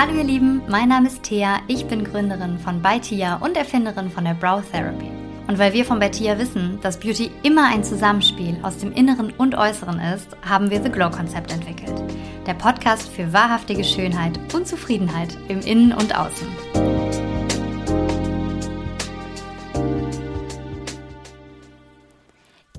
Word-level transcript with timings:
Hallo 0.00 0.14
ihr 0.14 0.24
Lieben, 0.24 0.62
mein 0.66 0.88
Name 0.88 1.08
ist 1.08 1.24
Thea, 1.24 1.58
ich 1.68 1.84
bin 1.84 2.04
Gründerin 2.04 2.58
von 2.58 2.80
Baitia 2.80 3.36
und 3.36 3.54
Erfinderin 3.54 4.10
von 4.10 4.24
der 4.24 4.32
Brow 4.32 4.62
Therapy. 4.72 5.10
Und 5.46 5.58
weil 5.58 5.74
wir 5.74 5.84
von 5.84 5.98
Bettia 5.98 6.38
wissen, 6.38 6.78
dass 6.80 6.98
Beauty 6.98 7.30
immer 7.42 7.66
ein 7.66 7.84
Zusammenspiel 7.84 8.56
aus 8.62 8.78
dem 8.78 8.94
Inneren 8.94 9.30
und 9.36 9.54
Äußeren 9.54 10.00
ist, 10.00 10.28
haben 10.40 10.70
wir 10.70 10.82
The 10.82 10.88
Glow 10.88 11.10
Konzept 11.10 11.52
entwickelt. 11.52 12.02
Der 12.46 12.54
Podcast 12.54 13.10
für 13.10 13.30
wahrhaftige 13.34 13.84
Schönheit 13.84 14.40
und 14.54 14.66
Zufriedenheit 14.66 15.36
im 15.48 15.60
Innen 15.60 15.92
und 15.92 16.16
Außen. 16.16 16.89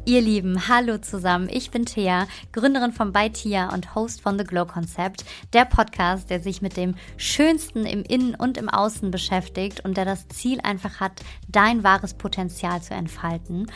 Ihr 0.04 0.20
Lieben, 0.20 0.68
hallo 0.68 0.98
zusammen. 0.98 1.48
Ich 1.52 1.70
bin 1.70 1.86
Thea, 1.86 2.26
Gründerin 2.54 2.92
von 2.92 3.14
By 3.14 3.30
Tia 3.30 3.72
und 3.72 3.94
Host 3.94 4.22
von 4.22 4.36
The 4.36 4.44
Glow 4.44 4.66
Concept, 4.66 5.24
der 5.54 5.64
Podcast, 5.64 6.32
der 6.32 6.40
sich 6.40 6.64
mit 6.64 6.76
dem 6.76 6.96
Schönsten 7.18 7.86
im 7.86 8.02
Innen 8.02 8.34
und 8.34 8.58
im 8.58 8.68
Außen 8.68 9.12
beschäftigt 9.12 9.86
und 9.86 9.98
der 9.98 10.06
das 10.06 10.28
Ziel 10.30 10.60
einfach 10.62 11.00
hat, 11.00 11.22
dein 11.48 11.84
wahres 11.84 12.16
Potenzial 12.16 12.82
zu 12.82 12.96
entfalten. 12.96 13.68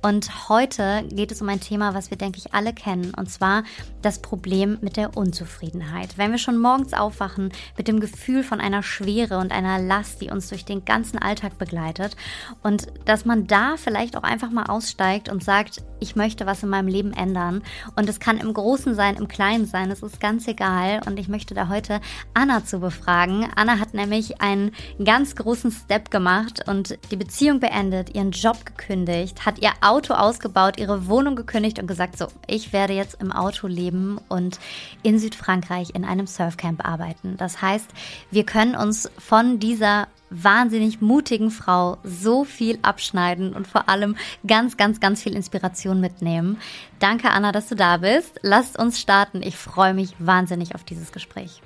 Und 0.00 0.48
heute 0.48 1.06
geht 1.12 1.30
es 1.30 1.42
um 1.42 1.50
ein 1.50 1.60
Thema, 1.60 1.92
was 1.92 2.08
wir, 2.08 2.16
denke 2.16 2.38
ich, 2.38 2.54
alle 2.54 2.72
kennen, 2.72 3.12
und 3.14 3.30
zwar 3.30 3.62
das 4.00 4.22
Problem 4.22 4.78
mit 4.80 4.96
der 4.96 5.18
Unzufriedenheit. 5.18 6.16
Wenn 6.16 6.30
wir 6.30 6.38
schon 6.38 6.58
morgens 6.58 6.94
aufwachen 6.94 7.52
mit 7.76 7.88
dem 7.88 8.00
Gefühl 8.00 8.42
von 8.42 8.58
einer 8.58 8.82
Schwere 8.82 9.36
und 9.36 9.52
einer 9.52 9.78
Last, 9.78 10.22
die 10.22 10.30
uns 10.30 10.48
durch 10.48 10.64
den 10.64 10.86
ganzen 10.86 11.18
Alltag 11.18 11.58
begleitet 11.58 12.16
und 12.62 12.86
dass 13.04 13.26
man 13.26 13.46
da 13.46 13.76
vielleicht 13.76 14.16
auch 14.16 14.22
einfach 14.22 14.50
mal 14.50 14.64
aussteigt 14.64 15.28
und 15.28 15.44
sagt, 15.44 15.73
ich 16.00 16.16
möchte 16.16 16.46
was 16.46 16.62
in 16.62 16.68
meinem 16.68 16.88
Leben 16.88 17.12
ändern. 17.12 17.62
Und 17.96 18.08
es 18.08 18.20
kann 18.20 18.38
im 18.38 18.52
Großen 18.52 18.94
sein, 18.94 19.16
im 19.16 19.28
Kleinen 19.28 19.66
sein, 19.66 19.90
es 19.90 20.02
ist 20.02 20.20
ganz 20.20 20.46
egal. 20.48 21.00
Und 21.06 21.18
ich 21.18 21.28
möchte 21.28 21.54
da 21.54 21.68
heute 21.68 22.00
Anna 22.34 22.64
zu 22.64 22.80
befragen. 22.80 23.48
Anna 23.56 23.78
hat 23.78 23.94
nämlich 23.94 24.40
einen 24.40 24.72
ganz 25.02 25.36
großen 25.36 25.70
Step 25.70 26.10
gemacht 26.10 26.68
und 26.68 26.98
die 27.10 27.16
Beziehung 27.16 27.60
beendet, 27.60 28.14
ihren 28.14 28.32
Job 28.32 28.66
gekündigt, 28.66 29.46
hat 29.46 29.60
ihr 29.60 29.72
Auto 29.80 30.14
ausgebaut, 30.14 30.78
ihre 30.78 31.08
Wohnung 31.08 31.36
gekündigt 31.36 31.78
und 31.78 31.86
gesagt, 31.86 32.18
so, 32.18 32.28
ich 32.46 32.72
werde 32.72 32.92
jetzt 32.92 33.20
im 33.20 33.32
Auto 33.32 33.66
leben 33.66 34.18
und 34.28 34.58
in 35.02 35.18
Südfrankreich 35.18 35.94
in 35.94 36.04
einem 36.04 36.26
Surfcamp 36.26 36.86
arbeiten. 36.86 37.36
Das 37.36 37.62
heißt, 37.62 37.88
wir 38.30 38.44
können 38.44 38.74
uns 38.74 39.10
von 39.18 39.58
dieser 39.58 40.08
wahnsinnig 40.42 41.00
mutigen 41.00 41.50
Frau 41.50 41.98
so 42.02 42.44
viel 42.44 42.78
abschneiden 42.82 43.54
und 43.54 43.66
vor 43.66 43.88
allem 43.88 44.16
ganz, 44.46 44.76
ganz, 44.76 45.00
ganz 45.00 45.22
viel 45.22 45.34
Inspiration 45.34 46.00
mitnehmen. 46.00 46.58
Danke, 46.98 47.30
Anna, 47.30 47.52
dass 47.52 47.68
du 47.68 47.76
da 47.76 47.98
bist. 47.98 48.40
Lasst 48.42 48.78
uns 48.78 49.00
starten. 49.00 49.42
Ich 49.42 49.56
freue 49.56 49.94
mich 49.94 50.14
wahnsinnig 50.18 50.74
auf 50.74 50.84
dieses 50.84 51.12
Gespräch. 51.12 51.62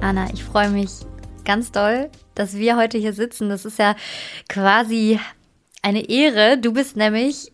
Anna, 0.00 0.28
ich 0.34 0.44
freue 0.44 0.68
mich 0.68 0.90
ganz 1.46 1.72
doll, 1.72 2.10
dass 2.34 2.54
wir 2.54 2.76
heute 2.76 2.98
hier 2.98 3.14
sitzen. 3.14 3.48
Das 3.48 3.64
ist 3.64 3.78
ja 3.78 3.96
quasi 4.50 5.18
eine 5.80 6.08
Ehre. 6.08 6.58
Du 6.58 6.72
bist 6.72 6.96
nämlich 6.96 7.53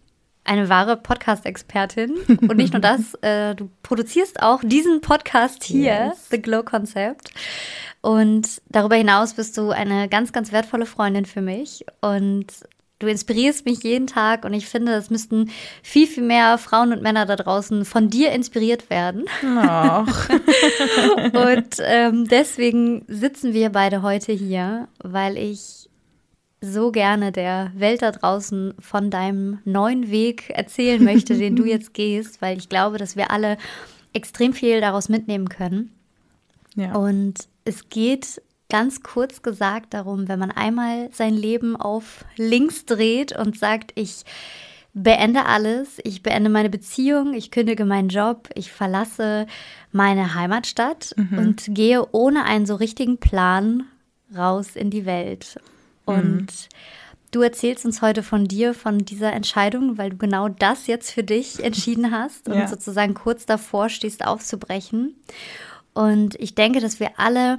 eine 0.51 0.69
wahre 0.69 0.97
Podcast-Expertin. 0.97 2.13
Und 2.41 2.57
nicht 2.57 2.73
nur 2.73 2.83
das, 2.83 3.15
äh, 3.23 3.55
du 3.55 3.71
produzierst 3.85 4.43
auch 4.43 4.63
diesen 4.65 5.01
Podcast 5.01 5.63
hier, 5.63 6.07
yes. 6.09 6.29
The 6.29 6.43
Glow 6.43 6.65
Concept. 6.65 7.31
Und 8.01 8.61
darüber 8.69 8.97
hinaus 8.97 9.35
bist 9.35 9.57
du 9.57 9.71
eine 9.71 10.09
ganz, 10.09 10.33
ganz 10.33 10.51
wertvolle 10.51 10.87
Freundin 10.87 11.25
für 11.25 11.41
mich. 11.41 11.85
Und 12.01 12.47
du 12.99 13.07
inspirierst 13.07 13.65
mich 13.65 13.85
jeden 13.85 14.09
Tag. 14.09 14.45
Und 14.45 14.53
ich 14.53 14.67
finde, 14.67 14.95
es 14.95 15.09
müssten 15.09 15.53
viel, 15.85 16.09
viel 16.09 16.25
mehr 16.25 16.59
Frauen 16.59 16.93
und 16.93 17.01
Männer 17.01 17.27
da 17.27 17.37
draußen 17.37 17.85
von 17.85 18.11
dir 18.11 18.33
inspiriert 18.33 18.91
werden. 18.91 19.27
und 21.33 21.77
ähm, 21.79 22.27
deswegen 22.27 23.05
sitzen 23.07 23.55
wir 23.55 23.71
beide 23.71 24.03
heute 24.03 24.33
hier, 24.33 24.89
weil 24.99 25.37
ich 25.39 25.80
so 26.61 26.93
gerne 26.93 27.33
der 27.33 27.73
Welt 27.75 28.03
da 28.03 28.13
draußen 28.13 28.75
von 28.79 29.11
deinem 29.11 29.59
neuen 29.65 30.11
Weg 30.11 30.51
erzählen 30.51 31.03
möchte, 31.03 31.37
den 31.37 31.57
du 31.57 31.65
jetzt 31.67 31.95
gehst, 31.95 32.43
weil 32.43 32.59
ich 32.59 32.69
glaube, 32.69 32.99
dass 32.99 33.17
wir 33.17 33.31
alle 33.31 33.57
extrem 34.13 34.53
viel 34.53 34.81
daraus 34.81 35.09
mitnehmen 35.09 35.49
können. 35.49 35.93
Ja. 36.77 36.95
Und 36.95 37.49
es 37.65 37.89
geht 37.89 38.43
ganz 38.69 39.03
kurz 39.03 39.43
gesagt 39.43 39.95
darum, 39.95 40.29
wenn 40.29 40.39
man 40.39 40.51
einmal 40.51 41.09
sein 41.13 41.35
Leben 41.35 41.77
auf 41.77 42.25
links 42.37 42.85
dreht 42.85 43.37
und 43.37 43.59
sagt, 43.59 43.93
ich 43.97 44.25
beende 44.93 45.47
alles, 45.47 45.99
ich 46.05 46.23
beende 46.23 46.51
meine 46.51 46.71
Beziehung, 46.71 47.35
ich 47.35 47.51
kündige 47.51 47.85
meinen 47.85 48.09
Job, 48.09 48.49
ich 48.55 48.73
verlasse 48.73 49.47
meine 49.93 50.35
Heimatstadt 50.35 51.15
mhm. 51.17 51.39
und 51.39 51.65
gehe 51.69 52.07
ohne 52.13 52.45
einen 52.45 52.67
so 52.67 52.75
richtigen 52.77 53.19
Plan 53.19 53.85
raus 54.37 54.77
in 54.77 54.91
die 54.91 55.07
Welt. 55.07 55.59
Und 56.05 56.47
mhm. 56.47 56.47
du 57.31 57.43
erzählst 57.43 57.85
uns 57.85 58.03
heute 58.03 58.23
von 58.23 58.47
dir, 58.47 58.75
von 58.75 58.99
dieser 58.99 59.33
Entscheidung, 59.33 59.99
weil 59.99 60.11
du 60.11 60.17
genau 60.17 60.49
das 60.49 60.87
jetzt 60.87 61.11
für 61.11 61.23
dich 61.23 61.63
entschieden 61.65 62.11
hast 62.11 62.49
und 62.49 62.59
ja. 62.59 62.69
sozusagen 62.69 63.15
kurz 63.15 63.47
davor 63.47 63.89
stehst, 63.89 64.27
aufzubrechen. 64.27 65.15
Und 65.93 66.35
ich 66.37 66.55
denke, 66.55 66.81
dass 66.81 67.01
wir 67.01 67.19
alle 67.19 67.59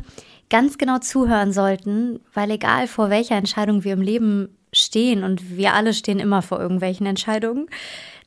ganz 0.50 0.78
genau 0.78 1.00
zuhören 1.00 1.54
sollten, 1.54 2.20
weil 2.34 2.52
egal 2.52 2.88
vor 2.88 3.10
welcher 3.10 3.36
Entscheidung 3.36 3.84
wir 3.84 3.94
im 3.94 4.02
Leben 4.02 4.58
stehen 4.74 5.24
und 5.24 5.58
wir 5.58 5.74
alle 5.74 5.94
stehen 5.94 6.20
immer 6.20 6.42
vor 6.42 6.60
irgendwelchen 6.60 7.06
Entscheidungen, 7.06 7.68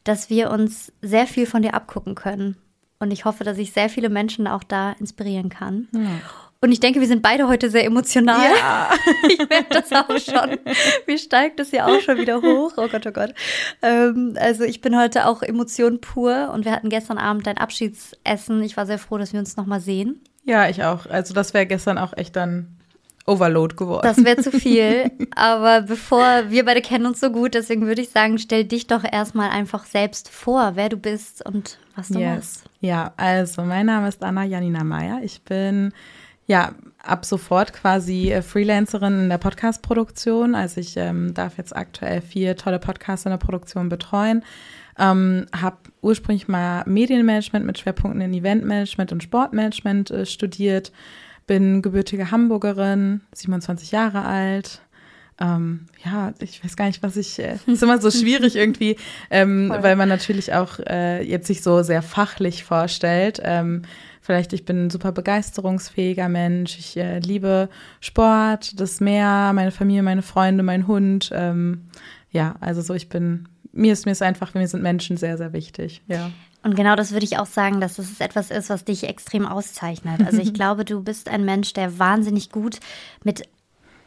dass 0.04 0.30
wir 0.30 0.50
uns 0.50 0.92
sehr 1.00 1.26
viel 1.26 1.46
von 1.46 1.62
dir 1.62 1.74
abgucken 1.74 2.14
können. 2.14 2.56
Und 2.98 3.10
ich 3.10 3.24
hoffe, 3.24 3.44
dass 3.44 3.58
ich 3.58 3.72
sehr 3.72 3.88
viele 3.88 4.08
Menschen 4.08 4.46
auch 4.46 4.62
da 4.62 4.92
inspirieren 4.92 5.48
kann. 5.48 5.88
Ja. 5.92 6.20
Und 6.64 6.72
ich 6.72 6.80
denke, 6.80 6.98
wir 6.98 7.06
sind 7.06 7.20
beide 7.20 7.46
heute 7.46 7.68
sehr 7.68 7.84
emotional. 7.84 8.40
Ja. 8.56 8.88
ich 9.28 9.38
merke 9.50 9.66
das 9.68 9.92
auch 9.92 10.18
schon. 10.18 10.58
Mir 11.06 11.18
steigt 11.18 11.60
das 11.60 11.72
ja 11.72 11.84
auch 11.84 12.00
schon 12.00 12.16
wieder 12.16 12.40
hoch. 12.40 12.72
Oh 12.78 12.88
Gott, 12.88 13.06
oh 13.06 13.10
Gott. 13.10 13.34
Ähm, 13.82 14.34
also 14.40 14.64
ich 14.64 14.80
bin 14.80 14.98
heute 14.98 15.26
auch 15.26 15.42
Emotion 15.42 16.00
pur 16.00 16.50
und 16.54 16.64
wir 16.64 16.72
hatten 16.72 16.88
gestern 16.88 17.18
Abend 17.18 17.46
ein 17.48 17.58
Abschiedsessen. 17.58 18.62
Ich 18.62 18.78
war 18.78 18.86
sehr 18.86 18.98
froh, 18.98 19.18
dass 19.18 19.34
wir 19.34 19.40
uns 19.40 19.58
nochmal 19.58 19.80
sehen. 19.80 20.22
Ja, 20.44 20.66
ich 20.66 20.82
auch. 20.82 21.04
Also 21.04 21.34
das 21.34 21.52
wäre 21.52 21.66
gestern 21.66 21.98
auch 21.98 22.16
echt 22.16 22.34
dann 22.34 22.78
Overload 23.26 23.76
geworden. 23.76 24.00
Das 24.02 24.24
wäre 24.24 24.38
zu 24.38 24.50
viel. 24.58 25.10
Aber 25.36 25.82
bevor 25.82 26.44
wir 26.48 26.64
beide 26.64 26.80
kennen 26.80 27.04
uns 27.04 27.20
so 27.20 27.28
gut, 27.28 27.52
deswegen 27.52 27.86
würde 27.86 28.00
ich 28.00 28.08
sagen, 28.08 28.38
stell 28.38 28.64
dich 28.64 28.86
doch 28.86 29.04
erstmal 29.04 29.50
einfach 29.50 29.84
selbst 29.84 30.30
vor, 30.30 30.76
wer 30.76 30.88
du 30.88 30.96
bist 30.96 31.44
und 31.44 31.76
was 31.94 32.08
du 32.08 32.20
yes. 32.20 32.34
machst. 32.34 32.64
Ja, 32.80 33.12
also 33.18 33.60
mein 33.64 33.84
Name 33.84 34.08
ist 34.08 34.24
Anna 34.24 34.44
Janina 34.44 34.82
Meyer. 34.82 35.20
Ich 35.22 35.42
bin 35.42 35.92
ja, 36.46 36.72
ab 37.02 37.24
sofort 37.24 37.72
quasi 37.72 38.32
äh, 38.32 38.42
Freelancerin 38.42 39.20
in 39.20 39.28
der 39.28 39.38
Podcast-Produktion. 39.38 40.54
Also 40.54 40.80
ich 40.80 40.96
ähm, 40.96 41.34
darf 41.34 41.58
jetzt 41.58 41.74
aktuell 41.74 42.20
vier 42.20 42.56
tolle 42.56 42.78
Podcasts 42.78 43.26
in 43.26 43.30
der 43.30 43.38
Produktion 43.38 43.88
betreuen. 43.88 44.42
Ähm, 44.98 45.46
habe 45.54 45.78
ursprünglich 46.02 46.46
mal 46.46 46.84
Medienmanagement 46.86 47.66
mit 47.66 47.78
Schwerpunkten 47.78 48.20
in 48.20 48.32
Eventmanagement 48.32 49.12
und 49.12 49.22
Sportmanagement 49.22 50.10
äh, 50.10 50.26
studiert. 50.26 50.92
Bin 51.46 51.82
gebürtige 51.82 52.30
Hamburgerin, 52.30 53.20
27 53.32 53.90
Jahre 53.90 54.24
alt. 54.24 54.80
Ähm, 55.40 55.86
ja, 56.04 56.32
ich 56.38 56.62
weiß 56.62 56.76
gar 56.76 56.86
nicht, 56.86 57.02
was 57.02 57.16
ich. 57.16 57.38
Äh, 57.38 57.56
ist 57.66 57.82
immer 57.82 58.00
so 58.00 58.10
schwierig 58.10 58.54
irgendwie, 58.54 58.96
ähm, 59.30 59.68
weil 59.80 59.96
man 59.96 60.08
natürlich 60.08 60.52
auch 60.52 60.78
äh, 60.78 61.22
jetzt 61.22 61.48
sich 61.48 61.62
so 61.62 61.82
sehr 61.82 62.02
fachlich 62.02 62.62
vorstellt. 62.62 63.40
Ähm, 63.42 63.82
Vielleicht, 64.24 64.54
ich 64.54 64.64
bin 64.64 64.86
ein 64.86 64.90
super 64.90 65.12
begeisterungsfähiger 65.12 66.30
Mensch. 66.30 66.78
Ich 66.78 66.96
äh, 66.96 67.18
liebe 67.18 67.68
Sport, 68.00 68.80
das 68.80 69.00
Meer, 69.00 69.52
meine 69.52 69.70
Familie, 69.70 70.02
meine 70.02 70.22
Freunde, 70.22 70.62
mein 70.62 70.86
Hund. 70.86 71.30
Ähm, 71.34 71.90
ja, 72.30 72.54
also 72.60 72.80
so, 72.80 72.94
ich 72.94 73.10
bin, 73.10 73.50
mir 73.72 73.92
ist 73.92 74.06
mir 74.06 74.12
ist 74.12 74.22
einfach, 74.22 74.54
mir 74.54 74.66
sind 74.66 74.82
Menschen 74.82 75.18
sehr, 75.18 75.36
sehr 75.36 75.52
wichtig. 75.52 76.00
Ja. 76.06 76.30
Und 76.62 76.74
genau 76.74 76.96
das 76.96 77.12
würde 77.12 77.26
ich 77.26 77.36
auch 77.36 77.44
sagen, 77.44 77.82
dass 77.82 77.98
es 77.98 78.18
etwas 78.18 78.50
ist, 78.50 78.70
was 78.70 78.86
dich 78.86 79.04
extrem 79.04 79.44
auszeichnet. 79.44 80.22
Also 80.24 80.40
ich 80.40 80.54
glaube, 80.54 80.86
du 80.86 81.02
bist 81.02 81.28
ein 81.28 81.44
Mensch, 81.44 81.74
der 81.74 81.98
wahnsinnig 81.98 82.48
gut 82.50 82.80
mit 83.24 83.42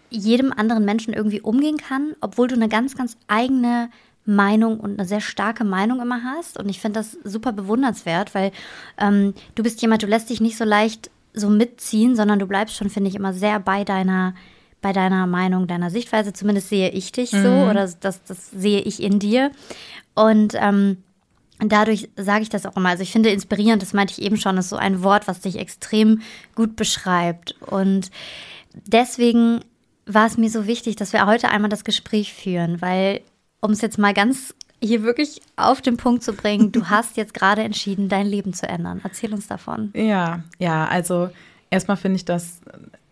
jedem 0.10 0.52
anderen 0.52 0.84
Menschen 0.84 1.14
irgendwie 1.14 1.42
umgehen 1.42 1.78
kann, 1.78 2.16
obwohl 2.22 2.48
du 2.48 2.56
eine 2.56 2.70
ganz, 2.70 2.96
ganz 2.96 3.18
eigene 3.28 3.92
Meinung 4.28 4.80
und 4.80 5.00
eine 5.00 5.08
sehr 5.08 5.22
starke 5.22 5.64
Meinung 5.64 6.02
immer 6.02 6.22
hast. 6.24 6.60
Und 6.60 6.70
ich 6.70 6.80
finde 6.80 7.00
das 7.00 7.14
super 7.24 7.52
bewundernswert, 7.54 8.36
weil 8.36 8.52
ähm, 9.00 9.34
du 9.56 9.64
bist 9.64 9.82
jemand, 9.82 10.04
du 10.04 10.08
lässt 10.08 10.30
dich 10.30 10.42
nicht 10.42 10.58
so 10.58 10.66
leicht 10.66 11.10
so 11.34 11.50
mitziehen, 11.50 12.16
sondern 12.16 12.38
du 12.40 12.46
bleibst 12.46 12.76
schon, 12.76 12.90
finde 12.90 13.10
ich, 13.10 13.16
immer 13.16 13.34
sehr 13.34 13.60
bei 13.60 13.84
deiner, 13.84 14.36
bei 14.82 14.94
deiner 14.94 15.28
Meinung, 15.28 15.68
deiner 15.68 15.90
Sichtweise. 15.90 16.34
Zumindest 16.34 16.70
sehe 16.70 16.90
ich 16.90 17.12
dich 17.12 17.32
so 17.32 17.38
Mhm. 17.38 17.70
oder 17.70 17.90
das, 18.00 18.24
das 18.24 18.52
sehe 18.52 18.82
ich 18.82 19.02
in 19.02 19.20
dir. 19.20 19.52
Und 20.14 20.54
ähm, 20.56 20.98
dadurch 21.60 22.10
sage 22.16 22.42
ich 22.44 22.50
das 22.50 22.66
auch 22.66 22.76
immer. 22.76 22.90
Also 22.90 23.04
ich 23.04 23.12
finde 23.12 23.30
inspirierend, 23.30 23.82
das 23.82 23.94
meinte 23.94 24.14
ich 24.14 24.22
eben 24.22 24.38
schon, 24.38 24.58
ist 24.58 24.70
so 24.70 24.76
ein 24.76 25.04
Wort, 25.04 25.28
was 25.28 25.42
dich 25.42 25.58
extrem 25.58 26.22
gut 26.56 26.76
beschreibt. 26.76 27.56
Und 27.62 28.12
deswegen 28.86 29.62
war 30.06 30.26
es 30.28 30.38
mir 30.38 30.50
so 30.50 30.68
wichtig, 30.68 30.96
dass 30.96 31.14
wir 31.14 31.26
heute 31.26 31.50
einmal 31.50 31.70
das 31.70 31.84
Gespräch 31.84 32.34
führen, 32.34 32.82
weil, 32.82 33.22
um 33.68 33.74
es 33.74 33.82
jetzt 33.82 34.00
mal 34.00 34.14
ganz 34.14 34.56
hier 34.82 35.04
wirklich 35.04 35.42
auf 35.58 35.82
den 35.82 35.98
Punkt 35.98 36.24
zu 36.24 36.34
bringen, 36.34 36.72
du 36.72 36.86
hast 36.90 37.18
jetzt 37.18 37.34
gerade 37.34 37.64
entschieden, 37.64 38.08
dein 38.08 38.26
Leben 38.26 38.54
zu 38.54 38.68
ändern. 38.68 39.02
Erzähl 39.04 39.34
uns 39.34 39.48
davon. 39.48 39.92
Ja, 39.94 40.44
ja, 40.58 40.86
also 40.86 41.30
erstmal 41.70 41.98
finde 41.98 42.16
ich 42.16 42.26
das 42.26 42.62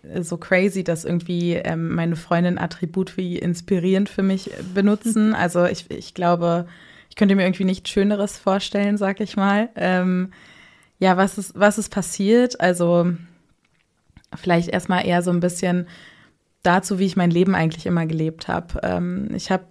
äh, 0.04 0.22
so 0.22 0.38
crazy, 0.38 0.86
dass 0.86 1.04
irgendwie 1.04 1.56
ähm, 1.56 1.94
meine 1.94 2.16
Freundin 2.16 2.58
Attribut 2.58 3.18
wie 3.18 3.38
inspirierend 3.38 4.08
für 4.08 4.24
mich 4.24 4.54
äh, 4.54 4.64
benutzen. 4.74 5.36
Also 5.38 5.66
ich, 5.66 5.92
ich 5.92 6.14
glaube, 6.14 6.68
ich 7.10 7.18
könnte 7.18 7.36
mir 7.36 7.44
irgendwie 7.44 7.66
nichts 7.66 7.90
Schöneres 7.90 8.38
vorstellen, 8.38 8.98
sag 8.98 9.20
ich 9.20 9.36
mal. 9.36 9.70
Ähm, 9.76 10.32
ja, 11.00 11.18
was 11.18 11.38
ist, 11.38 11.60
was 11.60 11.78
ist 11.78 11.90
passiert? 11.90 12.62
Also 12.62 13.12
vielleicht 14.34 14.70
erstmal 14.70 15.06
eher 15.06 15.22
so 15.22 15.32
ein 15.32 15.42
bisschen 15.42 15.88
dazu, 16.64 16.98
wie 17.00 17.06
ich 17.06 17.18
mein 17.18 17.32
Leben 17.32 17.56
eigentlich 17.56 17.86
immer 17.86 18.06
gelebt 18.06 18.48
habe. 18.48 18.80
Ähm, 18.84 19.30
ich 19.34 19.52
habe 19.52 19.66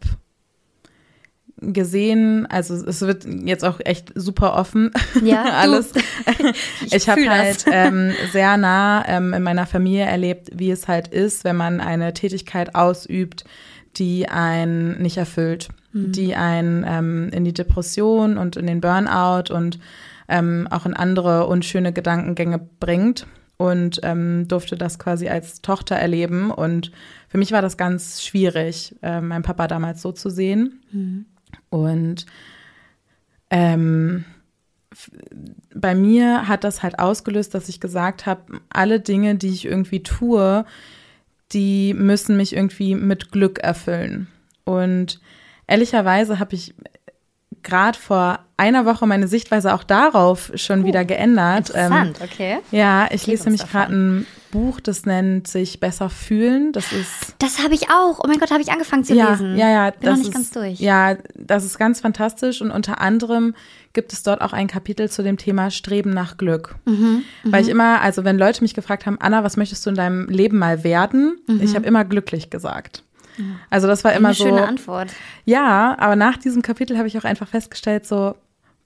gesehen, 1.61 2.47
also 2.47 2.75
es 2.75 3.01
wird 3.03 3.25
jetzt 3.25 3.65
auch 3.65 3.81
echt 3.85 4.13
super 4.15 4.55
offen. 4.55 4.91
Ja, 5.23 5.43
alles. 5.61 5.93
Ich, 6.91 7.09
habe 7.09 7.21
fühl 7.21 7.31
halt 7.31 7.65
ähm, 7.71 8.13
sehr 8.33 8.57
nah 8.57 9.05
ähm, 9.07 9.33
in 9.33 9.43
meiner 9.43 9.67
Familie 9.67 10.05
erlebt, 10.05 10.51
wie 10.55 10.71
es 10.71 10.89
halt 10.89 11.09
ist, 11.09 11.45
wenn 11.45 11.57
man 11.57 11.81
eine 11.81 12.13
Tätigkeit 12.13 12.75
ausübt, 12.75 13.45
die 13.97 14.29
einen 14.29 15.01
nicht 15.01 15.17
erfüllt, 15.17 15.69
die 15.93 16.35
einen 16.35 16.85
ähm, 16.87 17.31
in 17.33 17.45
die 17.45 17.55
Depression 17.55 18.37
und 18.37 18.57
in 18.57 18.67
den 18.67 18.81
Burnout 18.81 19.55
und 19.55 19.79
ähm, 20.29 20.67
auch 20.71 20.87
in 20.87 20.95
andere 20.95 21.47
unschöne 21.47 21.93
Gedankengänge 21.93 22.59
bringt. 22.59 23.27
Und 23.57 24.01
ähm, 24.03 24.49
durfte 24.49 24.77
das 24.77 24.99
quasi 24.99 25.29
als 25.29 25.63
Tochter 25.63 25.95
erleben. 25.95 26.51
Und 26.51 26.91
für 27.29 27.39
mich 27.39 27.53
war 27.53 27.63
das 27.63 27.77
ganz 27.77 28.25
schwierig, 28.25 28.97
äh, 29.01 29.21
meinen 29.21 29.45
Papa 29.45 29.69
damals 29.69 30.03
so 30.03 30.11
zu 30.11 30.29
sehen. 30.29 30.81
Und 31.75 32.27
ähm, 33.51 34.25
bei 35.75 35.97
mir 35.97 36.47
hat 36.47 36.63
das 36.63 36.85
halt 36.85 37.01
ausgelöst, 37.01 37.53
dass 37.53 37.69
ich 37.69 37.81
gesagt 37.81 38.27
habe, 38.27 38.61
alle 38.71 39.01
Dinge, 39.01 39.35
die 39.35 39.49
ich 39.49 39.65
irgendwie 39.65 40.05
tue, 40.05 40.65
die 41.53 41.93
müssen 41.95 42.37
mich 42.37 42.55
irgendwie 42.55 42.95
mit 42.95 43.33
Glück 43.33 43.59
erfüllen. 43.59 44.29
Und 44.65 45.21
ehrlicherweise 45.67 46.39
habe 46.39 46.55
ich 46.55 46.75
gerade 47.65 47.99
vor 47.99 48.39
einer 48.57 48.87
Woche 48.87 49.07
meine 49.07 49.27
Sichtweise 49.27 49.75
auch 49.75 49.83
darauf 49.83 50.53
schon 50.55 50.85
wieder 50.85 51.05
geändert. 51.05 51.73
Ähm, 51.75 51.93
Interessant, 51.93 52.21
okay. 52.23 52.59
ja, 52.71 53.07
ich 53.07 53.13
Erzähl 53.13 53.31
lese 53.33 53.45
nämlich 53.45 53.69
gerade 53.69 53.93
ein 53.93 54.27
Buch, 54.55 54.81
das 54.81 55.05
nennt 55.05 55.47
sich 55.49 55.81
Besser 55.81 56.09
fühlen. 56.09 56.73
Das 56.73 56.93
ist 56.93 57.35
Das 57.41 57.63
habe 57.63 57.75
ich 57.75 57.91
auch. 57.91 58.21
Oh 58.23 58.27
mein 58.29 58.39
Gott, 58.39 58.51
habe 58.51 58.63
ich 58.63 58.71
angefangen 58.73 59.05
zu 59.05 59.15
ja, 59.15 59.33
lesen. 59.33 59.57
Ja, 59.57 59.69
ja, 59.69 59.91
Bin 59.91 60.01
noch 60.09 60.11
das 60.11 60.19
nicht 60.21 60.29
ist, 60.29 60.35
ganz 60.35 60.51
durch. 60.53 60.81
Ja, 60.81 61.17
das 61.35 61.65
ist 61.65 61.77
ganz 61.79 62.01
fantastisch 62.01 62.63
und 62.63 62.71
unter 62.71 63.01
anderem 63.01 63.55
gibt 63.93 64.13
es 64.13 64.23
dort 64.23 64.41
auch 64.41 64.53
ein 64.53 64.67
Kapitel 64.69 65.11
zu 65.11 65.23
dem 65.23 65.37
Thema 65.37 65.71
Streben 65.71 66.11
nach 66.11 66.37
Glück. 66.39 66.77
Mhm, 66.85 67.23
Weil 67.45 67.63
ich 67.63 67.69
immer, 67.69 68.01
also 68.01 68.25
wenn 68.25 68.39
Leute 68.39 68.63
mich 68.63 68.75
gefragt 68.75 69.07
haben, 69.07 69.19
Anna, 69.21 69.45
was 69.45 69.57
möchtest 69.57 69.85
du 69.85 69.91
in 69.91 69.97
deinem 69.97 70.29
Leben 70.29 70.59
mal 70.59 70.83
werden? 70.85 71.37
Ich 71.61 71.75
habe 71.75 71.85
immer 71.87 72.05
glücklich 72.05 72.49
gesagt. 72.51 73.03
Also 73.71 73.89
das 73.89 74.05
war 74.05 74.13
immer 74.13 74.21
Mhm. 74.21 74.27
Eine 74.27 74.35
so. 74.35 74.45
schöne 74.45 74.67
Antwort. 74.69 75.13
Ja, 75.45 75.97
aber 75.99 76.15
nach 76.17 76.37
diesem 76.37 76.63
Kapitel 76.63 76.97
habe 76.99 77.09
ich 77.09 77.19
auch 77.19 77.25
einfach 77.25 77.49
festgestellt, 77.49 78.07
so, 78.07 78.37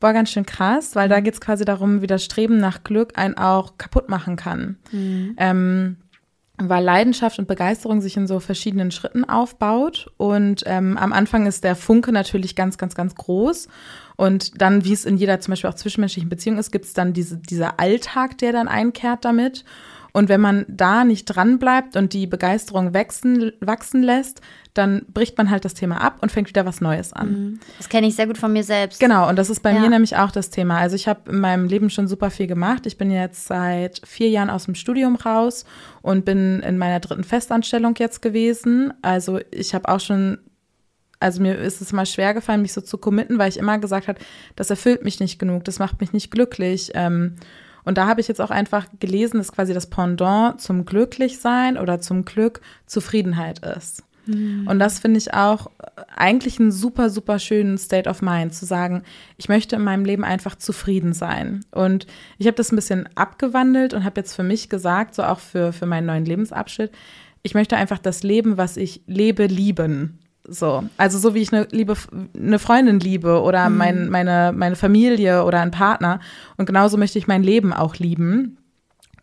boah, 0.01 0.13
ganz 0.13 0.31
schön 0.31 0.47
krass, 0.47 0.95
weil 0.95 1.09
da 1.09 1.21
geht 1.21 1.35
es 1.35 1.41
quasi 1.41 1.65
darum, 1.65 2.03
wie 2.03 2.07
das 2.07 2.25
Streben 2.25 2.59
nach 2.59 2.85
Glück 2.85 3.19
einen 3.19 3.37
auch 3.37 3.79
kaputt 3.79 4.09
machen 4.09 4.37
kann. 4.37 4.77
Ähm, 5.37 5.97
weil 6.61 6.83
Leidenschaft 6.83 7.39
und 7.39 7.47
Begeisterung 7.47 8.01
sich 8.01 8.17
in 8.17 8.27
so 8.27 8.41
verschiedenen 8.41 8.91
Schritten 8.91 9.25
aufbaut. 9.25 10.11
Und 10.17 10.65
ähm, 10.67 10.97
am 10.99 11.13
Anfang 11.13 11.47
ist 11.47 11.63
der 11.63 11.77
Funke 11.77 12.11
natürlich 12.11 12.57
ganz, 12.57 12.79
ganz, 12.79 12.97
ganz 12.97 13.15
groß. 13.15 13.69
Und 14.17 14.61
dann, 14.61 14.85
wie 14.85 14.93
es 14.93 15.05
in 15.05 15.17
jeder 15.17 15.39
zum 15.39 15.53
Beispiel 15.53 15.71
auch 15.71 15.75
zwischenmenschlichen 15.75 16.29
Beziehung 16.29 16.59
ist, 16.59 16.73
gibt 16.73 16.87
es 16.87 16.93
dann 16.93 17.13
diese, 17.13 17.39
dieser 17.39 17.79
Alltag, 17.79 18.39
der 18.39 18.53
dann 18.53 18.67
einkehrt 18.67 19.25
damit. 19.25 19.65
Und 20.13 20.29
wenn 20.29 20.41
man 20.41 20.65
da 20.69 21.05
nicht 21.05 21.27
dran 21.27 21.59
bleibt 21.59 21.95
und 21.97 22.13
die 22.13 22.27
Begeisterung 22.27 22.95
wachsen, 22.95 23.53
wachsen 23.61 24.03
lässt, 24.03 24.41
dann 24.75 25.03
bricht 25.13 25.37
man 25.37 25.51
halt 25.51 25.65
das 25.65 25.75
Thema 25.75 26.01
ab 26.01 26.19
und 26.23 26.31
fängt 26.33 26.49
wieder 26.49 26.65
was 26.65 26.81
Neues 26.81 27.13
an. 27.13 27.59
Das 27.79 27.89
kenne 27.89 28.07
ich 28.07 28.15
sehr 28.15 28.27
gut 28.27 28.39
von 28.39 28.53
mir 28.53 28.63
selbst. 28.65 29.01
Genau, 29.01 29.29
und 29.29 29.37
das 29.37 29.51
ist 29.51 29.63
bei 29.63 29.73
Ja. 29.73 29.81
mir 29.81 29.91
nämlich 29.91 30.17
auch 30.17 30.31
das 30.31 30.51
Thema. 30.51 30.79
Also 30.79 30.95
ich 30.97 31.09
habe 31.09 31.31
in 31.31 31.41
meinem 31.41 31.67
Leben 31.67 31.91
schon 31.91 32.07
super 32.09 32.31
viel 32.31 32.47
gemacht. 32.47 32.87
Ich 32.87 32.97
bin 32.97 33.11
jetzt 33.11 33.47
seit 33.47 34.01
vier 34.07 34.29
Jahren 34.29 34.51
aus 34.51 34.65
dem 34.67 34.75
Studium 34.75 35.17
raus 35.17 35.65
und 36.03 36.25
bin 36.25 36.61
in 36.61 36.79
meiner 36.79 37.01
dritten 37.01 37.25
Festanstellung 37.25 37.95
jetzt 37.99 38.23
gewesen. 38.23 38.93
Also 39.03 39.41
ich 39.51 39.75
habe 39.75 39.89
auch 39.89 40.01
schon, 40.01 40.39
also 41.21 41.43
mir 41.43 41.57
ist 41.59 41.81
es 41.81 41.93
immer 41.93 42.07
schwer 42.07 42.33
gefallen, 42.33 42.63
mich 42.63 42.73
so 42.73 42.81
zu 42.81 42.99
committen, 42.99 43.39
weil 43.39 43.49
ich 43.49 43.57
immer 43.59 43.79
gesagt 43.79 44.07
habe, 44.09 44.21
das 44.57 44.71
erfüllt 44.71 45.03
mich 45.05 45.19
nicht 45.21 45.39
genug, 45.39 45.65
das 45.65 45.79
macht 45.81 46.01
mich 46.01 46.13
nicht 46.13 46.31
glücklich. 46.31 46.93
Ähm, 46.95 47.35
und 47.89 47.97
da 47.97 48.07
habe 48.07 48.21
ich 48.21 48.29
jetzt 48.29 48.43
auch 48.43 48.51
einfach 48.51 48.87
gelesen, 49.01 49.39
dass 49.39 49.51
quasi 49.51 49.73
das 49.73 49.89
Pendant 49.89 50.61
zum 50.61 50.85
Glücklichsein 50.85 51.79
oder 51.79 52.03
zum 52.03 52.27
Glück 52.27 52.61
Zufriedenheit 52.85 53.61
ist. 53.61 54.03
Und 54.67 54.79
das 54.79 54.99
finde 54.99 55.17
ich 55.17 55.33
auch 55.33 55.71
eigentlich 56.15 56.61
einen 56.61 56.71
super, 56.71 57.09
super 57.09 57.39
schönen 57.39 57.79
State 57.79 58.11
of 58.11 58.21
Mind, 58.21 58.53
zu 58.53 58.67
sagen, 58.67 59.05
ich 59.39 59.49
möchte 59.49 59.77
in 59.77 59.83
meinem 59.83 60.05
Leben 60.05 60.23
einfach 60.23 60.57
zufrieden 60.57 61.15
sein. 61.15 61.65
Und 61.71 62.07
ich 62.37 62.47
habe 62.47 62.57
das 62.57 62.71
ein 62.71 62.77
bisschen 62.77 63.09
abgewandelt 63.15 63.95
und 63.95 64.05
habe 64.05 64.21
jetzt 64.21 64.35
für 64.35 64.43
mich 64.43 64.69
gesagt, 64.69 65.15
so 65.15 65.23
auch 65.23 65.39
für, 65.39 65.73
für 65.73 65.87
meinen 65.87 66.05
neuen 66.05 66.27
Lebensabschnitt, 66.27 66.93
ich 67.43 67.55
möchte 67.55 67.79
einfach 67.79 67.99
das 67.99 68.23
Leben, 68.23 68.59
was 68.59 68.77
ich 68.77 69.01
lebe, 69.07 69.47
lieben. 69.47 70.19
So, 70.51 70.85
also 70.97 71.19
so 71.19 71.35
wie 71.35 71.43
ich 71.43 71.53
eine 71.53 71.69
liebe, 71.71 71.95
eine 72.37 72.59
Freundin 72.59 73.01
liebe 73.01 73.43
oder 73.43 73.69
mein, 73.69 74.09
meine, 74.09 74.53
meine 74.57 74.77
Familie 74.77 75.45
oder 75.45 75.61
einen 75.61 75.71
Partner. 75.71 76.21
Und 76.57 76.67
genauso 76.67 76.97
möchte 76.97 77.19
ich 77.19 77.27
mein 77.27 77.43
Leben 77.43 77.73
auch 77.73 77.97
lieben. 77.97 78.57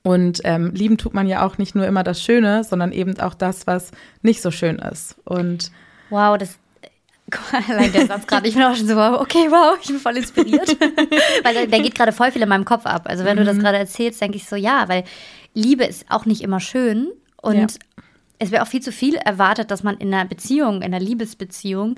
Und 0.03 0.41
ähm, 0.43 0.71
lieben 0.75 0.97
tut 0.99 1.15
man 1.15 1.25
ja 1.25 1.43
auch 1.45 1.57
nicht 1.57 1.73
nur 1.73 1.87
immer 1.87 2.03
das 2.03 2.21
Schöne, 2.21 2.63
sondern 2.63 2.91
eben 2.91 3.19
auch 3.19 3.33
das, 3.33 3.65
was 3.65 3.89
nicht 4.21 4.41
so 4.43 4.51
schön 4.51 4.77
ist. 4.77 5.15
Und 5.25 5.71
Wow, 6.11 6.37
das. 6.37 6.59
Allein 7.67 7.91
der 7.91 8.05
Satz 8.05 8.27
gerade, 8.27 8.47
ich 8.47 8.53
bin 8.53 8.61
auch 8.63 8.75
schon 8.75 8.85
so, 8.87 8.95
wow, 8.95 9.19
okay, 9.19 9.47
wow, 9.49 9.75
ich 9.81 9.87
bin 9.87 9.97
voll 9.97 10.15
inspiriert. 10.17 10.77
weil 11.43 11.65
der, 11.67 11.79
geht 11.79 11.95
gerade 11.95 12.11
voll 12.11 12.31
viel 12.31 12.43
in 12.43 12.49
meinem 12.49 12.65
Kopf 12.65 12.85
ab. 12.85 13.07
Also 13.09 13.25
wenn 13.25 13.35
du 13.35 13.41
Mhm. 13.41 13.47
das 13.47 13.57
gerade 13.57 13.79
erzählst, 13.79 14.21
denke 14.21 14.37
ich 14.37 14.45
so, 14.45 14.55
ja, 14.55 14.87
weil 14.87 15.05
Liebe 15.55 15.85
ist 15.85 16.05
auch 16.09 16.25
nicht 16.27 16.41
immer 16.41 16.59
schön 16.59 17.07
und 17.41 17.55
Ja. 17.55 17.67
Es 18.39 18.51
wäre 18.51 18.63
auch 18.63 18.67
viel 18.67 18.81
zu 18.81 18.91
viel 18.91 19.15
erwartet, 19.15 19.71
dass 19.71 19.83
man 19.83 19.97
in 19.97 20.13
einer 20.13 20.25
Beziehung, 20.25 20.77
in 20.77 20.93
einer 20.93 20.99
Liebesbeziehung 20.99 21.95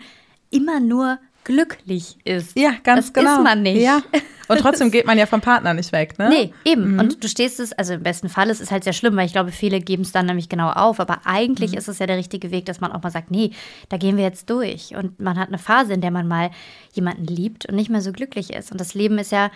immer 0.50 0.80
nur 0.80 1.20
glücklich 1.44 2.18
ist. 2.26 2.58
ja, 2.60 2.74
ganz 2.84 3.08
das 3.08 3.14
genau. 3.14 3.38
ist 3.38 3.44
man 3.44 3.62
nicht. 3.62 3.82
Ja. 3.82 4.02
Und 4.50 4.60
trotzdem 4.60 4.92
geht 4.92 5.06
man 5.06 5.18
ja 5.18 5.26
vom 5.26 5.42
Partner 5.42 5.74
nicht 5.74 5.92
weg, 5.92 6.18
ne? 6.20 6.30
Nee, 6.30 6.54
eben. 6.64 7.00
Und 7.00 7.24
du 7.24 7.28
stehst 7.28 7.60
es, 7.60 7.74
also 7.74 7.94
im 7.94 8.04
besten 8.04 8.30
Fall 8.30 8.50
ist 8.50 8.62
es 8.62 8.72
halt 8.72 8.84
sehr 8.86 8.94
schlimm, 8.94 9.16
weil 9.16 9.26
ich 9.26 9.34
glaube, 9.34 9.52
viele 9.52 9.82
geben 9.82 10.04
es 10.04 10.14
dann 10.14 10.26
nämlich 10.26 10.48
genau 10.48 10.70
auf. 10.70 11.00
Aber 11.00 11.22
eigentlich 11.26 11.74
ist 11.74 11.88
es 11.88 12.00
ja 12.00 12.06
der 12.06 12.18
richtige 12.18 12.52
Weg, 12.52 12.66
dass 12.66 12.80
man 12.80 12.92
auch 12.92 13.02
mal 13.04 13.12
sagt, 13.12 13.32
nee, 13.32 13.52
da 13.90 13.98
gehen 13.98 14.16
wir 14.16 14.24
jetzt 14.24 14.50
durch. 14.50 14.96
Und 14.96 15.20
man 15.20 15.38
hat 15.38 15.50
eine 15.50 15.58
Phase, 15.58 15.94
in 15.94 16.02
der 16.02 16.12
man 16.12 16.28
mal 16.28 16.52
jemanden 16.94 17.26
liebt 17.26 17.66
und 17.66 17.76
nicht 17.76 17.90
mehr 17.90 18.02
so 18.02 18.12
glücklich 18.12 18.54
ist. 18.54 18.72
Und 18.72 18.80
das 18.80 18.94
Leben 18.94 19.18
ist 19.18 19.32
ja 19.32 19.52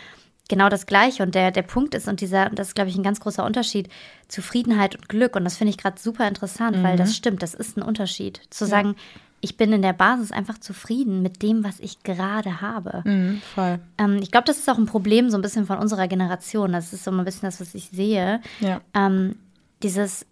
genau 0.51 0.69
das 0.69 0.85
Gleiche. 0.85 1.23
Und 1.23 1.33
der, 1.33 1.49
der 1.49 1.63
Punkt 1.63 1.95
ist, 1.95 2.07
und 2.07 2.21
dieser, 2.21 2.47
und 2.51 2.59
das 2.59 2.67
ist, 2.69 2.75
glaube 2.75 2.91
ich, 2.91 2.95
ein 2.95 3.01
ganz 3.03 3.19
großer 3.19 3.43
Unterschied, 3.43 3.89
Zufriedenheit 4.27 4.95
und 4.95 5.09
Glück. 5.09 5.35
Und 5.35 5.43
das 5.45 5.57
finde 5.57 5.71
ich 5.71 5.77
gerade 5.79 5.99
super 5.99 6.27
interessant, 6.27 6.83
weil 6.83 6.95
das 6.97 7.15
stimmt, 7.15 7.41
das 7.41 7.55
ist 7.55 7.75
ein 7.77 7.81
Unterschied. 7.81 8.39
Zu 8.51 8.65
sagen, 8.67 8.95
ich 9.43 9.57
bin 9.57 9.73
in 9.73 9.81
der 9.81 9.93
Basis 9.93 10.31
einfach 10.31 10.59
zufrieden 10.59 11.23
mit 11.23 11.41
dem, 11.41 11.63
was 11.63 11.79
ich 11.79 12.03
gerade 12.03 12.61
habe. 12.61 13.01
Mhm, 13.05 13.41
voll. 13.55 13.79
Ähm, 13.97 14.19
ich 14.21 14.29
glaube, 14.29 14.45
das 14.45 14.59
ist 14.59 14.69
auch 14.69 14.77
ein 14.77 14.85
Problem 14.85 15.31
so 15.31 15.37
ein 15.37 15.41
bisschen 15.41 15.65
von 15.65 15.79
unserer 15.79 16.07
Generation. 16.07 16.71
Das 16.73 16.93
ist 16.93 17.03
so 17.03 17.09
ein 17.09 17.25
bisschen 17.25 17.47
das, 17.47 17.59
was 17.59 17.73
ich 17.73 17.89
sehe. 17.89 18.39
Ja. 18.59 18.81
Ähm, 18.93 19.37
dieses, 19.81 20.27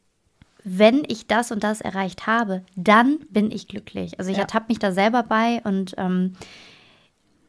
wenn 0.64 1.04
ich 1.08 1.26
das 1.26 1.52
und 1.52 1.64
das 1.64 1.82
erreicht 1.82 2.28
habe, 2.28 2.62
dann 2.76 3.18
bin 3.32 3.50
ich 3.50 3.68
glücklich. 3.68 4.20
Also 4.20 4.30
ich 4.30 4.38
Ja. 4.38 4.44
ertappe 4.44 4.66
mich 4.70 4.78
da 4.78 4.92
selber 4.92 5.24
bei 5.24 5.62
und 5.64 5.96
ähm, 5.98 6.36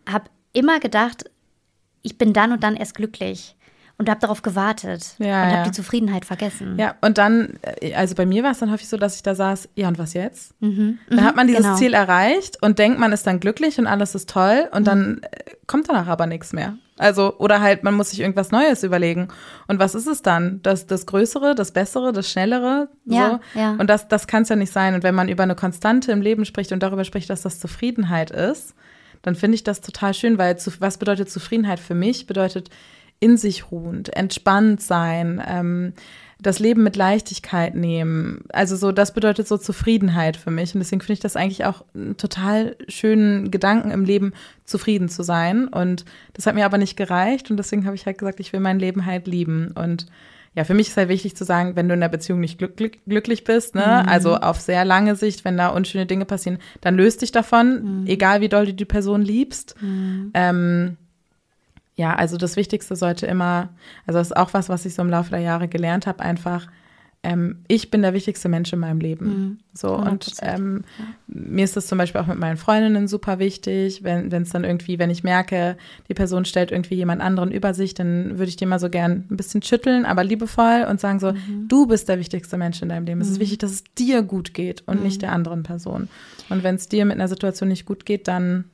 habe 0.09 0.25
immer 0.55 0.81
gedacht, 0.81 1.25
ich 2.03 2.19
bin 2.19 2.33
dann 2.33 2.53
und 2.53 2.63
dann 2.63 2.77
erst 2.77 2.95
glücklich. 2.95 3.57
Und 3.99 4.09
habe 4.09 4.19
darauf 4.19 4.41
gewartet 4.41 5.15
Ja, 5.19 5.43
und 5.45 5.51
ja. 5.51 5.57
habe 5.59 5.69
die 5.69 5.77
Zufriedenheit 5.77 6.25
vergessen. 6.25 6.79
Ja, 6.79 6.95
und 7.03 7.19
dann, 7.19 7.59
äh, 7.83 7.93
also 7.93 8.15
bei 8.15 8.25
mir 8.25 8.43
war 8.43 8.53
es 8.53 8.59
dann 8.59 8.71
häufig 8.71 8.89
so, 8.89 8.97
dass 8.97 9.17
ich 9.17 9.23
da 9.23 9.35
saß, 9.35 9.69
ja, 9.75 9.89
und 9.89 9.99
was 9.99 10.15
jetzt? 10.15 10.55
Mhm. 10.63 10.99
Dann 11.11 11.23
hat 11.23 11.37
man 11.37 11.47
dieses 11.47 11.65
genau. 11.65 11.77
Ziel 11.77 11.93
erreicht 11.93 12.63
und 12.63 12.79
denkt, 12.79 12.99
man 12.99 13.13
ist 13.13 13.27
dann 13.27 13.41
glücklich 13.41 13.79
und 13.79 13.87
alles 13.87 14.15
ist 14.15 14.31
toll 14.31 14.71
und 14.73 14.87
dann 14.87 15.01
Mhm. 15.17 15.21
äh, 15.21 15.29
kommt 15.67 15.91
danach 15.91 16.07
aber 16.07 16.25
nichts 16.25 16.55
mehr. 16.55 16.79
Also, 16.97 17.37
oder 17.39 17.61
halt, 17.61 17.83
man 17.85 17.93
muss 17.93 18.09
sich 18.11 18.21
irgendwas 18.21 18.51
Neues 18.51 18.85
überlegen. 18.85 19.29
Und 19.69 19.79
was 19.81 19.95
ist 19.95 20.07
es 20.07 20.23
dann? 20.23 20.61
Das, 20.63 20.87
das 20.87 21.05
Größere, 21.05 21.55
das 21.55 21.73
Bessere, 21.73 22.13
das 22.13 22.31
Schnellere? 22.31 22.89
So? 23.05 23.15
Ja, 23.15 23.41
ja. 23.55 23.73
Und 23.73 23.89
das, 23.91 24.09
das 24.09 24.27
kann 24.27 24.45
es 24.45 24.49
ja 24.49 24.57
nicht 24.57 24.73
sein. 24.73 24.95
Und 24.95 25.03
wenn 25.03 25.15
man 25.15 25.29
über 25.29 25.43
eine 25.43 25.55
Konstante 25.57 26.11
im 26.11 26.23
Leben 26.23 26.47
spricht 26.47 26.73
und 26.73 26.83
darüber 26.83 27.05
spricht, 27.05 27.29
dass 27.29 27.43
das 27.43 27.61
Zufriedenheit 27.61 28.31
ist, 28.31 28.75
dann 29.23 29.35
finde 29.35 29.55
ich 29.57 29.65
das 29.65 29.81
total 29.81 30.15
schön, 30.15 30.39
weil 30.39 30.59
zu, 30.59 30.73
was 30.81 30.99
bedeutet 30.99 31.31
Zufriedenheit 31.31 31.81
für 31.81 31.95
mich? 31.95 32.27
Bedeutet 32.27 32.71
in 33.21 33.37
sich 33.37 33.71
ruhend, 33.71 34.17
entspannt 34.17 34.81
sein, 34.81 35.43
ähm, 35.47 35.93
das 36.43 36.59
Leben 36.59 36.83
mit 36.83 36.97
Leichtigkeit 36.97 37.75
nehmen. 37.75 38.45
Also 38.51 38.75
so, 38.75 38.93
das 38.93 39.13
bedeutet 39.13 39.47
so 39.47 39.59
Zufriedenheit 39.59 40.39
für 40.39 40.51
mich. 40.51 40.75
Und 40.75 40.81
deswegen 40.81 41.03
finde 41.03 41.13
ich 41.15 41.21
das 41.21 41.37
eigentlich 41.37 41.67
auch 41.67 41.85
einen 41.95 42.17
total 42.17 42.77
schönen 42.89 43.51
Gedanken 43.51 43.91
im 43.91 44.07
Leben, 44.07 44.33
zufrieden 44.65 45.11
zu 45.11 45.23
sein. 45.23 45.69
Und 45.69 46.07
das 46.33 46.47
hat 46.47 46.55
mir 46.55 46.65
aber 46.65 46.79
nicht 46.79 46.97
gereicht. 46.97 47.51
Und 47.51 47.59
deswegen 47.59 47.85
habe 47.85 47.95
ich 47.95 48.07
halt 48.07 48.17
gesagt, 48.17 48.41
ich 48.41 48.55
will 48.55 48.61
mein 48.61 48.79
Leben 48.79 49.05
halt 49.05 49.27
lieben. 49.27 49.73
Und 49.73 50.07
ja, 50.55 50.65
für 50.65 50.75
mich 50.75 50.89
ist 50.89 50.97
halt 50.97 51.09
wichtig 51.09 51.37
zu 51.37 51.45
sagen, 51.45 51.77
wenn 51.77 51.89
du 51.89 51.95
in 51.95 52.01
der 52.01 52.09
Beziehung 52.09 52.41
nicht 52.41 52.59
glück, 52.59 52.77
glück, 52.77 52.99
glücklich 53.07 53.45
bist, 53.45 53.77
ne, 53.77 54.09
also 54.09 54.37
auf 54.37 54.61
sehr 54.61 54.85
lange 54.85 55.15
Sicht, 55.15 55.45
wenn 55.45 55.57
da 55.57 55.69
unschöne 55.69 56.07
Dinge 56.07 56.25
passieren, 56.25 56.59
dann 56.81 56.97
löst 56.97 57.23
dich 57.23 57.31
davon, 57.31 58.05
egal 58.07 58.41
wie 58.41 58.49
doll 58.49 58.67
du 58.67 58.75
die 58.75 58.85
Person 58.85 59.23
liebst. 59.23 59.77
Ähm, 60.35 60.97
ja, 61.95 62.15
also 62.15 62.37
das 62.37 62.57
Wichtigste 62.57 62.97
sollte 62.97 63.27
immer, 63.27 63.69
also 64.07 64.19
das 64.19 64.29
ist 64.29 64.37
auch 64.37 64.53
was, 64.53 64.69
was 64.69 64.87
ich 64.87 64.95
so 64.95 65.03
im 65.03 65.11
Laufe 65.11 65.31
der 65.31 65.41
Jahre 65.41 65.69
gelernt 65.69 66.07
habe, 66.07 66.21
einfach, 66.21 66.67
ähm, 67.23 67.59
ich 67.69 67.91
bin 67.91 68.01
der 68.01 68.15
wichtigste 68.15 68.49
Mensch 68.49 68.73
in 68.73 68.79
meinem 68.79 68.99
Leben. 68.99 69.59
So, 69.75 69.95
und 69.95 70.25
100%, 70.25 70.39
ähm, 70.43 70.85
mir 71.27 71.65
ist 71.65 71.77
das 71.77 71.87
zum 71.87 71.99
Beispiel 71.99 72.19
auch 72.21 72.27
mit 72.27 72.39
meinen 72.39 72.57
Freundinnen 72.57 73.09
super 73.09 73.39
wichtig, 73.39 74.03
wenn 74.03 74.33
es 74.33 74.49
dann 74.49 74.65
irgendwie, 74.65 74.99
wenn 74.99 75.11
ich 75.11 75.23
merke, 75.23 75.77
die 76.09 76.15
Person 76.15 76.47
stellt 76.47 76.71
irgendwie 76.73 76.95
jemand 76.95 77.21
anderen 77.21 77.53
über 77.53 77.75
sich, 77.75 77.93
dann 77.93 78.39
würde 78.39 78.49
ich 78.49 78.57
die 78.57 78.65
mal 78.65 78.79
so 78.79 78.89
gern 78.89 79.27
ein 79.31 79.37
bisschen 79.37 79.61
schütteln, 79.61 80.07
aber 80.07 80.25
liebevoll 80.25 80.87
und 80.89 80.99
sagen 80.99 81.21
so, 81.21 81.35
du 81.69 81.87
bist 81.87 82.09
der 82.09 82.19
wichtigste 82.19 82.57
Mensch 82.57 82.81
in 82.81 82.89
deinem 82.89 83.05
Leben. 83.05 83.21
Es 83.21 83.29
ist 83.29 83.39
wichtig, 83.41 83.59
dass 83.59 83.71
es 83.73 83.85
dir 83.99 84.23
gut 84.23 84.55
geht 84.55 84.83
und 84.87 85.03
nicht 85.03 85.21
der 85.21 85.33
anderen 85.33 85.63
Person. 85.63 86.09
Und 86.49 86.63
wenn 86.63 86.77
es 86.77 86.89
dir 86.89 87.05
mit 87.05 87.17
einer 87.17 87.29
Situation 87.29 87.69
nicht 87.69 87.85
gut 87.85 88.07
geht, 88.07 88.29
dann 88.29 88.65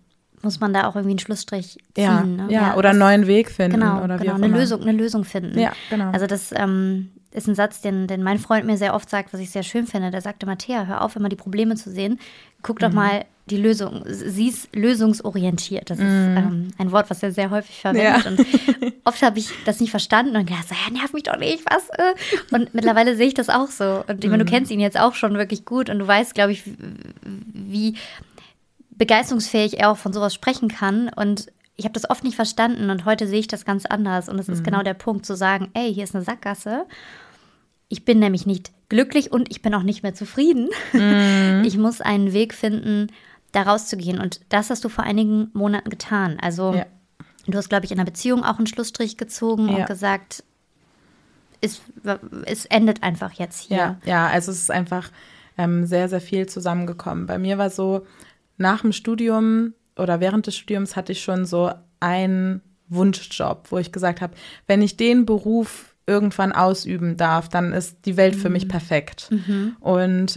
Muss 0.42 0.60
man 0.60 0.72
da 0.72 0.86
auch 0.86 0.94
irgendwie 0.94 1.14
einen 1.14 1.18
Schlussstrich 1.18 1.78
ziehen. 1.94 2.04
ja, 2.04 2.22
ne? 2.24 2.46
ja, 2.48 2.76
oder 2.76 2.90
einen 2.90 3.00
neuen 3.00 3.26
Weg 3.26 3.50
finden 3.50 3.80
Genau, 3.80 4.04
oder 4.04 4.18
genau 4.18 4.34
eine. 4.34 4.46
Lösung, 4.46 4.82
eine 4.82 4.92
Lösung 4.92 5.24
finden. 5.24 5.58
Ja, 5.58 5.72
genau. 5.90 6.10
Also 6.12 6.28
das 6.28 6.52
ähm, 6.56 7.10
ist 7.36 7.46
ein 7.48 7.54
Satz, 7.54 7.80
den, 7.80 8.06
den 8.06 8.22
mein 8.22 8.38
Freund 8.38 8.66
mir 8.66 8.76
sehr 8.76 8.94
oft 8.94 9.08
sagt, 9.10 9.32
was 9.32 9.40
ich 9.40 9.50
sehr 9.50 9.62
schön 9.62 9.86
finde. 9.86 10.10
Der 10.10 10.22
sagte, 10.22 10.46
Matthäa, 10.46 10.86
hör 10.86 11.02
auf, 11.02 11.14
immer 11.16 11.28
die 11.28 11.36
Probleme 11.36 11.76
zu 11.76 11.90
sehen. 11.90 12.18
Guck 12.62 12.76
Mhm. 12.76 12.80
doch 12.80 12.92
mal 12.92 13.24
die 13.48 13.58
Lösung. 13.58 14.02
Sie 14.06 14.48
ist 14.48 14.74
lösungsorientiert. 14.74 15.88
Das 15.90 15.98
ist 15.98 16.04
ähm, 16.04 16.70
ein 16.78 16.90
Wort, 16.90 17.08
was 17.10 17.22
er 17.22 17.30
sehr 17.30 17.50
häufig 17.50 17.80
verwendet. 17.80 18.28
Mhm. 18.28 18.44
Ja. 18.80 18.84
Und 18.88 18.92
oft 19.04 19.22
habe 19.22 19.38
ich 19.38 19.50
das 19.64 19.78
nicht 19.78 19.90
verstanden 19.90 20.34
und 20.34 20.46
gedacht, 20.46 20.68
so, 20.68 20.74
ja, 20.74 20.90
nerv 20.92 21.12
mich 21.12 21.22
doch 21.22 21.36
nicht, 21.38 21.62
was? 21.70 21.88
äh? 21.90 22.14
Und 22.54 22.74
mittlerweile 22.74 23.14
sehe 23.16 23.28
ich 23.28 23.34
das 23.34 23.48
auch 23.48 23.68
so. 23.68 24.02
Und 24.08 24.24
ich 24.24 24.30
meine, 24.30 24.42
Mhm. 24.42 24.46
du 24.48 24.52
kennst 24.52 24.70
ihn 24.72 24.80
jetzt 24.80 24.98
auch 24.98 25.14
schon 25.14 25.34
wirklich 25.34 25.64
gut 25.64 25.90
und 25.90 26.00
du 26.00 26.06
weißt, 26.08 26.34
glaube 26.34 26.52
ich, 26.52 26.64
wie 27.52 27.96
begeisterungsfähig 28.90 29.78
er 29.78 29.90
auch 29.90 29.96
von 29.96 30.12
sowas 30.12 30.34
sprechen 30.34 30.68
kann. 30.68 31.08
Und 31.14 31.46
ich 31.76 31.84
habe 31.84 31.92
das 31.92 32.08
oft 32.08 32.24
nicht 32.24 32.36
verstanden 32.36 32.88
und 32.90 33.04
heute 33.04 33.26
sehe 33.26 33.40
ich 33.40 33.48
das 33.48 33.64
ganz 33.64 33.84
anders. 33.86 34.28
Und 34.28 34.38
es 34.38 34.48
ist 34.48 34.64
genau 34.64 34.82
der 34.82 34.94
Punkt 34.94 35.26
zu 35.26 35.36
sagen, 35.36 35.68
ey, 35.74 35.92
hier 35.92 36.04
ist 36.04 36.14
eine 36.14 36.24
Sackgasse. 36.24 36.86
Ich 37.88 38.04
bin 38.04 38.18
nämlich 38.18 38.46
nicht 38.46 38.72
glücklich 38.88 39.32
und 39.32 39.50
ich 39.50 39.62
bin 39.62 39.74
auch 39.74 39.82
nicht 39.82 40.02
mehr 40.02 40.14
zufrieden. 40.14 40.68
Ich 41.64 41.76
muss 41.78 42.00
einen 42.00 42.32
Weg 42.32 42.54
finden, 42.54 43.08
da 43.52 43.62
rauszugehen. 43.62 44.20
Und 44.20 44.40
das 44.48 44.70
hast 44.70 44.84
du 44.84 44.88
vor 44.88 45.04
einigen 45.04 45.50
Monaten 45.54 45.90
getan. 45.90 46.38
Also 46.40 46.74
Ja. 46.74 46.86
du 47.46 47.56
hast, 47.58 47.68
glaube 47.68 47.84
ich, 47.84 47.92
in 47.92 47.98
einer 47.98 48.04
Beziehung 48.04 48.44
auch 48.44 48.58
einen 48.58 48.66
Schlussstrich 48.66 49.16
gezogen 49.16 49.68
Ja. 49.68 49.76
und 49.76 49.86
gesagt, 49.86 50.44
es, 51.60 51.80
es 52.44 52.66
endet 52.66 53.02
einfach 53.02 53.32
jetzt 53.32 53.60
hier. 53.62 53.76
Ja, 53.76 54.00
ja, 54.04 54.26
also 54.28 54.50
es 54.52 54.58
ist 54.58 54.70
einfach 54.70 55.10
ähm, 55.58 55.86
sehr, 55.86 56.08
sehr 56.08 56.20
viel 56.20 56.46
zusammengekommen. 56.46 57.26
Bei 57.26 57.38
mir 57.38 57.56
war 57.58 57.70
so, 57.70 58.06
nach 58.58 58.82
dem 58.82 58.92
Studium 58.92 59.72
oder 59.96 60.20
während 60.20 60.46
des 60.46 60.56
Studiums 60.56 60.96
hatte 60.96 61.12
ich 61.12 61.22
schon 61.22 61.46
so 61.46 61.72
einen 62.00 62.60
Wunschjob, 62.88 63.66
wo 63.70 63.78
ich 63.78 63.90
gesagt 63.90 64.20
habe, 64.20 64.34
wenn 64.66 64.82
ich 64.82 64.96
den 64.96 65.24
Beruf 65.26 65.95
irgendwann 66.06 66.52
ausüben 66.52 67.16
darf, 67.16 67.48
dann 67.48 67.72
ist 67.72 68.04
die 68.06 68.16
Welt 68.16 68.36
für 68.36 68.48
mich 68.48 68.68
perfekt. 68.68 69.28
Und 69.30 69.36
Mhm. 69.40 69.76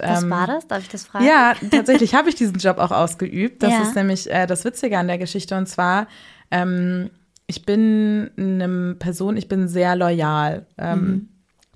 Was 0.04 0.24
ähm, 0.24 0.30
war 0.32 0.48
das? 0.48 0.68
Darf 0.68 0.82
ich 0.82 0.90
das 0.90 1.06
fragen? 1.06 1.26
Ja, 1.26 1.54
tatsächlich 1.72 2.16
habe 2.16 2.30
ich 2.30 2.36
diesen 2.36 2.58
Job 2.58 2.78
auch 2.80 2.92
ausgeübt. 2.92 3.62
Das 3.62 3.74
Ja. 3.74 3.82
ist 3.84 3.96
nämlich 3.96 4.30
äh, 4.32 4.48
das 4.48 4.66
Witzige 4.66 4.98
an 4.98 5.08
der 5.08 5.18
Geschichte. 5.20 5.56
Und 5.56 5.68
zwar, 5.68 6.08
ähm, 6.50 7.12
ich 7.46 7.66
bin 7.66 8.32
eine 8.38 8.96
Person, 8.98 9.38
ich 9.38 9.48
bin 9.48 9.68
sehr 9.68 9.96
loyal. 9.96 10.66
Ähm, 10.78 11.30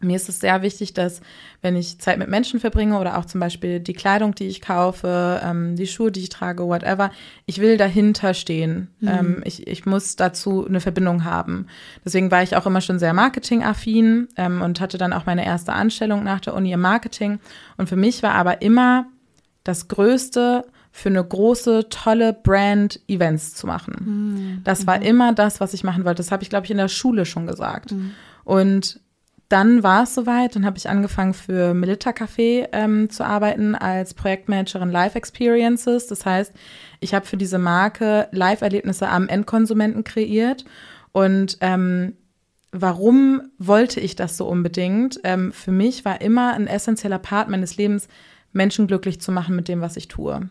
Mir 0.03 0.15
ist 0.15 0.29
es 0.29 0.39
sehr 0.39 0.61
wichtig, 0.61 0.93
dass 0.93 1.21
wenn 1.61 1.75
ich 1.75 1.99
Zeit 1.99 2.17
mit 2.17 2.29
Menschen 2.29 2.59
verbringe 2.59 2.99
oder 2.99 3.17
auch 3.17 3.25
zum 3.25 3.39
Beispiel 3.39 3.79
die 3.79 3.93
Kleidung, 3.93 4.35
die 4.35 4.47
ich 4.47 4.61
kaufe, 4.61 5.41
ähm, 5.43 5.75
die 5.75 5.87
Schuhe, 5.87 6.11
die 6.11 6.21
ich 6.21 6.29
trage, 6.29 6.65
whatever, 6.65 7.11
ich 7.45 7.59
will 7.59 7.77
dahinter 7.77 8.33
stehen. 8.33 8.89
Ähm, 9.01 9.41
ich, 9.45 9.67
ich 9.67 9.85
muss 9.85 10.15
dazu 10.15 10.65
eine 10.65 10.81
Verbindung 10.81 11.23
haben. 11.23 11.67
Deswegen 12.05 12.31
war 12.31 12.43
ich 12.43 12.55
auch 12.55 12.65
immer 12.65 12.81
schon 12.81 12.99
sehr 12.99 13.13
marketingaffin 13.13 14.27
ähm, 14.37 14.61
und 14.61 14.79
hatte 14.81 14.97
dann 14.97 15.13
auch 15.13 15.25
meine 15.25 15.45
erste 15.45 15.73
Anstellung 15.73 16.23
nach 16.23 16.39
der 16.39 16.53
Uni 16.53 16.71
im 16.71 16.81
Marketing. 16.81 17.39
Und 17.77 17.89
für 17.89 17.95
mich 17.95 18.23
war 18.23 18.33
aber 18.33 18.61
immer 18.61 19.05
das 19.63 19.87
Größte 19.87 20.65
für 20.91 21.09
eine 21.09 21.23
große, 21.23 21.87
tolle 21.89 22.33
Brand 22.33 22.99
Events 23.07 23.55
zu 23.55 23.65
machen. 23.65 23.93
Das 24.63 24.85
war 24.85 25.01
immer 25.01 25.33
das, 25.33 25.59
was 25.59 25.73
ich 25.73 25.83
machen 25.83 26.05
wollte. 26.05 26.21
Das 26.21 26.31
habe 26.31 26.43
ich, 26.43 26.49
glaube 26.49 26.65
ich, 26.65 26.71
in 26.71 26.77
der 26.77 26.87
Schule 26.87 27.25
schon 27.25 27.47
gesagt. 27.47 27.91
Und 28.43 28.99
dann 29.49 29.83
war 29.83 30.03
es 30.03 30.15
soweit, 30.15 30.55
dann 30.55 30.65
habe 30.65 30.77
ich 30.77 30.89
angefangen 30.89 31.33
für 31.33 31.73
Melita 31.73 32.11
Café 32.11 32.69
ähm, 32.71 33.09
zu 33.09 33.25
arbeiten 33.25 33.75
als 33.75 34.13
Projektmanagerin 34.13 34.89
Live 34.89 35.15
Experiences. 35.15 36.07
Das 36.07 36.25
heißt, 36.25 36.53
ich 36.99 37.13
habe 37.13 37.25
für 37.25 37.37
diese 37.37 37.59
Marke 37.59 38.27
Live-Erlebnisse 38.31 39.07
am 39.09 39.27
Endkonsumenten 39.27 40.03
kreiert. 40.03 40.65
Und 41.11 41.57
ähm, 41.61 42.13
warum 42.71 43.43
wollte 43.59 43.99
ich 43.99 44.15
das 44.15 44.37
so 44.37 44.47
unbedingt? 44.47 45.19
Ähm, 45.23 45.51
für 45.51 45.71
mich 45.71 46.03
war 46.05 46.21
immer 46.21 46.53
ein 46.53 46.67
essentieller 46.67 47.19
Part 47.19 47.49
meines 47.49 47.77
Lebens, 47.77 48.07
Menschen 48.53 48.87
glücklich 48.87 49.19
zu 49.19 49.31
machen 49.31 49.55
mit 49.55 49.67
dem, 49.67 49.81
was 49.81 49.97
ich 49.97 50.07
tue. 50.07 50.49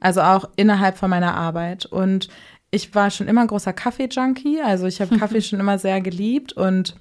Also 0.00 0.22
auch 0.22 0.48
innerhalb 0.56 0.96
von 0.96 1.10
meiner 1.10 1.34
Arbeit. 1.34 1.86
Und 1.86 2.28
ich 2.70 2.94
war 2.94 3.10
schon 3.10 3.28
immer 3.28 3.42
ein 3.42 3.46
großer 3.46 3.72
Kaffee-Junkie. 3.72 4.60
Also 4.60 4.86
ich 4.86 5.00
habe 5.00 5.16
Kaffee 5.18 5.42
schon 5.42 5.60
immer 5.60 5.78
sehr 5.78 6.00
geliebt 6.00 6.52
und 6.52 6.96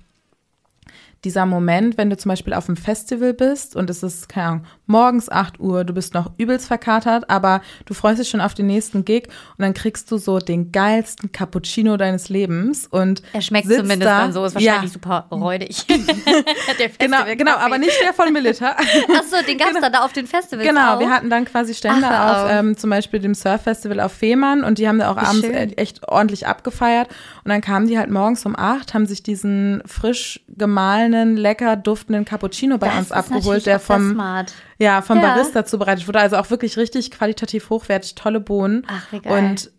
dieser 1.25 1.45
Moment, 1.45 1.97
wenn 1.97 2.09
du 2.09 2.15
zum 2.17 2.29
Beispiel 2.29 2.53
auf 2.53 2.69
einem 2.69 2.77
Festival 2.77 3.33
bist 3.33 3.75
und 3.75 3.89
es 3.89 4.03
ist, 4.03 4.29
keine 4.29 4.47
Ahnung, 4.47 4.65
morgens 4.85 5.29
8 5.29 5.59
Uhr, 5.59 5.83
du 5.83 5.93
bist 5.93 6.13
noch 6.13 6.31
übelst 6.37 6.67
verkatert, 6.67 7.29
aber 7.29 7.61
du 7.85 7.93
freust 7.93 8.19
dich 8.21 8.29
schon 8.29 8.39
auf 8.41 8.53
den 8.53 8.67
nächsten 8.67 9.03
Gig 9.03 9.23
und 9.57 9.63
dann 9.63 9.73
kriegst 9.73 10.09
du 10.11 10.17
so 10.17 10.37
den 10.39 10.71
geilsten 10.71 11.31
Cappuccino 11.31 11.97
deines 11.97 12.29
Lebens 12.29 12.85
und 12.87 13.21
Er 13.33 13.41
schmeckt 13.41 13.67
zumindest 13.67 14.03
da, 14.03 14.19
dann 14.21 14.31
so, 14.33 14.45
ist 14.45 14.53
wahrscheinlich 14.55 14.83
ja, 14.83 14.87
super 14.93 15.27
räudig. 15.31 15.85
der 15.87 15.95
Genau, 15.97 17.17
Festival 17.17 17.35
genau, 17.35 17.55
aber 17.57 17.77
nicht 17.77 17.99
der 18.03 18.13
von 18.13 18.31
Melita. 18.31 18.71
Achso, 19.17 19.37
den 19.47 19.57
gab 19.57 19.69
es 19.73 19.81
dann 19.81 19.91
da 19.91 20.05
auf 20.05 20.13
den 20.13 20.27
Festivals 20.27 20.67
Genau, 20.67 20.95
auch. 20.95 20.99
wir 20.99 21.09
hatten 21.09 21.29
dann 21.29 21.45
quasi 21.45 21.73
Stände 21.73 22.07
Ach, 22.07 22.31
auf, 22.37 22.43
auf. 22.45 22.51
ähm, 22.51 22.77
zum 22.77 22.89
Beispiel 22.91 23.19
dem 23.19 23.33
Surf-Festival 23.33 23.99
auf 23.99 24.11
Fehmarn 24.13 24.63
und 24.63 24.77
die 24.77 24.87
haben 24.87 24.99
da 24.99 25.11
auch 25.11 25.15
Wie 25.19 25.25
abends 25.25 25.45
schön. 25.45 25.77
echt 25.77 26.07
ordentlich 26.07 26.47
abgefeiert. 26.47 27.07
Und 27.45 27.49
dann 27.51 27.61
kamen 27.61 27.85
die 27.87 27.97
halt 27.97 28.09
morgens 28.09 28.43
um 28.47 28.55
acht, 28.57 28.95
haben 28.95 29.05
sich 29.05 29.21
diesen 29.21 29.83
frisch 29.85 30.43
gemahlenen, 30.49 31.37
lecker 31.37 31.75
duftenden 31.75 32.25
Cappuccino 32.25 32.79
bei 32.79 32.87
das 32.87 32.97
uns 32.97 33.11
abgeholt, 33.11 33.67
der 33.67 33.79
vom, 33.79 34.19
ja, 34.79 35.03
vom 35.03 35.17
Ja. 35.21 35.35
Barista 35.35 35.63
zubereitet 35.63 36.07
wurde. 36.07 36.19
Also 36.19 36.37
auch 36.37 36.49
wirklich 36.49 36.75
richtig 36.75 37.11
qualitativ 37.11 37.69
hochwertig, 37.69 38.15
tolle 38.15 38.39
Bohnen. 38.39 38.83
Ach, 38.87 39.11
wie 39.11 39.19
geil. 39.19 39.31
Und 39.51 39.71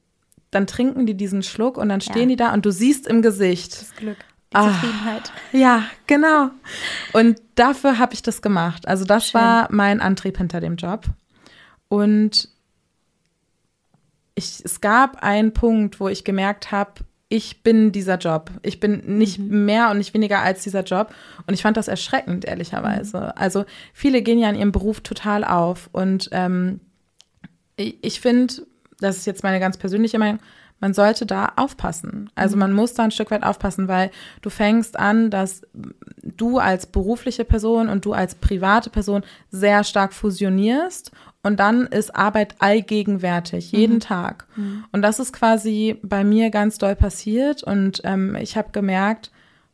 dann 0.53 0.69
trinken 0.69 1.07
die 1.07 1.17
diesen 1.17 1.43
Schluck 1.43 1.77
und 1.77 1.89
dann 1.89 2.01
stehen 2.01 2.23
Ja. 2.23 2.27
die 2.29 2.37
da 2.37 2.53
und 2.55 2.65
du 2.65 2.71
siehst 2.71 3.09
im 3.09 3.21
Gesicht, 3.21 3.81
Das 3.81 3.95
Glück, 3.97 4.19
die 4.53 4.57
Ah. 4.57 4.69
Zufriedenheit. 4.69 5.33
ja, 5.51 5.83
genau. 6.07 6.51
Und 7.15 7.41
dafür 7.57 7.99
habe 7.99 8.15
ich 8.15 8.23
das 8.23 8.43
gemacht. 8.43 8.87
Also 8.87 9.05
das 9.05 9.31
Schön. 9.31 9.41
war 9.41 9.67
mein 9.73 10.01
Antrieb 10.01 10.39
hinter 10.39 10.61
dem 10.61 10.77
Job. 10.77 11.07
Und 11.89 12.49
ich, 14.37 14.61
es 14.65 14.81
gab 14.81 15.23
einen 15.25 15.53
Punkt, 15.53 15.99
wo 15.99 16.09
ich 16.09 16.23
gemerkt 16.23 16.71
habe, 16.71 16.93
ich 17.29 17.63
bin 17.63 17.91
dieser 17.91 18.19
Job. 18.19 18.51
Ich 18.63 18.79
bin 18.79 19.19
nicht 19.19 19.39
mehr 19.39 19.91
und 19.91 19.99
nicht 19.99 20.15
weniger 20.15 20.41
als 20.41 20.63
dieser 20.63 20.85
Job. 20.85 21.13
Und 21.47 21.55
ich 21.55 21.63
fand 21.63 21.77
das 21.77 21.89
erschreckend, 21.89 22.45
ehrlicherweise. 22.45 23.37
Also 23.37 23.65
viele 23.93 24.23
gehen 24.23 24.39
ja 24.39 24.49
in 24.49 24.57
ihrem 24.57 24.73
Beruf 24.73 25.01
total 25.01 25.43
auf. 25.45 25.89
Und 25.93 26.29
ähm, 26.33 26.81
ich, 27.77 27.97
ich 28.03 28.21
finde, 28.21 28.55
das 29.01 29.17
ist 29.17 29.27
jetzt 29.27 29.43
meine 29.43 29.59
ganz 29.59 29.77
persönliche 29.77 30.19
Meinung, 30.19 30.39
man 30.81 30.93
sollte 30.93 31.25
da 31.25 31.53
aufpassen. 31.57 32.31
Also 32.35 32.57
man 32.57 32.73
muss 32.73 32.95
da 32.95 33.05
ein 33.05 33.11
Stück 33.11 33.31
weit 33.31 33.43
aufpassen, 33.43 33.89
weil 33.89 34.11
du 34.43 34.51
fängst 34.51 34.99
an, 34.99 35.31
dass 35.31 35.63
du 36.23 36.59
als 36.59 36.87
berufliche 36.87 37.45
Person 37.45 37.89
und 37.89 38.05
du 38.05 38.13
als 38.13 38.35
private 38.35 38.91
Person 38.91 39.23
sehr 39.51 39.85
stark 39.85 40.13
fusionierst 40.13 41.13
und 41.43 41.61
dann 41.61 41.87
ist 41.87 42.15
Arbeit 42.15 42.57
allgegenwärtig, 42.59 43.73
jeden 43.73 44.01
Tag. 44.01 44.47
Und 44.93 45.03
das 45.03 45.19
ist 45.19 45.33
quasi 45.33 45.97
bei 46.03 46.25
mir 46.25 46.51
ganz 46.51 46.79
doll 46.79 46.97
passiert 46.97 47.63
und 47.63 48.03
ähm, 48.05 48.37
ich 48.37 48.57
habe 48.57 48.71
gemerkt, 48.73 49.31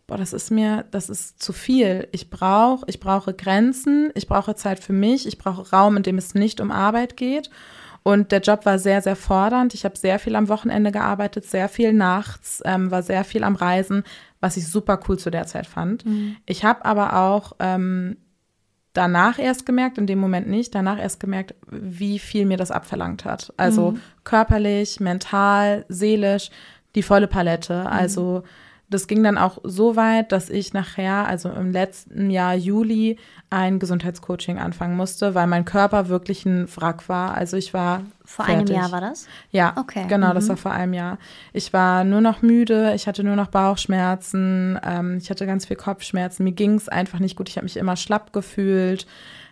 boah, 0.07 0.19
das 0.19 0.33
ist 0.33 0.51
mir, 0.51 0.85
das 0.91 1.09
ist 1.09 1.43
zu 1.43 1.53
viel. 1.53 2.09
Ich 2.13 2.29
brauche, 2.29 2.85
ich 2.89 3.01
brauche 3.01 3.33
Grenzen, 3.33 4.11
ich 4.15 4.29
brauche 4.29 4.55
Zeit 4.55 4.79
für 4.79 4.93
mich, 4.93 5.27
ich 5.27 5.39
brauche 5.39 5.71
Raum, 5.71 5.97
in 5.97 6.03
dem 6.03 6.19
es 6.19 6.35
nicht 6.35 6.61
um 6.61 6.71
Arbeit 6.71 7.17
geht. 7.17 7.51
Und 8.03 8.33
der 8.33 8.41
Job 8.41 8.67
war 8.67 8.79
sehr, 8.79 9.01
sehr 9.01 9.17
fordernd. 9.17 9.75
Ich 9.75 9.85
habe 9.85 9.97
sehr 9.97 10.19
viel 10.19 10.35
am 10.35 10.49
Wochenende 10.49 10.91
gearbeitet, 10.91 11.45
sehr 11.45 11.69
viel 11.69 11.93
nachts, 11.93 12.61
ähm, 12.65 12.91
war 12.91 13.03
sehr 13.03 13.25
viel 13.25 13.45
am 13.45 13.55
Reisen, 13.55 14.03
was 14.41 14.57
ich 14.57 14.67
super 14.67 14.99
cool 15.09 15.19
zu 15.19 15.31
der 15.31 15.47
Zeit 15.47 15.67
fand. 15.67 16.05
Ich 16.47 16.65
habe 16.65 16.85
aber 16.85 17.17
auch 17.17 17.53
ähm, 17.61 18.17
danach 18.93 19.39
erst 19.39 19.67
gemerkt, 19.67 19.99
in 19.99 20.07
dem 20.07 20.19
Moment 20.19 20.49
nicht, 20.49 20.75
danach 20.75 20.99
erst 20.99 21.21
gemerkt, 21.21 21.55
wie 21.71 22.19
viel 22.19 22.45
mir 22.45 22.57
das 22.57 22.71
abverlangt 22.71 23.25
hat. 23.25 23.53
Also 23.57 23.95
körperlich, 24.25 25.01
mental, 25.01 25.85
seelisch, 25.89 26.51
die 26.95 27.03
volle 27.03 27.29
Palette. 27.29 27.87
Also 27.87 28.43
das 28.93 29.07
ging 29.07 29.23
dann 29.23 29.39
auch 29.39 29.59
so 29.65 29.97
weit, 29.97 30.33
dass 30.33 30.51
ich 30.51 30.73
nachher, 30.73 31.27
also 31.27 31.49
im 31.49 31.73
letzten 31.73 32.31
Jahr 32.31 32.55
Juli, 32.55 33.19
ein 33.51 33.79
Gesundheitscoaching 33.79 34.59
anfangen 34.59 34.97
musste, 34.97 35.35
weil 35.35 35.47
mein 35.47 35.65
Körper 35.65 36.09
wirklich 36.09 36.47
ein 36.47 36.69
Wrack 36.77 37.09
war. 37.09 37.35
Also 37.35 37.57
ich 37.57 37.75
war 37.75 38.03
Vor 38.25 38.45
fertig. 38.45 38.71
einem 38.71 38.81
Jahr 38.81 38.93
war 38.93 39.01
das? 39.01 39.27
Ja, 39.51 39.75
Okay, 39.77 40.07
genau, 40.09 40.33
das 40.33 40.45
mhm. 40.45 40.49
war 40.51 40.57
vor 40.57 40.73
einem 40.73 40.95
Jahr. 40.95 41.19
Ich 41.53 41.73
war 41.73 42.05
nur 42.05 42.21
noch 42.21 42.43
müde, 42.43 42.93
ich 42.95 43.07
hatte 43.07 43.25
nur 43.25 43.37
noch 43.37 43.49
Bauchschmerzen, 43.49 44.79
ähm, 44.85 45.19
ich 45.19 45.31
hatte 45.31 45.47
ganz 45.47 45.67
viel 45.67 45.77
Kopfschmerzen, 45.77 46.45
mir 46.45 46.53
ging 46.53 46.75
es 46.75 46.89
einfach 46.89 47.19
nicht 47.19 47.37
gut, 47.37 47.49
ich 47.49 47.57
habe 47.57 47.65
mich 47.65 47.77
immer 47.77 47.97
schlapp 47.97 48.33
gefühlt, 48.33 49.07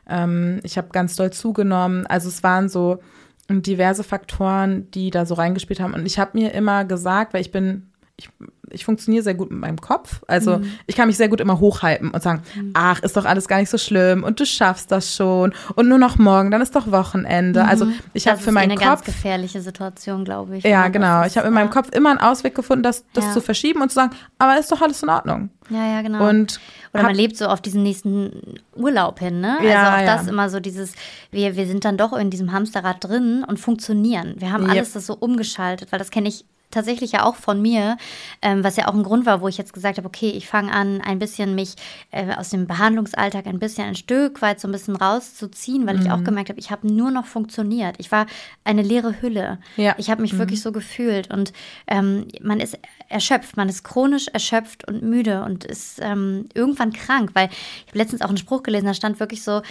ähm, 0.08 0.60
ich 0.62 0.78
habe 0.78 0.88
ganz 0.92 1.16
doll 1.16 1.32
zugenommen. 1.32 2.06
Also 2.06 2.28
es 2.28 2.42
waren 2.42 2.68
so 2.68 3.00
diverse 3.48 4.04
Faktoren, 4.04 4.90
die 4.92 5.10
da 5.10 5.26
so 5.26 5.34
reingespielt 5.34 5.80
haben. 5.80 5.94
Und 5.94 6.06
ich 6.06 6.18
habe 6.18 6.38
mir 6.38 6.52
immer 6.52 6.84
gesagt, 6.84 7.34
weil 7.34 7.40
ich 7.40 7.50
bin, 7.50 7.90
ich, 8.16 8.30
ich 8.70 8.84
funktioniere 8.84 9.22
sehr 9.22 9.34
gut 9.34 9.50
mit 9.50 9.60
meinem 9.60 9.80
Kopf. 9.80 10.22
Also 10.26 10.58
Mhm. 10.58 10.72
ich 10.86 10.96
kann 10.96 11.08
mich 11.08 11.16
sehr 11.16 11.28
gut 11.28 11.40
immer 11.40 11.60
hochhalten 11.60 12.10
und 12.10 12.22
sagen, 12.22 12.42
ach, 12.74 13.00
ist 13.02 13.16
doch 13.16 13.24
alles 13.24 13.48
gar 13.48 13.58
nicht 13.58 13.70
so 13.70 13.78
schlimm 13.78 14.24
und 14.24 14.40
du 14.40 14.46
schaffst 14.46 14.90
das 14.92 15.14
schon 15.14 15.52
und 15.74 15.88
nur 15.88 15.98
noch 15.98 16.18
morgen, 16.18 16.50
dann 16.50 16.60
ist 16.62 16.74
doch 16.76 16.90
Wochenende. 16.90 17.64
Also 17.64 17.86
ich 18.14 18.26
habe 18.26 18.36
Mhm. 18.36 18.38
das 18.38 18.44
für 18.44 18.50
ist 18.50 18.52
eh 18.52 18.52
meinen 18.52 18.70
eine 18.72 18.80
ganz 18.80 19.00
Kopf 19.00 19.06
gefährliche 19.06 19.60
Situation, 19.60 20.24
glaube 20.24 20.56
ich. 20.58 20.64
ja, 20.64 20.88
genau. 20.88 21.22
ist, 21.22 21.32
Ich 21.32 21.36
habe 21.36 21.48
in 21.48 21.54
meinem 21.54 21.66
ja. 21.68 21.72
Kopf 21.72 21.90
immer 21.92 22.10
einen 22.10 22.20
Ausweg 22.20 22.54
gefunden, 22.54 22.82
das, 22.82 23.04
das 23.12 23.24
Ja. 23.26 23.32
zu 23.32 23.40
verschieben 23.40 23.82
und 23.82 23.88
zu 23.90 23.94
sagen, 23.96 24.10
aber 24.38 24.58
ist 24.58 24.70
doch 24.72 24.80
alles 24.80 25.02
in 25.02 25.08
Ordnung. 25.08 25.50
Ja, 25.68 25.86
ja, 25.86 26.02
genau. 26.02 26.28
Und 26.28 26.58
Oder 26.92 27.04
man 27.04 27.14
lebt 27.14 27.36
so 27.36 27.46
auf 27.46 27.60
diesen 27.60 27.84
nächsten 27.84 28.56
Urlaub 28.74 29.20
hin, 29.20 29.40
ne? 29.40 29.58
Ja, 29.62 29.82
also 29.84 29.96
auch 29.96 30.00
ja. 30.06 30.16
das 30.16 30.26
immer 30.26 30.48
so 30.50 30.58
dieses, 30.58 30.94
wir, 31.30 31.54
wir 31.54 31.66
sind 31.66 31.84
dann 31.84 31.96
doch 31.96 32.12
in 32.12 32.30
diesem 32.30 32.50
Hamsterrad 32.50 33.04
drin 33.04 33.44
und 33.46 33.60
funktionieren. 33.60 34.34
Wir 34.38 34.50
haben 34.52 34.62
Yep. 34.64 34.70
alles 34.72 34.92
das 34.94 35.06
so 35.06 35.14
umgeschaltet, 35.14 35.92
weil 35.92 35.98
das 36.00 36.10
kenne 36.10 36.28
ich 36.28 36.44
tatsächlich 36.70 37.12
ja 37.12 37.24
auch 37.24 37.36
von 37.36 37.60
mir, 37.60 37.96
ähm, 38.42 38.62
was 38.64 38.76
ja 38.76 38.88
auch 38.88 38.94
ein 38.94 39.02
Grund 39.02 39.26
war, 39.26 39.40
wo 39.40 39.48
ich 39.48 39.58
jetzt 39.58 39.72
gesagt 39.72 39.98
habe, 39.98 40.06
okay, 40.06 40.30
ich 40.30 40.46
fange 40.48 40.72
an, 40.72 41.00
ein 41.00 41.18
bisschen 41.18 41.54
mich 41.54 41.74
äh, 42.10 42.34
aus 42.34 42.50
dem 42.50 42.66
Behandlungsalltag 42.66 43.46
ein 43.46 43.58
bisschen 43.58 43.86
ein 43.86 43.94
Stück 43.96 44.40
weit 44.42 44.60
so 44.60 44.68
ein 44.68 44.72
bisschen 44.72 44.96
rauszuziehen, 44.96 45.86
weil 45.86 45.96
Mhm. 45.96 46.02
ich 46.02 46.10
auch 46.10 46.24
gemerkt 46.24 46.48
habe, 46.48 46.60
ich 46.60 46.70
habe 46.70 46.86
nur 46.92 47.10
noch 47.10 47.26
funktioniert. 47.26 47.96
Ich 47.98 48.10
war 48.12 48.26
eine 48.64 48.82
leere 48.82 49.20
Hülle. 49.20 49.58
Ja. 49.76 49.94
Ich 49.98 50.10
habe 50.10 50.22
mich 50.22 50.38
wirklich 50.38 50.62
so 50.62 50.72
gefühlt 50.72 51.30
und 51.32 51.52
ähm, 51.86 52.26
man 52.40 52.60
ist 52.60 52.78
erschöpft, 53.08 53.56
man 53.56 53.68
ist 53.68 53.82
chronisch 53.84 54.28
erschöpft 54.28 54.86
und 54.86 55.02
müde 55.02 55.42
und 55.44 55.64
ist 55.64 55.98
ähm, 56.00 56.48
irgendwann 56.54 56.92
krank, 56.92 57.30
weil 57.34 57.48
ich 57.50 57.88
habe 57.88 57.98
letztens 57.98 58.22
auch 58.22 58.28
einen 58.28 58.36
Spruch 58.38 58.62
gelesen, 58.62 58.86
da 58.86 58.94
stand 58.94 59.18
wirklich 59.20 59.42
so, 59.42 59.62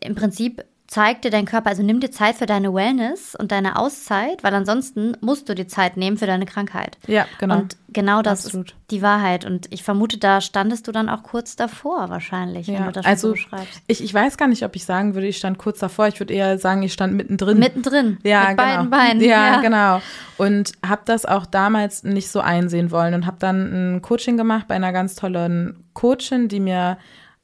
im 0.00 0.14
Prinzip 0.14 0.64
zeigt 0.88 1.24
dir 1.24 1.30
dein 1.30 1.44
Körper, 1.44 1.68
also 1.68 1.82
nimm 1.82 2.00
dir 2.00 2.10
Zeit 2.10 2.36
für 2.36 2.46
deine 2.46 2.72
Wellness 2.72 3.34
und 3.34 3.52
deine 3.52 3.76
Auszeit, 3.76 4.42
weil 4.42 4.54
ansonsten 4.54 5.16
musst 5.20 5.46
du 5.48 5.54
dir 5.54 5.68
Zeit 5.68 5.98
nehmen 5.98 6.16
für 6.16 6.26
deine 6.26 6.46
Krankheit. 6.46 6.96
Ja, 7.06 7.26
genau. 7.38 7.58
Und 7.58 7.76
genau 7.90 8.22
das 8.22 8.46
Absolut. 8.46 8.70
ist 8.70 8.76
die 8.90 9.02
Wahrheit. 9.02 9.44
Und 9.44 9.70
ich 9.70 9.82
vermute, 9.82 10.16
da 10.16 10.40
standest 10.40 10.88
du 10.88 10.92
dann 10.92 11.10
auch 11.10 11.22
kurz 11.22 11.56
davor 11.56 12.08
wahrscheinlich, 12.08 12.68
wenn 12.68 12.74
ja, 12.74 12.86
du 12.86 12.92
das 12.92 13.04
schon 13.04 13.10
also 13.10 13.28
so 13.28 13.32
beschreibst. 13.34 13.82
ich, 13.86 14.02
ich 14.02 14.14
weiß 14.14 14.38
gar 14.38 14.48
nicht, 14.48 14.64
ob 14.64 14.74
ich 14.76 14.86
sagen 14.86 15.14
würde, 15.14 15.26
ich 15.26 15.36
stand 15.36 15.58
kurz 15.58 15.78
davor. 15.78 16.08
Ich 16.08 16.18
würde 16.20 16.32
eher 16.32 16.58
sagen, 16.58 16.82
ich 16.82 16.94
stand 16.94 17.12
mittendrin. 17.12 17.58
Mittendrin, 17.58 18.16
ja, 18.22 18.48
mit 18.48 18.56
genau. 18.56 18.62
beiden 18.62 18.90
Beinen. 18.90 19.20
Ja, 19.20 19.60
genau. 19.60 20.00
Und 20.38 20.72
habe 20.86 21.02
das 21.04 21.26
auch 21.26 21.44
damals 21.44 22.02
nicht 22.02 22.30
so 22.30 22.40
einsehen 22.40 22.90
wollen 22.90 23.12
und 23.12 23.26
habe 23.26 23.36
dann 23.38 23.96
ein 23.96 24.02
Coaching 24.02 24.38
gemacht 24.38 24.66
bei 24.68 24.74
einer 24.74 24.94
ganz 24.94 25.16
tollen 25.16 25.84
Coachin, 25.92 26.48
die 26.48 26.60
mir 26.60 26.96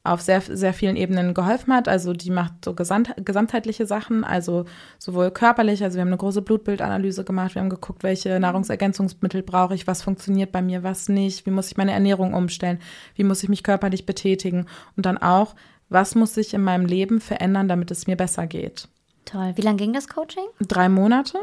auf 0.05 0.21
sehr, 0.21 0.43
sehr 0.43 0.75
vielen 0.75 0.97
Ebenen 0.97 1.33
geholfen 1.33 1.73
hat. 1.73 1.89
Also 1.89 2.13
die 2.13 2.31
macht 2.31 2.53
so 2.63 2.75
gesamt, 2.75 3.15
gesamtheitliche 3.25 3.87
Sachen, 3.87 4.23
also 4.23 4.67
sowohl 4.99 5.31
körperlich, 5.31 5.83
also 5.83 5.97
wir 5.97 6.03
haben 6.03 6.09
eine 6.09 6.19
große 6.19 6.43
Blutbildanalyse 6.43 7.25
gemacht, 7.25 7.55
wir 7.55 7.63
haben 7.63 7.71
geguckt, 7.71 8.03
welche 8.03 8.39
Nahrungsergänzungsmittel 8.39 9.43
brauche 9.43 9.75
ich, 9.75 9.87
was 9.87 10.03
funktioniert 10.03 10.53
bei 10.53 10.61
mir, 10.61 10.83
was 10.83 11.09
nicht, 11.09 11.47
wie 11.47 11.51
muss 11.51 11.69
ich 11.69 11.79
meine 11.79 11.93
Ernährung 11.93 12.35
umstellen, 12.35 12.81
wie 13.15 13.25
muss 13.25 13.43
ich 13.43 13.49
mich 13.49 13.63
körperlich 13.63 14.05
betätigen 14.05 14.67
und 14.97 15.07
dann 15.07 15.17
auch, 15.17 15.55
was 15.89 16.15
muss 16.15 16.35
sich 16.35 16.53
in 16.53 16.63
meinem 16.63 16.85
Leben 16.85 17.19
verändern, 17.21 17.67
damit 17.67 17.91
es 17.91 18.07
mir 18.07 18.17
besser 18.17 18.47
geht. 18.47 18.89
Toll. 19.25 19.53
Wie 19.57 19.63
lange 19.63 19.79
ging 19.79 19.95
das 19.95 20.09
Coaching? 20.09 20.45
Drei 20.61 20.91
Monate. 20.91 21.39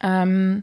Ähm, 0.00 0.62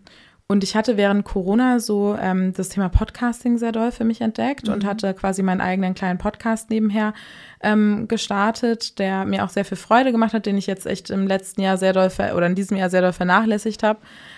und 0.53 0.63
ich 0.63 0.75
hatte 0.75 0.97
während 0.97 1.25
Corona 1.25 1.79
so 1.79 2.15
ähm, 2.21 2.53
das 2.53 2.69
Thema 2.69 2.87
Podcasting 2.87 3.57
sehr 3.57 3.71
doll 3.71 3.91
für 3.91 4.03
mich 4.03 4.21
entdeckt 4.21 4.69
und 4.69 4.85
hatte 4.85 5.15
quasi 5.15 5.41
meinen 5.41 5.61
eigenen 5.61 5.95
kleinen 5.95 6.19
Podcast 6.19 6.69
nebenher 6.69 7.15
ähm, 7.61 8.07
gestartet, 8.07 8.99
der 8.99 9.25
mir 9.25 9.43
auch 9.43 9.49
sehr 9.49 9.65
viel 9.65 9.77
Freude 9.77 10.11
gemacht 10.11 10.31
hat, 10.31 10.45
den 10.45 10.55
ich 10.55 10.67
jetzt 10.67 10.85
echt 10.85 11.09
im 11.09 11.25
letzten 11.25 11.61
Jahr 11.61 11.77
sehr 11.77 11.91
doll 11.91 12.11
ver 12.11 12.37
oder 12.37 12.45
in 12.45 12.53
diesem 12.53 12.77
Jahr 12.77 12.91
sehr 12.91 13.01
doll 13.01 13.13
vernachlässigt 13.13 13.81
habe, 13.81 13.97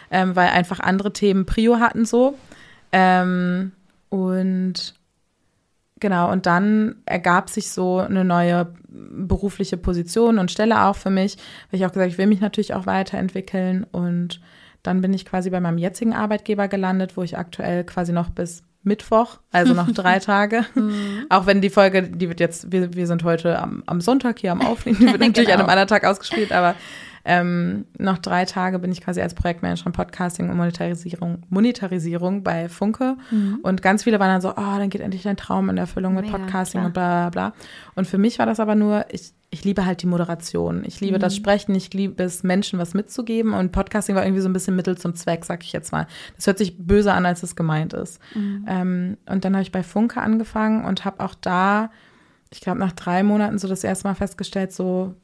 ähm, 0.10 0.38
weil 0.38 0.48
einfach 0.48 0.80
andere 0.80 1.12
Themen 1.12 1.46
Prio 1.46 1.82
hatten 1.82 2.06
so. 2.06 2.36
Ähm, 2.94 3.74
und 4.08 4.96
Genau, 6.02 6.30
und 6.30 6.46
dann 6.46 6.98
ergab 7.06 7.50
sich 7.50 7.72
so 7.72 8.00
eine 8.00 8.26
neue 8.26 8.74
berufliche 8.88 9.78
Position 9.78 10.40
und 10.40 10.52
Stelle 10.52 10.84
auch 10.84 10.96
für 10.96 11.10
mich, 11.10 11.38
weil 11.72 11.80
ich 11.80 11.86
auch 11.86 11.92
gesagt, 11.92 12.12
ich 12.12 12.18
will 12.18 12.28
mich 12.28 12.42
natürlich 12.42 12.74
auch 12.74 12.86
weiterentwickeln. 12.86 13.86
Und 13.92 14.42
dann 14.88 15.02
bin 15.02 15.14
ich 15.14 15.26
quasi 15.26 15.50
bei 15.50 15.60
meinem 15.60 15.78
jetzigen 15.78 16.14
Arbeitgeber 16.14 16.68
gelandet, 16.68 17.18
wo 17.18 17.24
ich 17.24 17.38
aktuell 17.38 17.84
quasi 17.84 18.12
noch 18.12 18.30
bis 18.30 18.64
Mittwoch, 18.84 19.40
also 19.52 19.74
noch 19.74 19.92
drei 19.92 20.20
Tage. 20.32 20.64
Auch 21.30 21.46
wenn 21.48 21.62
die 21.62 21.70
Folge, 21.72 22.04
die 22.04 22.30
wird 22.30 22.40
jetzt, 22.40 22.72
wir, 22.72 22.94
wir 22.94 23.08
sind 23.08 23.24
heute 23.24 23.60
am, 23.60 23.84
am 23.88 24.00
Sonntag 24.00 24.40
hier 24.40 24.52
am 24.52 24.62
Aufnehmen, 24.62 25.00
die 25.00 25.08
wird 25.08 25.20
natürlich 25.20 25.50
an 25.50 25.56
einem 25.60 25.68
Genau. 25.68 25.72
anderen 25.72 25.88
Tag 25.88 26.06
ausgespielt, 26.06 26.52
aber 26.52 26.76
ähm, 27.28 27.86
noch 27.98 28.20
drei 28.20 28.46
Tage 28.46 28.78
bin 28.78 28.92
ich 28.92 29.02
quasi 29.02 29.20
als 29.20 29.34
Projektmanagerin 29.34 29.92
Podcasting 29.94 30.48
und 30.52 30.58
Monetarisierung, 30.58 31.42
Monetarisierung 31.50 32.44
bei 32.44 32.70
Funke. 32.70 33.18
Und 33.64 33.82
ganz 33.82 34.04
viele 34.04 34.20
waren 34.20 34.28
dann 34.30 34.42
so, 34.42 34.52
oh, 34.52 34.78
dann 34.78 34.92
geht 34.92 35.02
endlich 35.02 35.24
dein 35.24 35.36
Traum 35.36 35.68
in 35.72 35.78
Erfüllung 35.78 36.14
mit 36.14 36.26
Mega, 36.26 36.38
Podcasting 36.38 36.82
klar. 36.82 36.86
und 36.86 36.94
bla 36.94 37.30
bla 37.30 37.50
bla. 37.50 37.54
Und 37.96 38.06
für 38.06 38.20
mich 38.20 38.38
war 38.38 38.46
das 38.46 38.60
aber 38.60 38.76
nur, 38.76 39.06
ich, 39.10 39.34
ich 39.56 39.64
liebe 39.64 39.86
halt 39.86 40.02
die 40.02 40.06
Moderation. 40.06 40.84
Ich 40.86 41.00
liebe 41.00 41.18
das 41.18 41.34
Sprechen, 41.34 41.74
ich 41.76 41.94
liebe 41.94 42.22
es, 42.22 42.44
Menschen 42.44 42.78
was 42.78 42.94
mitzugeben. 42.94 43.54
Und 43.54 43.72
Podcasting 43.72 44.14
war 44.14 44.26
irgendwie 44.26 44.42
so 44.42 44.50
ein 44.50 44.54
bisschen 44.54 44.76
Mittel 44.76 44.98
zum 44.98 45.16
Zweck, 45.16 45.46
sag 45.46 45.64
ich 45.64 45.72
jetzt 45.72 45.94
mal. 45.94 46.08
Das 46.36 46.46
hört 46.46 46.58
sich 46.58 46.78
böse 46.78 47.14
an, 47.14 47.26
als 47.26 47.42
es 47.42 47.56
gemeint 47.56 47.94
ist. 47.94 48.20
Ähm, 48.68 49.18
und 49.26 49.46
dann 49.46 49.54
habe 49.54 49.64
ich 49.64 49.72
bei 49.72 49.82
Funke 49.82 50.20
angefangen 50.20 50.84
und 50.84 51.06
habe 51.06 51.24
auch 51.24 51.34
da, 51.36 51.90
ich 52.52 52.60
glaube, 52.60 52.80
nach 52.80 52.92
drei 52.92 53.24
Monaten 53.24 53.58
so 53.58 53.70
das 53.70 53.86
erste 53.86 54.10
Mal 54.10 54.16
festgestellt, 54.16 54.74
so, 54.74 55.16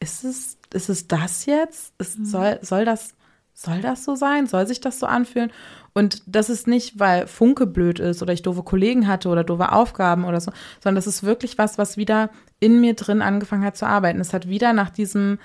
ist 0.00 0.24
es, 0.24 0.58
ist 0.74 0.88
es 0.88 1.06
das 1.06 1.46
jetzt? 1.46 1.94
Ist, 1.98 2.26
soll, 2.26 2.58
soll 2.62 2.84
das, 2.84 3.14
soll 3.54 3.82
das 3.82 4.04
so 4.04 4.16
sein? 4.16 4.48
Soll 4.48 4.66
sich 4.66 4.80
das 4.80 4.98
so 4.98 5.06
anfühlen? 5.06 5.52
Und 5.92 6.22
das 6.26 6.50
ist 6.50 6.66
nicht, 6.66 6.98
weil 6.98 7.26
Funke 7.26 7.66
blöd 7.66 7.98
ist 7.98 8.22
oder 8.22 8.32
ich 8.32 8.42
doofe 8.42 8.62
Kollegen 8.62 9.08
hatte 9.08 9.28
oder 9.28 9.44
doofe 9.44 9.72
Aufgaben 9.72 10.24
oder 10.24 10.40
so, 10.40 10.52
sondern 10.82 10.96
das 10.96 11.06
ist 11.06 11.24
wirklich 11.24 11.58
was, 11.58 11.78
was 11.78 11.96
wieder 11.96 12.30
in 12.60 12.80
mir 12.80 12.94
drin 12.94 13.22
angefangen 13.22 13.64
hat 13.64 13.76
zu 13.76 13.86
arbeiten. 13.86 14.20
Es 14.20 14.32
hat 14.32 14.48
wieder 14.48 14.72
nach 14.72 14.90
diesem, 14.90 15.38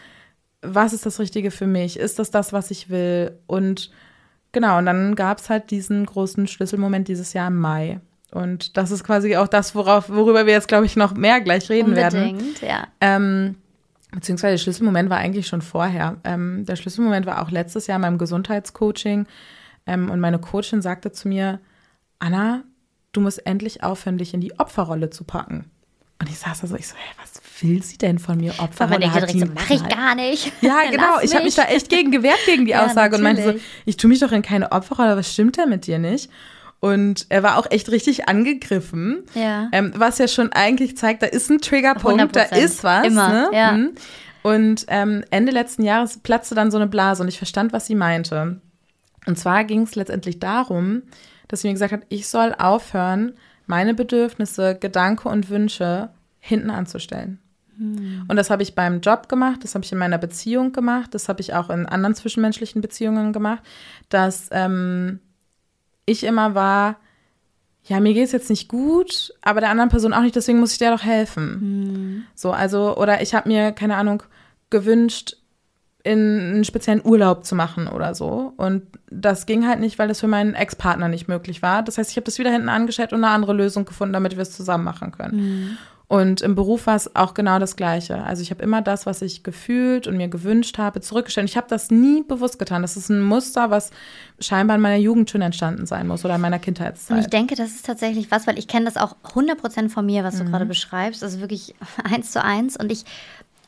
was 0.62 0.94
ist 0.94 1.06
das 1.06 1.20
Richtige 1.20 1.52
für 1.52 1.68
mich? 1.68 1.98
Ist 1.98 2.20
das 2.20 2.30
das, 2.30 2.54
was 2.54 2.70
ich 2.70 2.90
will? 2.90 3.38
Und 3.48 3.92
genau, 4.52 4.78
und 4.78 4.86
dann 4.86 5.16
gab 5.16 5.40
es 5.40 5.50
halt 5.50 5.72
diesen 5.72 6.06
großen 6.06 6.48
Schlüsselmoment 6.48 7.08
dieses 7.08 7.34
Jahr 7.34 7.48
im 7.48 7.58
Mai. 7.58 8.00
Und 8.32 8.78
das 8.78 8.92
ist 8.92 9.04
quasi 9.04 9.38
auch 9.38 9.48
das, 9.48 9.76
worauf, 9.76 10.10
worüber 10.10 10.46
wir 10.46 10.54
jetzt, 10.54 10.68
glaube 10.68 10.86
ich, 10.86 10.96
noch 10.96 11.16
mehr 11.16 11.42
gleich 11.42 11.70
reden 11.70 11.96
werden. 11.96 12.32
Unbedingt, 12.32 12.62
ja. 12.62 12.88
Ähm, 13.00 13.56
beziehungsweise 14.12 14.54
der 14.54 14.58
Schlüsselmoment 14.58 15.10
war 15.10 15.18
eigentlich 15.18 15.48
schon 15.48 15.62
vorher. 15.62 16.18
Ähm, 16.24 16.66
der 16.66 16.76
Schlüsselmoment 16.76 17.26
war 17.26 17.42
auch 17.42 17.50
letztes 17.50 17.88
Jahr 17.88 17.96
in 17.96 18.02
meinem 18.02 18.18
Gesundheitscoaching. 18.18 19.26
Ähm, 19.86 20.10
und 20.10 20.20
meine 20.20 20.40
Coachin 20.40 20.82
sagte 20.82 21.12
zu 21.12 21.28
mir, 21.28 21.60
Anna, 22.20 22.64
du 23.12 23.22
musst 23.22 23.46
endlich 23.46 23.84
aufhören, 23.84 24.18
dich 24.18 24.34
in 24.34 24.42
die 24.42 24.58
Opferrolle 24.60 25.10
zu 25.10 25.24
packen. 25.24 25.70
Und 26.20 26.30
ich 26.30 26.40
saß 26.40 26.62
da 26.62 26.68
so, 26.68 26.76
ich 26.76 26.88
so, 26.88 26.96
hey, 26.96 27.14
was 27.22 27.42
will 27.62 27.84
sie 27.84 27.98
denn 27.98 28.20
von 28.20 28.38
mir 28.38 28.54
Opfer? 28.60 28.86
Aber 28.86 29.00
man 29.00 29.04
Oder 29.04 29.12
denkt 29.12 29.16
hat 29.16 29.30
direkt 29.34 29.40
so, 29.40 29.46
die 29.46 29.52
mach 29.54 29.70
ich 29.70 29.96
gar 29.96 30.16
nicht. 30.16 30.52
Ja, 30.62 30.80
genau. 30.90 31.20
Ich 31.22 31.34
habe 31.34 31.44
mich 31.44 31.56
da 31.56 31.64
echt 31.64 31.90
gegen 31.90 32.12
gewehrt, 32.12 32.40
gegen 32.46 32.66
die 32.66 32.72
Ja, 32.74 32.86
Aussage 32.86 33.16
und 33.16 33.22
meinte 33.22 33.42
so, 33.42 33.48
natürlich. 33.48 33.68
ich 33.86 33.98
tue 33.98 34.10
mich 34.10 34.20
doch 34.20 34.32
in 34.32 34.42
keine 34.42 34.72
Opferrolle, 34.72 35.18
was 35.18 35.32
stimmt 35.32 35.58
denn 35.58 35.70
mit 35.70 35.88
dir 35.88 36.00
nicht? 36.00 36.30
Und 36.80 37.26
er 37.30 37.44
war 37.44 37.58
auch 37.58 37.70
echt 37.70 37.90
richtig 37.90 38.30
angegriffen. 38.30 39.24
Ja. 39.34 39.70
Ähm, 39.72 39.94
was 39.96 40.18
ja 40.18 40.28
schon 40.28 40.52
eigentlich 40.54 40.98
zeigt, 40.98 41.24
da 41.24 41.28
ist 41.28 41.50
ein 41.50 41.60
Triggerpunkt, 41.60 42.36
da 42.36 42.42
100%. 42.44 42.58
ist 42.58 42.84
was. 42.84 43.08
Immer, 43.08 43.30
ne? 43.30 43.50
ja. 43.54 43.72
Mhm. 43.72 43.92
Und 44.44 44.86
ähm, 44.90 45.24
Ende 45.32 45.52
letzten 45.52 45.84
Jahres 45.84 46.20
platzte 46.20 46.54
dann 46.54 46.70
so 46.70 46.78
eine 46.78 46.88
Blase 46.88 47.24
und 47.24 47.30
ich 47.30 47.38
verstand, 47.38 47.74
was 47.74 47.88
sie 47.88 47.96
meinte. 47.96 48.62
Und 49.26 49.38
zwar 49.38 49.64
ging 49.64 49.84
es 49.84 49.96
letztendlich 49.96 50.40
darum, 50.40 51.04
dass 51.48 51.62
sie 51.62 51.68
mir 51.68 51.74
gesagt 51.74 51.94
hat, 51.94 52.06
ich 52.10 52.28
soll 52.28 52.54
aufhören, 52.58 53.34
meine 53.68 53.94
Bedürfnisse, 53.94 54.76
Gedanken 54.76 55.28
und 55.28 55.50
Wünsche 55.50 56.10
hinten 56.40 56.70
anzustellen. 56.70 57.40
Und 58.30 58.36
das 58.38 58.50
habe 58.50 58.64
ich 58.64 58.74
beim 58.74 59.02
Job 59.02 59.28
gemacht, 59.28 59.64
das 59.64 59.76
habe 59.76 59.84
ich 59.84 59.92
in 59.92 59.98
meiner 59.98 60.18
Beziehung 60.18 60.72
gemacht, 60.72 61.14
das 61.14 61.28
habe 61.28 61.42
ich 61.42 61.54
auch 61.54 61.70
in 61.70 61.86
anderen 61.86 62.16
zwischenmenschlichen 62.16 62.82
Beziehungen 62.82 63.34
gemacht, 63.34 63.64
dass 64.08 64.48
ähm, 64.52 65.20
ich 66.06 66.24
immer 66.24 66.56
war, 66.56 66.98
ja, 67.84 68.00
mir 68.00 68.14
geht 68.14 68.26
es 68.26 68.32
jetzt 68.32 68.50
nicht 68.50 68.70
gut, 68.70 69.34
aber 69.42 69.60
der 69.60 69.70
anderen 69.70 69.90
Person 69.90 70.14
auch 70.14 70.22
nicht, 70.22 70.36
deswegen 70.36 70.60
muss 70.60 70.72
ich 70.72 70.78
der 70.78 70.92
doch 70.92 71.04
helfen. 71.04 72.26
So, 72.34 72.52
also, 72.52 72.96
oder 72.98 73.22
ich 73.22 73.36
habe 73.36 73.50
mir, 73.50 73.74
keine 73.74 73.98
Ahnung, 73.98 74.24
gewünscht, 74.70 75.38
in 76.06 76.20
einen 76.54 76.64
speziellen 76.64 77.02
Urlaub 77.04 77.46
zu 77.46 77.56
machen 77.56 77.88
oder 77.88 78.14
so. 78.16 78.54
Und 78.58 78.84
das 79.10 79.46
ging 79.46 79.68
halt 79.68 79.80
nicht, 79.80 79.98
weil 80.00 80.08
das 80.08 80.20
für 80.20 80.28
meinen 80.28 80.54
Ex-Partner 80.54 81.08
nicht 81.08 81.28
möglich 81.28 81.62
war. 81.62 81.84
Das 81.84 81.98
heißt, 81.98 82.12
ich 82.12 82.18
habe 82.18 82.26
das 82.26 82.38
wieder 82.40 82.52
hinten 82.52 82.70
angestellt 82.70 83.12
und 83.12 83.24
eine 83.24 83.34
andere 83.34 83.54
Lösung 83.54 83.86
gefunden, 83.86 84.14
damit 84.14 84.34
wir 84.36 84.42
es 84.44 84.52
zusammen 84.52 84.84
machen 84.84 85.12
können. 85.12 85.78
Und 86.08 86.42
im 86.42 86.54
Beruf 86.54 86.86
war 86.86 86.96
es 86.96 87.16
auch 87.16 87.34
genau 87.34 87.58
das 87.58 87.76
Gleiche. 87.76 88.22
Also 88.24 88.44
ich 88.44 88.52
habe 88.52 88.62
immer 88.62 88.84
das, 88.84 89.08
was 89.08 89.24
ich 89.24 89.42
gefühlt 89.42 90.06
und 90.06 90.18
mir 90.18 90.28
gewünscht 90.28 90.78
habe, 90.78 91.02
zurückgestellt. 91.02 91.50
Ich 91.50 91.58
habe 91.58 91.66
das 91.68 91.90
nie 91.90 92.22
bewusst 92.22 92.60
getan. 92.60 92.84
Das 92.84 92.96
ist 92.96 93.10
ein 93.10 93.22
Muster, 93.24 93.72
was 93.72 93.90
scheinbar 94.40 94.76
in 94.76 94.84
meiner 94.84 94.98
Jugend 95.02 95.32
schon 95.32 95.42
entstanden 95.42 95.88
sein 95.88 96.06
muss 96.08 96.24
oder 96.24 96.36
in 96.36 96.42
meiner 96.42 96.58
Und 96.58 96.62
ich 96.62 96.66
Kindheitszeit. 96.66 97.34
denke, 97.34 97.56
das 97.56 97.70
ist 97.72 97.88
tatsächlich 97.88 98.30
was, 98.30 98.46
weil 98.46 98.60
ich 98.60 98.68
kenne 98.68 98.86
das 98.86 98.98
auch 98.98 99.16
100% 99.34 99.90
von 99.90 100.06
mir, 100.06 100.24
was 100.24 100.38
du 100.38 100.44
Mhm. 100.44 100.50
gerade 100.52 100.66
beschreibst. 100.68 101.24
Also 101.24 101.40
wirklich 101.40 101.74
eins 102.04 102.30
zu 102.32 102.44
eins. 102.44 102.78
Und 102.78 102.92
ich 102.92 103.04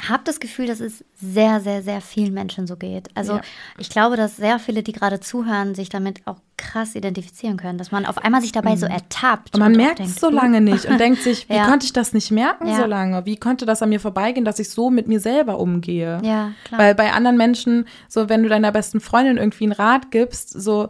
habe 0.08 0.24
das 0.26 0.40
Gefühl, 0.40 0.68
dass 0.68 0.80
es 0.80 1.04
sehr, 1.20 1.60
sehr, 1.60 1.82
sehr 1.82 2.02
vielen 2.02 2.34
Menschen 2.34 2.68
so 2.68 2.76
geht. 2.76 3.10
Also 3.16 3.34
Ja. 3.36 3.42
ich 3.78 3.90
glaube, 3.90 4.18
dass 4.18 4.38
sehr 4.38 4.60
viele, 4.60 4.84
die 4.84 4.92
gerade 4.92 5.20
zuhören, 5.20 5.76
sich 5.76 5.90
damit 5.90 6.22
auch 6.26 6.38
krass 6.58 6.96
identifizieren 6.96 7.58
können. 7.58 7.78
Dass 7.78 7.92
man 7.92 8.06
auf 8.06 8.18
einmal 8.18 8.42
sich 8.42 8.52
dabei 8.52 8.76
so 8.76 8.86
ertappt. 8.86 9.56
Mhm. 9.56 9.62
Und 9.64 9.72
man 9.72 9.74
auch 9.74 9.86
merkt 9.86 10.00
es 10.00 10.16
so 10.16 10.28
uh, 10.28 10.32
lange 10.32 10.62
nicht 10.62 10.86
und 10.86 11.00
denkt 11.00 11.22
sich, 11.22 11.48
wie 11.50 11.54
Ja. 11.56 11.68
konnte 11.68 11.86
ich 11.86 11.94
das 11.94 12.14
nicht 12.14 12.32
merken 12.32 12.68
Ja. 12.68 12.78
so 12.78 12.86
lange? 12.86 13.26
Wie 13.26 13.38
konnte 13.38 13.66
das 13.66 13.82
an 13.82 13.90
mir 13.90 14.00
vorbeigehen, 14.00 14.46
dass 14.46 14.60
ich 14.60 14.70
so 14.70 14.90
mit 14.90 15.08
mir 15.08 15.20
selber 15.20 15.60
umgehe? 15.60 16.20
Ja, 16.24 16.52
klar. 16.66 16.80
Weil 16.80 16.96
bei 16.96 17.12
anderen 17.14 17.38
Menschen, 17.38 17.86
so 18.08 18.30
wenn 18.30 18.44
du 18.44 18.50
deiner 18.50 18.72
besten 18.72 19.00
Freundin 19.00 19.38
irgendwie 19.38 19.66
einen 19.66 19.74
Rat 19.74 20.12
gibst, 20.12 20.50
so, 20.50 20.90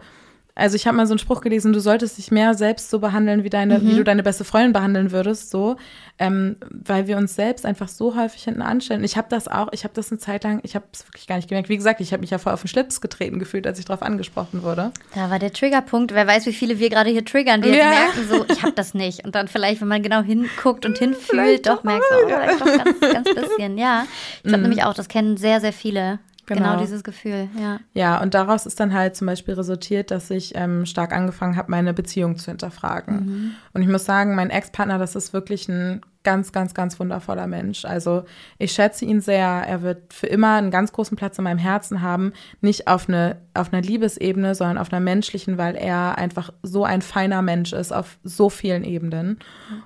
also 0.58 0.76
ich 0.76 0.88
habe 0.88 0.98
mal 0.98 1.08
so 1.08 1.14
einen 1.14 1.20
Spruch 1.20 1.42
gelesen, 1.42 1.72
du 1.72 1.80
solltest 1.80 2.18
dich 2.18 2.32
mehr 2.32 2.54
selbst 2.54 2.90
so 2.90 3.00
behandeln, 3.00 3.44
wie 3.44 3.50
deine, 3.50 3.80
Mhm. 3.80 3.88
wie 3.88 3.96
du 3.96 4.04
deine 4.04 4.24
beste 4.24 4.44
Freundin 4.44 4.74
behandeln 4.74 5.12
würdest, 5.12 5.50
so, 5.52 5.78
ähm, 6.20 6.58
weil 6.70 7.08
wir 7.08 7.16
uns 7.18 7.36
selbst 7.36 7.66
einfach 7.66 7.88
so 7.88 8.16
häufig 8.16 8.44
hinten 8.44 8.62
anstellen. 8.62 9.04
Ich 9.04 9.16
habe 9.18 9.28
das 9.30 9.48
auch, 9.48 9.68
ich 9.72 9.84
habe 9.84 9.94
das 9.94 10.12
eine 10.12 10.20
Zeit 10.20 10.44
lang, 10.44 10.60
ich 10.64 10.76
habe 10.76 10.86
es 10.92 11.08
wirklich 11.08 11.28
gar 11.28 11.36
nicht 11.36 11.48
gemerkt. 11.48 11.70
Wie 11.70 11.78
gesagt, 11.78 12.02
ich 12.02 12.12
habe 12.12 12.22
mich 12.22 12.32
ja 12.32 12.40
voll 12.40 12.54
auf 12.54 12.62
den 12.62 12.68
Schlips 12.68 13.02
getreten 13.02 13.40
gefühlt, 13.40 13.68
als 13.68 13.78
ich 13.80 13.86
darauf 13.86 14.02
angesprochen 14.02 14.64
wurde. 14.64 14.92
Da 15.16 15.30
war 15.30 15.40
der 15.40 15.54
Triggerpunkt. 15.54 16.14
Wer 16.14 16.26
weiß, 16.28 16.46
wie 16.48 16.54
viele 16.54 16.80
wir 16.80 16.90
gerade 16.90 17.10
hier 17.12 17.24
triggern, 17.24 17.62
die 17.62 17.70
Ja. 17.70 17.90
merken, 17.90 18.28
so, 18.28 18.46
ich 18.52 18.64
habe 18.64 18.74
das 18.74 18.94
nicht. 18.94 19.24
Und 19.26 19.36
dann 19.36 19.48
vielleicht, 19.48 19.80
wenn 19.82 19.88
man 19.88 20.02
genau 20.02 20.22
hinguckt 20.22 20.86
und 20.86 20.98
hinfühlt, 20.98 21.68
doch 21.68 21.84
merkst 21.84 22.10
du, 22.10 22.16
oh, 22.26 22.28
vielleicht 22.30 22.62
doch 22.62 22.84
ganz, 22.84 23.00
ganz 23.00 23.30
bisschen. 23.36 23.78
Ja, 23.78 24.06
ich 24.38 24.44
glaube 24.50 24.64
nämlich 24.64 24.84
auch, 24.84 24.94
das 24.96 25.08
kennen 25.08 25.38
sehr, 25.38 25.62
sehr 25.62 25.74
viele. 25.74 26.20
Genau. 26.48 26.62
Genau. 26.62 26.80
dieses 26.80 27.04
Gefühl, 27.04 27.50
ja. 27.60 27.80
Ja, 27.94 28.22
und 28.22 28.34
daraus 28.34 28.66
ist 28.66 28.80
dann 28.80 28.94
halt 28.94 29.16
zum 29.16 29.28
Beispiel 29.28 29.54
resultiert, 29.54 30.12
dass 30.12 30.30
ich 30.30 30.54
ähm, 30.56 30.86
stark 30.86 31.14
angefangen 31.14 31.58
habe, 31.58 31.70
meine 31.70 31.94
Beziehung 31.94 32.38
zu 32.38 32.52
hinterfragen. 32.52 33.56
Und 33.74 33.82
ich 33.82 33.88
muss 33.88 34.06
sagen, 34.06 34.34
mein 34.34 34.50
Ex-Partner, 34.50 34.98
das 34.98 35.16
ist 35.16 35.34
wirklich 35.34 35.68
ein 35.68 36.02
ganz, 36.24 36.52
ganz, 36.52 36.74
ganz 36.74 37.00
wundervoller 37.00 37.48
Mensch. 37.48 37.86
Also 37.86 38.26
ich 38.58 38.72
schätze 38.72 39.06
ihn 39.06 39.22
sehr. 39.22 39.46
Er 39.48 39.82
wird 39.82 40.14
für 40.14 40.28
immer 40.28 40.56
einen 40.56 40.72
ganz 40.72 40.92
großen 40.92 41.16
Platz 41.16 41.38
in 41.38 41.46
meinem 41.46 41.58
Herzen 41.58 42.02
haben. 42.02 42.34
Nicht 42.60 42.88
auf, 42.88 43.08
eine, 43.08 43.38
auf 43.54 43.72
einer 43.72 43.82
Liebesebene, 43.82 44.56
sondern 44.56 44.78
auf 44.78 44.92
einer 44.92 45.00
menschlichen, 45.00 45.58
weil 45.58 45.76
er 45.76 46.18
einfach 46.18 46.52
so 46.64 46.84
ein 46.84 47.02
feiner 47.02 47.42
Mensch 47.42 47.72
ist 47.72 47.94
auf 47.94 48.20
so 48.24 48.50
vielen 48.50 48.84
Ebenen. 48.84 49.40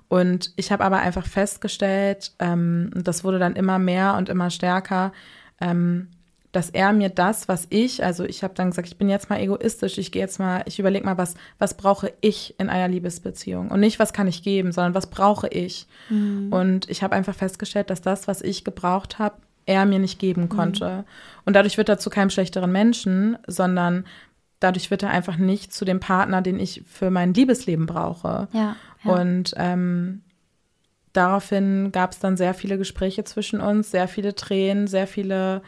Und 0.08 0.52
ich 0.56 0.72
habe 0.72 0.84
aber 0.84 0.98
einfach 0.98 1.28
festgestellt, 1.28 2.34
ähm, 2.40 2.92
und 2.96 3.08
das 3.08 3.24
wurde 3.24 3.38
dann 3.38 3.56
immer 3.56 3.78
mehr 3.78 4.16
und 4.16 4.30
immer 4.30 4.50
stärker, 4.50 5.12
ähm, 5.60 6.08
dass 6.52 6.70
er 6.70 6.92
mir 6.92 7.10
das, 7.10 7.48
was 7.48 7.68
ich, 7.70 8.04
also 8.04 8.26
ich 8.26 8.44
habe 8.44 8.54
dann 8.54 8.72
gesagt, 8.72 8.88
ich 8.88 8.98
bin 8.98 9.10
jetzt 9.10 9.30
mal 9.30 9.40
egoistisch, 9.40 9.98
ich 9.98 10.12
gehe 10.12 10.22
jetzt 10.22 10.40
mal, 10.40 10.64
ich 10.66 10.80
überlege 10.80 11.06
mal, 11.06 11.18
was, 11.18 11.36
was 11.60 11.76
brauche 11.76 12.12
ich 12.20 12.56
in 12.58 12.70
einer 12.70 12.90
Liebesbeziehung 12.90 13.70
und 13.70 13.80
nicht, 13.80 14.00
was 14.00 14.12
kann 14.12 14.28
ich 14.28 14.44
geben, 14.44 14.72
sondern 14.72 14.94
was 14.94 15.08
brauche 15.08 15.48
ich. 15.48 15.88
Und 16.52 16.90
ich 16.90 17.04
habe 17.04 17.16
einfach 17.16 17.36
festgestellt, 17.36 17.90
dass 17.90 18.02
das, 18.02 18.28
was 18.28 18.42
ich 18.42 18.66
gebraucht 18.66 19.18
habe, 19.20 19.36
er 19.66 19.86
mir 19.86 20.00
nicht 20.00 20.20
geben 20.20 20.50
konnte. 20.50 21.06
Und 21.46 21.56
dadurch 21.56 21.78
wird 21.78 21.88
er 21.88 22.00
zu 22.00 22.10
keinem 22.10 22.30
schlechteren 22.30 22.72
Menschen, 22.72 23.38
sondern 23.48 24.06
dadurch 24.60 24.92
wird 24.92 25.04
er 25.04 25.10
einfach 25.10 25.38
nicht 25.38 25.74
zu 25.74 25.86
dem 25.86 26.00
Partner, 26.00 26.42
den 26.42 26.60
ich 26.60 26.84
für 26.86 27.12
mein 27.12 27.34
Liebesleben 27.34 27.86
brauche. 27.86 28.48
Ja, 28.52 28.76
ja. 29.04 29.12
Und 29.14 29.54
ähm, 29.58 30.22
daraufhin 31.14 31.92
gab 31.92 32.12
es 32.12 32.20
dann 32.20 32.38
sehr 32.38 32.54
viele 32.54 32.78
Gespräche 32.78 33.24
zwischen 33.24 33.62
uns, 33.62 33.92
sehr 33.92 34.08
viele 34.08 34.36
Tränen, 34.36 34.88
sehr 34.88 35.08
viele, 35.08 35.62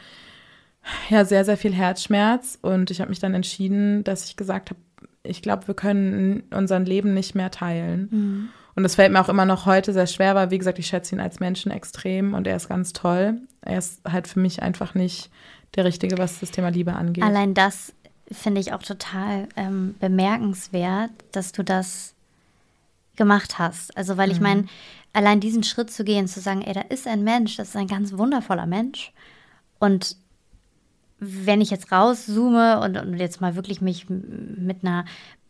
ja, 1.10 1.24
sehr, 1.24 1.44
sehr 1.44 1.56
viel 1.56 1.72
Herzschmerz. 1.72 2.58
Und 2.60 2.90
ich 2.90 3.00
habe 3.00 3.10
mich 3.10 3.20
dann 3.20 3.34
entschieden, 3.34 4.04
dass 4.04 4.26
ich 4.26 4.36
gesagt 4.36 4.70
habe, 4.70 4.80
ich 5.22 5.42
glaube, 5.42 5.66
wir 5.66 5.74
können 5.74 6.42
unser 6.50 6.78
Leben 6.80 7.14
nicht 7.14 7.34
mehr 7.34 7.50
teilen. 7.50 8.50
Und 8.76 8.82
das 8.82 8.96
fällt 8.96 9.12
mir 9.12 9.20
auch 9.20 9.28
immer 9.28 9.46
noch 9.46 9.66
heute 9.66 9.92
sehr 9.92 10.06
schwer, 10.06 10.34
weil, 10.34 10.50
wie 10.50 10.58
gesagt, 10.58 10.78
ich 10.78 10.86
schätze 10.86 11.14
ihn 11.14 11.20
als 11.20 11.40
Menschen 11.40 11.70
extrem 11.70 12.34
und 12.34 12.46
er 12.46 12.56
ist 12.56 12.68
ganz 12.68 12.92
toll. 12.92 13.38
Er 13.62 13.78
ist 13.78 14.00
halt 14.06 14.28
für 14.28 14.40
mich 14.40 14.62
einfach 14.62 14.94
nicht 14.94 15.30
der 15.76 15.84
Richtige, 15.84 16.18
was 16.18 16.40
das 16.40 16.50
Thema 16.50 16.68
Liebe 16.68 16.92
angeht. 16.92 17.24
Allein 17.24 17.54
das 17.54 17.94
finde 18.30 18.60
ich 18.60 18.72
auch 18.72 18.82
total 18.82 19.48
ähm, 19.56 19.94
bemerkenswert, 20.00 21.10
dass 21.32 21.52
du 21.52 21.62
das 21.62 22.14
gemacht 23.16 23.58
hast. 23.58 23.96
Also, 23.96 24.16
weil 24.16 24.32
ich 24.32 24.40
meine, 24.40 24.66
allein 25.12 25.40
diesen 25.40 25.62
Schritt 25.62 25.90
zu 25.90 26.04
gehen, 26.04 26.26
zu 26.26 26.40
sagen, 26.40 26.62
ey, 26.62 26.74
da 26.74 26.80
ist 26.80 27.06
ein 27.06 27.22
Mensch, 27.22 27.56
das 27.56 27.68
ist 27.68 27.76
ein 27.76 27.86
ganz 27.86 28.12
wundervoller 28.12 28.66
Mensch. 28.66 29.12
Und 29.78 30.16
wenn 31.26 31.60
ich 31.60 31.70
jetzt 31.70 31.90
rauszoome 31.90 32.80
und, 32.80 32.96
und 32.96 33.18
jetzt 33.18 33.40
mal 33.40 33.56
wirklich 33.56 33.80
mich 33.80 34.08
mit 34.08 34.82
einer 34.82 35.04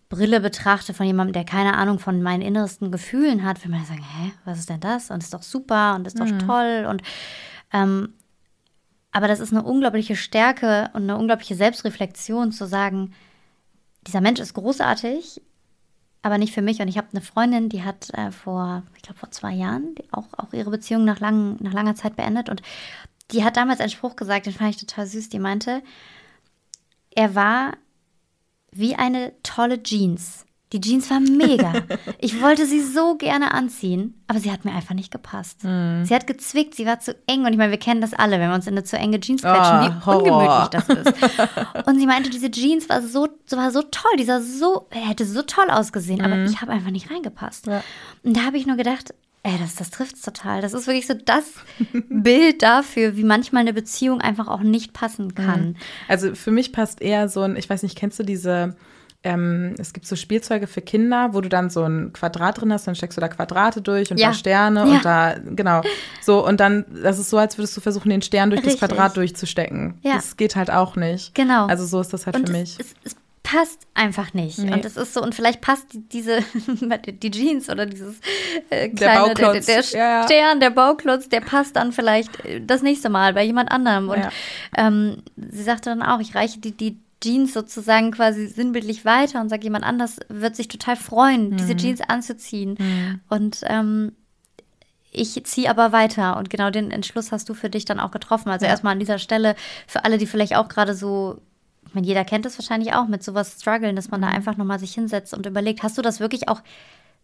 Brille 0.08 0.40
betrachte 0.40 0.94
von 0.94 1.06
jemandem, 1.06 1.32
der 1.32 1.44
keine 1.44 1.74
Ahnung 1.74 1.98
von 1.98 2.22
meinen 2.22 2.42
innersten 2.42 2.92
Gefühlen 2.92 3.44
hat, 3.44 3.64
will 3.64 3.70
man 3.70 3.84
sagen, 3.84 4.02
hä, 4.02 4.32
was 4.44 4.58
ist 4.58 4.70
denn 4.70 4.80
das? 4.80 5.10
Und 5.10 5.22
ist 5.22 5.34
doch 5.34 5.42
super 5.42 5.94
und 5.96 6.06
ist 6.06 6.18
doch 6.20 6.30
toll 6.46 6.86
und 6.88 7.02
ähm, 7.72 8.14
aber 9.14 9.28
das 9.28 9.38
ist 9.38 9.52
eine 9.52 9.62
unglaubliche 9.62 10.16
Stärke 10.16 10.90
und 10.92 11.04
eine 11.04 11.16
unglaubliche 11.16 11.54
Selbstreflexion 11.54 12.50
zu 12.50 12.66
sagen, 12.66 13.14
dieser 14.08 14.20
Mensch 14.20 14.40
ist 14.40 14.54
großartig, 14.54 15.40
aber 16.22 16.36
nicht 16.36 16.52
für 16.52 16.62
mich. 16.62 16.80
Und 16.80 16.88
ich 16.88 16.98
habe 16.98 17.08
eine 17.12 17.20
Freundin, 17.20 17.68
die 17.68 17.84
hat 17.84 18.10
äh, 18.14 18.32
vor, 18.32 18.82
ich 18.96 19.02
glaube 19.02 19.20
vor 19.20 19.30
zwei 19.30 19.52
Jahren, 19.52 19.94
auch, 20.10 20.26
auch 20.36 20.52
ihre 20.52 20.70
Beziehung 20.70 21.04
nach, 21.04 21.20
lang, 21.20 21.58
nach 21.60 21.72
langer 21.72 21.94
Zeit 21.94 22.16
beendet. 22.16 22.48
Und 22.48 22.62
die 23.30 23.44
hat 23.44 23.56
damals 23.56 23.80
einen 23.80 23.90
Spruch 23.90 24.16
gesagt, 24.16 24.46
den 24.46 24.52
fand 24.52 24.70
ich 24.70 24.76
total 24.76 25.06
süß. 25.06 25.28
Die 25.28 25.38
meinte, 25.38 25.82
er 27.10 27.34
war 27.34 27.72
wie 28.72 28.94
eine 28.96 29.32
tolle 29.42 29.82
Jeans. 29.82 30.44
Die 30.72 30.80
Jeans 30.80 31.08
war 31.08 31.20
mega. 31.20 31.72
Ich 32.18 32.40
wollte 32.40 32.64
sie 32.64 32.80
so 32.80 33.16
gerne 33.16 33.52
anziehen, 33.52 34.24
aber 34.26 34.40
sie 34.40 34.50
hat 34.50 34.64
mir 34.64 34.72
einfach 34.72 34.94
nicht 34.94 35.10
gepasst. 35.10 35.62
Hm. 35.62 36.04
Sie 36.06 36.14
hat 36.14 36.26
gezwickt, 36.26 36.74
sie 36.74 36.86
war 36.86 36.98
zu 36.98 37.14
eng. 37.26 37.44
Und 37.44 37.52
ich 37.52 37.58
meine, 37.58 37.70
wir 37.70 37.78
kennen 37.78 38.00
das 38.00 38.14
alle, 38.14 38.40
wenn 38.40 38.48
wir 38.48 38.54
uns 38.54 38.66
in 38.66 38.72
eine 38.72 38.82
zu 38.82 38.96
enge 38.96 39.20
Jeans 39.20 39.42
quetschen, 39.42 39.62
Ah, 39.62 40.00
wie 40.04 40.10
ungemütlich 40.10 40.68
das 40.68 40.88
ist. 40.88 41.86
Und 41.86 41.98
sie 41.98 42.06
meinte, 42.06 42.30
diese 42.30 42.50
Jeans 42.50 42.88
war 42.88 43.02
so, 43.02 43.28
war 43.50 43.70
so 43.70 43.82
toll, 43.82 44.12
die 44.18 44.24
sah 44.24 44.40
so, 44.40 44.86
er 44.90 45.06
hätte 45.06 45.26
so 45.26 45.42
toll 45.42 45.68
ausgesehen, 45.70 46.22
aber 46.22 46.44
ich 46.44 46.60
habe 46.62 46.72
einfach 46.72 46.90
nicht 46.90 47.10
reingepasst. 47.10 47.68
Und 48.22 48.36
da 48.36 48.42
habe 48.44 48.56
ich 48.56 48.66
nur 48.66 48.76
gedacht, 48.76 49.14
ey, 49.44 49.52
das, 49.60 49.76
das 49.76 49.90
trifft 49.90 50.16
es 50.16 50.22
total. 50.22 50.60
Das 50.62 50.72
ist 50.72 50.86
wirklich 50.88 51.06
so 51.06 51.14
das 51.14 51.44
Bild 52.08 52.62
dafür, 52.62 53.16
wie 53.16 53.24
manchmal 53.24 53.60
eine 53.60 53.72
Beziehung 53.74 54.20
einfach 54.20 54.48
auch 54.48 54.60
nicht 54.62 54.92
passen 54.94 55.34
kann. 55.34 55.76
Also 56.08 56.34
für 56.34 56.50
mich 56.50 56.72
passt 56.72 57.00
eher 57.02 57.28
so 57.28 57.42
ein, 57.42 57.56
ich 57.56 57.68
weiß 57.70 57.82
nicht, 57.82 57.96
kennst 57.96 58.18
du 58.18 58.22
diese, 58.22 58.74
ähm, 59.22 59.74
es 59.78 59.92
gibt 59.92 60.06
so 60.06 60.16
Spielzeuge 60.16 60.66
für 60.66 60.80
Kinder, 60.80 61.30
wo 61.32 61.40
du 61.42 61.48
dann 61.48 61.68
so 61.70 61.82
ein 61.84 62.12
Quadrat 62.14 62.60
drin 62.60 62.72
hast, 62.72 62.86
dann 62.86 62.94
steckst 62.94 63.16
du 63.16 63.20
da 63.20 63.28
Quadrate 63.28 63.80
durch 63.82 64.10
und 64.10 64.18
Ja. 64.18 64.28
da 64.28 64.34
Sterne 64.34 64.80
Ja. 64.80 64.84
und 64.86 65.04
da, 65.04 65.34
genau. 65.54 65.82
So, 66.22 66.46
und 66.46 66.58
dann, 66.60 66.84
das 67.02 67.18
ist 67.18 67.28
so, 67.30 67.36
als 67.38 67.58
würdest 67.58 67.76
du 67.76 67.80
versuchen, 67.82 68.08
den 68.10 68.22
Stern 68.22 68.48
durch 68.50 68.62
Richtig. 68.64 68.80
das 68.80 68.88
Quadrat 68.88 69.16
durchzustecken. 69.16 69.98
Ja. 70.02 70.14
Das 70.14 70.36
geht 70.38 70.56
halt 70.56 70.70
auch 70.70 70.96
nicht. 70.96 71.34
Genau. 71.34 71.66
Also 71.66 71.84
so 71.84 72.00
ist 72.00 72.12
das 72.12 72.24
halt 72.26 72.36
Und 72.36 72.46
für 72.48 72.52
mich. 72.52 72.78
Es, 72.80 72.94
es 73.04 73.16
passt 73.44 73.86
einfach 73.94 74.34
nicht. 74.34 74.58
Nee. 74.58 74.72
Und 74.72 74.84
es 74.84 74.96
ist 74.96 75.14
so, 75.14 75.22
und 75.22 75.34
vielleicht 75.34 75.60
passt 75.60 75.92
die- 75.92 76.08
diese, 76.08 76.38
die 77.22 77.30
Jeans 77.30 77.70
oder 77.70 77.86
dieses 77.86 78.16
äh, 78.70 78.88
Der 78.88 78.90
kleine, 78.90 79.34
der, 79.34 79.44
Bauklotz. 79.44 79.66
der, 79.66 79.80
Ja, 79.82 79.98
ja. 80.20 80.24
Stern, 80.24 80.58
der 80.60 80.70
Bauklotz, 80.70 81.28
der 81.28 81.40
passt 81.42 81.76
dann 81.76 81.92
vielleicht 81.92 82.44
äh, 82.44 82.60
das 82.60 82.82
nächste 82.82 83.08
Mal 83.10 83.34
bei 83.34 83.44
jemand 83.44 83.70
anderem. 83.70 84.08
Und 84.08 84.18
Ja. 84.18 84.30
ähm, 84.76 85.22
sie 85.36 85.62
sagte 85.62 85.90
dann 85.90 86.02
auch, 86.02 86.18
ich 86.20 86.34
reiche 86.34 86.58
die, 86.58 86.72
die 86.72 86.98
Jeans 87.22 87.54
sozusagen 87.54 88.10
quasi 88.10 88.46
sinnbildlich 88.48 89.04
weiter 89.04 89.40
und 89.40 89.48
sage, 89.50 89.62
jemand 89.62 89.84
anders 89.84 90.18
wird 90.28 90.56
sich 90.56 90.68
total 90.68 90.96
freuen, 90.96 91.50
Mhm. 91.50 91.56
diese 91.58 91.76
Jeans 91.76 92.00
anzuziehen. 92.00 93.20
Und 93.28 93.60
ähm, 93.64 94.12
ich 95.10 95.42
ziehe 95.44 95.70
aber 95.70 95.92
weiter 95.92 96.36
und 96.38 96.50
genau 96.50 96.70
den 96.70 96.90
Entschluss 96.90 97.30
hast 97.30 97.48
du 97.48 97.54
für 97.54 97.70
dich 97.70 97.84
dann 97.84 98.00
auch 98.00 98.10
getroffen. 98.10 98.48
Also 98.50 98.66
erstmal 98.66 98.92
an 98.94 98.98
dieser 98.98 99.18
Stelle 99.18 99.54
für 99.86 100.04
alle, 100.04 100.18
die 100.18 100.26
vielleicht 100.26 100.56
auch 100.56 100.68
gerade 100.68 100.94
so, 100.94 101.40
ich 101.94 101.96
meine, 101.96 102.08
jeder 102.08 102.24
kennt 102.24 102.44
das 102.44 102.58
wahrscheinlich 102.58 102.92
auch, 102.92 103.06
mit 103.06 103.22
sowas 103.22 103.56
strugglen, 103.60 103.94
dass 103.94 104.10
man 104.10 104.18
Mhm. 104.20 104.24
da 104.24 104.30
einfach 104.32 104.56
nochmal 104.56 104.80
sich 104.80 104.92
hinsetzt 104.94 105.32
und 105.32 105.46
überlegt, 105.46 105.84
hast 105.84 105.96
du 105.96 106.02
das 106.02 106.18
wirklich 106.18 106.48
auch 106.48 106.60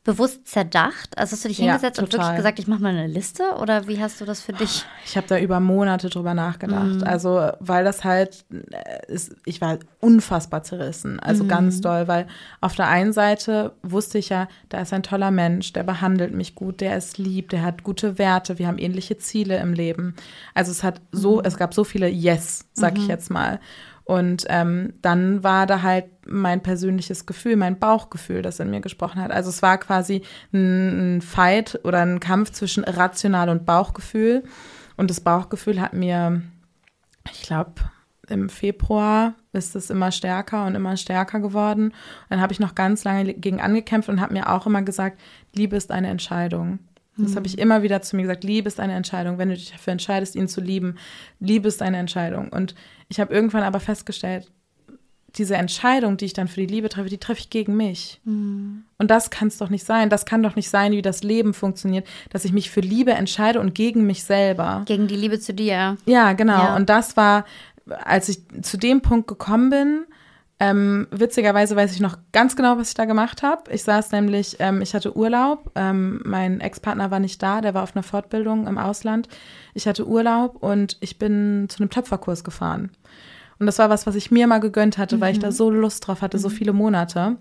bewusst 0.02 0.48
zerdacht? 0.48 1.18
Also 1.18 1.33
hast 1.33 1.44
du 1.44 1.48
dich 1.48 1.59
Ja, 1.59 1.64
hingesetzt 1.66 1.98
und 1.98 2.11
wirklich 2.11 2.35
gesagt, 2.37 2.59
ich 2.59 2.66
mache 2.66 2.80
mal 2.80 2.88
eine 2.88 3.06
Liste 3.06 3.42
oder 3.61 3.87
wie 3.87 4.00
hast 4.00 4.18
du 4.18 4.24
das 4.24 4.40
für 4.40 4.54
dich? 4.54 4.83
Ich 5.04 5.14
habe 5.18 5.26
da 5.26 5.38
über 5.38 5.61
Monate 5.61 6.09
drüber 6.09 6.33
nachgedacht. 6.33 7.00
Mhm. 7.00 7.02
Also, 7.06 7.50
weil 7.61 7.85
das 7.85 8.02
halt, 8.02 8.46
äh, 8.70 9.12
ist, 9.12 9.37
ich 9.44 9.61
war 9.61 9.78
unfassbar 10.00 10.62
zerrissen. 10.62 11.20
Also 11.20 11.44
Mhm. 11.44 11.48
ganz 11.48 11.83
doll, 11.83 12.09
weil 12.09 12.26
auf 12.62 12.74
der 12.76 12.88
einen 12.88 13.12
Seite 13.12 13.72
wusste 13.83 14.16
ich 14.16 14.30
ja, 14.30 14.48
da 14.70 14.80
ist 14.80 14.94
ein 14.94 15.02
toller 15.02 15.30
Mensch, 15.30 15.74
der 15.74 15.83
behandelt 15.83 16.33
mich 16.33 16.54
gut, 16.54 16.80
der 16.80 16.96
ist 16.96 17.18
lieb, 17.18 17.50
der 17.50 17.61
hat 17.62 17.83
gute 17.83 18.16
Werte, 18.18 18.59
wir 18.59 18.68
haben 18.68 18.78
ähnliche 18.78 19.18
Ziele 19.18 19.59
im 19.59 19.74
Leben. 19.74 20.14
Also 20.54 20.70
es 20.70 20.83
hat 20.83 21.02
so, 21.12 21.40
Mhm. 21.40 21.42
es 21.44 21.59
gab 21.59 21.74
so 21.74 21.85
viele 21.85 22.09
Yes, 22.09 22.64
sag 22.72 22.96
ich 22.96 23.06
jetzt 23.06 23.30
mal. 23.30 23.61
Und 24.10 24.44
ähm, 24.48 24.94
dann 25.02 25.44
war 25.44 25.68
da 25.68 25.82
halt 25.82 26.06
mein 26.26 26.64
persönliches 26.64 27.26
Gefühl, 27.26 27.54
mein 27.54 27.78
Bauchgefühl, 27.78 28.42
das 28.42 28.58
in 28.58 28.68
mir 28.68 28.80
gesprochen 28.80 29.22
hat. 29.22 29.30
Also 29.30 29.50
es 29.50 29.62
war 29.62 29.78
quasi 29.78 30.22
ein, 30.52 31.18
ein 31.18 31.20
Fight 31.20 31.78
oder 31.84 32.00
ein 32.00 32.18
Kampf 32.18 32.50
zwischen 32.50 32.82
Rational 32.82 33.48
und 33.48 33.66
Bauchgefühl. 33.66 34.42
Und 34.96 35.10
das 35.10 35.20
Bauchgefühl 35.20 35.80
hat 35.80 35.92
mir, 35.92 36.42
ich 37.32 37.42
glaube, 37.42 37.74
im 38.26 38.48
Februar 38.48 39.34
ist 39.52 39.76
es 39.76 39.90
immer 39.90 40.10
stärker 40.10 40.66
und 40.66 40.74
immer 40.74 40.96
stärker 40.96 41.38
geworden. 41.38 41.94
Dann 42.30 42.40
habe 42.40 42.52
ich 42.52 42.58
noch 42.58 42.74
ganz 42.74 43.04
lange 43.04 43.32
gegen 43.34 43.60
angekämpft 43.60 44.08
und 44.08 44.20
habe 44.20 44.32
mir 44.32 44.48
auch 44.48 44.66
immer 44.66 44.82
gesagt, 44.82 45.20
Liebe 45.54 45.76
ist 45.76 45.92
eine 45.92 46.08
Entscheidung. 46.08 46.80
Das 47.22 47.37
habe 47.37 47.46
ich 47.46 47.59
immer 47.59 47.83
wieder 47.83 48.02
zu 48.02 48.16
mir 48.16 48.22
gesagt. 48.22 48.44
Liebe 48.44 48.68
ist 48.68 48.80
eine 48.80 48.94
Entscheidung. 48.94 49.38
Wenn 49.38 49.48
du 49.48 49.54
dich 49.54 49.72
dafür 49.72 49.92
entscheidest, 49.92 50.35
ihn 50.35 50.48
zu 50.48 50.61
lieben, 50.61 50.96
Liebe 51.38 51.68
ist 51.68 51.83
eine 51.83 51.98
Entscheidung. 51.98 52.48
Und 52.48 52.74
ich 53.09 53.20
habe 53.20 53.33
irgendwann 53.33 53.62
aber 53.62 53.80
festgestellt, 53.80 54.50
diese 55.37 55.54
Entscheidung, 55.54 56.16
die 56.16 56.24
ich 56.24 56.33
dann 56.33 56.48
für 56.48 56.61
die 56.61 56.66
Liebe 56.66 56.88
treffe, 56.88 57.09
die 57.09 57.18
treffe 57.18 57.40
ich 57.40 57.50
gegen 57.50 57.76
mich. 57.76 58.20
Und 58.24 58.85
das 58.98 59.30
kann 59.30 59.48
es 59.48 59.59
doch 59.59 59.70
nicht 59.70 59.85
sein. 59.85 60.11
Das 60.11 60.26
kann 60.26 60.42
doch 60.42 60.56
nicht 60.56 60.68
sein, 60.68 60.92
wie 60.92 61.02
das 61.02 61.22
Leben 61.22 61.54
funktioniert, 61.54 62.06
dass 62.30 62.44
ich 62.44 62.52
mich 62.52 62.70
für 62.70 62.80
Liebe 62.80 63.12
entscheide 63.12 63.61
und 63.61 63.74
gegen 63.74 64.06
mich 64.06 64.24
selber. 64.24 64.83
Gegen 64.87 65.06
die 65.06 65.16
Liebe 65.16 65.38
zu 65.38 65.54
dir. 65.54 65.96
Ja, 66.06 66.33
genau. 66.33 66.59
Ja. 66.59 66.76
Und 66.76 66.88
das 66.88 67.16
war, 67.16 67.44
als 68.04 68.28
ich 68.28 68.40
zu 68.62 68.76
dem 68.76 69.02
Punkt 69.02 69.28
gekommen 69.28 69.70
bin, 69.70 70.04
ähm, 70.62 71.08
witzigerweise 71.10 71.74
weiß 71.74 71.92
ich 71.92 72.00
noch 72.00 72.18
ganz 72.32 72.54
genau, 72.54 72.76
was 72.76 72.88
ich 72.88 72.94
da 72.94 73.06
gemacht 73.06 73.42
habe. 73.42 73.72
Ich 73.72 73.82
saß 73.82 74.12
nämlich, 74.12 74.56
ähm, 74.58 74.82
ich 74.82 74.94
hatte 74.94 75.16
Urlaub, 75.16 75.72
ähm, 75.74 76.20
mein 76.26 76.60
Ex-Partner 76.60 77.10
war 77.10 77.18
nicht 77.18 77.42
da, 77.42 77.62
der 77.62 77.72
war 77.72 77.82
auf 77.82 77.96
einer 77.96 78.02
Fortbildung 78.02 78.66
im 78.66 78.76
Ausland. 78.76 79.26
Ich 79.72 79.88
hatte 79.88 80.06
Urlaub 80.06 80.62
und 80.62 80.98
ich 81.00 81.18
bin 81.18 81.66
zu 81.70 81.78
einem 81.80 81.88
Töpferkurs 81.88 82.44
gefahren. 82.44 82.90
Und 83.58 83.66
das 83.66 83.78
war 83.78 83.88
was, 83.88 84.06
was 84.06 84.14
ich 84.14 84.30
mir 84.30 84.46
mal 84.46 84.58
gegönnt 84.58 84.98
hatte, 84.98 85.20
weil 85.20 85.32
ich 85.32 85.38
da 85.38 85.50
so 85.50 85.70
Lust 85.70 86.06
drauf 86.06 86.20
hatte, 86.20 86.38
so 86.38 86.50
viele 86.50 86.74
Monate. 86.74 87.36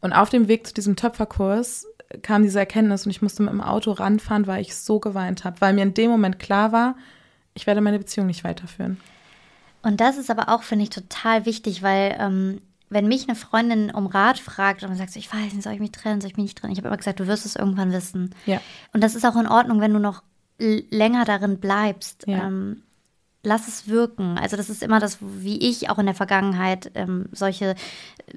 Und 0.00 0.12
auf 0.12 0.28
dem 0.28 0.48
Weg 0.48 0.66
zu 0.66 0.74
diesem 0.74 0.96
Töpferkurs 0.96 1.86
kam 2.22 2.42
diese 2.42 2.58
Erkenntnis 2.58 3.06
und 3.06 3.10
ich 3.10 3.22
musste 3.22 3.44
mit 3.44 3.52
dem 3.52 3.60
Auto 3.60 3.92
ranfahren, 3.92 4.48
weil 4.48 4.60
ich 4.60 4.74
so 4.74 4.98
geweint 4.98 5.44
habe, 5.44 5.60
weil 5.60 5.72
mir 5.72 5.82
in 5.82 5.94
dem 5.94 6.10
Moment 6.10 6.40
klar 6.40 6.72
war, 6.72 6.96
ich 7.54 7.68
werde 7.68 7.80
meine 7.80 7.98
Beziehung 7.98 8.26
nicht 8.26 8.42
weiterführen. 8.42 8.98
Und 9.82 10.00
das 10.00 10.16
ist 10.16 10.30
aber 10.30 10.48
auch, 10.48 10.62
finde 10.62 10.84
ich, 10.84 10.90
total 10.90 11.44
wichtig, 11.46 11.82
weil 11.82 12.16
ähm, 12.18 12.60
wenn 12.88 13.08
mich 13.08 13.28
eine 13.28 13.36
Freundin 13.36 13.90
um 13.90 14.06
Rat 14.06 14.38
fragt 14.38 14.82
und 14.84 14.94
sagt 14.96 15.12
so, 15.12 15.18
ich 15.18 15.32
weiß 15.32 15.52
nicht, 15.54 15.62
soll 15.62 15.72
ich 15.72 15.80
mich 15.80 15.92
trennen, 15.92 16.20
soll 16.20 16.30
ich 16.30 16.36
mich 16.36 16.44
nicht 16.44 16.58
trennen? 16.58 16.72
Ich 16.72 16.78
habe 16.78 16.88
immer 16.88 16.96
gesagt, 16.96 17.20
du 17.20 17.26
wirst 17.26 17.46
es 17.46 17.56
irgendwann 17.56 17.92
wissen. 17.92 18.34
Ja. 18.46 18.60
Und 18.92 19.02
das 19.02 19.14
ist 19.14 19.24
auch 19.24 19.36
in 19.36 19.48
Ordnung, 19.48 19.80
wenn 19.80 19.92
du 19.92 19.98
noch 19.98 20.22
länger 20.58 21.24
darin 21.24 21.58
bleibst. 21.58 22.24
Ja. 22.26 22.46
Ähm, 22.46 22.82
lass 23.42 23.66
es 23.66 23.88
wirken. 23.88 24.38
Also 24.38 24.56
das 24.56 24.70
ist 24.70 24.82
immer 24.84 25.00
das, 25.00 25.18
wie 25.20 25.58
ich 25.68 25.90
auch 25.90 25.98
in 25.98 26.06
der 26.06 26.14
Vergangenheit 26.14 26.92
ähm, 26.94 27.26
solche 27.32 27.74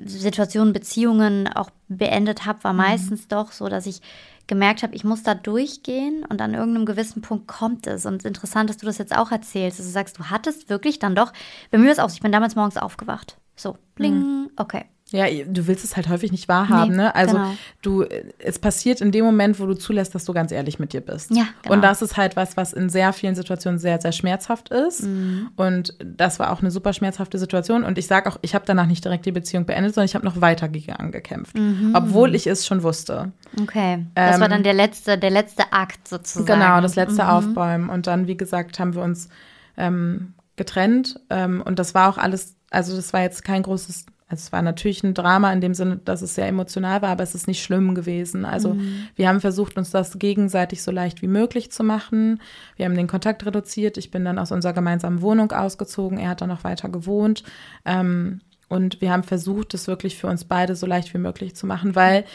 Situationen, 0.03 0.73
Beziehungen 0.73 1.47
auch 1.47 1.69
beendet 1.87 2.45
habe, 2.45 2.63
war 2.63 2.73
Mhm. 2.73 2.77
meistens 2.77 3.27
doch 3.27 3.51
so, 3.51 3.69
dass 3.69 3.85
ich 3.85 4.01
gemerkt 4.47 4.83
habe, 4.83 4.95
ich 4.95 5.03
muss 5.03 5.23
da 5.23 5.35
durchgehen 5.35 6.25
und 6.25 6.41
an 6.41 6.53
irgendeinem 6.53 6.85
gewissen 6.85 7.21
Punkt 7.21 7.47
kommt 7.47 7.87
es. 7.87 8.05
Und 8.05 8.25
interessant, 8.25 8.69
dass 8.69 8.77
du 8.77 8.85
das 8.85 8.97
jetzt 8.97 9.15
auch 9.15 9.31
erzählst, 9.31 9.79
dass 9.79 9.85
du 9.85 9.91
sagst, 9.91 10.19
du 10.19 10.25
hattest 10.25 10.69
wirklich 10.69 10.99
dann 10.99 11.15
doch, 11.15 11.33
bei 11.71 11.77
mir 11.77 11.91
ist 11.91 11.99
auch 11.99 12.11
ich 12.11 12.21
bin 12.21 12.31
damals 12.31 12.55
morgens 12.55 12.77
aufgewacht. 12.77 13.37
So, 13.55 13.77
bling, 13.95 14.49
okay. 14.57 14.85
Ja, 15.11 15.27
du 15.45 15.67
willst 15.67 15.85
es 15.85 15.95
halt 15.95 16.09
häufig 16.09 16.31
nicht 16.31 16.47
wahrhaben, 16.47 16.89
Nee, 16.91 16.97
ne? 16.97 17.15
Also 17.15 17.35
genau. 17.35 17.51
du, 17.83 18.05
es 18.39 18.57
passiert 18.57 19.01
in 19.01 19.11
dem 19.11 19.23
Moment, 19.23 19.59
wo 19.59 19.67
du 19.67 19.75
zulässt, 19.75 20.15
dass 20.15 20.25
du 20.25 20.33
ganz 20.33 20.51
ehrlich 20.51 20.79
mit 20.79 20.93
dir 20.93 21.01
bist. 21.01 21.29
Ja, 21.29 21.45
genau. 21.61 21.75
Und 21.75 21.83
das 21.83 22.01
ist 22.01 22.17
halt 22.17 22.35
was, 22.35 22.57
was 22.57 22.73
in 22.73 22.89
sehr 22.89 23.13
vielen 23.13 23.35
Situationen 23.35 23.77
sehr, 23.77 24.01
sehr 24.01 24.11
schmerzhaft 24.11 24.69
ist. 24.69 25.03
Mhm. 25.03 25.51
Und 25.57 25.93
das 26.03 26.39
war 26.39 26.51
auch 26.51 26.61
eine 26.61 26.71
super 26.71 26.91
schmerzhafte 26.91 27.37
Situation. 27.37 27.83
Und 27.83 27.99
ich 27.99 28.07
sage 28.07 28.27
auch, 28.29 28.37
ich 28.41 28.55
habe 28.55 28.65
danach 28.65 28.87
nicht 28.87 29.05
direkt 29.05 29.27
die 29.27 29.31
Beziehung 29.31 29.67
beendet, 29.67 29.93
sondern 29.93 30.05
ich 30.07 30.15
habe 30.15 30.25
noch 30.25 30.41
weiter 30.41 30.67
gegen 30.69 30.93
angekämpft, 30.93 31.55
Mhm. 31.55 31.91
obwohl 31.93 32.33
ich 32.33 32.47
es 32.47 32.65
schon 32.65 32.81
wusste. 32.81 33.31
Okay. 33.61 34.07
Das 34.15 34.39
war 34.39 34.45
Ähm, 34.47 34.51
dann 34.51 34.63
der 34.63 34.73
letzte, 34.73 35.19
der 35.19 35.29
letzte 35.29 35.71
Akt 35.71 36.07
sozusagen. 36.07 36.47
Genau, 36.47 36.81
das 36.81 36.95
letzte 36.95 37.21
Mhm. 37.23 37.29
Aufbäumen. 37.29 37.89
Und 37.89 38.07
dann, 38.07 38.25
wie 38.25 38.37
gesagt, 38.37 38.79
haben 38.79 38.95
wir 38.95 39.03
uns 39.03 39.29
ähm, 39.77 40.33
getrennt. 40.55 41.19
Ähm, 41.29 41.61
und 41.63 41.77
das 41.77 41.93
war 41.93 42.09
auch 42.09 42.17
alles, 42.17 42.55
also 42.71 42.95
das 42.95 43.13
war 43.13 43.21
jetzt 43.21 43.43
kein 43.43 43.61
großes, 43.61 44.07
also 44.27 44.41
es 44.41 44.51
war 44.51 44.61
natürlich 44.63 45.03
ein 45.03 45.13
Drama 45.13 45.53
in 45.53 45.61
dem 45.61 45.73
Sinne, 45.75 45.97
dass 46.03 46.21
es 46.23 46.33
sehr 46.33 46.47
emotional 46.47 47.01
war, 47.03 47.09
aber 47.09 47.23
es 47.23 47.35
ist 47.35 47.47
nicht 47.47 47.61
schlimm 47.63 47.93
gewesen. 47.93 48.43
Also 48.43 48.73
Mhm. 48.73 49.07
wir 49.15 49.27
haben 49.29 49.39
versucht, 49.39 49.77
uns 49.77 49.91
das 49.91 50.17
gegenseitig 50.17 50.81
so 50.81 50.91
leicht 50.91 51.21
wie 51.21 51.27
möglich 51.27 51.71
zu 51.71 51.83
machen. 51.83 52.41
Wir 52.75 52.85
haben 52.85 52.95
den 52.95 53.07
Kontakt 53.07 53.45
reduziert. 53.45 53.97
Ich 53.97 54.09
bin 54.09 54.25
dann 54.25 54.39
aus 54.39 54.51
unserer 54.51 54.73
gemeinsamen 54.73 55.21
Wohnung 55.21 55.51
ausgezogen. 55.51 56.17
Er 56.17 56.29
hat 56.29 56.41
dann 56.41 56.49
noch 56.49 56.63
weiter 56.63 56.89
gewohnt. 56.89 57.43
Ähm, 57.85 58.41
und 58.67 58.99
wir 58.99 59.11
haben 59.11 59.21
versucht, 59.21 59.75
das 59.75 59.87
wirklich 59.87 60.17
für 60.17 60.25
uns 60.25 60.43
beide 60.43 60.75
so 60.75 60.87
leicht 60.87 61.13
wie 61.13 61.19
möglich 61.19 61.55
zu 61.55 61.67
machen, 61.67 61.93
weil 61.95 62.25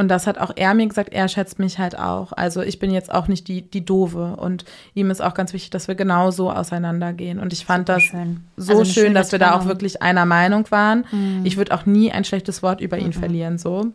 und 0.00 0.08
das 0.08 0.26
hat 0.26 0.38
auch 0.38 0.50
er 0.56 0.72
mir 0.72 0.86
gesagt, 0.86 1.12
er 1.12 1.28
schätzt 1.28 1.58
mich 1.58 1.78
halt 1.78 1.98
auch. 1.98 2.32
Also 2.32 2.62
ich 2.62 2.78
bin 2.78 2.90
jetzt 2.90 3.12
auch 3.12 3.28
nicht 3.28 3.48
die, 3.48 3.60
die 3.60 3.84
Doofe. 3.84 4.34
Und 4.36 4.64
ihm 4.94 5.10
ist 5.10 5.20
auch 5.20 5.34
ganz 5.34 5.52
wichtig, 5.52 5.68
dass 5.68 5.88
wir 5.88 5.94
genauso 5.94 6.50
auseinandergehen. 6.50 7.38
Und 7.38 7.52
ich 7.52 7.66
fand 7.66 7.90
das 7.90 8.04
schön. 8.04 8.44
so 8.56 8.78
Also 8.78 8.90
schön, 8.90 9.12
dass 9.12 9.30
wir 9.30 9.38
da 9.38 9.54
auch. 9.54 9.64
Mhm. 9.64 9.68
wirklich 9.68 10.00
einer 10.00 10.24
Meinung 10.24 10.70
waren. 10.70 11.04
Ich 11.44 11.58
würde 11.58 11.74
auch 11.74 11.84
nie 11.84 12.10
ein 12.10 12.24
schlechtes 12.24 12.62
Wort 12.62 12.80
über 12.80 12.96
ihn 12.96 13.12
verlieren, 13.12 13.58
so. 13.58 13.92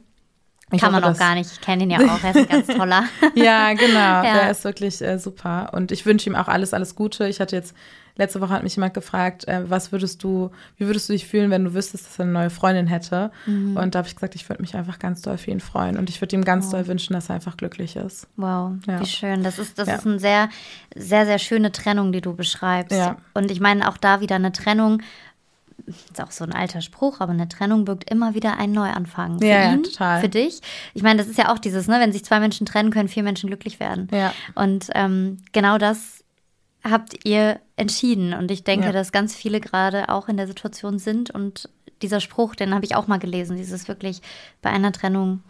Ich 0.71 0.79
Kann 0.79 0.91
man 0.91 1.03
auch 1.03 1.17
gar 1.17 1.33
nicht. 1.33 1.51
Ich 1.51 1.61
kenne 1.61 1.83
ihn 1.83 1.89
ja 1.89 1.97
auch. 1.99 2.23
Er 2.23 2.29
ist 2.29 2.37
ein 2.37 2.47
ganz 2.47 2.67
toller. 2.67 3.05
ja, 3.35 3.73
genau. 3.73 3.95
Ja. 3.95 4.33
Der 4.33 4.51
ist 4.51 4.63
wirklich 4.63 5.01
äh, 5.01 5.17
super. 5.17 5.71
Und 5.73 5.91
ich 5.91 6.05
wünsche 6.05 6.29
ihm 6.29 6.35
auch 6.35 6.47
alles, 6.47 6.73
alles 6.75 6.93
Gute. 6.95 7.27
Ich 7.27 7.39
hatte 7.39 7.55
jetzt, 7.55 7.75
letzte 8.17 8.39
Woche 8.41 8.51
hat 8.51 8.63
mich 8.63 8.75
jemand 8.75 8.93
gefragt, 8.93 9.47
äh, 9.47 9.69
was 9.69 9.91
würdest 9.91 10.23
du, 10.23 10.51
wie 10.77 10.85
würdest 10.87 11.09
du 11.09 11.13
dich 11.13 11.27
fühlen, 11.27 11.51
wenn 11.51 11.65
du 11.65 11.73
wüsstest, 11.73 12.05
dass 12.07 12.19
er 12.19 12.23
eine 12.23 12.31
neue 12.31 12.49
Freundin 12.49 12.87
hätte? 12.87 13.31
Mhm. 13.45 13.75
Und 13.77 13.93
da 13.95 13.99
habe 13.99 14.07
ich 14.07 14.15
gesagt, 14.15 14.35
ich 14.35 14.47
würde 14.49 14.61
mich 14.61 14.75
einfach 14.75 14.99
ganz 14.99 15.21
doll 15.21 15.37
für 15.37 15.51
ihn 15.51 15.59
freuen. 15.59 15.97
Und 15.97 16.09
ich 16.09 16.21
würde 16.21 16.35
ihm 16.35 16.45
ganz 16.45 16.69
doll 16.69 16.87
wünschen, 16.87 17.13
dass 17.13 17.29
er 17.29 17.35
einfach 17.35 17.57
glücklich 17.57 17.95
ist. 17.95 18.27
Wow, 18.37 18.71
Ja. 18.87 18.99
wie 19.01 19.05
schön. 19.05 19.43
Das 19.43 19.59
ist, 19.59 19.77
das 19.79 19.87
Ja. 19.87 19.95
ist 19.95 20.05
eine 20.07 20.19
sehr, 20.19 20.49
sehr, 20.95 21.25
sehr 21.25 21.39
schöne 21.39 21.71
Trennung, 21.71 22.11
die 22.11 22.21
du 22.21 22.33
beschreibst. 22.35 22.97
Ja. 22.97 23.17
Und 23.33 23.51
ich 23.51 23.59
meine 23.59 23.89
auch 23.89 23.97
da 23.97 24.21
wieder 24.21 24.35
eine 24.35 24.51
Trennung, 24.51 25.01
ist 25.87 26.21
auch 26.21 26.31
so 26.31 26.43
ein 26.45 26.53
alter 26.53 26.81
Spruch, 26.81 27.19
aber 27.19 27.33
eine 27.33 27.47
Trennung 27.49 27.85
birgt 27.85 28.09
immer 28.09 28.33
wieder 28.33 28.57
einen 28.57 28.73
Neuanfang. 28.73 29.39
Für 29.39 29.45
Ja, 29.45 29.61
ja, 29.65 29.73
ihn, 29.73 29.83
total. 29.83 30.21
für 30.21 30.29
dich. 30.29 30.61
Ich 30.93 31.03
meine, 31.03 31.17
das 31.19 31.27
ist 31.27 31.37
ja 31.37 31.51
auch 31.53 31.59
dieses, 31.59 31.87
ne, 31.87 31.99
wenn 31.99 32.11
sich 32.11 32.23
zwei 32.25 32.39
Menschen 32.39 32.65
trennen, 32.65 32.91
können 32.91 33.07
vier 33.09 33.23
Menschen 33.23 33.47
glücklich 33.47 33.79
werden. 33.79 34.07
Ja. 34.11 34.33
Und 34.55 34.89
ähm, 34.95 35.37
genau 35.51 35.77
das 35.77 36.23
habt 36.87 37.25
ihr 37.25 37.59
entschieden. 37.75 38.33
Und 38.33 38.51
ich 38.51 38.63
denke, 38.63 38.87
Ja. 38.87 38.91
dass 38.91 39.11
ganz 39.11 39.35
viele 39.35 39.59
gerade 39.59 40.09
auch 40.09 40.27
in 40.29 40.37
der 40.37 40.47
Situation 40.47 40.99
sind. 40.99 41.31
Und 41.31 41.67
dieser 42.01 42.19
Spruch, 42.19 42.55
den 42.55 42.73
habe 42.75 42.85
ich 42.85 42.95
auch 42.95 43.07
mal 43.07 43.17
gelesen, 43.19 43.57
dieses 43.57 43.87
wirklich 43.87 44.21
bei 44.61 44.69
einer 44.69 44.91
Trennung 44.91 45.41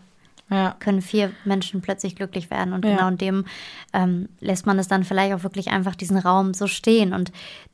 Ja. 0.49 0.75
können 0.79 1.01
vier 1.01 1.31
Menschen 1.43 1.81
plötzlich 1.81 2.15
glücklich 2.15 2.49
werden. 2.51 2.73
Und 2.73 2.85
Ja. 2.85 2.95
genau 2.95 3.07
in 3.09 3.17
dem 3.17 3.45
ähm, 3.93 4.29
lässt 4.39 4.65
man 4.65 4.77
es 4.79 4.87
dann 4.87 5.03
vielleicht 5.03 5.33
auch 5.33 5.43
wirklich 5.43 5.69
einfach 5.69 5.95
diesen 5.95 6.17
Raum 6.17 6.53
so 6.53 6.67
stehen. 6.67 7.13
Und 7.13 7.31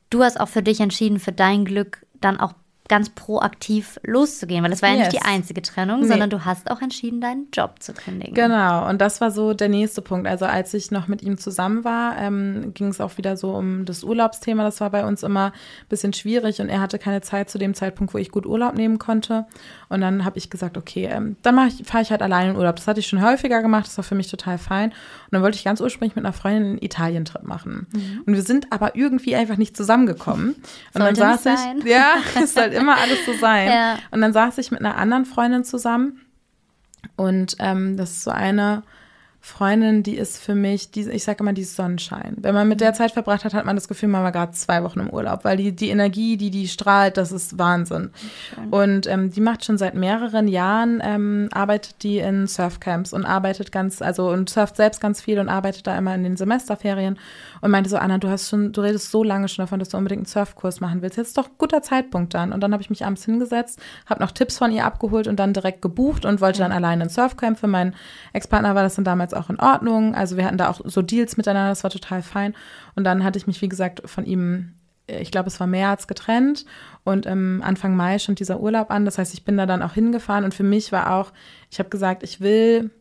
du 0.10 0.24
hast 0.24 0.39
auch 0.39 0.47
für 0.50 0.63
dich 0.63 0.80
entschieden, 0.80 1.19
für 1.19 1.34
dein 1.34 1.65
Glück 1.65 2.06
dann 2.21 2.39
auch 2.39 2.54
ganz 2.92 3.10
proaktiv 3.10 3.98
loszugehen, 4.04 4.62
weil 4.64 4.70
das 4.70 4.82
war 4.82 4.90
ja 4.90 4.96
Yes. 4.96 5.14
nicht 5.14 5.24
die 5.24 5.26
einzige 5.26 5.62
Trennung, 5.62 6.02
Nee. 6.02 6.08
sondern 6.08 6.30
du 6.30 6.44
hast 6.44 6.70
auch 6.70 6.82
entschieden, 6.82 7.22
deinen 7.22 7.48
Job 7.54 7.76
zu 7.80 7.94
kündigen. 7.94 8.36
Genau, 8.36 8.90
und 8.90 9.00
das 9.00 9.22
war 9.22 9.32
so 9.32 9.54
der 9.54 9.70
nächste 9.70 10.02
Punkt. 10.02 10.28
Also 10.28 10.44
als 10.46 10.74
ich 10.74 10.92
noch 10.92 11.08
mit 11.08 11.22
ihm 11.24 11.38
zusammen 11.38 11.86
war, 11.86 12.18
ähm, 12.20 12.74
ging 12.74 12.90
es 12.90 13.00
auch 13.00 13.18
wieder 13.18 13.38
so 13.38 13.54
um 13.56 13.86
das 13.86 14.04
Urlaubsthema. 14.04 14.64
Das 14.64 14.82
war 14.82 14.90
bei 14.90 15.06
uns 15.06 15.24
immer 15.24 15.46
ein 15.46 15.88
bisschen 15.88 16.12
schwierig 16.12 16.60
und 16.60 16.68
er 16.68 16.82
hatte 16.82 17.00
keine 17.00 17.22
Zeit 17.22 17.50
zu 17.50 17.58
dem 17.58 17.74
Zeitpunkt, 17.74 18.14
wo 18.14 18.18
ich 18.18 18.30
gut 18.30 18.46
Urlaub 18.46 18.76
nehmen 18.76 19.00
konnte. 19.00 19.46
Und 19.88 20.02
dann 20.02 20.26
habe 20.26 20.38
ich 20.38 20.50
gesagt, 20.50 20.78
okay, 20.78 21.06
ähm, 21.10 21.38
dann 21.44 21.56
fahre 21.86 22.04
ich 22.04 22.12
halt 22.12 22.22
alleine 22.22 22.52
in 22.52 22.58
Urlaub. 22.58 22.76
Das 22.76 22.88
hatte 22.88 23.00
ich 23.00 23.08
schon 23.08 23.22
häufiger 23.24 23.62
gemacht, 23.62 23.86
das 23.88 23.98
war 23.98 24.04
für 24.04 24.16
mich 24.16 24.30
total 24.30 24.58
fein. 24.58 24.92
Und 25.32 25.36
dann 25.38 25.44
wollte 25.44 25.56
ich 25.58 25.63
ganz 25.63 25.80
ursprünglich 25.80 26.15
mit 26.17 26.26
einer 26.26 26.34
Freundin 26.34 26.63
einen 26.72 26.82
Italien-Trip 26.82 27.44
machen. 27.44 27.88
Und 28.26 28.34
wir 28.34 28.41
sind 28.41 28.67
aber 28.74 28.98
irgendwie 28.98 29.34
einfach 29.36 29.56
nicht 29.56 29.78
zusammengekommen. 29.78 30.56
Und 30.94 31.02
dann 31.02 31.13
Mhm. 31.13 31.15
Sollte 31.15 31.44
saß 31.44 31.46
nicht 31.46 31.54
ich, 31.54 31.60
sein. 31.60 31.82
ja, 31.86 32.15
es 32.44 32.54
soll 32.54 32.65
immer 32.65 32.98
alles 32.98 33.26
so 33.26 33.34
sein. 33.39 33.67
Ja. 33.70 33.98
Und 34.12 34.20
dann 34.20 34.34
saß 34.34 34.58
ich 34.58 34.72
mit 34.72 34.82
einer 34.82 34.98
anderen 34.98 35.24
Freundin 35.26 35.63
zusammen. 35.63 36.20
Und 37.15 37.56
ähm, 37.60 37.96
das 37.96 38.12
ist 38.12 38.24
so 38.24 38.32
eine 38.32 38.84
Freundin, 39.44 40.04
die 40.04 40.18
ist 40.18 40.38
für 40.38 40.54
mich, 40.54 40.92
die, 40.92 41.10
ich 41.10 41.24
sage 41.24 41.40
immer, 41.40 41.54
die 41.54 41.64
ist 41.64 41.76
Sonnenschein. 41.76 42.36
Wenn 42.38 42.54
man 42.54 42.68
mit 42.68 42.80
der 42.80 42.94
Zeit 42.94 43.12
verbracht 43.12 43.44
hat, 43.44 43.56
hat 43.56 43.66
man 43.66 43.76
das 43.76 43.88
Gefühl, 43.88 44.10
man 44.10 44.24
war 44.24 44.32
gerade 44.32 44.52
zwei 44.52 44.84
Wochen 44.84 45.00
im 45.00 45.10
Urlaub, 45.10 45.44
weil 45.44 45.58
die, 45.58 45.76
die 45.76 45.90
Energie, 45.90 46.38
die 46.38 46.52
die 46.52 46.68
strahlt, 46.68 47.18
das 47.18 47.32
ist 47.32 47.58
Wahnsinn. 47.58 48.12
Und 48.70 49.08
ähm, 49.08 49.32
die 49.32 49.42
macht 49.42 49.66
schon 49.66 49.80
seit 49.80 49.96
mehreren 49.96 50.48
Jahren, 50.48 51.02
ähm, 51.04 51.50
arbeitet 51.54 52.04
die 52.04 52.20
in 52.20 52.46
Surfcamps 52.46 53.14
und 53.14 53.26
arbeitet 53.26 53.72
ganz, 53.72 54.04
also 54.04 54.30
und 54.30 54.48
surft 54.48 54.76
selbst 54.76 55.02
ganz 55.02 55.22
viel 55.22 55.40
und 55.40 55.50
arbeitet 55.50 55.88
da 55.88 55.98
immer 55.98 56.14
in 56.14 56.24
den 56.24 56.38
Semesterferien 56.38 57.18
und 57.62 57.71
meinte 57.71 57.89
so, 57.89 57.97
Anna, 57.97 58.17
du 58.17 58.28
hast 58.28 58.50
schon, 58.50 58.74
du 58.74 58.82
redest 58.82 59.12
so 59.12 59.24
lange 59.24 59.47
schon 59.47 59.63
davon, 59.63 59.80
dass 59.80 59.89
du 59.89 59.97
unbedingt 59.97 60.21
einen 60.21 60.26
Surfkurs 60.26 60.80
machen 60.80 61.02
willst. 61.02 61.17
Jetzt 61.17 61.30
ist 61.30 61.38
doch 61.38 61.47
ein 61.47 61.56
guter 61.58 61.82
Zeitpunkt 61.82 62.34
dann. 62.34 62.52
Und 62.52 62.62
dann 62.62 62.74
habe 62.74 62.82
ich 62.82 62.89
mich 62.89 63.06
abends 63.06 63.24
hingesetzt, 63.24 63.80
habe 64.08 64.21
noch 64.21 64.32
Tipps 64.32 64.58
von 64.58 64.71
ihr 64.71 64.86
abgeholt 64.86 65.28
und 65.28 65.39
dann 65.39 65.54
direkt 65.54 65.82
gebucht 65.82 66.26
und 66.26 66.41
wollte 66.41 66.60
dann 66.60 66.71
alleine 66.71 67.04
ein 67.04 67.10
Surfcamp. 67.10 67.60
Für 67.60 67.67
meinen 67.67 67.95
Ex-Partner 68.34 68.74
war 68.74 68.84
das 68.84 68.95
dann 68.95 69.06
damals 69.06 69.34
auch 69.34 69.50
in 69.50 69.60
Ordnung. 69.60 70.15
Also 70.15 70.38
wir 70.38 70.45
hatten 70.45 70.58
da 70.58 70.69
auch 70.69 70.82
so 70.84 71.02
Deals 71.02 71.38
miteinander, 71.38 71.69
das 71.69 71.84
war 71.84 71.91
total 71.91 72.24
fein. 72.24 72.56
Und 72.95 73.04
dann 73.04 73.24
hatte 73.24 73.38
ich 73.38 73.45
mich, 73.45 73.62
wie 73.62 73.69
gesagt, 73.69 74.02
von 74.10 74.26
ihm, 74.26 74.74
ich 75.08 75.32
glaube, 75.32 75.47
es 75.47 75.60
war 75.60 75.67
März 75.67 76.08
getrennt 76.08 76.65
und 77.04 77.26
ähm, 77.26 77.62
Anfang 77.63 77.95
Mai 77.95 78.17
stand 78.17 78.39
dieser 78.39 78.60
Urlaub 78.60 78.89
an. 78.89 79.06
Das 79.06 79.17
heißt, 79.17 79.34
ich 79.34 79.43
bin 79.43 79.58
da 79.58 79.65
dann 79.65 79.84
auch 79.84 79.93
hingefahren 79.93 80.45
und 80.45 80.54
für 80.54 80.63
mich 80.63 80.91
war 80.91 81.13
auch, 81.13 81.32
ich 81.69 81.80
habe 81.80 81.89
gesagt, 81.89 82.24
ich 82.24 82.41
will 82.41 82.91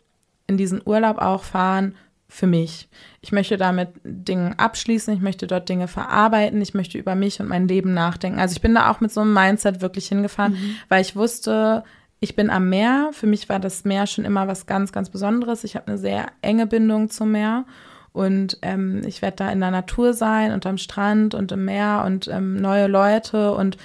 in 0.46 0.56
diesen 0.56 0.82
Urlaub 0.84 1.18
auch 1.18 1.44
fahren 1.44 1.94
für 2.30 2.46
mich. 2.46 2.88
Ich 3.20 3.32
möchte 3.32 3.56
damit 3.56 3.88
Dinge 4.04 4.58
abschließen, 4.58 5.12
ich 5.12 5.20
möchte 5.20 5.46
dort 5.46 5.68
Dinge 5.68 5.88
verarbeiten, 5.88 6.62
ich 6.62 6.74
möchte 6.74 6.96
über 6.96 7.14
mich 7.14 7.40
und 7.40 7.48
mein 7.48 7.68
Leben 7.68 7.92
nachdenken. 7.92 8.38
Also 8.38 8.52
ich 8.52 8.62
bin 8.62 8.74
da 8.74 8.90
auch 8.90 9.00
mit 9.00 9.12
so 9.12 9.20
einem 9.20 9.34
Mindset 9.34 9.82
wirklich 9.82 10.06
hingefahren, 10.06 10.56
weil 10.88 11.02
ich 11.02 11.16
wusste, 11.16 11.82
ich 12.20 12.36
bin 12.36 12.48
am 12.48 12.68
Meer. 12.68 13.10
Für 13.12 13.26
mich 13.26 13.48
war 13.48 13.58
das 13.58 13.84
Meer 13.84 14.06
schon 14.06 14.24
immer 14.24 14.46
was 14.46 14.66
ganz, 14.66 14.92
ganz 14.92 15.10
Besonderes. 15.10 15.64
Ich 15.64 15.74
habe 15.74 15.88
eine 15.88 15.98
sehr 15.98 16.26
enge 16.40 16.66
Bindung 16.66 17.10
zum 17.10 17.32
Meer. 17.32 17.64
Und 18.12 18.58
ähm, 18.62 19.02
ich 19.06 19.22
werde 19.22 19.36
da 19.36 19.50
in 19.50 19.60
der 19.60 19.70
Natur 19.70 20.14
sein 20.14 20.52
und 20.52 20.66
am 20.66 20.78
Strand 20.78 21.34
und 21.34 21.52
im 21.52 21.64
Meer 21.64 22.04
und 22.06 22.28
ähm, 22.28 22.56
neue 22.56 22.86
Leute 22.86 23.52
und 23.54 23.76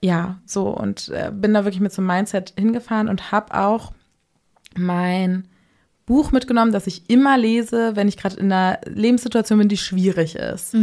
ja, 0.00 0.40
so 0.46 0.68
und 0.68 1.10
äh, 1.10 1.30
bin 1.32 1.54
da 1.54 1.64
wirklich 1.64 1.80
mit 1.80 1.92
so 1.92 2.02
einem 2.02 2.08
Mindset 2.08 2.54
hingefahren 2.58 3.08
und 3.08 3.30
habe 3.30 3.54
auch 3.54 3.92
mein 4.74 5.48
Buch 6.12 6.30
mitgenommen, 6.30 6.72
das 6.72 6.86
ich 6.86 7.08
immer 7.08 7.38
lese, 7.38 7.96
wenn 7.96 8.06
ich 8.06 8.18
gerade 8.18 8.36
in 8.36 8.52
einer 8.52 8.78
Lebenssituation 8.84 9.58
bin, 9.58 9.68
die 9.68 9.78
schwierig 9.78 10.36
ist. 10.36 10.74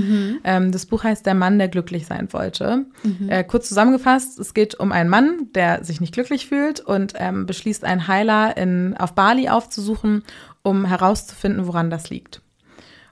Ähm, 0.44 0.72
das 0.72 0.88
Buch 0.88 1.04
heißt 1.04 1.24
Der 1.24 1.36
Mann, 1.36 1.60
der 1.60 1.68
glücklich 1.68 2.08
sein 2.08 2.34
wollte. 2.34 2.88
Äh, 3.28 3.44
kurz 3.44 3.68
zusammengefasst, 3.70 4.40
es 4.40 4.56
geht 4.56 4.80
um 4.80 4.92
einen 4.92 5.08
Mann, 5.08 5.50
der 5.54 5.84
sich 5.84 6.02
nicht 6.02 6.16
glücklich 6.16 6.48
fühlt 6.48 6.80
und 6.80 7.14
ähm, 7.18 7.46
beschließt, 7.46 7.84
einen 7.84 8.08
Heiler 8.08 8.58
in, 8.58 8.98
auf 8.98 9.14
Bali 9.14 9.50
aufzusuchen, 9.50 10.24
um 10.64 10.86
herauszufinden, 10.86 11.68
woran 11.68 11.92
das 11.92 12.10
liegt. 12.10 12.42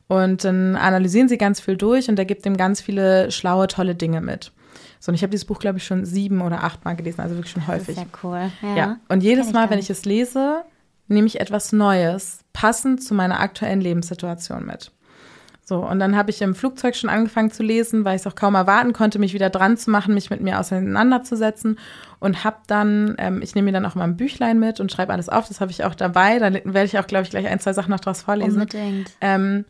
Und 0.08 0.44
dann 0.44 0.76
analysieren 0.76 1.28
sie 1.30 1.38
ganz 1.38 1.60
viel 1.60 1.78
durch 1.78 2.10
und 2.10 2.18
er 2.18 2.26
gibt 2.26 2.48
ihm 2.48 2.58
ganz 2.58 2.82
viele 2.82 3.30
schlaue, 3.30 3.68
tolle 3.68 3.94
Dinge 3.94 4.22
mit. 4.22 4.54
So, 5.00 5.12
und 5.12 5.16
ich 5.16 5.22
habe 5.22 5.30
dieses 5.30 5.46
Buch, 5.46 5.60
glaube 5.60 5.78
ich, 5.78 5.86
schon 5.86 6.04
sieben 6.04 6.42
oder 6.42 6.64
acht 6.64 6.84
Mal 6.84 6.96
gelesen, 6.96 7.22
also 7.22 7.36
wirklich 7.36 7.52
schon 7.52 7.62
Das 7.68 7.76
häufig. 7.76 7.90
ist 7.90 7.98
ja 7.98 8.06
cool. 8.24 8.50
Ja. 8.64 8.76
Ja. 8.76 8.98
Und 9.08 9.22
jedes 9.22 9.54
Mal, 9.54 9.70
wenn 9.70 9.78
ich 9.78 9.92
es 9.92 10.04
lese, 10.06 10.64
nehme 11.08 11.28
ich 11.28 11.40
etwas 11.40 11.72
Neues, 11.72 12.40
passend 12.54 13.04
zu 13.04 13.14
meiner 13.14 13.40
aktuellen 13.40 13.82
Lebenssituation 13.82 14.66
mit. 14.66 14.92
So, 15.64 15.86
und 15.86 16.00
dann 16.00 16.16
habe 16.16 16.30
ich 16.30 16.42
im 16.42 16.56
Flugzeug 16.56 16.96
schon 16.96 17.10
angefangen 17.10 17.52
zu 17.52 17.62
lesen, 17.62 18.06
weil 18.06 18.16
ich 18.16 18.22
es 18.22 18.28
auch 18.28 18.36
kaum 18.36 18.56
erwarten 18.56 18.94
konnte, 18.94 19.20
mich 19.20 19.34
wieder 19.34 19.50
dran 19.50 19.76
zu 19.76 19.92
machen, 19.92 20.14
mich 20.14 20.30
mit 20.30 20.40
mir 20.40 20.60
auseinanderzusetzen. 20.62 21.78
Und 22.20 22.46
habe 22.46 22.58
dann, 22.68 23.16
ähm, 23.18 23.42
ich 23.42 23.54
nehme 23.54 23.66
mir 23.66 23.74
dann 23.74 23.86
auch 23.86 23.94
mal 23.94 24.06
ein 24.06 24.16
Büchlein 24.16 24.60
mit 24.60 24.80
und 24.80 24.92
schreibe 24.94 25.12
alles 25.12 25.28
auf. 25.28 25.50
Das 25.50 25.60
habe 25.60 25.70
ich 25.72 25.84
auch 25.84 25.94
dabei. 25.94 26.40
Da 26.40 26.54
werde 26.54 26.86
ich 26.86 26.98
auch, 26.98 27.06
glaube 27.06 27.26
ich, 27.26 27.32
gleich 27.32 27.48
ein, 27.48 27.60
zwei 27.60 27.74
Sachen 27.74 27.92
noch 27.92 28.00
draus 28.00 28.22
vorlesen. 28.22 28.62
Unbedingt. 28.62 29.12
Ähm, 29.20 29.66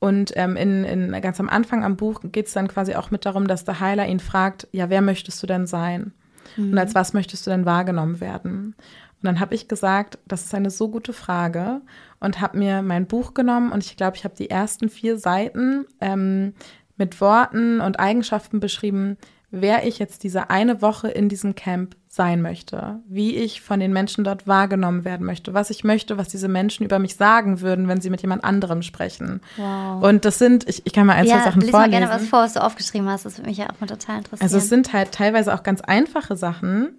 und 0.00 0.32
ähm, 0.34 0.56
in, 0.56 0.84
in, 0.84 1.22
ganz 1.22 1.38
am 1.38 1.48
Anfang 1.48 1.84
am 1.84 1.96
Buch 1.96 2.22
geht 2.24 2.48
es 2.48 2.52
dann 2.52 2.66
quasi 2.66 2.96
auch 2.96 3.12
mit 3.12 3.24
darum, 3.24 3.46
dass 3.46 3.64
der 3.64 3.78
Heiler 3.78 4.08
ihn 4.08 4.18
fragt, 4.18 4.66
ja, 4.72 4.90
wer 4.90 5.00
möchtest 5.00 5.40
du 5.42 5.46
denn 5.46 5.68
sein? 5.68 6.12
Und 6.56 6.76
als 6.76 6.94
was 6.94 7.12
möchtest 7.12 7.46
du 7.46 7.50
denn 7.50 7.66
wahrgenommen 7.66 8.20
werden? 8.20 8.74
Und 9.22 9.26
dann 9.26 9.40
habe 9.40 9.54
ich 9.54 9.68
gesagt, 9.68 10.18
das 10.26 10.44
ist 10.44 10.54
eine 10.54 10.70
so 10.70 10.88
gute 10.88 11.12
Frage 11.12 11.82
und 12.20 12.40
habe 12.40 12.58
mir 12.58 12.82
mein 12.82 13.06
Buch 13.06 13.34
genommen 13.34 13.70
und 13.70 13.84
ich 13.84 13.96
glaube, 13.96 14.16
ich 14.16 14.24
habe 14.24 14.34
die 14.36 14.50
ersten 14.50 14.88
vier 14.88 15.18
Seiten 15.18 15.86
ähm, 16.00 16.54
mit 16.96 17.20
Worten 17.20 17.80
und 17.80 18.00
Eigenschaften 18.00 18.60
beschrieben, 18.60 19.18
wer 19.50 19.86
ich 19.86 19.98
jetzt 19.98 20.22
diese 20.22 20.48
eine 20.50 20.80
Woche 20.80 21.08
in 21.08 21.28
diesem 21.28 21.54
Camp 21.54 21.96
sein 22.08 22.42
möchte, 22.42 23.00
wie 23.08 23.36
ich 23.36 23.60
von 23.60 23.78
den 23.78 23.92
Menschen 23.92 24.24
dort 24.24 24.46
wahrgenommen 24.46 25.04
werden 25.04 25.26
möchte, 25.26 25.54
was 25.54 25.70
ich 25.70 25.84
möchte, 25.84 26.18
was 26.18 26.28
diese 26.28 26.48
Menschen 26.48 26.84
über 26.84 26.98
mich 26.98 27.16
sagen 27.16 27.60
würden, 27.60 27.88
wenn 27.88 28.00
sie 28.00 28.10
mit 28.10 28.22
jemand 28.22 28.42
anderem 28.44 28.82
sprechen. 28.82 29.40
Wow. 29.56 30.02
Und 30.02 30.24
das 30.24 30.38
sind, 30.38 30.68
ich, 30.68 30.82
ich 30.84 30.92
kann 30.92 31.06
mal 31.06 31.14
ein, 31.14 31.26
zwei 31.26 31.36
ja, 31.36 31.44
Sachen 31.44 31.60
lies 31.60 31.72
mal 31.72 31.82
vorlesen. 31.82 32.00
gerne 32.00 32.14
was 32.14 32.28
vor, 32.28 32.40
was 32.40 32.54
du 32.54 32.62
aufgeschrieben 32.62 33.08
hast. 33.08 33.24
Das 33.24 33.38
würde 33.38 33.48
mich 33.48 33.58
ja 33.58 33.66
auch 33.70 33.80
mal 33.80 33.86
total 33.86 34.18
interessieren. 34.18 34.42
Also 34.42 34.58
es 34.58 34.68
sind 34.68 34.92
halt 34.92 35.12
teilweise 35.12 35.54
auch 35.54 35.62
ganz 35.62 35.80
einfache 35.80 36.36
Sachen. 36.36 36.98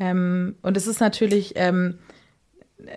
Ähm, 0.00 0.56
und 0.62 0.76
es 0.76 0.86
ist 0.86 1.00
natürlich, 1.00 1.52
ähm, 1.56 1.98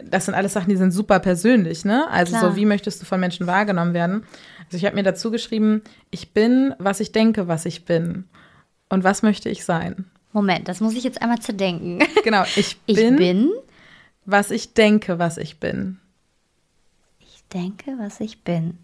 das 0.05 0.25
sind 0.25 0.33
alles 0.33 0.53
Sachen, 0.53 0.69
die 0.69 0.77
sind 0.77 0.91
super 0.91 1.19
persönlich, 1.19 1.83
ne? 1.85 2.07
Also 2.09 2.35
Klar. 2.37 2.51
so, 2.51 2.55
wie 2.55 2.65
möchtest 2.65 3.01
du 3.01 3.05
von 3.05 3.19
Menschen 3.19 3.45
wahrgenommen 3.45 3.93
werden? 3.93 4.23
Also 4.65 4.77
ich 4.77 4.85
habe 4.85 4.95
mir 4.95 5.03
dazu 5.03 5.29
geschrieben, 5.29 5.81
ich 6.09 6.31
bin, 6.33 6.73
was 6.79 6.99
ich 7.01 7.11
denke, 7.11 7.47
was 7.47 7.65
ich 7.65 7.85
bin. 7.85 8.23
Und 8.89 9.03
was 9.03 9.21
möchte 9.21 9.49
ich 9.49 9.65
sein? 9.65 10.05
Moment, 10.31 10.67
das 10.67 10.79
muss 10.79 10.95
ich 10.95 11.03
jetzt 11.03 11.21
einmal 11.21 11.39
zerdenken. 11.39 11.99
Genau, 12.23 12.43
ich 12.55 12.77
Ich 12.85 12.95
bin, 12.95 13.17
bin, 13.17 13.51
was 14.25 14.49
ich 14.49 14.73
denke, 14.73 15.19
was 15.19 15.37
ich 15.37 15.59
bin. 15.59 15.99
ich 17.19 17.43
denke, 17.53 17.91
was 17.99 18.19
ich 18.21 18.43
bin. 18.43 18.77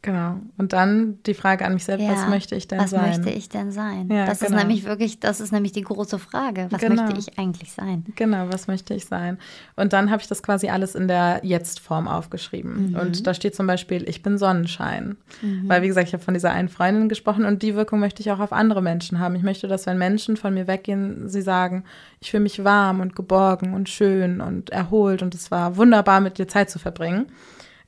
Genau. 0.00 0.36
Und 0.56 0.72
dann 0.72 1.18
die 1.26 1.34
Frage 1.34 1.64
an 1.64 1.74
mich 1.74 1.84
selbst, 1.84 2.04
Ja, 2.04 2.12
was 2.12 2.28
möchte 2.28 2.54
ich 2.54 2.68
denn 2.68 2.78
was 2.78 2.90
sein? 2.90 3.08
möchte 3.10 3.30
ich 3.30 3.48
denn 3.48 3.72
sein? 3.72 4.08
Ja, 4.08 4.26
das 4.26 4.38
genau. 4.38 4.52
ist 4.52 4.56
nämlich 4.62 4.84
wirklich, 4.84 5.18
das 5.18 5.40
ist 5.40 5.50
nämlich 5.50 5.72
die 5.72 5.82
große 5.82 6.20
Frage. 6.20 6.68
Was 6.70 6.80
Genau. 6.80 7.02
möchte 7.02 7.18
ich 7.18 7.36
eigentlich 7.36 7.72
sein? 7.72 8.04
Genau, 8.14 8.46
was 8.48 8.68
möchte 8.68 8.94
ich 8.94 9.06
sein? 9.06 9.38
Und 9.74 9.92
dann 9.92 10.10
habe 10.12 10.22
ich 10.22 10.28
das 10.28 10.40
quasi 10.44 10.68
alles 10.68 10.94
in 10.94 11.08
der 11.08 11.40
Jetzt-Form 11.42 12.06
aufgeschrieben. 12.06 12.94
Und 12.94 13.26
da 13.26 13.34
steht 13.34 13.56
zum 13.56 13.66
Beispiel, 13.66 14.08
ich 14.08 14.22
bin 14.22 14.38
Sonnenschein. 14.38 15.16
Weil, 15.64 15.82
wie 15.82 15.88
gesagt, 15.88 16.06
ich 16.06 16.14
habe 16.14 16.22
von 16.22 16.34
dieser 16.34 16.52
einen 16.52 16.68
Freundin 16.68 17.08
gesprochen 17.08 17.44
und 17.44 17.62
die 17.62 17.74
Wirkung 17.74 17.98
möchte 17.98 18.22
ich 18.22 18.30
auch 18.30 18.38
auf 18.40 18.52
andere 18.52 18.82
Menschen 18.82 19.18
haben. 19.18 19.34
Ich 19.34 19.42
möchte, 19.42 19.66
dass 19.66 19.86
wenn 19.86 19.98
Menschen 19.98 20.36
von 20.36 20.54
mir 20.54 20.68
weggehen, 20.68 21.28
sie 21.28 21.42
sagen, 21.42 21.82
ich 22.20 22.30
fühle 22.30 22.44
mich 22.44 22.62
warm 22.62 23.00
und 23.00 23.16
geborgen 23.16 23.74
und 23.74 23.88
schön 23.88 24.40
und 24.40 24.70
erholt 24.70 25.22
und 25.22 25.34
es 25.34 25.50
war 25.50 25.76
wunderbar, 25.76 26.20
mit 26.20 26.38
dir 26.38 26.46
Zeit 26.46 26.70
zu 26.70 26.78
verbringen. 26.78 27.26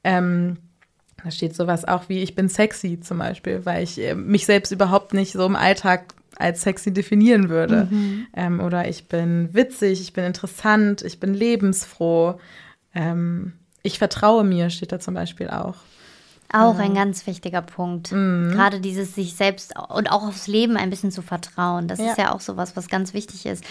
Ähm, 0.03 0.57
da 1.25 1.31
steht 1.31 1.55
sowas 1.55 1.85
auch 1.87 2.09
wie, 2.09 2.23
ich 2.23 2.35
bin 2.35 2.49
sexy 2.49 3.01
zum 3.01 3.19
Beispiel, 3.19 3.65
weil 3.65 3.83
ich 3.83 3.99
äh, 3.99 4.15
mich 4.15 4.47
selbst 4.47 4.73
überhaupt 4.73 5.15
nicht 5.15 5.33
so 5.33 5.45
im 5.47 5.57
Alltag 5.57 6.15
als 6.37 6.63
sexy 6.63 6.93
definieren 6.93 7.49
würde. 7.49 7.89
Ähm, 8.35 8.61
oder 8.61 8.89
ich 8.89 9.09
bin 9.09 9.51
witzig, 9.53 10.01
ich 10.01 10.13
bin 10.13 10.25
interessant, 10.25 11.03
ich 11.03 11.21
bin 11.21 11.35
lebensfroh. 11.35 12.39
Ähm, 12.95 13.53
ich 13.83 13.99
vertraue 13.99 14.45
mir, 14.45 14.71
steht 14.71 14.93
da 14.93 14.99
zum 15.01 15.15
Beispiel 15.15 15.49
auch. 15.49 15.77
Auch 16.53 16.79
ein 16.79 16.95
ganz 16.95 17.27
wichtiger 17.27 17.63
Punkt. 17.63 18.13
Mhm. 18.13 18.51
Gerade 18.53 18.81
dieses 18.81 19.15
sich 19.15 19.35
selbst 19.37 19.75
und 19.89 20.11
auch 20.11 20.25
aufs 20.27 20.47
Leben 20.47 20.77
ein 20.77 20.91
bisschen 20.91 21.13
zu 21.13 21.23
vertrauen. 21.23 21.87
Das 21.89 21.99
Ja. 22.01 22.11
ist 22.11 22.19
ja 22.19 22.35
auch 22.35 22.41
sowas, 22.41 22.77
was 22.77 22.89
ganz 22.89 23.15
wichtig 23.15 23.47
ist. 23.47 23.63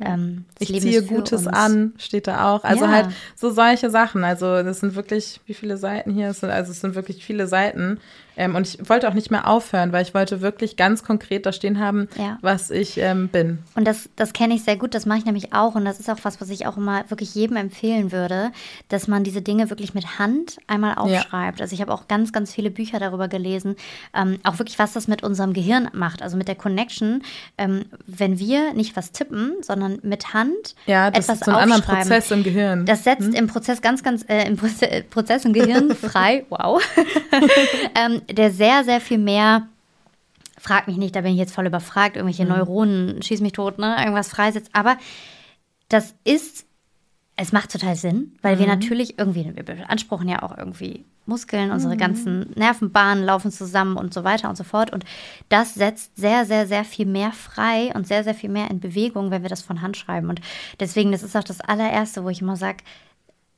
Ähm, 0.00 0.44
Ich 0.58 0.68
Leben 0.68 0.82
ziehe 0.82 1.02
Gutes 1.02 1.46
uns. 1.46 1.56
an, 1.56 1.92
steht 1.98 2.26
da 2.28 2.54
auch. 2.54 2.62
Also 2.64 2.84
Ja. 2.84 2.90
halt 2.92 3.08
so 3.34 3.50
solche 3.50 3.90
Sachen. 3.90 4.22
Also 4.24 4.62
das 4.62 4.80
sind 4.80 4.94
wirklich, 4.94 5.40
wie 5.46 5.54
viele 5.54 5.76
Seiten 5.76 6.12
hier? 6.12 6.28
Es 6.28 6.40
sind, 6.40 6.50
also 6.50 6.70
es 6.70 6.80
sind 6.80 6.94
wirklich 6.94 7.24
viele 7.24 7.46
Seiten. 7.48 7.98
Ähm, 8.36 8.54
und 8.54 8.68
ich 8.68 8.88
wollte 8.88 9.08
auch 9.08 9.14
nicht 9.14 9.32
mehr 9.32 9.48
aufhören, 9.48 9.90
weil 9.92 10.02
ich 10.02 10.14
wollte 10.14 10.40
wirklich 10.40 10.76
ganz 10.76 11.02
konkret 11.02 11.44
da 11.44 11.50
stehen 11.50 11.80
haben, 11.80 12.06
Ja. 12.16 12.38
was 12.40 12.70
ich 12.70 12.96
ähm, 12.98 13.26
bin. 13.28 13.58
Und 13.74 13.84
das, 13.84 14.08
das 14.14 14.32
kenne 14.32 14.54
ich 14.54 14.62
sehr 14.62 14.76
gut, 14.76 14.94
das 14.94 15.06
mache 15.06 15.18
ich 15.18 15.24
nämlich 15.24 15.52
auch. 15.52 15.74
Und 15.74 15.84
das 15.84 15.98
ist 15.98 16.08
auch 16.08 16.18
was, 16.22 16.40
was 16.40 16.48
ich 16.50 16.64
auch 16.68 16.76
immer 16.76 17.02
wirklich 17.10 17.34
jedem 17.34 17.56
empfehlen 17.56 18.12
würde, 18.12 18.52
dass 18.90 19.08
man 19.08 19.24
diese 19.24 19.42
Dinge 19.42 19.70
wirklich 19.70 19.92
mit 19.92 20.20
Hand 20.20 20.58
einmal 20.68 20.94
aufschreibt. 20.94 21.60
Also 21.60 21.74
ich 21.74 21.80
habe 21.80 21.92
auch 21.92 22.06
ganz 22.06 22.27
ganz, 22.28 22.32
ganz 22.48 22.52
viele 22.54 22.70
Bücher 22.70 22.98
darüber 22.98 23.28
gelesen, 23.28 23.76
ähm, 24.14 24.38
auch 24.42 24.58
wirklich, 24.58 24.78
was 24.78 24.92
das 24.92 25.08
mit 25.08 25.22
unserem 25.22 25.52
Gehirn 25.52 25.88
macht, 25.92 26.22
also 26.22 26.36
mit 26.36 26.46
der 26.48 26.54
Connection. 26.54 27.22
Ähm, 27.56 27.86
wenn 28.06 28.38
wir 28.38 28.74
nicht 28.74 28.96
was 28.96 29.12
tippen, 29.12 29.54
sondern 29.62 29.98
mit 30.02 30.34
Hand 30.34 30.74
ja, 30.86 31.10
das 31.10 31.24
etwas 31.24 31.38
ist 31.38 31.44
so 31.46 31.52
ein 31.52 31.70
anderer 31.70 31.80
Prozess 31.80 32.30
im 32.30 32.42
Gehirn. 32.42 32.84
Das 32.84 33.04
setzt 33.04 33.28
hm? 33.28 33.34
im 33.34 33.46
Prozess 33.46 33.80
ganz, 33.80 34.02
ganz, 34.02 34.24
äh, 34.28 34.46
im 34.46 34.56
Proze 34.56 35.04
Prozess 35.08 35.44
im 35.44 35.52
Gehirn 35.52 35.94
frei, 35.94 36.44
wow, 36.50 36.82
ähm, 37.94 38.22
der 38.30 38.50
sehr, 38.50 38.84
sehr 38.84 39.00
viel 39.00 39.18
mehr 39.18 39.66
frag 40.58 40.88
mich 40.88 40.96
nicht, 40.96 41.14
da 41.14 41.20
bin 41.20 41.32
ich 41.32 41.38
jetzt 41.38 41.54
voll 41.54 41.66
überfragt, 41.66 42.16
irgendwelche 42.16 42.44
mhm. 42.44 42.50
Neuronen, 42.50 43.22
schieß 43.22 43.40
mich 43.40 43.52
tot, 43.52 43.78
ne, 43.78 43.96
irgendwas 43.98 44.28
freisetzt. 44.28 44.70
Aber 44.72 44.98
das 45.88 46.14
ist, 46.24 46.66
es 47.40 47.52
macht 47.52 47.70
total 47.70 47.94
Sinn, 47.94 48.32
weil 48.42 48.56
mhm. 48.56 48.60
wir 48.60 48.66
natürlich 48.66 49.18
irgendwie, 49.18 49.52
wir 49.54 49.62
beanspruchen 49.62 50.28
ja 50.28 50.42
auch 50.42 50.58
irgendwie 50.58 51.04
Muskeln, 51.24 51.70
unsere 51.70 51.94
mhm. 51.94 51.98
ganzen 51.98 52.50
Nervenbahnen 52.56 53.24
laufen 53.24 53.52
zusammen 53.52 53.96
und 53.96 54.12
so 54.12 54.24
weiter 54.24 54.48
und 54.48 54.56
so 54.56 54.64
fort. 54.64 54.92
Und 54.92 55.04
das 55.48 55.74
setzt 55.74 56.16
sehr, 56.16 56.44
sehr, 56.46 56.66
sehr 56.66 56.84
viel 56.84 57.06
mehr 57.06 57.30
frei 57.30 57.92
und 57.94 58.08
sehr, 58.08 58.24
sehr 58.24 58.34
viel 58.34 58.50
mehr 58.50 58.68
in 58.70 58.80
Bewegung, 58.80 59.30
wenn 59.30 59.42
wir 59.42 59.48
das 59.48 59.62
von 59.62 59.82
Hand 59.82 59.96
schreiben. 59.96 60.28
Und 60.28 60.40
deswegen, 60.80 61.12
das 61.12 61.22
ist 61.22 61.36
auch 61.36 61.44
das 61.44 61.60
allererste, 61.60 62.24
wo 62.24 62.28
ich 62.28 62.42
immer 62.42 62.56
sage, 62.56 62.78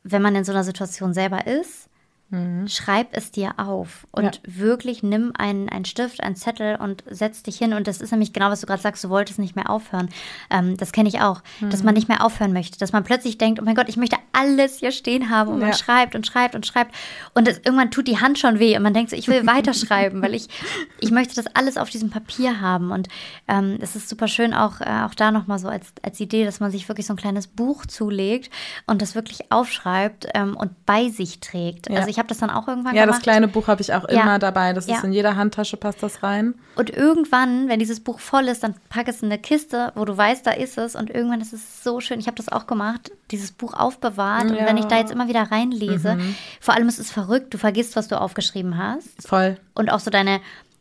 wenn 0.02 0.20
man 0.20 0.34
in 0.34 0.44
so 0.44 0.52
einer 0.52 0.64
Situation 0.64 1.14
selber 1.14 1.46
ist, 1.46 1.88
Mhm. 2.30 2.68
Schreib 2.68 3.08
es 3.10 3.32
dir 3.32 3.54
auf 3.56 4.06
und 4.12 4.36
ja. 4.36 4.40
wirklich 4.44 5.02
nimm 5.02 5.32
einen, 5.36 5.68
einen 5.68 5.84
Stift, 5.84 6.22
einen 6.22 6.36
Zettel 6.36 6.76
und 6.76 7.02
setz 7.10 7.42
dich 7.42 7.58
hin. 7.58 7.74
Und 7.74 7.88
das 7.88 8.00
ist 8.00 8.12
nämlich 8.12 8.32
genau, 8.32 8.50
was 8.50 8.60
du 8.60 8.66
gerade 8.66 8.80
sagst, 8.80 9.02
du 9.02 9.10
wolltest 9.10 9.40
nicht 9.40 9.56
mehr 9.56 9.68
aufhören. 9.68 10.08
Ähm, 10.48 10.76
das 10.76 10.92
kenne 10.92 11.08
ich 11.08 11.20
auch, 11.20 11.42
mhm. 11.60 11.70
dass 11.70 11.82
man 11.82 11.92
mhm. 11.92 11.98
nicht 11.98 12.08
mehr 12.08 12.24
aufhören 12.24 12.52
möchte, 12.52 12.78
dass 12.78 12.92
man 12.92 13.02
plötzlich 13.02 13.36
denkt, 13.36 13.60
oh 13.60 13.64
mein 13.64 13.74
Gott, 13.74 13.88
ich 13.88 13.96
möchte 13.96 14.16
alles 14.32 14.78
hier 14.78 14.92
stehen 14.92 15.28
haben 15.28 15.50
und 15.50 15.60
ja. 15.60 15.66
man 15.66 15.74
schreibt 15.74 16.14
und 16.14 16.24
schreibt 16.24 16.54
und 16.54 16.64
schreibt. 16.66 16.94
Und 17.34 17.48
das, 17.48 17.58
irgendwann 17.58 17.90
tut 17.90 18.06
die 18.06 18.20
Hand 18.20 18.38
schon 18.38 18.60
weh 18.60 18.76
und 18.76 18.84
man 18.84 18.94
denkt 18.94 19.10
so, 19.10 19.16
ich 19.16 19.26
will 19.26 19.44
weiterschreiben, 19.46 20.22
weil 20.22 20.34
ich, 20.34 20.48
ich 21.00 21.10
möchte 21.10 21.34
das 21.34 21.46
alles 21.56 21.76
auf 21.76 21.90
diesem 21.90 22.10
Papier 22.10 22.60
haben. 22.60 22.92
Und 22.92 23.08
ähm, 23.48 23.78
es 23.80 23.96
ist 23.96 24.08
super 24.08 24.28
schön, 24.28 24.54
auch, 24.54 24.80
äh, 24.80 25.02
auch 25.04 25.16
da 25.16 25.32
nochmal 25.32 25.58
so 25.58 25.66
als, 25.66 25.92
als 26.02 26.20
Idee, 26.20 26.44
dass 26.44 26.60
man 26.60 26.70
sich 26.70 26.88
wirklich 26.88 27.06
so 27.06 27.14
ein 27.14 27.16
kleines 27.16 27.48
Buch 27.48 27.86
zulegt 27.86 28.50
und 28.86 29.02
das 29.02 29.16
wirklich 29.16 29.50
aufschreibt 29.50 30.28
ähm, 30.34 30.56
und 30.56 30.86
bei 30.86 31.08
sich 31.08 31.40
trägt. 31.40 31.90
Ja. 31.90 31.96
Also 31.96 32.08
ich 32.08 32.19
habe 32.20 32.28
das 32.28 32.38
dann 32.38 32.50
auch 32.50 32.68
irgendwann 32.68 32.94
ja, 32.94 33.02
gemacht. 33.02 33.16
Ja, 33.16 33.18
das 33.18 33.22
kleine 33.22 33.48
Buch 33.48 33.66
habe 33.66 33.82
ich 33.82 33.92
auch 33.92 34.04
immer 34.04 34.38
dabei. 34.38 34.72
Das 34.72 34.86
ist 34.86 35.02
in 35.02 35.12
jeder 35.12 35.34
Handtasche, 35.34 35.76
passt 35.76 36.02
das 36.02 36.22
rein. 36.22 36.54
Und 36.76 36.90
irgendwann, 36.90 37.68
wenn 37.68 37.80
dieses 37.80 37.98
Buch 37.98 38.20
voll 38.20 38.44
ist, 38.44 38.62
dann 38.62 38.74
pack 38.88 39.08
es 39.08 39.22
in 39.22 39.26
eine 39.26 39.40
Kiste, 39.40 39.90
wo 39.96 40.04
du 40.04 40.16
weißt, 40.16 40.46
da 40.46 40.52
ist 40.52 40.78
es. 40.78 40.94
Und 40.94 41.10
irgendwann 41.10 41.40
ist 41.40 41.52
es 41.52 41.82
so 41.82 42.00
schön. 42.00 42.20
Ich 42.20 42.26
habe 42.26 42.36
das 42.36 42.48
auch 42.48 42.68
gemacht, 42.68 43.10
dieses 43.32 43.50
Buch 43.50 43.74
aufbewahrt. 43.74 44.44
Und 44.44 44.56
wenn 44.56 44.76
ich 44.76 44.84
da 44.84 44.98
jetzt 44.98 45.10
immer 45.10 45.26
wieder 45.26 45.50
reinlese, 45.50 46.14
mhm. 46.14 46.36
vor 46.60 46.74
allem 46.74 46.86
ist 46.86 47.00
es 47.00 47.10
verrückt, 47.10 47.52
du 47.52 47.58
vergisst, 47.58 47.96
was 47.96 48.06
du 48.06 48.20
aufgeschrieben 48.20 48.78
hast. 48.78 49.26
Voll. 49.26 49.56
Und 49.74 49.90
auch 49.90 50.00
so 50.00 50.10
deine 50.10 50.40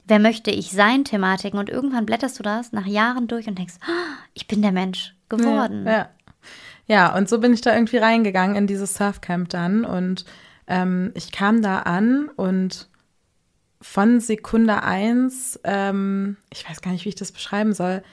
Wer 0.10 0.18
möchte 0.18 0.50
ich 0.50 0.72
sein 0.72 1.06
Thematiken. 1.06 1.60
Und 1.60 1.70
irgendwann 1.70 2.08
blätterst 2.08 2.40
du 2.40 2.44
das 2.44 2.72
nach 2.74 2.88
Jahren 2.88 3.28
durch 3.28 3.48
und 3.48 3.60
denkst, 3.60 3.76
oh, 3.88 4.24
ich 4.34 4.48
bin 4.48 4.64
der 4.64 4.72
Mensch 4.72 5.14
geworden. 5.30 5.86
Ja, 5.86 5.92
ja. 5.92 6.10
ja, 6.88 7.16
und 7.16 7.30
so 7.30 7.40
bin 7.40 7.54
ich 7.54 7.62
da 7.62 7.76
irgendwie 7.76 7.98
reingegangen 7.98 8.56
in 8.56 8.66
dieses 8.66 8.96
Surfcamp 8.96 9.50
dann. 9.50 9.86
Und 9.86 10.26
ähm, 10.70 11.12
ich 11.16 11.32
kam 11.32 11.62
da 11.62 11.80
an 11.80 12.30
und 12.36 12.88
von 13.82 14.20
Sekunde 14.20 14.84
eins, 14.84 15.60
ähm, 15.64 16.38
ich 16.52 16.70
weiß 16.70 16.82
gar 16.82 16.92
nicht, 16.92 17.06
wie 17.06 17.10
ich 17.10 17.16
das 17.16 17.32
beschreiben 17.32 17.74
soll, 17.74 18.04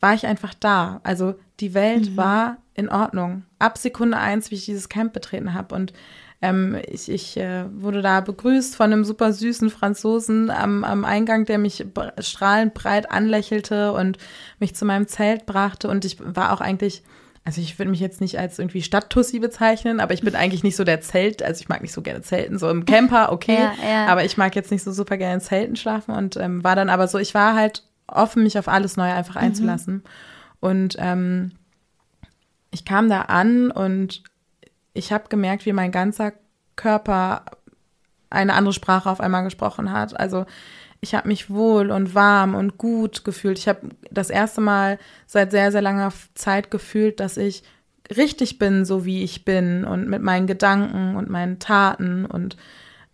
war 0.00 0.14
ich 0.14 0.26
einfach 0.26 0.54
da. 0.54 1.00
Also 1.04 1.34
die 1.60 1.74
Welt 1.74 2.12
mhm. 2.12 2.16
war 2.16 2.56
in 2.74 2.88
Ordnung. 2.88 3.44
Ab 3.58 3.76
Sekunde 3.76 4.16
eins, 4.16 4.50
wie 4.50 4.54
ich 4.54 4.64
dieses 4.64 4.88
Camp 4.88 5.12
betreten 5.12 5.52
habe. 5.52 5.74
Und 5.74 5.92
ähm, 6.40 6.78
ich, 6.88 7.10
ich 7.10 7.36
äh, 7.36 7.64
wurde 7.70 8.00
da 8.00 8.22
begrüßt 8.22 8.76
von 8.76 8.92
einem 8.92 9.04
super 9.04 9.32
süßen 9.32 9.68
Franzosen 9.68 10.50
am, 10.50 10.84
am 10.84 11.04
Eingang, 11.04 11.44
der 11.44 11.58
mich 11.58 11.84
strahlend 12.20 12.72
breit 12.72 13.10
anlächelte 13.10 13.92
und 13.92 14.16
mich 14.58 14.74
zu 14.74 14.86
meinem 14.86 15.06
Zelt 15.06 15.44
brachte. 15.44 15.88
Und 15.88 16.06
ich 16.06 16.16
war 16.20 16.52
auch 16.52 16.62
eigentlich 16.62 17.02
also 17.44 17.60
ich 17.60 17.78
würde 17.78 17.90
mich 17.90 18.00
jetzt 18.00 18.20
nicht 18.20 18.38
als 18.38 18.58
irgendwie 18.58 18.82
Stadttussi 18.82 19.38
bezeichnen, 19.38 20.00
aber 20.00 20.14
ich 20.14 20.20
bin 20.20 20.34
eigentlich 20.34 20.62
nicht 20.62 20.76
so 20.76 20.84
der 20.84 21.00
Zelt, 21.00 21.42
also 21.42 21.60
ich 21.60 21.68
mag 21.68 21.80
nicht 21.80 21.92
so 21.92 22.02
gerne 22.02 22.22
Zelten, 22.22 22.58
so 22.58 22.68
im 22.68 22.84
Camper, 22.84 23.32
okay, 23.32 23.58
ja, 23.58 23.72
ja. 23.82 24.06
aber 24.06 24.24
ich 24.24 24.36
mag 24.36 24.54
jetzt 24.54 24.70
nicht 24.70 24.82
so 24.82 24.92
super 24.92 25.16
gerne 25.16 25.34
in 25.34 25.40
Zelten 25.40 25.76
schlafen 25.76 26.14
und 26.14 26.36
ähm, 26.36 26.62
war 26.62 26.76
dann 26.76 26.90
aber 26.90 27.08
so, 27.08 27.18
ich 27.18 27.34
war 27.34 27.54
halt 27.54 27.84
offen, 28.06 28.42
mich 28.42 28.58
auf 28.58 28.68
alles 28.68 28.96
Neue 28.96 29.14
einfach 29.14 29.36
mhm. 29.36 29.40
einzulassen. 29.40 29.94
Mhm. 29.94 30.02
Und 30.60 30.96
ähm, 30.98 31.52
ich 32.70 32.84
kam 32.84 33.08
da 33.08 33.22
an 33.22 33.70
und 33.70 34.22
ich 34.92 35.12
habe 35.12 35.28
gemerkt, 35.28 35.64
wie 35.66 35.72
mein 35.72 35.92
ganzer 35.92 36.32
Körper 36.76 37.44
eine 38.28 38.54
andere 38.54 38.72
Sprache 38.72 39.10
auf 39.10 39.20
einmal 39.20 39.44
gesprochen 39.44 39.92
hat. 39.92 40.18
Also 40.18 40.46
ich 41.00 41.14
habe 41.14 41.28
mich 41.28 41.50
wohl 41.50 41.90
und 41.90 42.14
warm 42.14 42.54
und 42.54 42.76
gut 42.76 43.24
gefühlt. 43.24 43.58
Ich 43.58 43.68
habe 43.68 43.88
das 44.10 44.30
erste 44.30 44.60
Mal 44.60 44.98
seit 45.26 45.50
sehr, 45.50 45.72
sehr 45.72 45.82
langer 45.82 46.12
Zeit 46.34 46.70
gefühlt, 46.70 47.20
dass 47.20 47.36
ich 47.36 47.62
richtig 48.16 48.58
bin, 48.58 48.84
so 48.84 49.04
wie 49.04 49.22
ich 49.22 49.44
bin 49.44 49.84
und 49.84 50.08
mit 50.08 50.22
meinen 50.22 50.46
Gedanken 50.46 51.16
und 51.16 51.30
meinen 51.30 51.58
Taten 51.58 52.26
und 52.26 52.56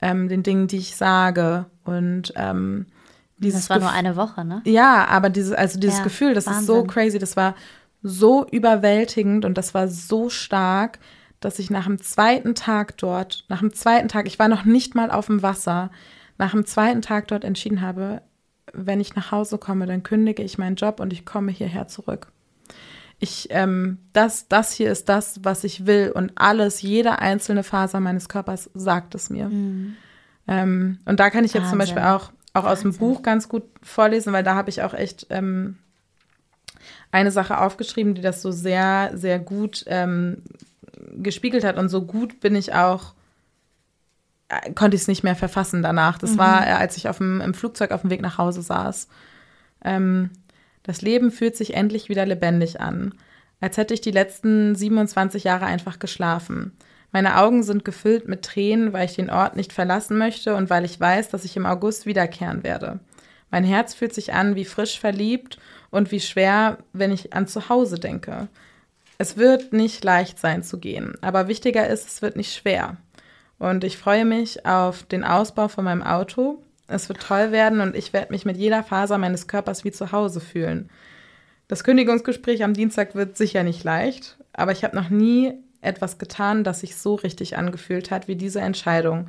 ähm, 0.01 0.29
den 0.29 0.43
Dingen, 0.43 0.67
die 0.67 0.79
ich 0.79 0.97
sage. 0.97 1.67
Und 1.85 2.33
ähm, 2.37 2.87
dieses 3.39 3.63
Das 3.63 3.71
war 3.71 3.79
Gef 3.79 3.85
nur 3.85 3.93
eine 3.93 4.17
Woche, 4.17 4.45
ne? 4.45 4.63
Ja, 4.65 5.07
aber 5.07 5.31
dieses, 5.31 5.53
also 5.53 5.79
dieses 5.79 5.99
ja, 5.99 6.05
Gefühl, 6.05 6.35
das 6.35 6.47
Wahnsinn. 6.47 6.61
ist 6.61 6.67
so 6.67 6.85
crazy, 6.85 7.19
das 7.19 7.37
war 7.37 7.55
so 8.03 8.47
überwältigend 8.47 9.45
und 9.45 9.57
das 9.59 9.75
war 9.75 9.89
so 9.89 10.29
stark, 10.29 10.99
dass 11.41 11.59
ich 11.59 11.71
nach 11.71 11.85
dem 11.85 12.01
zweiten 12.01 12.55
Tag 12.55 12.97
dort, 12.97 13.45
nach 13.49 13.61
dem 13.61 13.73
zweiten 13.73 14.09
Tag, 14.09 14.27
ich 14.27 14.39
war 14.39 14.49
noch 14.49 14.65
nicht 14.65 14.95
mal 14.95 15.11
auf 15.11 15.27
dem 15.27 15.43
Wasser, 15.43 15.91
nach 16.39 16.53
dem 16.53 16.67
zweiten 16.67 17.03
Tag 17.03 17.29
dort 17.29 17.45
entschieden 17.45 17.81
habe, 17.81 18.23
wenn 18.73 19.01
ich 19.01 19.15
nach 19.15 19.31
Hause 19.31 19.59
komme, 19.59 19.87
dann 19.87 20.03
kündige 20.03 20.43
ich 20.43 20.59
meinen 20.59 20.77
Job 20.77 21.01
und 21.01 21.13
ich 21.13 21.25
komme 21.25 21.53
hierher 21.53 21.89
zurück. 21.89 22.29
Ich, 23.19 23.49
ähm, 23.51 23.99
das, 24.13 24.49
das 24.49 24.73
hier 24.73 24.93
ist 24.93 25.09
das, 25.09 25.41
was 25.43 25.65
ich 25.65 25.87
will 25.87 26.13
und 26.15 26.33
alles, 26.35 26.83
jede 26.83 27.19
einzelne 27.21 27.63
Faser 27.63 28.01
meines 28.01 28.29
Körpers 28.29 28.71
sagt 28.75 29.15
es 29.15 29.31
mir. 29.31 29.49
Mhm. 29.49 29.97
Ähm, 30.47 30.99
und 31.07 31.19
da 31.19 31.31
kann 31.31 31.45
ich 31.45 31.55
jetzt 31.55 31.65
Wahnsinn. 31.65 31.71
zum 31.71 31.79
Beispiel 31.79 32.03
auch, 32.03 32.33
auch 32.53 32.65
aus 32.65 32.83
dem 32.83 32.95
Buch 32.95 33.23
ganz 33.23 33.49
gut 33.49 33.65
vorlesen, 33.83 34.33
weil 34.33 34.45
da 34.45 34.55
habe 34.55 34.69
ich 34.69 34.83
auch 34.83 34.93
echt 34.93 35.27
ähm, 35.31 35.79
eine 37.11 37.31
Sache 37.31 37.59
aufgeschrieben, 37.59 38.15
die 38.15 38.21
das 38.21 38.43
so 38.43 38.51
sehr, 38.51 39.13
sehr 39.15 39.39
gut 39.39 39.85
ähm, 39.87 40.43
gespiegelt 41.17 41.65
hat. 41.65 41.79
Und 41.79 41.89
so 41.89 42.03
gut 42.03 42.41
bin 42.41 42.55
ich 42.55 42.75
auch 42.75 43.15
konnte 44.75 44.95
ich 44.97 45.03
es 45.03 45.09
nicht 45.09 45.25
mehr 45.25 45.37
verfassen 45.37 45.83
danach. 45.83 46.19
Das 46.19 46.33
mhm. 46.33 46.39
war, 46.39 46.67
äh, 46.67 46.71
als 46.71 46.97
ich 46.97 47.09
auf 47.09 47.19
dem, 47.19 47.41
im 47.41 47.55
Flugzeug 47.55 47.91
auf 47.91 48.03
dem 48.03 48.11
Weg 48.11 48.21
nach 48.23 48.39
Hause 48.39 48.63
saß. 48.63 49.09
Ähm, 49.85 50.31
das 50.83 51.03
Leben 51.03 51.31
fühlt 51.31 51.57
sich 51.57 51.75
endlich 51.75 52.09
wieder 52.09 52.25
lebendig 52.27 52.81
an, 52.81 53.15
als 53.61 53.77
hätte 53.77 53.95
ich 53.95 54.01
die 54.01 54.13
letzten 54.13 54.75
27 54.75 55.45
Jahre 55.45 55.67
einfach 55.67 55.99
geschlafen. 55.99 56.77
Meine 57.13 57.39
Augen 57.39 57.63
sind 57.63 57.85
gefüllt 57.85 58.29
mit 58.29 58.43
Tränen, 58.43 58.93
weil 58.93 59.07
ich 59.07 59.17
den 59.17 59.31
Ort 59.31 59.57
nicht 59.57 59.73
verlassen 59.73 60.19
möchte 60.19 60.55
und 60.55 60.71
weil 60.71 60.85
ich 60.85 61.01
weiß, 61.01 61.29
dass 61.31 61.45
ich 61.45 61.57
im 61.57 61.67
August 61.67 62.07
wiederkehren 62.07 62.63
werde. 62.63 63.01
Mein 63.51 63.65
Herz 63.65 63.95
fühlt 63.95 64.15
sich 64.15 64.33
an 64.33 64.55
wie 64.55 64.65
frisch 64.65 65.01
verliebt 65.01 65.59
und 65.91 66.11
wie 66.11 66.21
schwer, 66.21 66.79
wenn 66.93 67.13
ich 67.13 67.33
an 67.33 67.47
zu 67.47 67.69
Hause 67.69 67.99
denke. 67.99 68.49
Es 69.19 69.37
wird 69.37 69.73
nicht 69.73 70.05
leicht 70.05 70.39
sein 70.39 70.63
zu 70.63 70.79
gehen, 70.79 71.15
aber 71.23 71.49
wichtiger 71.49 71.89
ist, 71.89 72.07
es 72.07 72.23
wird 72.23 72.37
nicht 72.37 72.55
schwer. 72.55 72.99
Und 73.59 73.85
ich 73.85 73.97
freue 73.97 74.25
mich 74.25 74.67
auf 74.67 75.05
den 75.05 75.25
Ausbau 75.25 75.69
von 75.69 75.85
meinem 75.85 76.03
Auto. 76.03 76.63
Es 76.89 77.09
wird 77.09 77.21
toll 77.21 77.53
werden 77.53 77.81
und 77.81 77.97
ich 77.97 78.13
werde 78.13 78.33
mich 78.33 78.45
mit 78.45 78.57
jeder 78.57 78.83
Faser 78.83 79.19
meines 79.19 79.49
Körpers 79.49 79.85
wie 79.85 79.91
zu 79.91 80.13
Hause 80.13 80.41
fühlen. 80.41 80.91
Das 81.69 81.83
Kündigungsgespräch 81.83 82.63
am 82.63 82.75
Dienstag 82.75 83.15
wird 83.15 83.37
sicher 83.37 83.65
nicht 83.65 83.83
leicht, 83.83 84.37
aber 84.53 84.73
ich 84.73 84.85
habe 84.85 84.95
noch 84.95 85.11
nie 85.11 85.55
etwas 85.81 86.19
getan, 86.19 86.65
das 86.65 86.81
sich 86.81 86.97
so 86.97 87.15
richtig 87.17 87.57
angefühlt 87.57 88.11
hat 88.11 88.29
wie 88.29 88.37
diese 88.37 88.61
Entscheidung. 88.61 89.29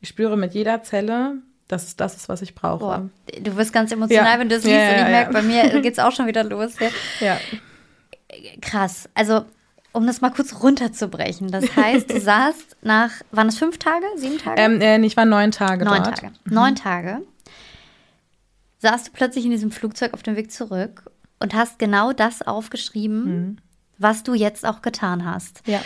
Ich 0.00 0.08
spüre 0.08 0.36
mit 0.36 0.54
jeder 0.54 0.82
Zelle, 0.82 1.34
dass 1.68 1.84
es 1.84 1.96
das 1.96 2.16
ist, 2.16 2.28
was 2.28 2.42
ich 2.42 2.54
brauche. 2.54 2.78
Boah, 2.78 3.10
du 3.40 3.56
wirst 3.56 3.72
ganz 3.72 3.92
emotional, 3.92 4.34
ja. 4.34 4.38
wenn 4.38 4.48
du 4.48 4.56
es 4.56 4.64
liest. 4.64 4.76
Ja, 4.76 4.82
ja, 4.82 4.92
und 4.92 5.02
ich 5.02 5.08
merke, 5.08 5.32
bei 5.32 5.42
mir 5.42 5.80
geht 5.80 5.94
es 5.94 5.98
auch 5.98 6.12
schon 6.12 6.26
wieder 6.26 6.44
los. 6.44 6.74
Ja. 7.20 7.38
Krass. 8.60 9.08
Also 9.14 9.44
um 9.94 10.06
das 10.06 10.20
mal 10.20 10.30
kurz 10.30 10.60
runterzubrechen. 10.60 11.50
Das 11.50 11.76
heißt, 11.76 12.10
du 12.10 12.20
saßt 12.20 12.76
nach, 12.82 13.10
waren 13.30 13.48
es 13.48 13.58
fünf 13.58 13.78
Tage, 13.78 14.04
sieben 14.16 14.38
Tage? 14.38 14.60
Ähm, 14.60 14.80
äh, 14.80 15.00
ich 15.06 15.16
war 15.16 15.24
neun 15.24 15.52
Tage 15.52 15.84
neun 15.84 16.02
dort. 16.02 16.18
Tage. 16.18 16.34
Mhm. 16.44 16.54
Neun 16.54 16.74
Tage. 16.74 17.22
Saßt 18.80 19.08
du 19.08 19.12
plötzlich 19.12 19.44
in 19.46 19.52
diesem 19.52 19.70
Flugzeug 19.70 20.12
auf 20.12 20.22
dem 20.22 20.36
Weg 20.36 20.52
zurück 20.52 21.10
und 21.38 21.54
hast 21.54 21.78
genau 21.78 22.12
das 22.12 22.42
aufgeschrieben, 22.42 23.24
mhm. 23.24 23.56
was 23.96 24.24
du 24.24 24.34
jetzt 24.34 24.66
auch 24.66 24.82
getan 24.82 25.24
hast. 25.24 25.62
Ja. 25.66 25.80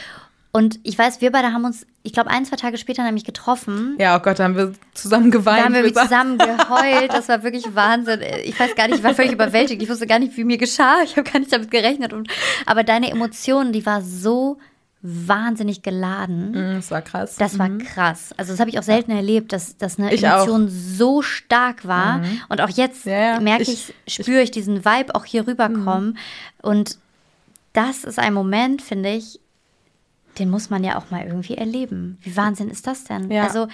Und 0.50 0.80
ich 0.82 0.98
weiß, 0.98 1.20
wir 1.20 1.30
beide 1.30 1.52
haben 1.52 1.64
uns, 1.66 1.86
ich 2.02 2.12
glaube, 2.14 2.30
ein, 2.30 2.44
zwei 2.46 2.56
Tage 2.56 2.78
später 2.78 3.02
nämlich 3.04 3.24
getroffen. 3.24 3.96
Ja, 3.98 4.16
oh 4.16 4.20
Gott, 4.20 4.38
da 4.38 4.44
haben 4.44 4.56
wir 4.56 4.72
zusammen 4.94 5.30
geweint. 5.30 5.60
Da 5.60 5.64
haben 5.64 5.74
wir 5.74 5.94
zusammen 5.94 6.38
geheult. 6.38 7.12
Das 7.12 7.28
war 7.28 7.42
wirklich 7.42 7.74
Wahnsinn. 7.74 8.20
Ich 8.44 8.58
weiß 8.58 8.74
gar 8.74 8.88
nicht, 8.88 8.98
ich 8.98 9.04
war 9.04 9.14
völlig 9.14 9.32
überwältigt. 9.32 9.82
Ich 9.82 9.90
wusste 9.90 10.06
gar 10.06 10.18
nicht, 10.18 10.36
wie 10.36 10.44
mir 10.44 10.56
geschah. 10.56 10.96
Ich 11.04 11.16
habe 11.18 11.30
gar 11.30 11.38
nicht 11.38 11.52
damit 11.52 11.70
gerechnet. 11.70 12.12
Und, 12.14 12.28
aber 12.64 12.82
deine 12.82 13.10
Emotionen, 13.10 13.72
die 13.72 13.84
war 13.84 14.00
so 14.02 14.58
wahnsinnig 15.02 15.82
geladen. 15.82 16.50
Mm, 16.52 16.74
Das 16.76 16.90
war 16.90 17.02
krass. 17.02 17.36
Das 17.36 17.58
war 17.58 17.68
Mhm. 17.68 17.78
krass. 17.78 18.34
Also 18.36 18.52
das 18.52 18.58
habe 18.60 18.70
ich 18.70 18.78
auch 18.78 18.82
selten 18.82 19.10
erlebt, 19.12 19.52
dass, 19.52 19.76
dass 19.76 19.98
eine 19.98 20.12
Ich 20.12 20.24
Emotion 20.24 20.68
so 20.68 21.22
stark 21.22 21.86
war. 21.86 22.22
Und 22.48 22.60
auch 22.60 22.70
jetzt 22.70 23.04
Ja, 23.06 23.18
ja. 23.34 23.40
merke 23.40 23.62
Ich- 23.64 23.92
ich, 24.06 24.14
spüre 24.14 24.42
ich 24.42 24.50
diesen 24.50 24.84
Vibe 24.84 25.14
auch 25.14 25.24
hier 25.24 25.46
rüberkommen. 25.46 26.18
Und 26.62 26.98
das 27.74 28.02
ist 28.04 28.18
ein 28.18 28.34
Moment, 28.34 28.82
finde 28.82 29.10
ich, 29.10 29.38
den 30.38 30.50
muss 30.50 30.70
man 30.70 30.84
ja 30.84 30.96
auch 30.98 31.10
mal 31.10 31.24
irgendwie 31.26 31.56
erleben. 31.56 32.18
Wie 32.22 32.36
Wahnsinn 32.36 32.68
ist 32.70 32.86
das 32.86 33.04
denn? 33.04 33.30
Ja. 33.30 33.44
Also 33.44 33.68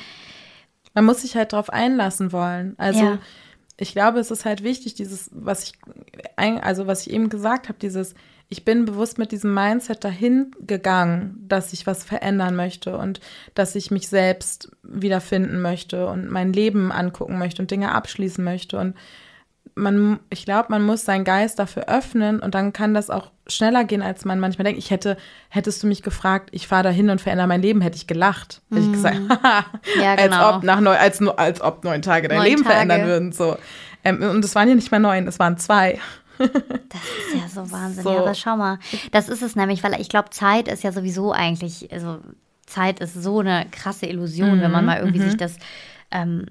Man 0.95 1.05
muss 1.07 1.23
sich 1.23 1.35
halt 1.37 1.53
darauf 1.53 1.71
einlassen 1.71 2.31
wollen. 2.33 2.75
Also 2.79 3.05
Ja. 3.05 3.19
ich 3.77 3.93
glaube, 3.93 4.21
es 4.21 4.31
ist 4.31 4.45
halt 4.45 4.63
wichtig, 4.63 4.95
dieses, 4.95 5.29
was 5.33 5.65
ich, 5.65 5.73
also 6.37 6.87
was 6.87 7.07
ich 7.07 7.13
eben 7.13 7.29
gesagt 7.31 7.69
habe, 7.69 7.79
dieses, 7.81 8.15
ich 8.49 8.65
bin 8.65 8.85
bewusst 8.85 9.19
mit 9.19 9.33
diesem 9.33 9.53
Mindset 9.55 10.05
dahin 10.05 10.53
gegangen, 10.61 11.45
dass 11.49 11.73
ich 11.73 11.87
was 11.87 12.05
verändern 12.05 12.55
möchte 12.55 12.97
und 12.97 13.19
dass 13.55 13.75
ich 13.75 13.91
mich 13.91 14.09
selbst 14.09 14.71
wiederfinden 14.85 15.61
möchte 15.61 16.07
und 16.07 16.31
mein 16.31 16.53
Leben 16.53 16.93
angucken 16.93 17.39
möchte 17.39 17.61
und 17.63 17.71
Dinge 17.73 17.93
abschließen 17.93 18.45
möchte. 18.45 18.79
Und 18.79 18.95
man, 19.75 20.21
ich 20.31 20.45
glaube, 20.45 20.67
man 20.69 20.83
muss 20.83 21.05
seinen 21.05 21.25
Geist 21.25 21.59
dafür 21.59 21.89
öffnen 21.89 22.41
und 22.41 22.55
dann 22.55 22.73
kann 22.73 22.95
das 22.95 23.11
auch 23.11 23.31
schneller 23.47 23.85
gehen, 23.85 24.03
als 24.03 24.25
man 24.25 24.39
manchmal 24.41 24.65
denkt. 24.65 24.79
Ich 24.79 24.91
hätte, 24.91 25.17
hättest 25.49 25.83
du 25.83 25.87
mich 25.87 26.03
gefragt, 26.03 26.49
ich 26.53 26.69
fahre 26.69 26.85
dahin 26.85 27.11
und 27.11 27.21
verändere 27.21 27.49
mein 27.49 27.61
Leben, 27.63 27.81
hätte 27.81 27.97
ich 27.97 28.07
gelacht. 28.07 28.63
Hätte 28.71 28.83
ich 28.87 28.93
gesagt, 28.93 29.19
haha, 29.29 29.65
Ja, 30.01 30.15
genau. 30.17 30.37
als 30.47 30.57
ob 30.57 30.63
nach 30.63 30.81
neun, 30.81 30.97
als, 30.97 31.21
als 31.27 31.61
ob 31.61 31.83
neun 31.85 32.03
Tage 32.03 32.29
dein 32.29 32.39
Neun 32.39 32.47
Leben 32.47 32.63
Tage. 32.63 32.75
verändern 32.75 33.05
würden. 33.07 33.33
So. 33.33 33.57
Ähm, 34.05 34.23
und 34.23 34.45
es 34.45 34.55
waren 34.55 34.69
ja 34.69 34.75
nicht 34.75 34.91
mal 34.93 35.01
neun, 35.01 35.27
es 35.27 35.39
waren 35.39 35.59
zwei. 35.59 35.99
Das 36.39 36.49
ist 36.51 37.35
ja 37.35 37.49
so 37.49 37.71
Wahnsinn. 37.71 38.03
So. 38.03 38.13
Ja, 38.13 38.19
aber 38.21 38.35
schau 38.35 38.57
mal, 38.57 38.79
das 39.13 39.29
ist 39.29 39.41
es 39.43 39.55
nämlich, 39.57 39.83
weil 39.85 40.01
ich 40.01 40.09
glaube, 40.09 40.31
Zeit 40.31 40.67
ist 40.69 40.83
ja 40.83 40.91
sowieso 40.91 41.33
eigentlich, 41.33 41.93
also 41.93 42.19
Zeit 42.67 42.99
ist 43.01 43.15
so 43.15 43.39
eine 43.41 43.67
krasse 43.71 44.07
Illusion, 44.07 44.61
wenn 44.61 44.67
Mhm, 44.67 44.73
man 44.73 44.85
mal 44.85 44.99
irgendwie 44.99 45.21
sich 45.21 45.37
das, 45.37 45.57
ähm, 46.11 46.47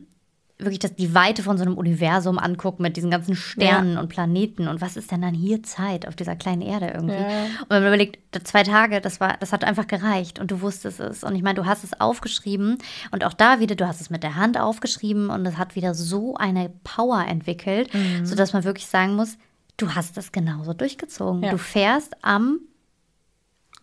wirklich 0.66 0.80
das, 0.80 0.96
die 0.96 1.14
Weite 1.14 1.44
von 1.44 1.58
so 1.58 1.64
einem 1.64 1.78
Universum 1.78 2.40
anguckt 2.40 2.80
mit 2.80 2.98
diesen 2.98 3.12
ganzen 3.12 3.36
Sternen 3.36 3.98
und 3.98 4.10
Planeten 4.10 4.68
und 4.68 4.82
was 4.82 4.96
ist 4.98 5.12
denn 5.12 5.22
dann 5.22 5.34
hier 5.34 5.64
Zeit 5.64 6.08
auf 6.08 6.16
dieser 6.16 6.36
kleinen 6.36 6.62
Erde 6.62 6.92
irgendwie? 6.94 7.16
Ja. 7.16 7.46
Und 7.62 7.70
wenn 7.70 7.84
man 7.84 7.88
überlegt, 7.88 8.20
zwei 8.48 8.64
Tage, 8.64 9.02
das 9.02 9.20
war, 9.20 9.38
das 9.40 9.52
hat 9.54 9.64
einfach 9.64 9.88
gereicht 9.88 10.40
und 10.40 10.52
du 10.52 10.62
wusstest 10.62 11.00
es. 11.00 11.24
Und 11.24 11.36
ich 11.36 11.44
meine, 11.44 11.56
du 11.56 11.66
hast 11.66 11.84
es 11.84 12.00
aufgeschrieben 12.00 12.78
und 13.12 13.24
auch 13.24 13.34
da 13.34 13.60
wieder, 13.60 13.76
du 13.76 13.88
hast 13.88 14.02
es 14.02 14.10
mit 14.10 14.24
der 14.24 14.36
Hand 14.36 14.60
aufgeschrieben 14.60 15.30
und 15.30 15.46
es 15.46 15.58
hat 15.58 15.76
wieder 15.76 15.94
so 15.94 16.36
eine 16.36 16.72
Power 16.84 17.26
entwickelt, 17.28 17.94
Mhm. 17.94 18.26
sodass 18.26 18.54
man 18.54 18.64
wirklich 18.64 18.88
sagen 18.88 19.16
muss, 19.16 19.38
du 19.78 19.94
hast 19.96 20.18
das 20.18 20.32
genauso 20.32 20.74
durchgezogen. 20.74 21.44
Ja. 21.44 21.52
Du 21.52 21.58
fährst 21.58 22.16
am 22.24 22.60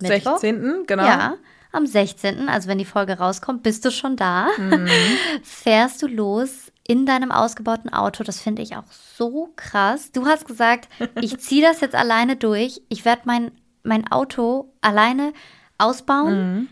Mittwoch? 0.01 0.39
16. 0.39 0.85
genau. 0.87 1.05
Ja, 1.05 1.35
am 1.73 1.87
16., 1.87 2.49
also 2.49 2.69
wenn 2.69 2.79
die 2.79 2.85
Folge 2.85 3.19
rauskommt, 3.19 3.63
bist 3.63 3.85
du 3.85 3.91
schon 3.91 4.17
da. 4.17 4.49
Mhm. 4.59 4.89
Fährst 5.43 6.03
du 6.03 6.07
los 6.07 6.70
in 6.91 7.07
deinem 7.07 7.31
ausgebauten 7.31 7.93
Auto. 7.93 8.25
Das 8.25 8.41
finde 8.41 8.63
ich 8.63 8.75
auch 8.77 8.91
so 9.17 9.51
krass. 9.57 10.11
Du 10.13 10.27
hast 10.27 10.47
gesagt, 10.47 10.89
ich 11.21 11.39
ziehe 11.39 11.63
das 11.63 11.81
jetzt 11.81 11.95
alleine 11.95 12.35
durch. 12.37 12.83
Ich 12.89 13.05
werde 13.05 13.23
mein, 13.27 13.53
mein 13.85 14.11
Auto 14.11 14.73
alleine 14.81 15.33
ausbauen, 15.79 16.35
Mhm. 16.59 16.69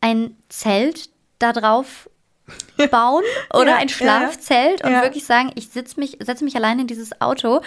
ein 0.00 0.36
Zelt 0.48 1.10
da 1.38 1.52
drauf 1.52 2.08
bauen 2.90 3.22
oder 3.52 3.72
Ja, 3.72 3.76
ein 3.76 3.88
ja, 3.88 3.94
Schlafzelt 3.94 4.82
und 4.84 4.92
ja. 4.92 5.02
wirklich 5.02 5.24
sagen, 5.26 5.52
ich 5.54 5.68
setze 5.68 6.00
mich, 6.00 6.16
setze 6.20 6.44
mich 6.44 6.56
alleine 6.56 6.80
in 6.82 6.86
dieses 6.86 7.20
Auto 7.20 7.60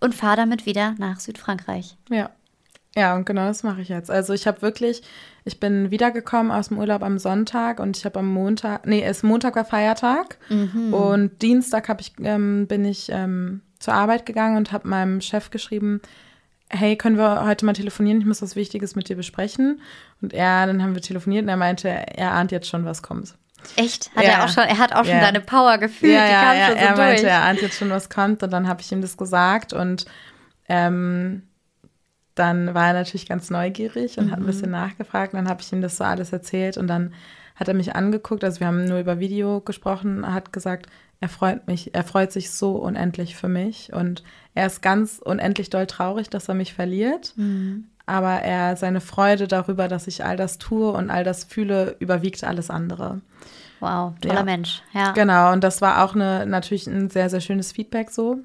und 0.00 0.14
fahre 0.14 0.36
damit 0.36 0.66
wieder 0.66 0.94
nach 0.98 1.18
Südfrankreich. 1.20 1.96
Ja. 2.10 2.30
Ja, 2.96 3.14
und 3.14 3.24
genau 3.26 3.46
das 3.46 3.62
mache 3.62 3.80
ich 3.82 3.88
jetzt. 3.88 4.10
Also 4.10 4.32
ich 4.32 4.46
habe 4.48 4.62
wirklich, 4.62 5.02
ich 5.44 5.60
bin 5.60 5.90
wiedergekommen 5.90 6.52
aus 6.52 6.68
dem 6.68 6.78
Urlaub 6.78 7.02
am 7.02 7.18
Sonntag 7.18 7.80
und 7.80 7.96
ich 7.96 8.04
habe 8.04 8.18
am 8.18 8.26
Montag, 8.28 8.86
nee, 8.86 9.02
es 9.02 9.22
Montag 9.22 9.56
war 9.56 9.64
Feiertag 9.64 10.38
und 10.92 11.30
Dienstag 11.42 11.88
hab 11.88 12.00
ich, 12.00 12.12
ähm, 12.22 12.66
bin 12.66 12.84
ich 12.84 13.08
ähm, 13.10 13.62
zur 13.78 13.94
Arbeit 13.94 14.26
gegangen 14.26 14.56
und 14.56 14.72
habe 14.72 14.88
meinem 14.88 15.20
Chef 15.20 15.50
geschrieben, 15.50 16.00
hey, 16.68 16.96
können 16.96 17.16
wir 17.16 17.44
heute 17.44 17.64
mal 17.66 17.72
telefonieren? 17.72 18.20
Ich 18.20 18.26
muss 18.26 18.42
was 18.42 18.54
Wichtiges 18.54 18.94
mit 18.94 19.08
dir 19.08 19.16
besprechen. 19.16 19.80
Und 20.22 20.32
er, 20.32 20.66
dann 20.66 20.82
haben 20.82 20.94
wir 20.94 21.02
telefoniert 21.02 21.42
und 21.42 21.48
er 21.48 21.56
meinte, 21.56 21.88
er 21.88 22.32
ahnt 22.32 22.52
jetzt 22.52 22.68
schon, 22.68 22.84
was 22.84 23.02
kommt. 23.02 23.34
Echt? 23.76 24.10
Hat 24.14 24.22
Ja. 24.24 24.30
er 24.30 24.44
auch 24.44 24.48
schon, 24.48 24.62
er 24.64 24.78
hat 24.78 24.92
auch 24.94 25.04
schon 25.04 25.16
Ja. 25.16 25.20
deine 25.20 25.40
Power 25.40 25.78
gefühlt, 25.78 26.12
ja, 26.14 26.26
die 26.26 26.32
kam 26.46 26.56
ja, 26.56 26.66
schon 26.66 26.74
so 26.78 26.84
er 26.84 26.96
meinte, 26.96 27.22
durch. 27.22 27.32
er 27.32 27.42
ahnt 27.42 27.60
jetzt 27.60 27.76
schon, 27.78 27.90
was 27.90 28.08
kommt. 28.08 28.42
Und 28.44 28.52
dann 28.52 28.68
habe 28.68 28.80
ich 28.82 28.92
ihm 28.92 29.00
das 29.02 29.16
gesagt 29.16 29.72
und 29.72 30.04
ähm, 30.68 31.42
dann 32.40 32.74
war 32.74 32.88
er 32.88 32.92
natürlich 32.94 33.28
ganz 33.28 33.50
neugierig 33.50 34.18
und 34.18 34.30
hat 34.32 34.38
ein 34.38 34.42
Mhm. 34.42 34.46
bisschen 34.46 34.70
nachgefragt. 34.72 35.34
Dann 35.34 35.48
habe 35.48 35.60
ich 35.62 35.72
ihm 35.72 35.80
das 35.82 35.96
so 35.96 36.04
alles 36.04 36.32
erzählt 36.32 36.76
und 36.76 36.88
dann 36.88 37.12
hat 37.54 37.68
er 37.68 37.74
mich 37.74 37.94
angeguckt. 37.94 38.42
Also 38.42 38.58
wir 38.60 38.66
haben 38.66 38.84
nur 38.86 38.98
über 38.98 39.20
Video 39.20 39.60
gesprochen. 39.60 40.24
Er 40.24 40.32
hat 40.34 40.52
gesagt, 40.52 40.86
er 41.20 41.28
freut 41.28 41.66
mich, 41.68 41.94
er 41.94 42.02
freut 42.04 42.32
sich 42.32 42.50
so 42.50 42.76
unendlich 42.76 43.36
für 43.36 43.48
mich 43.48 43.92
und 43.92 44.24
er 44.54 44.66
ist 44.66 44.80
ganz 44.82 45.20
unendlich 45.22 45.68
doll 45.70 45.86
traurig, 45.86 46.30
dass 46.30 46.48
er 46.48 46.54
mich 46.54 46.72
verliert. 46.74 47.34
Mhm. 47.36 47.84
Aber 48.06 48.40
er 48.42 48.76
seine 48.76 49.00
Freude 49.00 49.46
darüber, 49.46 49.86
dass 49.86 50.08
ich 50.08 50.24
all 50.24 50.36
das 50.36 50.58
tue 50.58 50.90
und 50.90 51.10
all 51.10 51.22
das 51.22 51.44
fühle, 51.44 51.94
überwiegt 52.00 52.42
alles 52.42 52.70
andere. 52.70 53.20
Wow, 53.80 54.14
toller 54.20 54.34
Ja. 54.36 54.42
Mensch. 54.42 54.82
Ja. 54.92 55.12
Genau, 55.12 55.52
und 55.52 55.62
das 55.62 55.80
war 55.80 56.04
auch 56.04 56.14
eine, 56.14 56.44
natürlich 56.46 56.86
ein 56.86 57.08
sehr, 57.10 57.30
sehr 57.30 57.40
schönes 57.40 57.72
Feedback 57.72 58.10
so. 58.10 58.38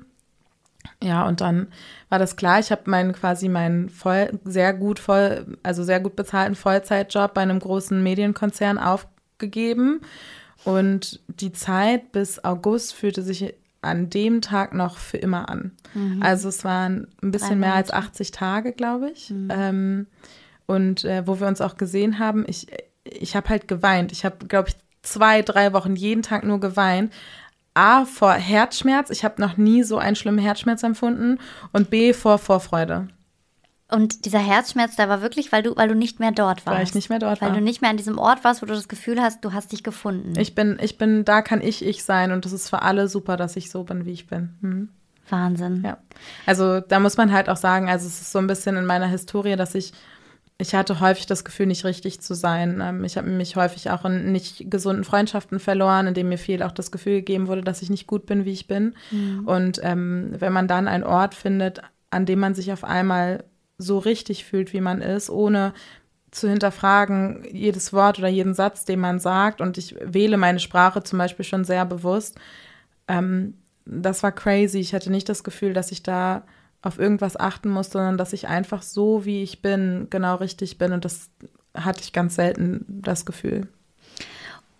Ja, 1.03 1.27
und 1.27 1.41
dann 1.41 1.67
war 2.09 2.19
das 2.19 2.36
klar, 2.36 2.59
ich 2.59 2.71
habe 2.71 2.89
meinen 2.89 3.13
quasi 3.13 3.49
meinen 3.49 3.89
voll, 3.89 4.39
sehr 4.43 4.73
gut 4.73 4.99
voll, 4.99 5.57
also 5.63 5.83
sehr 5.83 5.99
gut 5.99 6.15
bezahlten 6.15 6.55
Vollzeitjob 6.55 7.33
bei 7.33 7.41
einem 7.41 7.59
großen 7.59 8.01
Medienkonzern 8.01 8.77
aufgegeben. 8.77 10.01
Und 10.63 11.21
die 11.27 11.51
Zeit 11.51 12.11
bis 12.11 12.43
August 12.43 12.93
fühlte 12.93 13.21
sich 13.21 13.53
an 13.81 14.09
dem 14.09 14.41
Tag 14.41 14.73
noch 14.73 14.97
für 14.97 15.17
immer 15.17 15.47
an. 15.49 15.71
Also 16.21 16.49
es 16.49 16.63
waren 16.63 17.07
ein 17.21 17.31
bisschen 17.31 17.59
mehr 17.59 17.75
als 17.75 17.91
80 17.91 18.31
Tage, 18.31 18.71
glaube 18.73 19.11
ich. 19.11 19.29
Ähm, 19.49 20.07
und 20.65 21.05
äh, 21.05 21.27
wo 21.27 21.39
wir 21.39 21.47
uns 21.47 21.61
auch 21.61 21.77
gesehen 21.77 22.17
haben, 22.17 22.45
ich, 22.47 22.67
ich 23.03 23.36
habe 23.36 23.49
halt 23.49 23.67
geweint. 23.67 24.11
Ich 24.11 24.25
habe, 24.25 24.47
glaube 24.47 24.69
ich, 24.69 24.75
zwei, 25.03 25.43
drei 25.43 25.71
Wochen 25.73 25.95
jeden 25.95 26.23
Tag 26.23 26.43
nur 26.43 26.59
geweint. 26.59 27.13
A, 27.76 28.05
vor 28.05 28.34
Herzschmerz. 28.34 29.09
Ich 29.11 29.23
habe 29.23 29.41
noch 29.41 29.57
nie 29.57 29.84
so 29.84 29.97
einen 29.97 30.15
schlimmen 30.15 30.39
Herzschmerz 30.39 30.82
empfunden. 30.82 31.39
Und 31.71 31.89
B, 31.89 32.13
vor 32.13 32.39
Vorfreude. 32.39 33.09
Und 33.91 34.26
dieser 34.26 34.39
Herzschmerz, 34.39 34.95
der 34.95 35.09
war 35.09 35.21
wirklich, 35.21 35.51
weil 35.51 35.61
du, 35.61 35.76
weil 35.76 35.88
du 35.88 35.93
nicht 35.93 36.19
mehr 36.19 36.32
dort 36.32 36.65
warst. 36.65 36.78
Weil 36.78 36.84
ich 36.84 36.95
nicht 36.95 37.09
mehr 37.09 37.19
dort 37.19 37.41
weil 37.41 37.49
war. 37.49 37.55
du 37.55 37.61
nicht 37.61 37.82
mehr 37.82 37.91
an 37.91 37.97
diesem 37.97 38.17
Ort 38.17 38.43
warst, 38.43 38.61
wo 38.61 38.65
du 38.65 38.73
das 38.73 38.88
Gefühl 38.88 39.21
hast, 39.21 39.45
du 39.45 39.53
hast 39.53 39.71
dich 39.71 39.84
gefunden. 39.84 40.34
Ich 40.39 40.55
bin, 40.55 40.80
ich 40.82 40.97
bin, 40.97 41.23
da 41.23 41.43
kann 41.43 41.61
ich 41.61 41.86
ich 41.86 42.03
sein. 42.03 42.32
Und 42.32 42.45
das 42.45 42.53
ist 42.53 42.69
für 42.69 42.82
alle 42.82 43.07
super, 43.07 43.38
dass 43.38 43.55
ich 43.55 43.69
so 43.69 43.84
bin, 43.84 44.05
wie 44.05 44.13
ich 44.13 44.26
bin. 44.26 44.55
Hm. 44.61 44.89
Wahnsinn. 45.30 45.84
Ja. 45.84 45.97
Also 46.45 46.80
da 46.80 46.99
muss 46.99 47.17
man 47.17 47.32
halt 47.32 47.49
auch 47.49 47.57
sagen, 47.57 47.89
also 47.89 48.07
es 48.07 48.21
ist 48.21 48.32
so 48.32 48.39
ein 48.39 48.47
bisschen 48.47 48.76
in 48.78 48.86
meiner 48.86 49.07
Historie, 49.07 49.55
dass 49.55 49.76
ich, 49.76 49.93
ich 50.58 50.74
hatte 50.74 51.01
häufig 51.01 51.26
das 51.26 51.43
Gefühl, 51.43 51.66
nicht 51.66 51.84
richtig 51.84 52.22
zu 52.22 52.34
sein. 52.34 52.80
Ähm, 52.82 53.03
Ich 53.03 53.18
habe 53.18 53.30
mich 53.30 53.56
häufig 53.56 53.89
auch 53.89 54.06
in 54.06 54.32
nicht 54.32 54.72
gesunden 54.72 55.03
Freundschaften 55.03 55.60
verloren, 55.60 56.08
in 56.08 56.14
denen 56.14 56.30
mir 56.30 56.38
viel 56.38 56.64
auch 56.64 56.72
das 56.72 56.91
Gefühl 56.91 57.16
gegeben 57.16 57.47
wurde, 57.47 57.62
dass 57.62 57.82
ich 57.82 57.89
nicht 57.89 58.08
gut 58.08 58.26
bin, 58.26 58.45
wie 58.45 58.53
ich 58.53 58.68
bin. 58.68 58.95
Und 59.45 59.80
ähm, 59.84 60.34
wenn 60.39 60.53
man 60.53 60.68
dann 60.68 60.88
einen 60.88 61.03
Ort 61.03 61.36
findet, 61.36 61.82
an 62.10 62.26
dem 62.26 62.39
man 62.39 62.56
sich 62.56 62.72
auf 62.72 62.86
einmal 62.86 63.43
so 63.78 63.97
richtig 63.97 64.45
fühlt, 64.45 64.72
wie 64.72 64.80
man 64.80 65.01
ist, 65.01 65.30
ohne 65.30 65.74
zu 66.32 66.49
hinterfragen, 66.49 67.45
jedes 67.51 67.91
Wort 67.91 68.20
oder 68.20 68.30
jeden 68.30 68.53
Satz, 68.53 68.86
den 68.86 68.99
man 68.99 69.20
sagt. 69.20 69.60
Und 69.60 69.78
ich 69.78 69.95
wähle 70.01 70.38
meine 70.38 70.60
Sprache 70.60 71.03
zum 71.03 71.20
Beispiel 71.20 71.45
schon 71.45 71.66
sehr 71.66 71.86
bewusst. 71.86 72.38
Ähm, 73.10 73.56
das 73.86 74.24
war 74.24 74.32
crazy. 74.32 74.80
Ich 74.80 74.93
hatte 74.93 75.12
nicht 75.12 75.28
das 75.28 75.43
Gefühl, 75.43 75.74
dass 75.74 75.91
ich 75.91 76.01
da 76.03 76.43
auf 76.86 76.99
irgendwas 76.99 77.38
achten 77.38 77.69
muss, 77.69 77.89
sondern 77.89 78.17
dass 78.17 78.33
ich 78.33 78.47
einfach 78.47 78.81
so, 78.81 79.25
wie 79.25 79.43
ich 79.43 79.61
bin, 79.61 80.07
genau 80.09 80.36
richtig 80.36 80.77
bin. 80.77 80.91
Und 80.91 81.03
das 81.03 81.29
hatte 81.73 82.01
ich 82.01 82.13
ganz 82.13 82.36
selten 82.36 82.86
das 82.88 83.25
Gefühl. 83.25 83.67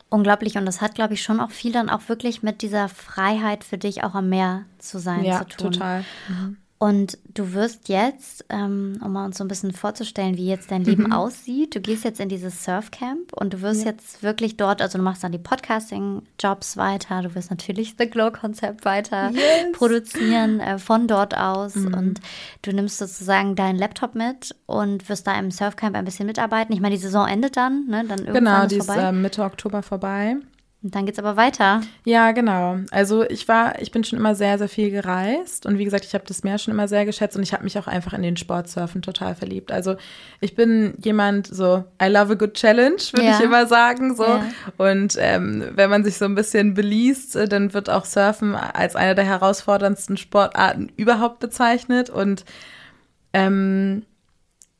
Unglaublich. 0.10 0.58
Und 0.58 0.66
das 0.66 0.82
hat, 0.82 0.96
glaube 0.96 1.16
ich, 1.16 1.24
schon 1.24 1.40
auch 1.40 1.52
viel 1.52 1.72
dann 1.72 1.90
auch 1.90 2.08
wirklich 2.08 2.44
mit 2.44 2.62
dieser 2.62 2.90
Freiheit 2.90 3.64
für 3.64 3.78
dich 3.78 4.04
auch 4.04 4.14
am 4.14 4.30
Meer 4.30 4.66
zu 4.78 5.00
sein 5.00 5.24
ja, 5.24 5.40
zu 5.40 5.58
tun. 5.58 5.72
total. 5.72 6.06
Und 6.78 7.18
du 7.34 7.54
wirst 7.54 7.88
jetzt, 7.88 8.44
ähm, 8.50 9.00
um 9.02 9.14
mal 9.14 9.26
uns 9.26 9.38
so 9.38 9.46
ein 9.46 9.48
bisschen 9.48 9.72
vorzustellen, 9.72 10.36
wie 10.36 10.46
jetzt 10.48 10.72
dein 10.72 10.82
Mhm. 10.82 10.88
Leben 10.88 11.14
aussieht, 11.14 11.74
du 11.74 11.80
gehst 11.80 12.04
jetzt 12.04 12.20
in 12.20 12.28
dieses 12.28 12.66
Surfcamp 12.66 13.32
und 13.34 13.54
du 13.54 13.62
wirst 13.62 13.86
jetzt 13.86 14.24
wirklich 14.24 14.58
dort, 14.58 14.82
also 14.82 14.98
du 14.98 15.04
machst 15.04 15.24
dann 15.24 15.32
die 15.32 15.38
Podcasting-Jobs 15.38 16.78
weiter, 16.78 17.22
du 17.22 17.34
wirst 17.34 17.50
natürlich 17.50 17.96
The 17.98 18.10
Glow-Konzept 18.10 18.86
weiter 18.86 19.30
Yes. 19.32 19.42
Mhm. 19.68 19.72
produzieren 19.74 20.60
äh, 20.60 20.78
von 20.78 21.08
dort 21.08 21.36
aus 21.38 21.76
und 21.78 22.20
du 22.62 22.72
nimmst 22.74 22.98
sozusagen 22.98 23.56
deinen 23.56 23.78
Laptop 23.78 24.14
mit 24.16 24.54
und 24.66 25.08
wirst 25.10 25.28
da 25.28 25.38
im 25.40 25.52
Surfcamp 25.52 25.96
ein 25.96 26.06
bisschen 26.06 26.26
mitarbeiten. 26.28 26.74
Ich 26.74 26.82
meine, 26.82 26.96
die 26.96 27.02
Saison 27.02 27.26
endet 27.28 27.56
dann, 27.58 27.86
ne? 27.88 28.04
Dann 28.08 28.20
irgendwann 28.20 28.34
Genau, 28.44 28.62
ist 28.64 28.72
die 28.72 28.78
ist 28.78 28.86
vorbei. 28.88 29.02
äh, 29.02 29.12
Mitte 29.14 29.44
Oktober 29.44 29.82
vorbei. 29.82 30.36
Und 30.84 30.94
dann 30.94 31.08
geht's 31.08 31.18
aber 31.18 31.36
weiter. 31.36 31.82
Ja, 32.04 32.32
genau. 32.32 32.78
Also 32.92 33.24
ich 33.28 33.48
war, 33.48 33.82
ich 33.82 33.92
bin 33.92 34.04
schon 34.04 34.20
immer 34.20 34.36
sehr, 34.36 34.60
sehr 34.60 34.70
viel 34.70 34.92
gereist 34.92 35.66
und 35.66 35.80
wie 35.80 35.84
gesagt, 35.84 36.06
ich 36.06 36.14
habe 36.14 36.26
das 36.28 36.44
Meer 36.44 36.60
schon 36.60 36.76
immer 36.76 36.88
sehr 36.88 37.06
geschätzt 37.06 37.36
und 37.36 37.42
ich 37.42 37.54
habe 37.54 37.64
mich 37.64 37.80
auch 37.80 37.88
einfach 37.88 38.14
in 38.14 38.22
den 38.22 38.38
Sportsurfen 38.38 39.02
total 39.02 39.34
verliebt. 39.34 39.72
Also 39.72 39.96
ich 40.42 40.54
bin 40.54 40.94
jemand 41.04 41.48
so, 41.48 41.86
I 42.00 42.06
love 42.06 42.34
a 42.34 42.36
good 42.36 42.54
challenge, 42.54 43.02
würde 43.14 43.26
Ja. 43.26 43.38
ich 43.40 43.44
immer 43.44 43.66
sagen. 43.66 44.16
So. 44.16 44.26
Ja. 44.26 44.46
Und 44.78 45.16
ähm, 45.20 45.64
wenn 45.74 45.90
man 45.90 46.04
sich 46.04 46.20
so 46.20 46.26
ein 46.26 46.36
bisschen 46.36 46.76
beliest, 46.76 47.36
äh, 47.36 47.48
dann 47.48 47.74
wird 47.74 47.90
auch 47.90 48.06
Surfen 48.06 48.54
als 48.54 48.96
eine 48.96 49.16
der 49.16 49.26
herausforderndsten 49.26 50.18
Sportarten 50.18 50.92
überhaupt 50.98 51.40
bezeichnet. 51.40 52.12
Und 52.12 52.46
ähm, 53.34 54.04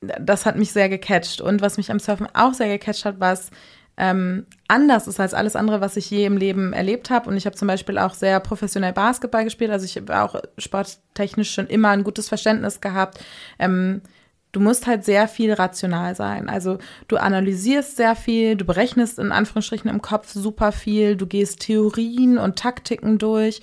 das 0.02 0.46
hat 0.46 0.56
mich 0.56 0.72
sehr 0.72 0.88
gecatcht. 0.90 1.42
Und 1.42 1.62
was 1.62 1.78
mich 1.78 1.90
am 1.90 1.98
Surfen 2.00 2.28
auch 2.36 2.54
sehr 2.54 2.68
gecatcht 2.68 3.06
hat, 3.06 3.20
war 3.20 3.34
es 3.34 3.50
ähm, 3.98 4.46
anders 4.68 5.08
ist 5.08 5.20
als 5.20 5.34
alles 5.34 5.56
andere, 5.56 5.82
was 5.82 5.96
ich 5.96 6.10
je 6.10 6.26
im 6.26 6.38
Leben 6.38 6.74
erlebt 6.74 7.10
habe. 7.10 7.30
Und 7.30 7.38
ich 7.38 7.46
habe 7.46 7.56
zum 7.56 7.68
Beispiel 7.68 7.98
auch 7.98 8.14
sehr 8.14 8.40
professionell 8.40 8.94
Basketball 8.94 9.44
gespielt. 9.44 9.72
Also 9.72 9.86
ich 9.86 9.96
habe 9.96 10.22
auch 10.22 10.42
sporttechnisch 10.58 11.54
schon 11.54 11.68
immer 11.68 11.90
ein 11.90 12.04
gutes 12.04 12.28
Verständnis 12.28 12.82
gehabt. 12.82 13.24
Ähm, 13.58 14.02
du 14.52 14.60
musst 14.60 14.88
halt 14.88 15.06
sehr 15.06 15.28
viel 15.28 15.54
rational 15.54 16.16
sein. 16.16 16.50
Also 16.50 16.78
du 17.08 17.18
analysierst 17.18 17.96
sehr 17.96 18.16
viel, 18.16 18.56
du 18.56 18.66
berechnest 18.66 19.20
in 19.20 19.32
Anführungsstrichen 19.32 19.90
im 19.90 20.02
Kopf 20.02 20.32
super 20.32 20.72
viel, 20.72 21.16
du 21.16 21.26
gehst 21.26 21.62
Theorien 21.62 22.38
und 22.38 22.58
Taktiken 22.58 23.18
durch. 23.18 23.62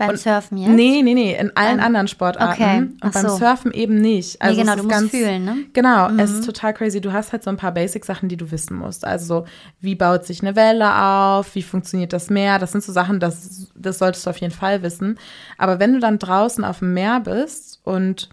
Beim 0.00 0.10
Und- 0.10 0.18
Surfen 0.18 0.56
jetzt? 0.56 0.70
Nee, 0.70 1.02
nee, 1.02 1.12
nee, 1.14 1.36
in 1.38 1.54
allen 1.56 1.78
Ähm, 1.78 1.84
anderen 1.84 2.08
Sportarten. 2.08 2.52
okay, 2.62 2.78
Und 2.78 2.96
ach 3.02 3.12
beim 3.12 3.28
so. 3.28 3.36
Surfen 3.36 3.70
eben 3.72 4.00
nicht. 4.00 4.40
Also 4.40 4.54
nee, 4.56 4.62
genau, 4.62 4.72
es 4.72 4.76
du 4.76 4.82
ist 4.88 4.88
musst 4.88 5.00
ganz, 5.00 5.10
fühlen, 5.10 5.44
ne? 5.44 5.56
Genau, 5.74 6.08
es 6.16 6.30
ist 6.30 6.46
total 6.46 6.72
crazy. 6.72 7.00
Du 7.02 7.12
hast 7.12 7.32
halt 7.32 7.42
so 7.44 7.50
ein 7.50 7.58
paar 7.58 7.72
Basic-Sachen, 7.72 8.28
die 8.30 8.38
du 8.38 8.50
wissen 8.50 8.78
musst. 8.78 9.04
Also 9.04 9.26
so, 9.42 9.46
wie 9.80 9.94
baut 9.94 10.24
sich 10.24 10.40
eine 10.42 10.56
Welle 10.56 10.90
auf, 11.04 11.54
wie 11.54 11.62
funktioniert 11.62 12.14
das 12.14 12.30
Meer? 12.30 12.58
Das 12.58 12.72
sind 12.72 12.82
so 12.82 12.92
Sachen, 12.92 13.20
das, 13.20 13.68
das 13.76 13.98
solltest 13.98 14.24
du 14.24 14.30
auf 14.30 14.38
jeden 14.38 14.54
Fall 14.54 14.82
wissen. 14.82 15.18
Aber 15.58 15.78
wenn 15.78 15.92
du 15.92 16.00
dann 16.00 16.18
draußen 16.18 16.64
auf 16.64 16.78
dem 16.78 16.94
Meer 16.94 17.20
bist 17.20 17.80
und 17.84 18.30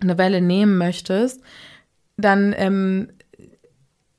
eine 0.00 0.16
Welle 0.18 0.40
nehmen 0.40 0.78
möchtest, 0.78 1.40
dann 2.16 2.54
ähm, 2.56 3.08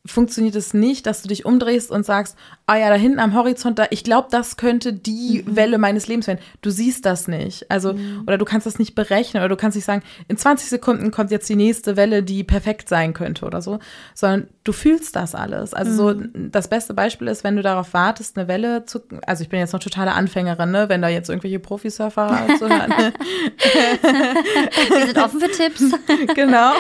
funktioniert 0.05 0.55
es 0.55 0.73
nicht, 0.73 1.05
dass 1.05 1.21
du 1.21 1.27
dich 1.27 1.45
umdrehst 1.45 1.91
und 1.91 2.05
sagst, 2.05 2.37
ah 2.67 2.75
ja, 2.75 2.89
da 2.89 2.95
hinten 2.95 3.19
am 3.19 3.33
Horizont, 3.33 3.79
da, 3.79 3.87
ich 3.91 4.03
glaube, 4.03 4.27
das 4.29 4.57
könnte 4.57 4.91
die 4.91 5.43
Welle 5.47 5.77
meines 5.77 6.07
Lebens 6.07 6.27
werden. 6.27 6.39
Du 6.61 6.69
siehst 6.69 7.05
das 7.05 7.29
nicht. 7.29 7.71
Also, 7.71 7.95
oder 8.25 8.37
du 8.37 8.43
kannst 8.43 8.67
das 8.67 8.77
nicht 8.77 8.93
berechnen 8.93 9.41
oder 9.41 9.47
du 9.49 9.55
kannst 9.55 9.75
nicht 9.75 9.85
sagen, 9.85 10.03
in 10.27 10.35
20 10.35 10.67
Sekunden 10.67 11.11
kommt 11.11 11.31
jetzt 11.31 11.47
die 11.47 11.55
nächste 11.55 11.95
Welle, 11.95 12.23
die 12.23 12.43
perfekt 12.43 12.89
sein 12.89 13.13
könnte 13.13 13.45
oder 13.45 13.61
so, 13.61 13.79
sondern 14.13 14.47
du 14.65 14.73
fühlst 14.73 15.15
das 15.15 15.33
alles. 15.33 15.73
Also 15.73 15.93
so, 15.93 16.21
das 16.33 16.67
beste 16.67 16.93
Beispiel 16.93 17.29
ist, 17.29 17.45
wenn 17.45 17.55
du 17.55 17.61
darauf 17.61 17.93
wartest, 17.93 18.37
eine 18.37 18.49
Welle 18.49 18.85
zu, 18.85 18.99
also 19.25 19.43
ich 19.43 19.49
bin 19.49 19.59
jetzt 19.59 19.71
noch 19.71 19.79
totale 19.79 20.11
Anfängerin, 20.11 20.69
ne, 20.71 20.89
wenn 20.89 21.01
da 21.01 21.07
jetzt 21.07 21.29
irgendwelche 21.29 21.59
Profisurfer 21.59 22.47
zuhören, 22.59 22.89
ne? 22.89 23.13
Wir 24.89 25.05
sind 25.05 25.17
offen 25.17 25.39
für 25.39 25.51
Tipps. 25.51 25.83
genau. 26.35 26.73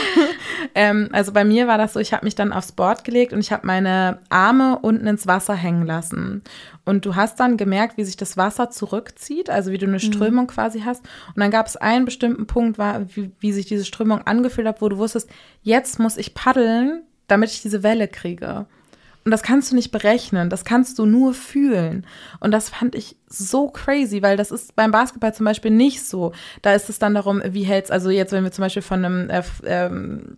Ähm, 0.75 1.07
also 1.13 1.31
bei 1.31 1.45
mir 1.45 1.67
war 1.67 1.77
das 1.77 1.93
so, 1.93 2.01
ich 2.01 2.11
habe 2.11 2.25
mich 2.25 2.35
dann 2.35 2.51
aufs 2.51 2.73
Board 2.73 3.05
gelegt 3.05 3.31
und 3.31 3.39
ich 3.39 3.53
habe 3.53 3.65
meine 3.65 4.19
Arme 4.29 4.79
unten 4.81 5.07
ins 5.07 5.27
Wasser 5.27 5.55
hängen 5.55 5.76
lassen. 5.85 6.43
Und 6.85 7.05
du 7.05 7.15
hast 7.15 7.39
dann 7.39 7.57
gemerkt, 7.57 7.97
wie 7.97 8.03
sich 8.03 8.17
das 8.17 8.37
Wasser 8.37 8.69
zurückzieht, 8.69 9.49
also 9.49 9.71
wie 9.71 9.77
du 9.77 9.85
eine 9.85 9.99
Strömung 9.99 10.47
quasi 10.47 10.81
hast. 10.81 11.03
Und 11.27 11.39
dann 11.39 11.51
gab 11.51 11.67
es 11.67 11.77
einen 11.77 12.05
bestimmten 12.05 12.47
Punkt, 12.47 12.77
war, 12.77 13.05
wie, 13.15 13.31
wie 13.39 13.51
sich 13.51 13.65
diese 13.65 13.85
Strömung 13.85 14.21
angefühlt 14.25 14.67
hat, 14.67 14.81
wo 14.81 14.89
du 14.89 14.97
wusstest, 14.97 15.29
jetzt 15.63 15.99
muss 15.99 16.17
ich 16.17 16.33
paddeln, 16.33 17.03
damit 17.27 17.51
ich 17.51 17.61
diese 17.61 17.83
Welle 17.83 18.07
kriege. 18.07 18.65
Und 19.27 19.31
das 19.31 19.43
kannst 19.43 19.71
du 19.71 19.75
nicht 19.75 19.91
berechnen, 19.91 20.49
das 20.49 20.63
kannst 20.63 20.97
du 20.99 21.05
nur 21.05 21.33
fühlen. 21.33 22.05
Und 22.39 22.51
das 22.51 22.69
fand 22.69 22.95
ich 22.95 23.17
so 23.27 23.67
crazy, 23.67 24.21
weil 24.21 24.37
das 24.37 24.51
ist 24.51 24.73
beim 24.77 24.91
Basketball 24.91 25.33
zum 25.33 25.43
Beispiel 25.43 25.71
nicht 25.71 26.01
so. 26.05 26.31
Da 26.61 26.73
ist 26.73 26.87
es 26.87 26.97
dann 26.97 27.13
darum, 27.13 27.41
wie 27.45 27.63
hältst, 27.63 27.91
also 27.91 28.09
jetzt, 28.09 28.31
wenn 28.31 28.45
wir 28.45 28.53
zum 28.53 28.61
Beispiel 28.61 28.83
von 28.83 29.03
einem 29.03 29.29
äh, 29.29 29.43
ähm, 29.65 30.37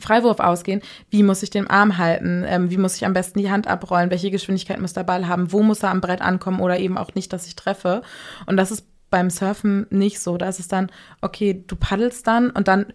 Freiwurf 0.00 0.40
ausgehen, 0.40 0.82
wie 1.10 1.22
muss 1.22 1.42
ich 1.42 1.50
den 1.50 1.68
Arm 1.68 1.98
halten, 1.98 2.44
ähm, 2.46 2.70
wie 2.70 2.76
muss 2.76 2.96
ich 2.96 3.06
am 3.06 3.12
besten 3.12 3.38
die 3.38 3.50
Hand 3.50 3.66
abrollen, 3.66 4.10
welche 4.10 4.30
Geschwindigkeit 4.30 4.80
muss 4.80 4.92
der 4.92 5.04
Ball 5.04 5.28
haben, 5.28 5.52
wo 5.52 5.62
muss 5.62 5.82
er 5.82 5.90
am 5.90 6.00
Brett 6.00 6.20
ankommen 6.20 6.60
oder 6.60 6.78
eben 6.78 6.98
auch 6.98 7.14
nicht, 7.14 7.32
dass 7.32 7.46
ich 7.46 7.56
treffe. 7.56 8.02
Und 8.46 8.56
das 8.56 8.70
ist 8.70 8.86
beim 9.10 9.30
Surfen 9.30 9.86
nicht 9.90 10.20
so. 10.20 10.36
Da 10.36 10.48
ist 10.48 10.60
es 10.60 10.68
dann, 10.68 10.90
okay, 11.20 11.64
du 11.66 11.76
paddelst 11.76 12.26
dann 12.26 12.50
und 12.50 12.68
dann 12.68 12.86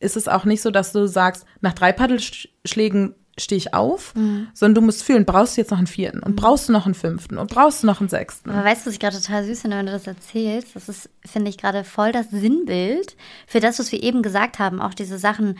ist 0.00 0.16
es 0.16 0.28
auch 0.28 0.44
nicht 0.44 0.60
so, 0.60 0.70
dass 0.70 0.92
du 0.92 1.06
sagst, 1.06 1.46
nach 1.60 1.72
drei 1.72 1.92
Paddelschlägen 1.92 3.14
stehe 3.38 3.56
ich 3.56 3.74
auf, 3.74 4.14
sondern 4.52 4.74
du 4.74 4.80
musst 4.82 5.02
fühlen, 5.02 5.24
brauchst 5.24 5.56
du 5.56 5.60
jetzt 5.60 5.70
noch 5.70 5.78
einen 5.78 5.86
vierten 5.86 6.20
und 6.20 6.36
brauchst 6.36 6.68
du 6.68 6.72
noch 6.72 6.84
einen 6.84 6.94
fünften 6.94 7.38
und 7.38 7.50
brauchst 7.50 7.82
du 7.82 7.86
noch 7.86 8.00
einen 8.00 8.08
sechsten. 8.08 8.50
Aber 8.50 8.64
weißt 8.64 8.82
du, 8.82 8.86
was 8.86 8.94
ich 8.94 9.00
gerade 9.00 9.20
total 9.20 9.44
süß 9.44 9.62
finde, 9.62 9.76
wenn 9.76 9.86
du 9.86 9.92
das 9.92 10.06
erzählst? 10.06 10.76
Das 10.76 10.88
ist, 10.88 11.10
finde 11.24 11.50
ich, 11.50 11.58
gerade 11.58 11.82
voll 11.84 12.12
das 12.12 12.30
Sinnbild 12.30 13.16
für 13.46 13.60
das, 13.60 13.78
was 13.78 13.90
wir 13.90 14.02
eben 14.02 14.22
gesagt 14.22 14.58
haben. 14.58 14.80
Auch 14.80 14.94
diese 14.94 15.18
Sachen, 15.18 15.58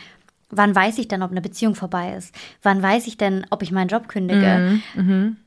wann 0.49 0.75
weiß 0.75 0.97
ich 0.99 1.07
denn, 1.07 1.23
ob 1.23 1.31
eine 1.31 1.41
Beziehung 1.41 1.75
vorbei 1.75 2.15
ist? 2.15 2.33
Wann 2.61 2.81
weiß 2.81 3.07
ich 3.07 3.17
denn, 3.17 3.45
ob 3.49 3.61
ich 3.61 3.71
meinen 3.71 3.87
Job 3.87 4.07
kündige? 4.07 4.79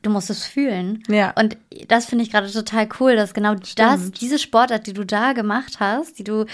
Du 0.01 0.09
musst 0.09 0.29
es 0.29 0.45
fühlen. 0.45 1.03
Ja. 1.07 1.33
Und 1.39 1.57
das 1.87 2.05
finde 2.05 2.23
ich 2.23 2.31
gerade 2.31 2.51
total 2.51 2.87
cool, 2.99 3.15
dass 3.15 3.33
genau 3.33 3.55
das, 3.75 4.11
diese 4.11 4.39
Sportart, 4.39 4.87
die 4.87 4.93
du 4.93 5.05
da 5.05 5.33
gemacht 5.33 5.79
hast, 5.79 6.19
die 6.19 6.23
du, 6.23 6.45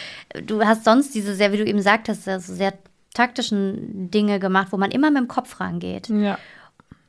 du 0.43 0.63
hast 0.63 0.83
sonst 0.83 1.15
diese 1.15 1.35
sehr, 1.35 1.51
wie 1.51 1.57
du 1.57 1.65
eben 1.65 1.81
sagtest, 1.81 2.27
also 2.27 2.53
sehr 2.53 2.73
taktischen 3.13 4.11
Dinge 4.11 4.39
gemacht, 4.39 4.67
wo 4.71 4.77
man 4.77 4.91
immer 4.91 5.09
mit 5.09 5.21
dem 5.21 5.27
Kopf 5.27 5.59
rangeht. 5.59 6.09
Ja. 6.09 6.37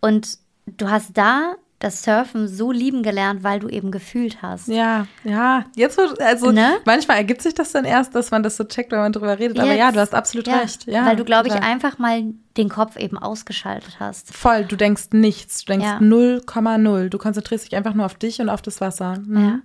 Und 0.00 0.38
du 0.66 0.88
hast 0.88 1.16
da 1.18 1.56
das 1.78 2.02
Surfen 2.02 2.48
so 2.48 2.72
lieben 2.72 3.02
gelernt, 3.02 3.44
weil 3.44 3.60
du 3.60 3.68
eben 3.68 3.90
gefühlt 3.90 4.40
hast. 4.40 4.68
Ja, 4.68 5.06
ja. 5.24 5.64
Jetzt, 5.76 5.98
also 6.20 6.50
Ne? 6.50 6.78
manchmal 6.86 7.18
ergibt 7.18 7.42
sich 7.42 7.52
das 7.54 7.72
dann 7.72 7.84
erst, 7.84 8.14
dass 8.14 8.30
man 8.30 8.42
das 8.42 8.56
so 8.56 8.64
checkt, 8.64 8.92
wenn 8.92 8.98
man 9.00 9.12
drüber 9.12 9.38
redet. 9.38 9.58
Aber 9.60 9.72
ja, 9.74 9.86
Jetzt- 9.86 9.96
du 9.96 10.00
hast 10.00 10.14
absolut 10.14 10.46
ja, 10.48 10.56
recht. 10.58 10.86
Ja, 10.86 11.04
weil 11.04 11.16
du, 11.16 11.24
glaube 11.24 11.48
ich, 11.48 11.54
einfach 11.54 11.98
mal 11.98 12.22
den 12.56 12.68
Kopf 12.68 12.96
eben 12.96 13.18
ausgeschaltet 13.18 13.96
hast. 14.00 14.34
Voll, 14.34 14.64
du 14.64 14.76
denkst 14.76 15.08
nichts. 15.12 15.64
Du 15.64 15.72
denkst 15.72 15.86
Ja. 15.86 15.98
0,0. 15.98 17.08
Du 17.08 17.18
konzentrierst 17.18 17.66
dich 17.66 17.76
einfach 17.76 17.94
nur 17.94 18.06
auf 18.06 18.14
dich 18.14 18.40
und 18.40 18.48
auf 18.48 18.62
das 18.62 18.80
Wasser. 18.80 19.18
Mhm. 19.26 19.44
Ja. 19.44 19.58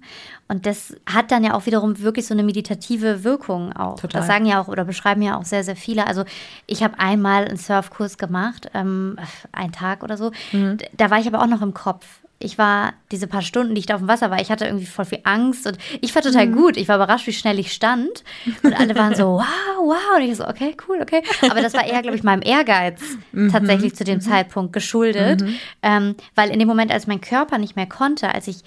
Und 0.48 0.66
das 0.66 0.96
hat 1.06 1.32
dann 1.32 1.44
ja 1.44 1.54
auch 1.54 1.66
wiederum 1.66 2.00
wirklich 2.00 2.28
so 2.28 2.34
eine 2.34 2.44
meditative 2.44 3.24
Wirkung 3.24 3.74
auch. 3.74 3.96
Total. 4.00 4.20
Das 4.22 4.28
sagen 4.28 4.46
ja 4.46 4.62
auch 4.62 4.68
oder 4.68 4.84
beschreiben 4.84 5.22
ja 5.22 5.38
auch 5.38 5.46
sehr, 5.46 5.64
sehr 5.64 5.76
viele. 5.78 6.08
Also 6.08 6.26
ich 6.68 6.84
habe 6.84 7.00
einmal 7.00 7.46
einen 7.46 7.58
Surfkurs 7.58 8.18
gemacht, 8.18 8.70
ähm, 8.74 9.18
einen 9.52 9.72
Tag 9.72 10.04
oder 10.04 10.18
so. 10.18 10.32
Mhm. 10.52 10.78
Da 10.98 11.10
war 11.10 11.20
ich 11.20 11.28
aber 11.28 11.42
auch 11.42 11.48
noch 11.48 11.62
im 11.62 11.74
Kopf. 11.74 12.06
Ich 12.44 12.58
war 12.58 12.94
diese 13.12 13.28
paar 13.28 13.42
Stunden, 13.42 13.76
die 13.76 13.80
ich 13.80 13.86
da 13.86 13.96
auf 13.96 14.02
dem 14.02 14.08
Wasser 14.08 14.32
war, 14.32 14.42
ich 14.42 14.50
hatte 14.52 14.66
irgendwie 14.66 14.86
voll 14.86 15.06
viel 15.06 15.20
Angst 15.24 15.66
und 15.68 15.78
ich 16.02 16.14
war 16.16 16.22
total 16.22 16.48
Mhm. 16.48 16.56
gut. 16.56 16.78
Ich 16.78 16.88
war 16.88 16.96
überrascht, 16.98 17.28
wie 17.28 17.34
schnell 17.34 17.60
ich 17.60 17.72
stand. 17.74 18.24
Und 18.64 18.74
alle 18.80 18.96
waren 18.96 19.16
so, 19.16 19.24
wow, 19.38 19.78
wow. 19.78 20.18
Und 20.18 20.22
ich 20.24 20.36
so, 20.36 20.48
okay, 20.48 20.76
cool, 20.88 21.00
okay. 21.02 21.24
Aber 21.50 21.62
das 21.62 21.74
war 21.74 21.86
eher, 21.86 22.02
glaube 22.02 22.16
ich, 22.18 22.24
meinem 22.24 22.42
Ehrgeiz 22.42 23.02
Mhm. 23.32 23.52
tatsächlich 23.52 23.96
zu 23.96 24.04
dem 24.04 24.22
Zeitpunkt 24.22 24.74
geschuldet. 24.74 25.44
Ähm, 25.82 26.16
weil 26.36 26.50
in 26.50 26.60
dem 26.60 26.68
Moment, 26.68 26.92
als 26.92 27.08
mein 27.08 27.22
Körper 27.22 27.58
nicht 27.58 27.76
mehr 27.76 27.88
konnte, 27.88 28.34
als 28.34 28.48
ich 28.48 28.58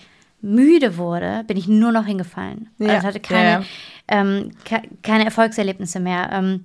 müde 0.40 0.98
wurde, 0.98 1.42
bin 1.46 1.56
ich 1.56 1.68
nur 1.68 1.90
noch 1.92 2.04
hingefallen. 2.04 2.68
Ja, 2.78 2.94
Also 2.96 3.06
hatte 3.08 3.20
keine, 3.20 3.48
ja. 3.50 3.64
Ähm, 4.08 4.50
ke 4.64 4.82
keine 5.02 5.24
Erfolgserlebnisse 5.24 6.00
mehr. 6.00 6.28
Ähm, 6.32 6.64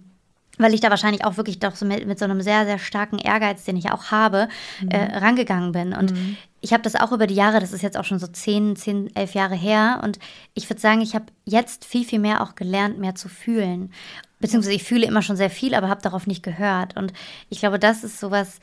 weil 0.60 0.74
ich 0.76 0.82
da 0.82 0.89
wahrscheinlich 0.91 1.26
auch 1.26 1.38
wirklich 1.38 1.57
doch 1.60 1.76
so 1.76 1.86
mit, 1.86 2.05
mit 2.05 2.20
so 2.20 2.26
einem 2.26 2.41
sehr, 2.41 2.66
sehr 2.66 2.78
starken 2.78 3.18
Ehrgeiz, 3.18 3.64
den 3.64 3.78
ich 3.78 3.91
auch 3.91 4.12
habe, 4.12 4.47
Mhm. 4.82 4.89
äh, 4.89 5.18
rangegangen 5.18 5.72
bin. 5.72 5.93
Und 5.93 6.14
ich 6.62 6.74
habe 6.74 6.84
das 6.84 6.95
auch 6.95 7.12
über 7.12 7.26
die 7.26 7.34
Jahre, 7.34 7.60
das 7.60 7.72
ist 7.72 7.82
jetzt 7.82 7.97
auch 7.97 8.03
schon 8.05 8.20
so 8.20 8.28
10, 8.28 8.76
10, 8.76 9.16
11 9.16 9.34
Jahre 9.34 9.55
her. 9.55 10.01
Und 10.03 10.20
ich 10.53 10.70
würde 10.70 10.82
sagen, 10.82 11.01
ich 11.01 11.16
habe 11.16 11.26
jetzt 11.45 11.86
viel, 11.86 12.03
viel 12.05 12.20
mehr 12.20 12.41
auch 12.41 12.55
gelernt, 12.55 12.99
mehr 12.99 13.16
zu 13.16 13.30
fühlen. 13.30 13.91
Beziehungsweise 14.39 14.76
ich 14.76 14.84
fühle 14.84 15.07
immer 15.07 15.22
schon 15.22 15.36
sehr 15.38 15.49
viel, 15.49 15.74
aber 15.74 15.89
habe 15.89 16.01
darauf 16.01 16.28
nicht 16.28 16.43
gehört. 16.43 16.95
Und 16.95 17.14
ich 17.49 17.60
glaube, 17.60 17.80
das 17.80 18.03
ist 18.03 18.20
sowas, 18.20 18.60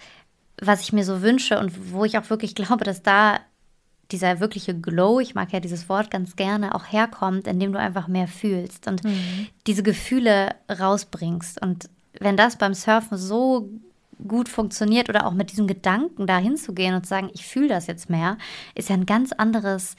was 0.60 0.80
ich 0.82 0.92
mir 0.92 1.04
so 1.04 1.20
wünsche 1.22 1.58
und 1.58 1.92
wo 1.92 2.04
ich 2.04 2.16
auch 2.18 2.30
wirklich 2.30 2.54
glaube, 2.54 2.84
dass 2.84 3.02
da 3.02 3.40
dieser 4.12 4.40
wirkliche 4.40 4.78
Glow, 4.78 5.20
ich 5.20 5.34
mag 5.34 5.52
ja 5.52 5.60
dieses 5.60 5.88
Wort 5.88 6.10
ganz 6.10 6.36
gerne, 6.36 6.74
auch 6.74 6.84
herkommt, 6.84 7.46
indem 7.46 7.72
du 7.72 7.78
einfach 7.78 8.08
mehr 8.08 8.28
fühlst 8.28 8.86
und 8.86 9.02
diese 9.66 9.82
Gefühle 9.82 10.54
rausbringst. 10.70 11.60
Und 11.60 11.88
wenn 12.20 12.36
das 12.36 12.56
beim 12.56 12.74
Surfen 12.74 13.18
so 13.18 13.68
gut 14.26 14.48
funktioniert 14.48 15.08
oder 15.08 15.26
auch 15.26 15.32
mit 15.32 15.50
diesem 15.50 15.66
Gedanken 15.66 16.26
da 16.26 16.38
hinzugehen 16.38 16.94
und 16.94 17.04
zu 17.04 17.10
sagen, 17.10 17.30
ich 17.34 17.46
fühle 17.46 17.68
das 17.68 17.86
jetzt 17.86 18.08
mehr, 18.08 18.38
ist 18.74 18.88
ja 18.88 18.94
ein 18.94 19.06
ganz 19.06 19.32
anderes 19.32 19.96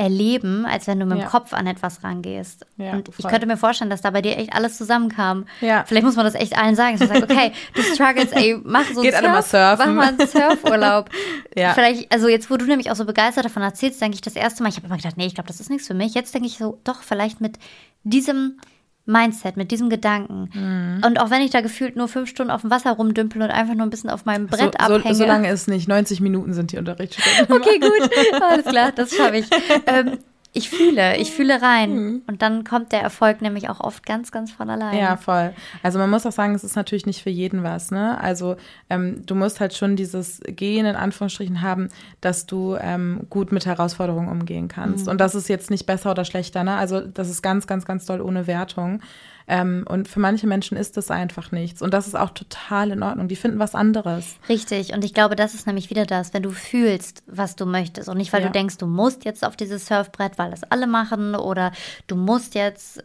Erleben, 0.00 0.64
als 0.64 0.86
wenn 0.86 1.00
du 1.00 1.06
mit 1.06 1.18
dem 1.18 1.22
Ja. 1.22 1.42
Ich 1.44 1.52
an 1.52 1.66
etwas 1.66 2.04
rangehst. 2.04 2.64
Ja, 2.76 2.92
und 2.92 3.08
ich 3.08 3.16
voll. 3.16 3.30
könnte 3.30 3.46
mir 3.46 3.56
vorstellen, 3.56 3.90
dass 3.90 4.00
da 4.00 4.10
bei 4.10 4.22
dir 4.22 4.38
echt 4.38 4.52
alles 4.52 4.76
zusammenkam. 4.76 5.44
Ja. 5.60 5.84
Vielleicht 5.86 6.06
muss 6.06 6.14
man 6.14 6.24
das 6.24 6.36
echt 6.36 6.56
allen 6.56 6.76
sagen. 6.76 6.96
Dass 6.96 7.08
man 7.08 7.20
sagt, 7.20 7.32
okay, 7.32 7.52
du 7.74 7.82
struggles, 7.82 8.30
ey, 8.30 8.56
mach 8.62 8.84
so 8.84 9.02
Geht 9.02 9.14
einen 9.14 9.26
alle 9.26 9.34
mal 9.34 9.42
Surf, 9.42 9.78
surfen. 9.78 9.96
Mach 9.96 10.04
mal 10.04 10.08
einen 10.08 10.28
Surfurlaub. 10.28 11.10
Ja. 11.56 11.74
Vielleicht, 11.74 12.12
also 12.12 12.28
jetzt, 12.28 12.48
wo 12.50 12.56
du 12.56 12.66
nämlich 12.66 12.88
auch 12.92 12.94
so 12.94 13.04
begeistert 13.04 13.44
davon 13.44 13.62
erzählst, 13.62 14.00
denke 14.00 14.14
ich 14.14 14.20
das 14.20 14.36
erste 14.36 14.62
Mal, 14.62 14.68
ich 14.68 14.76
habe 14.76 14.86
immer 14.86 14.96
gedacht, 14.96 15.16
nee, 15.16 15.26
ich 15.26 15.34
glaube, 15.34 15.48
das 15.48 15.58
ist 15.58 15.70
nichts 15.70 15.88
für 15.88 15.94
mich. 15.94 16.14
Jetzt 16.14 16.32
denke 16.32 16.46
ich 16.46 16.56
so, 16.58 16.78
doch, 16.84 17.02
vielleicht 17.02 17.40
mit 17.40 17.58
diesem 18.04 18.60
Mindset, 19.08 19.56
mit 19.56 19.70
diesem 19.70 19.88
Gedanken. 19.88 20.50
Mhm. 20.52 21.02
Und 21.04 21.20
auch 21.20 21.30
wenn 21.30 21.42
ich 21.42 21.50
da 21.50 21.60
gefühlt 21.60 21.96
nur 21.96 22.08
fünf 22.08 22.28
Stunden 22.28 22.50
auf 22.50 22.60
dem 22.60 22.70
Wasser 22.70 22.92
rumdümpel 22.92 23.42
und 23.42 23.50
einfach 23.50 23.74
nur 23.74 23.86
ein 23.86 23.90
bisschen 23.90 24.10
auf 24.10 24.26
meinem 24.26 24.46
Brett 24.46 24.74
so, 24.78 24.78
abhänge. 24.78 25.14
So, 25.14 25.22
so 25.22 25.26
lange 25.26 25.50
ist 25.50 25.66
nicht. 25.68 25.88
90 25.88 26.20
Minuten 26.20 26.52
sind 26.52 26.72
die 26.72 26.78
Unterrichtsstunden. 26.78 27.56
Okay, 27.56 27.78
gut. 27.80 28.10
Alles 28.40 28.66
klar, 28.66 28.92
das 28.92 29.14
schaffe 29.14 29.38
ich. 29.38 29.48
Ähm, 29.86 30.18
ich 30.52 30.70
fühle, 30.70 31.16
ich 31.18 31.30
fühle 31.30 31.60
rein. 31.60 32.22
Und 32.26 32.42
dann 32.42 32.64
kommt 32.64 32.92
der 32.92 33.02
Erfolg 33.02 33.42
nämlich 33.42 33.68
auch 33.68 33.80
oft 33.80 34.04
ganz, 34.06 34.32
ganz 34.32 34.50
von 34.50 34.70
allein. 34.70 34.98
Ja, 34.98 35.16
voll. 35.16 35.52
Also 35.82 35.98
man 35.98 36.08
muss 36.08 36.24
auch 36.24 36.32
sagen, 36.32 36.54
es 36.54 36.64
ist 36.64 36.74
natürlich 36.74 37.06
nicht 37.06 37.22
für 37.22 37.30
jeden 37.30 37.62
was, 37.62 37.90
ne? 37.90 38.18
Also 38.20 38.56
ähm, 38.88 39.24
du 39.26 39.34
musst 39.34 39.60
halt 39.60 39.74
schon 39.74 39.94
dieses 39.94 40.40
Gehen 40.46 40.86
in 40.86 40.96
Anführungsstrichen 40.96 41.60
haben, 41.60 41.90
dass 42.20 42.46
du 42.46 42.76
ähm, 42.80 43.26
gut 43.28 43.52
mit 43.52 43.66
Herausforderungen 43.66 44.28
umgehen 44.28 44.68
kannst. 44.68 45.06
Und 45.06 45.20
das 45.20 45.34
ist 45.34 45.48
jetzt 45.48 45.70
nicht 45.70 45.86
besser 45.86 46.10
oder 46.10 46.24
schlechter, 46.24 46.64
ne? 46.64 46.76
Also 46.76 47.00
das 47.00 47.28
ist 47.28 47.42
ganz, 47.42 47.66
ganz, 47.66 47.84
ganz 47.84 48.06
doll 48.06 48.20
ohne 48.20 48.46
Wertung. 48.46 49.02
Ähm, 49.50 49.84
und 49.88 50.08
für 50.08 50.20
manche 50.20 50.46
Menschen 50.46 50.76
ist 50.76 50.96
das 50.98 51.10
einfach 51.10 51.52
nichts. 51.52 51.80
Und 51.80 51.94
das 51.94 52.06
ist 52.06 52.14
auch 52.14 52.30
total 52.30 52.90
in 52.90 53.02
Ordnung. 53.02 53.28
Die 53.28 53.36
finden 53.36 53.58
was 53.58 53.74
anderes. 53.74 54.36
Richtig. 54.48 54.92
Und 54.92 55.04
ich 55.04 55.14
glaube, 55.14 55.36
das 55.36 55.54
ist 55.54 55.66
nämlich 55.66 55.88
wieder 55.88 56.04
das, 56.04 56.34
wenn 56.34 56.42
du 56.42 56.50
fühlst, 56.50 57.22
was 57.26 57.56
du 57.56 57.64
möchtest. 57.64 58.08
Und 58.10 58.18
nicht, 58.18 58.32
weil 58.34 58.42
Ja. 58.42 58.48
du 58.48 58.52
denkst, 58.52 58.76
du 58.76 58.86
musst 58.86 59.24
jetzt 59.24 59.44
auf 59.44 59.56
dieses 59.56 59.86
Surfbrett, 59.86 60.36
weil 60.38 60.50
das 60.50 60.64
alle 60.64 60.86
machen 60.86 61.34
oder 61.34 61.72
du 62.08 62.14
musst 62.16 62.54
jetzt 62.54 63.02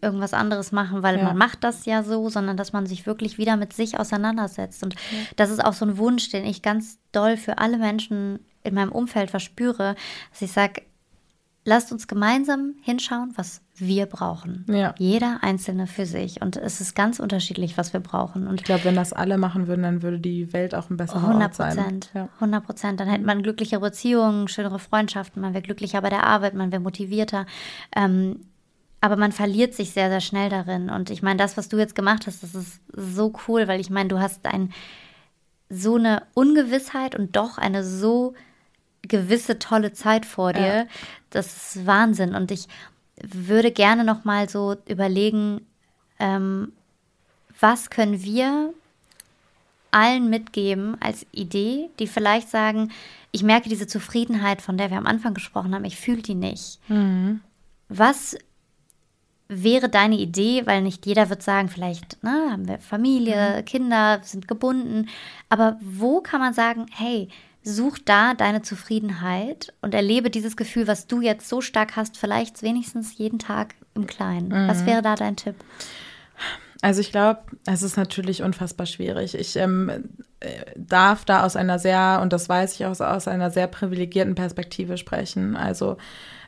irgendwas 0.00 0.34
anderes 0.34 0.70
machen, 0.72 1.02
weil 1.02 1.18
Ja. 1.18 1.24
man 1.24 1.36
macht 1.36 1.64
das 1.64 1.84
ja 1.84 2.02
so, 2.02 2.28
sondern 2.28 2.56
dass 2.56 2.72
man 2.72 2.86
sich 2.86 3.06
wirklich 3.06 3.38
wieder 3.38 3.56
mit 3.56 3.72
sich 3.72 3.98
auseinandersetzt. 3.98 4.82
Und 4.84 4.94
das 5.36 5.50
ist 5.50 5.64
auch 5.64 5.72
so 5.72 5.84
ein 5.84 5.98
Wunsch, 5.98 6.30
den 6.30 6.44
ich 6.44 6.62
ganz 6.62 6.98
doll 7.12 7.36
für 7.36 7.58
alle 7.58 7.78
Menschen 7.78 8.38
in 8.62 8.74
meinem 8.74 8.92
Umfeld 8.92 9.30
verspüre, 9.30 9.96
dass 10.30 10.42
ich 10.42 10.52
sage, 10.52 10.82
lasst 11.64 11.92
uns 11.92 12.08
gemeinsam 12.08 12.74
hinschauen, 12.82 13.32
was 13.36 13.60
wir 13.86 14.06
brauchen. 14.06 14.64
Ja. 14.68 14.94
Jeder 14.98 15.38
Einzelne 15.42 15.86
für 15.86 16.06
sich. 16.06 16.40
Und 16.40 16.56
es 16.56 16.80
ist 16.80 16.94
ganz 16.94 17.18
unterschiedlich, 17.18 17.76
was 17.76 17.92
wir 17.92 18.00
brauchen. 18.00 18.46
Und 18.46 18.60
Ich 18.60 18.64
glaube, 18.64 18.84
wenn 18.84 18.94
das 18.94 19.12
alle 19.12 19.38
machen 19.38 19.66
würden, 19.66 19.82
dann 19.82 20.02
würde 20.02 20.20
die 20.20 20.52
Welt 20.52 20.74
auch 20.74 20.88
ein 20.88 20.96
besserer 20.96 21.28
100 21.28 21.42
Ort 21.42 21.54
sein. 21.54 21.76
Prozent. 21.76 22.10
Ja. 22.14 22.28
100 22.36 22.64
Prozent. 22.64 23.00
Dann 23.00 23.08
hätte 23.08 23.24
man 23.24 23.42
glücklichere 23.42 23.80
Beziehungen, 23.80 24.48
schönere 24.48 24.78
Freundschaften, 24.78 25.42
man 25.42 25.52
wäre 25.52 25.62
glücklicher 25.62 26.00
bei 26.00 26.10
der 26.10 26.24
Arbeit, 26.24 26.54
man 26.54 26.70
wäre 26.70 26.80
motivierter. 26.80 27.46
Ähm, 27.96 28.40
aber 29.00 29.16
man 29.16 29.32
verliert 29.32 29.74
sich 29.74 29.90
sehr, 29.90 30.10
sehr 30.10 30.20
schnell 30.20 30.48
darin. 30.48 30.88
Und 30.88 31.10
ich 31.10 31.22
meine, 31.22 31.38
das, 31.38 31.56
was 31.56 31.68
du 31.68 31.76
jetzt 31.76 31.96
gemacht 31.96 32.26
hast, 32.26 32.42
das 32.44 32.54
ist 32.54 32.80
so 32.94 33.32
cool, 33.48 33.66
weil 33.66 33.80
ich 33.80 33.90
meine, 33.90 34.08
du 34.08 34.20
hast 34.20 34.46
ein, 34.46 34.72
so 35.68 35.96
eine 35.96 36.22
Ungewissheit 36.34 37.16
und 37.16 37.34
doch 37.34 37.58
eine 37.58 37.82
so 37.82 38.34
gewisse 39.02 39.58
tolle 39.58 39.92
Zeit 39.92 40.24
vor 40.24 40.52
dir. 40.52 40.66
Ja. 40.66 40.84
Das 41.30 41.74
ist 41.74 41.86
Wahnsinn. 41.86 42.36
Und 42.36 42.52
ich 42.52 42.68
würde 43.22 43.70
gerne 43.70 44.04
noch 44.04 44.24
mal 44.24 44.48
so 44.48 44.76
überlegen, 44.86 45.66
ähm, 46.18 46.72
was 47.60 47.90
können 47.90 48.22
wir 48.22 48.72
allen 49.90 50.30
mitgeben 50.30 50.96
als 51.00 51.26
Idee, 51.32 51.90
die 51.98 52.06
vielleicht 52.06 52.48
sagen, 52.48 52.90
ich 53.30 53.42
merke 53.42 53.68
diese 53.68 53.86
Zufriedenheit, 53.86 54.62
von 54.62 54.76
der 54.76 54.90
wir 54.90 54.98
am 54.98 55.06
Anfang 55.06 55.34
gesprochen 55.34 55.74
haben, 55.74 55.84
ich 55.84 55.96
fühle 55.96 56.22
die 56.22 56.34
nicht. 56.34 56.80
Was 57.88 58.36
wäre 59.48 59.88
deine 59.88 60.16
Idee, 60.16 60.66
weil 60.66 60.82
nicht 60.82 61.04
jeder 61.06 61.28
wird 61.28 61.42
sagen, 61.42 61.68
vielleicht 61.68 62.22
ne, 62.22 62.48
haben 62.50 62.66
wir 62.68 62.78
Familie, 62.78 63.62
Kinder, 63.64 64.20
sind 64.22 64.48
gebunden, 64.48 65.08
aber 65.50 65.78
wo 65.82 66.20
kann 66.20 66.40
man 66.40 66.54
sagen, 66.54 66.86
hey, 66.90 67.28
such 67.64 67.98
da 68.04 68.34
deine 68.34 68.62
Zufriedenheit 68.62 69.72
und 69.82 69.94
erlebe 69.94 70.30
dieses 70.30 70.56
Gefühl, 70.56 70.86
was 70.86 71.06
du 71.06 71.20
jetzt 71.20 71.48
so 71.48 71.60
stark 71.60 71.96
hast, 71.96 72.16
vielleicht 72.16 72.62
wenigstens 72.62 73.16
jeden 73.18 73.38
Tag 73.38 73.74
im 73.94 74.06
Kleinen. 74.06 74.50
Was 74.68 74.86
wäre 74.86 75.02
da 75.02 75.14
dein 75.14 75.36
Tipp? 75.36 75.56
Also 76.82 77.00
ich 77.00 77.12
glaube, 77.12 77.42
es 77.64 77.82
ist 77.82 77.96
natürlich 77.96 78.42
unfassbar 78.42 78.86
schwierig. 78.86 79.36
Ich 79.36 79.54
ähm, 79.54 79.88
äh, 80.40 80.64
darf 80.76 81.24
da 81.24 81.44
aus 81.44 81.54
einer 81.54 81.78
sehr, 81.78 82.18
und 82.20 82.32
das 82.32 82.48
weiß 82.48 82.74
ich 82.74 82.84
auch, 82.84 82.98
aus 82.98 83.28
einer 83.28 83.52
sehr 83.52 83.68
privilegierten 83.68 84.34
Perspektive 84.34 84.98
sprechen. 84.98 85.56
Also 85.56 85.96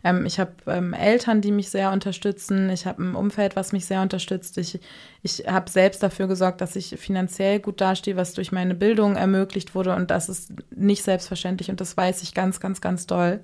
ähm, 0.04 0.26
ich 0.26 0.38
habe 0.38 0.52
ähm, 0.66 0.92
Eltern, 0.92 1.40
die 1.40 1.50
mich 1.50 1.70
sehr 1.70 1.90
unterstützen. 1.90 2.68
Ich 2.68 2.86
habe 2.86 3.02
ein 3.02 3.14
Umfeld, 3.14 3.56
was 3.56 3.72
mich 3.72 3.86
sehr 3.86 4.02
unterstützt. 4.02 4.58
Ich, 4.58 4.78
ich 5.22 5.46
habe 5.48 5.70
selbst 5.70 6.02
dafür 6.02 6.28
gesorgt, 6.28 6.60
dass 6.60 6.76
ich 6.76 6.96
finanziell 6.98 7.58
gut 7.58 7.80
dastehe, 7.80 8.14
was 8.14 8.34
durch 8.34 8.52
meine 8.52 8.74
Bildung 8.74 9.16
ermöglicht 9.16 9.74
wurde. 9.74 9.96
Und 9.96 10.10
das 10.10 10.28
ist 10.28 10.52
nicht 10.76 11.02
selbstverständlich 11.02 11.70
und 11.70 11.80
das 11.80 11.96
weiß 11.96 12.22
ich 12.22 12.34
ganz, 12.34 12.60
ganz, 12.60 12.82
ganz 12.82 13.06
doll. 13.06 13.40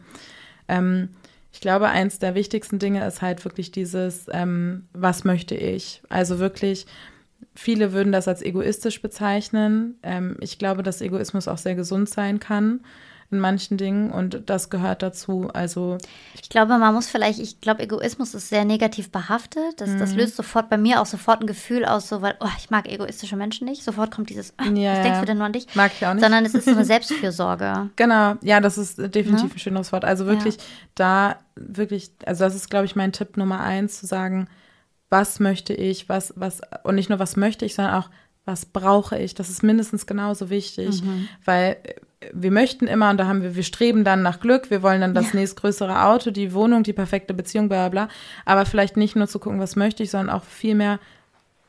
Ähm, 0.69 1.09
ich 1.51 1.61
glaube, 1.61 1.89
eins 1.89 2.19
der 2.19 2.35
wichtigsten 2.35 2.79
Dinge 2.79 3.05
ist 3.07 3.23
halt 3.23 3.45
wirklich 3.45 3.73
dieses, 3.73 4.27
ähm, 4.31 4.87
was 4.93 5.25
möchte 5.25 5.55
ich? 5.55 6.03
Also 6.11 6.39
wirklich, 6.39 6.87
viele 7.55 7.95
würden 7.95 8.13
das 8.13 8.29
als 8.29 8.43
egoistisch 8.43 9.01
bezeichnen. 9.01 9.99
Ähm, 10.03 10.37
ich 10.41 10.59
glaube, 10.59 10.83
dass 10.83 11.01
Egoismus 11.01 11.49
auch 11.49 11.59
sehr 11.59 11.75
gesund 11.75 12.11
sein 12.11 12.39
kann 12.39 12.81
in 13.33 13.39
manchen 13.41 13.77
Dingen 13.77 14.11
und 14.11 14.43
das 14.51 14.71
gehört 14.71 15.03
dazu. 15.03 15.49
Also 15.55 15.99
Ich 16.41 16.49
glaube, 16.49 16.79
man 16.79 16.93
muss 16.95 17.09
vielleicht, 17.09 17.39
ich 17.39 17.61
glaube, 17.61 17.83
Egoismus 17.83 18.35
ist 18.35 18.49
sehr 18.49 18.65
negativ 18.65 19.11
behaftet. 19.13 19.81
Das, 19.81 19.97
das 19.97 20.15
löst 20.15 20.37
sofort 20.37 20.69
bei 20.69 20.77
mir 20.77 21.01
auch 21.01 21.07
sofort 21.07 21.41
ein 21.41 21.47
Gefühl 21.47 21.85
aus, 21.85 22.09
so, 22.09 22.23
weil, 22.23 22.35
oh, 22.41 22.49
ich 22.59 22.71
mag 22.71 22.89
egoistische 22.89 23.37
Menschen 23.37 23.67
nicht. 23.67 23.85
Sofort 23.85 24.11
kommt 24.11 24.31
dieses, 24.31 24.53
oh, 24.61 24.65
Ja, 24.73 24.93
was 24.95 25.03
denkst 25.03 25.15
ja. 25.17 25.21
du 25.21 25.27
denn 25.27 25.39
nur 25.39 25.47
an 25.47 25.53
dich? 25.53 25.67
Mag 25.75 25.93
ich 25.99 26.07
auch 26.07 26.15
nicht. 26.15 26.23
Sondern 26.23 26.45
es 26.45 26.55
ist 26.55 26.65
so 26.65 26.73
eine 26.73 26.85
Selbstfürsorge. 27.31 27.91
Genau, 27.97 28.35
ja, 28.43 28.61
das 28.61 28.79
ist 28.79 28.99
definitiv 28.99 29.51
Ne? 29.51 29.51
ein 29.55 29.59
schönes 29.59 29.93
Wort. 29.93 30.05
Also 30.05 30.27
wirklich 30.27 30.57
da, 30.95 31.37
wirklich, 31.55 32.11
also 32.27 32.45
das 32.45 32.55
ist, 32.55 32.69
glaube 32.71 32.87
ich, 32.87 32.97
mein 32.97 33.13
Tipp 33.13 33.37
Nummer 33.37 33.61
eins, 33.61 34.01
zu 34.01 34.07
sagen, 34.07 34.49
was 35.09 35.41
möchte 35.41 35.73
ich, 35.75 36.09
was, 36.09 36.33
was, 36.37 36.61
und 36.85 36.95
nicht 36.97 37.11
nur 37.11 37.19
was 37.19 37.37
möchte 37.37 37.65
ich, 37.65 37.75
sondern 37.75 37.95
auch, 37.95 38.11
was 38.45 38.65
brauche 38.67 39.19
ich? 39.19 39.35
Das 39.35 39.51
ist 39.51 39.63
mindestens 39.63 40.07
genauso 40.07 40.51
wichtig, 40.51 41.03
weil 41.45 41.77
äh, 41.85 41.95
wir 42.33 42.51
möchten 42.51 42.87
immer, 42.87 43.11
und 43.11 43.17
da 43.17 43.27
haben 43.27 43.43
wir, 43.43 43.57
wir 43.57 43.63
streben 43.63 44.05
dann 44.05 44.23
nach 44.23 44.41
Glück, 44.41 44.71
wir 44.71 44.83
wollen 44.83 45.01
dann 45.01 45.15
das 45.15 45.33
nächstgrößere 45.35 46.05
Auto, 46.05 46.31
die 46.31 46.53
Wohnung, 46.53 46.83
die 46.83 46.93
perfekte 46.93 47.33
Beziehung, 47.33 47.69
bla 47.69 47.89
bla 47.89 48.07
bla. 48.07 48.15
Aber 48.45 48.67
vielleicht 48.67 48.97
nicht 48.97 49.17
nur 49.17 49.27
zu 49.27 49.39
gucken, 49.39 49.61
was 49.61 49.77
möchte 49.77 50.03
ich, 50.03 50.11
sondern 50.11 50.35
auch 50.35 50.45
vielmehr, 50.45 50.99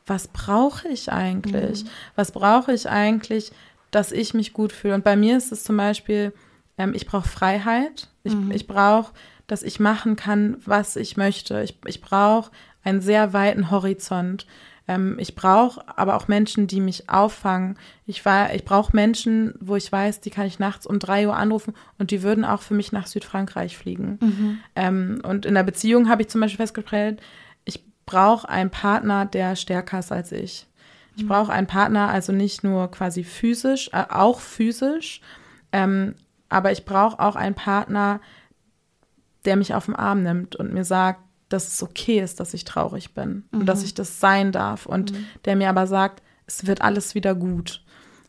was 0.06 0.28
brauche 0.28 0.88
ich 0.88 1.10
eigentlich? 1.10 1.84
Was 2.16 2.32
brauche 2.32 2.72
ich 2.72 2.88
eigentlich, 2.88 3.52
dass 3.90 4.12
ich 4.12 4.34
mich 4.34 4.52
gut 4.52 4.72
fühle? 4.72 4.94
Und 4.94 5.04
bei 5.04 5.16
mir 5.16 5.36
ist 5.36 5.52
es 5.52 5.64
zum 5.64 5.76
Beispiel, 5.76 6.32
ähm, 6.76 6.92
ich 6.94 7.06
brauche 7.06 7.28
Freiheit. 7.28 8.08
Ich, 8.24 8.34
ich 8.50 8.66
brauche, 8.66 9.12
dass 9.46 9.62
ich 9.62 9.80
machen 9.80 10.16
kann, 10.16 10.56
was 10.64 10.96
ich 10.96 11.16
möchte. 11.16 11.62
Ich, 11.62 11.78
ich 11.86 12.00
brauche 12.00 12.50
einen 12.84 13.00
sehr 13.00 13.32
weiten 13.32 13.70
Horizont. 13.70 14.46
Ähm, 14.88 15.16
ich 15.20 15.34
brauche 15.36 15.80
aber 15.96 16.16
auch 16.16 16.26
Menschen, 16.28 16.66
die 16.66 16.80
mich 16.80 17.08
auffangen. 17.08 17.78
Ich, 18.06 18.24
war- 18.24 18.52
ich 18.54 18.64
brauche 18.64 18.94
Menschen, 18.96 19.54
wo 19.60 19.76
ich 19.76 19.90
weiß, 19.92 20.20
die 20.20 20.30
kann 20.30 20.46
ich 20.46 20.58
nachts 20.58 20.86
um 20.86 20.98
drei 20.98 21.26
Uhr 21.28 21.36
anrufen 21.36 21.74
und 21.98 22.10
die 22.10 22.22
würden 22.22 22.44
auch 22.44 22.62
für 22.62 22.74
mich 22.74 22.90
nach 22.92 23.06
Südfrankreich 23.06 23.76
fliegen. 23.78 24.60
Ähm, 24.74 25.20
und 25.24 25.46
in 25.46 25.54
der 25.54 25.62
Beziehung 25.62 26.08
habe 26.08 26.22
ich 26.22 26.28
zum 26.28 26.40
Beispiel 26.40 26.56
festgestellt, 26.58 27.20
ich 27.64 27.84
brauche 28.06 28.48
einen 28.48 28.70
Partner, 28.70 29.24
der 29.26 29.54
stärker 29.56 30.00
ist 30.00 30.10
als 30.10 30.32
ich. 30.32 30.66
Ich 31.16 31.26
brauche 31.28 31.52
einen 31.52 31.66
Partner, 31.66 32.08
also 32.08 32.32
nicht 32.32 32.64
nur 32.64 32.90
quasi 32.90 33.22
physisch, 33.22 33.90
äh, 33.92 34.04
auch 34.08 34.40
physisch, 34.40 35.20
ähm, 35.70 36.14
aber 36.48 36.72
ich 36.72 36.84
brauche 36.86 37.20
auch 37.20 37.36
einen 37.36 37.54
Partner, 37.54 38.20
der 39.44 39.56
mich 39.56 39.74
auf 39.74 39.86
den 39.86 39.96
Arm 39.96 40.22
nimmt 40.22 40.56
und 40.56 40.72
mir 40.72 40.84
sagt, 40.84 41.20
dass 41.52 41.68
es 41.68 41.82
okay 41.82 42.20
ist, 42.20 42.40
dass 42.40 42.54
ich 42.54 42.64
traurig 42.64 43.14
bin 43.14 43.44
und 43.52 43.66
dass 43.66 43.82
ich 43.82 43.94
das 43.94 44.20
sein 44.20 44.52
darf 44.52 44.86
und 44.86 45.12
der 45.44 45.56
mir 45.56 45.68
aber 45.68 45.86
sagt, 45.86 46.22
es 46.46 46.66
wird 46.66 46.82
alles 46.82 47.14
wieder 47.14 47.34
gut. 47.34 47.82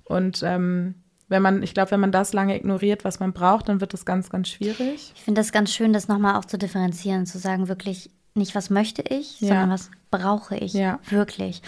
Und 0.06 0.44
ähm, 0.44 0.96
wenn 1.30 1.42
man, 1.42 1.64
ich 1.64 1.74
glaube, 1.74 1.92
wenn 1.92 2.00
man 2.00 2.12
das 2.12 2.34
lange 2.34 2.56
ignoriert, 2.56 3.04
was 3.06 3.20
man 3.20 3.34
braucht, 3.34 3.70
dann 3.70 3.82
wird 3.82 3.94
das 3.94 4.06
ganz, 4.06 4.30
ganz 4.30 4.50
schwierig. 4.50 5.12
Ich 5.16 5.22
finde 5.24 5.40
das 5.42 5.52
ganz 5.52 5.72
schön, 5.74 5.94
das 5.94 6.08
nochmal 6.08 6.36
auch 6.36 6.46
zu 6.46 6.58
differenzieren, 6.58 7.26
zu 7.26 7.38
sagen, 7.40 7.68
wirklich 7.68 8.12
nicht, 8.36 8.54
was 8.56 8.70
möchte 8.70 9.02
ich, 9.02 9.40
Ja. 9.42 9.48
sondern 9.50 9.70
was 9.72 9.90
brauche 10.12 10.56
ich 10.58 10.74
Ja. 10.74 11.00
wirklich. 11.10 11.62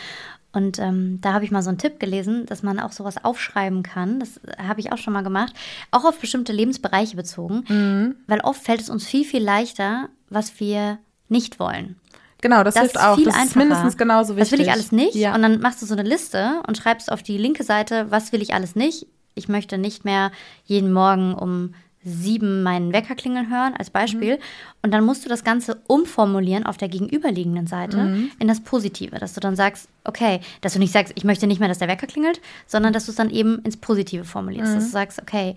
Und 0.51 0.79
ähm, 0.79 1.19
da 1.21 1.33
habe 1.33 1.43
ich 1.43 1.51
mal 1.51 1.61
so 1.63 1.69
einen 1.69 1.77
Tipp 1.79 1.99
gelesen, 1.99 2.45
dass 2.45 2.63
man 2.63 2.79
auch 2.79 2.91
sowas 2.93 3.23
aufschreiben 3.23 3.83
kann. 3.83 4.19
Das 4.21 4.39
habe 4.57 4.79
ich 4.79 4.91
auch 4.93 4.97
schon 4.97 5.11
mal 5.13 5.21
gemacht, 5.23 5.53
auch 5.91 6.05
auf 6.05 6.19
bestimmte 6.19 6.53
Lebensbereiche 6.53 7.15
bezogen, 7.17 7.65
Mhm. 7.67 8.15
weil 8.27 8.39
oft 8.41 8.63
fällt 8.63 8.79
es 8.81 8.89
uns 8.89 9.05
viel, 9.05 9.25
viel 9.25 9.43
leichter, 9.43 10.07
was 10.29 10.59
wir 10.59 10.97
nicht 11.29 11.59
wollen. 11.59 11.95
Genau, 12.41 12.63
das, 12.63 12.75
Das 12.75 12.81
hilft 12.83 12.95
ist 12.97 13.01
auch. 13.01 13.15
viel 13.15 13.25
das 13.25 13.35
ist 13.35 13.41
einfacher. 13.41 13.59
mindestens 13.59 13.97
genauso 13.97 14.35
wichtig. 14.35 14.49
Das 14.49 14.59
will 14.59 14.65
ich 14.65 14.71
alles 14.71 14.91
nicht. 14.91 15.15
Ja. 15.15 15.33
Und 15.33 15.41
dann 15.41 15.59
machst 15.61 15.81
du 15.81 15.85
so 15.85 15.93
eine 15.95 16.03
Liste 16.07 16.61
und 16.67 16.77
schreibst 16.77 17.11
auf 17.11 17.23
die 17.23 17.37
linke 17.37 17.63
Seite, 17.63 18.07
was 18.11 18.31
will 18.31 18.41
ich 18.41 18.53
alles 18.53 18.75
nicht. 18.75 19.07
Ich 19.33 19.47
möchte 19.47 19.77
nicht 19.77 20.05
mehr 20.05 20.31
jeden 20.65 20.93
Morgen 20.93 21.33
um 21.33 21.73
sieben 22.07 22.61
meinen 22.61 22.93
Wecker 22.93 23.15
klingeln 23.15 23.49
hören, 23.49 23.73
als 23.75 23.89
Beispiel. 23.89 24.37
Und 24.83 24.91
dann 24.93 25.03
musst 25.03 25.25
du 25.25 25.29
das 25.29 25.43
Ganze 25.43 25.81
umformulieren 25.87 26.63
auf 26.67 26.77
der 26.77 26.87
gegenüberliegenden 26.87 27.65
Seite 27.65 28.27
in 28.37 28.47
das 28.47 28.61
Positive, 28.61 29.17
dass 29.17 29.33
du 29.33 29.39
dann 29.39 29.55
sagst, 29.55 29.89
okay, 30.03 30.39
dass 30.61 30.73
du 30.73 30.79
nicht 30.79 30.93
sagst, 30.93 31.13
ich 31.15 31.23
möchte 31.23 31.47
nicht 31.47 31.59
mehr, 31.59 31.67
dass 31.67 31.79
der 31.79 31.87
Wecker 31.87 32.05
klingelt, 32.05 32.41
sondern 32.67 32.93
dass 32.93 33.05
du 33.05 33.11
es 33.11 33.17
dann 33.17 33.31
eben 33.31 33.57
ins 33.63 33.77
Positive 33.77 34.23
formulierst, 34.23 34.75
dass 34.75 34.83
du 34.85 34.91
sagst, 34.91 35.19
okay, 35.19 35.55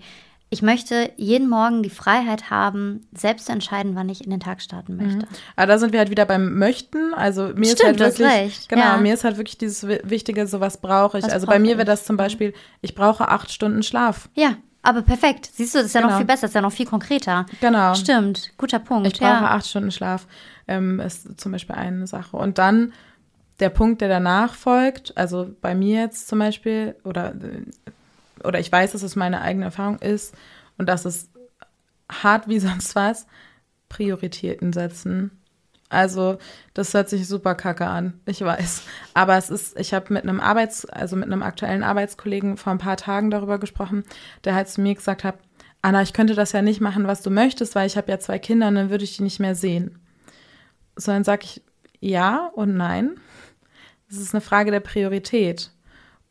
ich 0.51 0.61
möchte 0.63 1.11
jeden 1.15 1.47
Morgen 1.47 1.83
die 1.83 1.89
Freiheit 1.91 2.49
haben, 2.49 3.05
selbst 3.15 3.45
zu 3.45 3.51
entscheiden, 3.51 3.95
wann 3.95 4.09
ich 4.09 4.23
in 4.23 4.31
den 4.31 4.39
Tag 4.39 4.61
starten 4.61 4.95
möchte. 4.97 5.27
Aber 5.55 5.67
da 5.67 5.77
sind 5.77 5.91
wir 5.93 5.99
halt 5.99 6.09
wieder 6.09 6.25
beim 6.25 6.57
Möchten. 6.57 7.13
Also 7.13 7.49
mir 7.53 7.61
ist 7.67 7.73
Stimmt, 7.73 7.83
halt 7.87 7.99
du 7.99 8.05
hast 8.05 8.19
wirklich, 8.19 8.37
recht. 8.37 8.69
genau, 8.69 8.81
Ja. 8.81 8.97
mir 8.97 9.13
ist 9.13 9.23
halt 9.23 9.37
wirklich 9.37 9.57
dieses 9.59 9.87
Wi- 9.87 10.01
Wichtige, 10.03 10.47
so 10.47 10.59
was 10.59 10.81
brauche 10.81 11.19
ich. 11.19 11.23
Was 11.23 11.31
also 11.33 11.45
bei 11.45 11.53
brauche 11.53 11.61
mir 11.61 11.77
wäre 11.77 11.85
das 11.85 12.03
zum 12.05 12.17
Beispiel, 12.17 12.53
ich 12.81 12.95
brauche 12.95 13.27
acht 13.27 13.51
Stunden 13.51 13.83
Schlaf. 13.83 14.27
Ja, 14.33 14.55
aber 14.81 15.03
perfekt. 15.03 15.49
Siehst 15.53 15.75
du, 15.75 15.79
das 15.79 15.87
ist 15.87 15.93
ja 15.93 16.01
noch 16.01 16.07
Genau. 16.09 16.17
viel 16.17 16.25
besser, 16.25 16.41
das 16.41 16.51
ist 16.51 16.55
ja 16.55 16.61
noch 16.61 16.71
viel 16.71 16.87
konkreter. 16.87 17.45
Genau. 17.61 17.93
Stimmt, 17.93 18.51
guter 18.57 18.79
Punkt. 18.79 19.05
Ich 19.07 19.19
brauche 19.19 19.29
ja. 19.43 19.51
acht 19.51 19.67
Stunden 19.67 19.91
Schlaf, 19.91 20.25
ähm, 20.67 20.99
ist 20.99 21.39
zum 21.39 21.51
Beispiel 21.51 21.75
eine 21.75 22.07
Sache. 22.07 22.35
Und 22.37 22.57
dann 22.57 22.91
der 23.59 23.69
Punkt, 23.69 24.01
der 24.01 24.07
danach 24.09 24.53
folgt, 24.55 25.15
also 25.17 25.53
bei 25.61 25.75
mir 25.75 25.99
jetzt 26.01 26.27
zum 26.27 26.39
Beispiel, 26.39 26.95
oder, 27.03 27.35
äh, 27.35 27.63
oder 28.43 28.59
ich 28.59 28.71
weiß, 28.71 28.91
dass 28.93 29.03
es 29.03 29.15
meine 29.15 29.41
eigene 29.41 29.65
Erfahrung 29.65 29.99
ist 29.99 30.35
und 30.77 30.87
dass 30.87 31.05
es 31.05 31.29
hart 32.11 32.47
wie 32.47 32.59
sonst 32.59 32.95
was, 32.95 33.27
Prioritäten 33.89 34.73
setzen. 34.73 35.31
Also, 35.91 36.37
das 36.75 36.93
hört 36.93 37.09
sich 37.09 37.27
super 37.27 37.55
kacke 37.55 37.87
an, 37.87 38.19
ich 38.27 38.41
weiß. 38.41 38.83
Aber 39.15 39.37
es 39.37 39.49
ist, 39.49 39.77
ich 39.79 39.93
habe 39.93 40.13
mit 40.13 40.23
einem 40.23 40.39
Arbeits-, 40.39 40.85
also 40.85 41.15
mit 41.15 41.25
einem 41.25 41.41
aktuellen 41.41 41.81
Arbeitskollegen 41.81 42.57
vor 42.57 42.71
ein 42.71 42.77
paar 42.77 42.97
Tagen 42.97 43.31
darüber 43.31 43.57
gesprochen, 43.57 44.03
der 44.43 44.53
halt 44.53 44.69
zu 44.69 44.81
mir 44.81 44.93
gesagt 44.93 45.23
hat, 45.23 45.39
Anna, 45.81 46.01
ich 46.03 46.13
könnte 46.13 46.35
das 46.35 46.51
ja 46.51 46.61
nicht 46.61 46.81
machen, 46.81 47.07
was 47.07 47.23
du 47.23 47.31
möchtest, 47.31 47.73
weil 47.73 47.87
ich 47.87 47.97
habe 47.97 48.11
ja 48.11 48.19
zwei 48.19 48.37
Kinder 48.37 48.67
und 48.67 48.75
dann 48.75 48.89
würde 48.91 49.03
ich 49.03 49.17
die 49.17 49.23
nicht 49.23 49.39
mehr 49.39 49.55
sehen. 49.55 49.97
So, 50.95 51.11
dann 51.11 51.23
sage 51.23 51.45
ich 51.45 51.63
ja 51.99 52.51
und 52.53 52.75
nein. 52.75 53.15
Es 54.09 54.17
ist 54.17 54.33
eine 54.33 54.41
Frage 54.41 54.71
der 54.71 54.81
Priorität. 54.81 55.71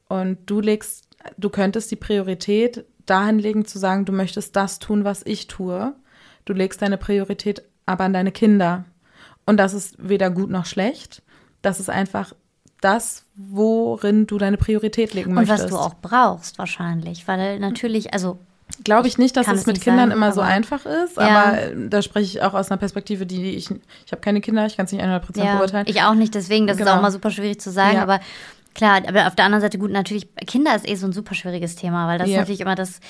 Und 0.08 0.38
du 0.46 0.60
legst, 0.60 1.07
du 1.36 1.48
könntest 1.50 1.90
die 1.90 1.96
Priorität 1.96 2.84
dahin 3.06 3.38
legen, 3.38 3.64
zu 3.64 3.78
sagen, 3.78 4.04
du 4.04 4.12
möchtest 4.12 4.54
das 4.56 4.78
tun, 4.78 5.04
was 5.04 5.22
ich 5.24 5.46
tue. 5.46 5.94
Du 6.44 6.52
legst 6.52 6.82
deine 6.82 6.98
Priorität 6.98 7.62
aber 7.86 8.04
an 8.04 8.12
deine 8.12 8.32
Kinder. 8.32 8.84
Und 9.46 9.56
das 9.56 9.72
ist 9.72 9.96
weder 9.98 10.30
gut 10.30 10.50
noch 10.50 10.66
schlecht. 10.66 11.22
Das 11.62 11.80
ist 11.80 11.88
einfach 11.90 12.34
das, 12.80 13.24
worin 13.34 14.26
du 14.26 14.38
deine 14.38 14.56
Priorität 14.58 15.14
legen 15.14 15.30
Und 15.30 15.34
möchtest. 15.36 15.64
was 15.64 15.70
du 15.70 15.76
auch 15.78 15.94
brauchst 16.00 16.58
wahrscheinlich, 16.58 17.26
weil 17.26 17.58
natürlich, 17.58 18.12
also 18.12 18.38
Glaube 18.84 19.08
ich 19.08 19.16
nicht, 19.16 19.34
dass 19.36 19.48
es 19.48 19.60
es 19.60 19.66
mit 19.66 19.80
Kindern 19.80 20.10
sagen, 20.10 20.12
immer 20.12 20.30
so 20.32 20.42
einfach 20.42 20.84
ist, 20.84 21.16
Ja. 21.16 21.22
aber 21.22 21.58
äh, 21.62 21.88
da 21.88 22.02
spreche 22.02 22.26
ich 22.26 22.42
auch 22.42 22.52
aus 22.52 22.70
einer 22.70 22.76
Perspektive, 22.76 23.24
die 23.24 23.56
ich, 23.56 23.70
ich 23.70 24.12
habe 24.12 24.20
keine 24.20 24.42
Kinder, 24.42 24.66
ich 24.66 24.76
kann 24.76 24.84
es 24.84 24.92
nicht 24.92 25.02
100% 25.02 25.42
ja, 25.42 25.56
beurteilen. 25.56 25.86
ich 25.88 26.02
auch 26.02 26.14
nicht, 26.14 26.34
deswegen, 26.34 26.66
das 26.66 26.76
ist 26.76 26.84
Genau. 26.84 26.96
auch 26.98 27.02
mal 27.02 27.10
super 27.10 27.30
schwierig 27.30 27.58
zu 27.60 27.70
sagen, 27.70 27.96
Ja. 27.96 28.02
aber 28.02 28.20
klar, 28.78 29.02
aber 29.06 29.26
auf 29.26 29.34
der 29.34 29.44
anderen 29.44 29.60
Seite 29.60 29.78
gut, 29.78 29.90
natürlich, 29.90 30.28
Kinder 30.46 30.74
ist 30.74 30.88
eh 30.88 30.94
so 30.94 31.06
ein 31.06 31.12
super 31.12 31.34
schwieriges 31.34 31.76
Thema, 31.76 32.06
weil 32.08 32.18
das 32.18 32.28
ist 32.28 32.34
Ja. 32.34 32.40
natürlich 32.40 32.60
immer 32.60 32.74
das, 32.74 33.00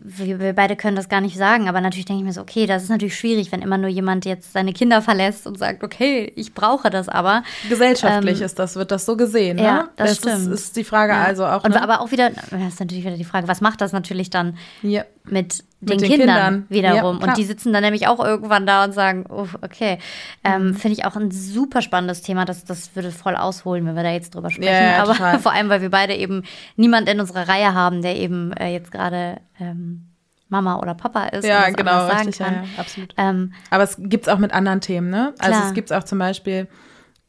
wir, 0.00 0.38
wir 0.38 0.52
beide 0.52 0.76
können 0.76 0.94
das 0.94 1.08
gar 1.08 1.20
nicht 1.20 1.36
sagen, 1.36 1.68
aber 1.68 1.80
natürlich 1.80 2.04
denke 2.04 2.20
ich 2.20 2.24
mir 2.26 2.32
so, 2.32 2.40
okay, 2.40 2.66
das 2.66 2.84
ist 2.84 2.88
natürlich 2.88 3.16
schwierig, 3.18 3.50
wenn 3.50 3.62
immer 3.62 3.78
nur 3.78 3.90
jemand 3.90 4.24
jetzt 4.24 4.52
seine 4.52 4.72
Kinder 4.72 5.02
verlässt 5.02 5.44
und 5.46 5.58
sagt, 5.58 5.82
okay, 5.82 6.32
ich 6.36 6.54
brauche 6.54 6.88
das 6.88 7.08
aber. 7.08 7.42
Gesellschaftlich 7.68 8.38
Ähm, 8.38 8.46
ist 8.46 8.58
das, 8.60 8.76
wird 8.76 8.92
das 8.92 9.06
so 9.06 9.16
gesehen. 9.16 9.58
ja, 9.58 9.74
ne? 9.82 9.88
das 9.96 10.12
ist, 10.12 10.18
stimmt. 10.18 10.52
ist 10.52 10.76
die 10.76 10.84
Frage 10.84 11.14
Ja. 11.14 11.24
also 11.24 11.44
auch. 11.46 11.64
Und 11.64 11.70
ne? 11.72 11.82
aber 11.82 12.00
auch 12.00 12.12
wieder, 12.12 12.30
das 12.30 12.52
ist 12.52 12.78
natürlich 12.80 13.04
wieder 13.04 13.16
die 13.16 13.24
Frage, 13.24 13.48
was 13.48 13.60
macht 13.60 13.80
das 13.80 13.90
natürlich 13.92 14.30
dann 14.30 14.56
ja. 14.82 15.04
Mit 15.30 15.64
Mit 15.80 15.90
den, 15.90 15.98
den 15.98 16.08
Kindern, 16.08 16.18
Kindern. 16.18 16.66
wiederum. 16.68 17.20
Ja, 17.20 17.26
und 17.28 17.36
die 17.36 17.44
sitzen 17.44 17.72
dann 17.72 17.82
nämlich 17.82 18.06
auch 18.08 18.24
irgendwann 18.24 18.66
da 18.66 18.84
und 18.84 18.92
sagen, 18.92 19.24
oh, 19.28 19.46
okay. 19.62 19.98
Ähm, 20.44 20.68
Mhm. 20.68 20.74
Finde 20.74 20.98
ich 20.98 21.04
auch 21.04 21.16
ein 21.16 21.30
super 21.30 21.82
spannendes 21.82 22.22
Thema. 22.22 22.44
Das, 22.44 22.64
das 22.64 22.94
würde 22.96 23.10
voll 23.10 23.36
ausholen, 23.36 23.84
wenn 23.86 23.94
wir 23.96 24.02
da 24.02 24.10
jetzt 24.10 24.34
drüber 24.34 24.50
sprechen. 24.50 24.72
Ja, 24.72 24.92
ja, 24.96 25.02
Aber 25.02 25.12
total. 25.12 25.38
vor 25.40 25.52
allem, 25.52 25.68
weil 25.68 25.82
wir 25.82 25.90
beide 25.90 26.14
eben 26.14 26.42
niemand 26.76 27.08
in 27.08 27.20
unserer 27.20 27.48
Reihe 27.48 27.74
haben, 27.74 28.02
der 28.02 28.16
eben 28.16 28.52
äh, 28.54 28.72
jetzt 28.72 28.90
gerade 28.90 29.40
ähm, 29.60 30.06
Mama 30.48 30.78
oder 30.78 30.94
Papa 30.94 31.24
ist 31.26 31.44
Ja, 31.44 31.68
genau, 31.70 32.06
sagen 32.06 32.28
richtig, 32.28 32.38
kann. 32.38 32.64
absolut. 32.78 33.14
Ähm, 33.16 33.52
Aber 33.70 33.82
es 33.82 33.96
gibt 33.98 34.26
es 34.28 34.32
auch 34.32 34.38
mit 34.38 34.52
anderen 34.52 34.80
Themen, 34.80 35.10
ne? 35.10 35.34
Also 35.38 35.50
Klar. 35.58 35.68
es 35.68 35.74
gibt 35.74 35.92
auch 35.92 36.04
zum 36.04 36.18
Beispiel, 36.20 36.68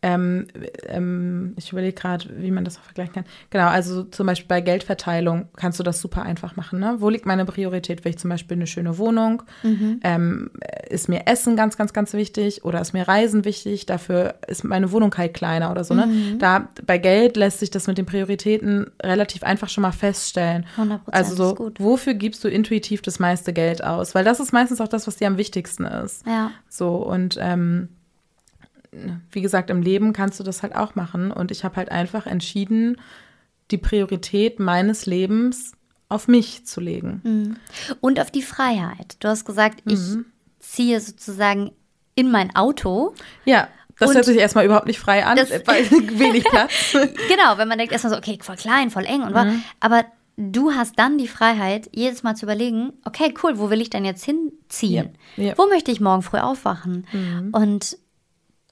ähm, 0.04 0.46
ähm, 0.88 1.54
ich 1.58 1.72
überlege 1.72 1.94
gerade, 1.94 2.26
wie 2.38 2.52
man 2.52 2.64
das 2.64 2.78
auch 2.78 2.84
vergleichen 2.84 3.14
kann. 3.16 3.26
Genau, 3.50 3.68
also 3.68 4.04
zum 4.04 4.28
Beispiel 4.28 4.48
bei 4.48 4.62
Geldverteilung 4.62 5.48
kannst 5.56 5.80
du 5.80 5.84
das 5.84 6.00
super 6.00 6.22
einfach 6.22 6.56
machen, 6.56 6.80
ne? 6.80 6.98
Wo 7.00 7.10
liegt 7.10 7.26
meine 7.26 7.46
Priorität? 7.46 8.06
Will 8.06 8.12
ich 8.12 8.20
zum 8.20 8.30
Beispiel 8.30 8.58
eine 8.58 8.68
schöne 8.68 8.98
Wohnung? 9.00 9.42
Ähm, 10.04 10.52
ist 10.90 11.10
mir 11.10 11.26
Essen 11.26 11.56
ganz, 11.56 11.78
ganz, 11.78 11.94
ganz 11.94 12.14
wichtig? 12.14 12.64
Oder 12.64 12.80
ist 12.80 12.94
mir 12.94 13.08
Reisen 13.08 13.44
wichtig? 13.44 13.88
Dafür 13.88 14.36
ist 14.48 14.64
meine 14.64 14.92
Wohnung 14.92 15.14
halt 15.18 15.34
kleiner 15.34 15.72
oder 15.72 15.84
so, 15.84 15.94
ne? 15.96 16.36
Da, 16.38 16.70
bei 16.86 17.00
Geld 17.00 17.36
lässt 17.36 17.60
sich 17.60 17.72
das 17.72 17.88
mit 17.88 17.98
den 17.98 18.06
Prioritäten 18.06 18.92
relativ 19.02 19.42
einfach 19.44 19.70
schon 19.70 19.82
mal 19.82 19.92
feststellen. 19.92 20.66
100%, 20.78 21.00
Also 21.08 21.36
so, 21.36 21.50
ist 21.50 21.56
gut. 21.56 21.80
wofür 21.80 22.14
gibst 22.14 22.44
du 22.44 22.50
intuitiv 22.50 23.02
das 23.02 23.18
meiste 23.20 23.52
Geld 23.52 23.84
aus? 23.84 24.14
Weil 24.14 24.24
das 24.24 24.40
ist 24.40 24.54
meistens 24.54 24.80
auch 24.80 24.88
das, 24.88 25.08
was 25.08 25.16
dir 25.18 25.28
am 25.28 25.38
wichtigsten 25.38 25.86
ist. 25.86 26.26
ja. 26.28 26.52
So, 26.70 26.98
und 26.98 27.38
ähm, 27.42 27.90
wie 29.32 29.42
gesagt, 29.42 29.70
im 29.70 29.82
Leben 29.82 30.14
kannst 30.14 30.40
du 30.40 30.44
das 30.44 30.64
halt 30.64 30.76
auch 30.76 30.96
machen. 30.96 31.32
Und 31.32 31.52
ich 31.52 31.64
habe 31.64 31.76
halt 31.76 31.92
einfach 31.92 32.26
entschieden, 32.26 32.98
die 33.72 33.78
Priorität 33.78 34.60
meines 34.60 35.06
Lebens 35.06 35.74
auf 36.10 36.28
mich 36.28 36.66
zu 36.66 36.80
legen. 36.80 37.58
Und 38.02 38.20
auf 38.20 38.32
die 38.32 38.42
Freiheit. 38.42 39.18
Du 39.20 39.28
hast 39.28 39.46
gesagt, 39.46 39.86
Mhm. 39.86 39.92
ich 39.94 40.66
ziehe 40.66 41.00
sozusagen 41.02 41.72
in 42.16 42.32
mein 42.32 42.56
Auto. 42.56 43.14
Ja, 43.46 43.68
das 44.00 44.14
hört 44.14 44.26
sich 44.26 44.38
erstmal 44.38 44.66
überhaupt 44.66 44.88
nicht 44.88 45.00
frei 45.00 45.26
an, 45.26 45.38
weil 45.66 45.90
wenig 46.20 46.44
Platz. 46.46 46.94
Genau, 46.94 47.58
wenn 47.58 47.68
man 47.68 47.78
denkt 47.78 47.92
erstmal 47.92 48.14
so, 48.14 48.18
okay, 48.18 48.38
voll 48.42 48.56
klein, 48.56 48.90
voll 48.90 49.06
eng 49.06 49.22
und 49.24 49.34
was. 49.34 49.48
Aber 49.82 50.06
du 50.38 50.72
hast 50.72 50.98
dann 50.98 51.18
die 51.18 51.28
Freiheit, 51.28 51.90
jedes 51.94 52.24
Mal 52.24 52.36
zu 52.36 52.46
überlegen, 52.46 52.94
okay, 53.06 53.34
cool, 53.44 53.58
wo 53.60 53.70
will 53.70 53.82
ich 53.82 53.90
denn 53.90 54.06
jetzt 54.06 54.24
hinziehen? 54.24 55.10
Ja, 55.36 55.44
ja. 55.44 55.58
Wo 55.58 55.68
möchte 55.68 55.92
ich 55.92 56.00
morgen 56.00 56.22
früh 56.22 56.38
aufwachen? 56.38 57.06
Und 57.52 57.98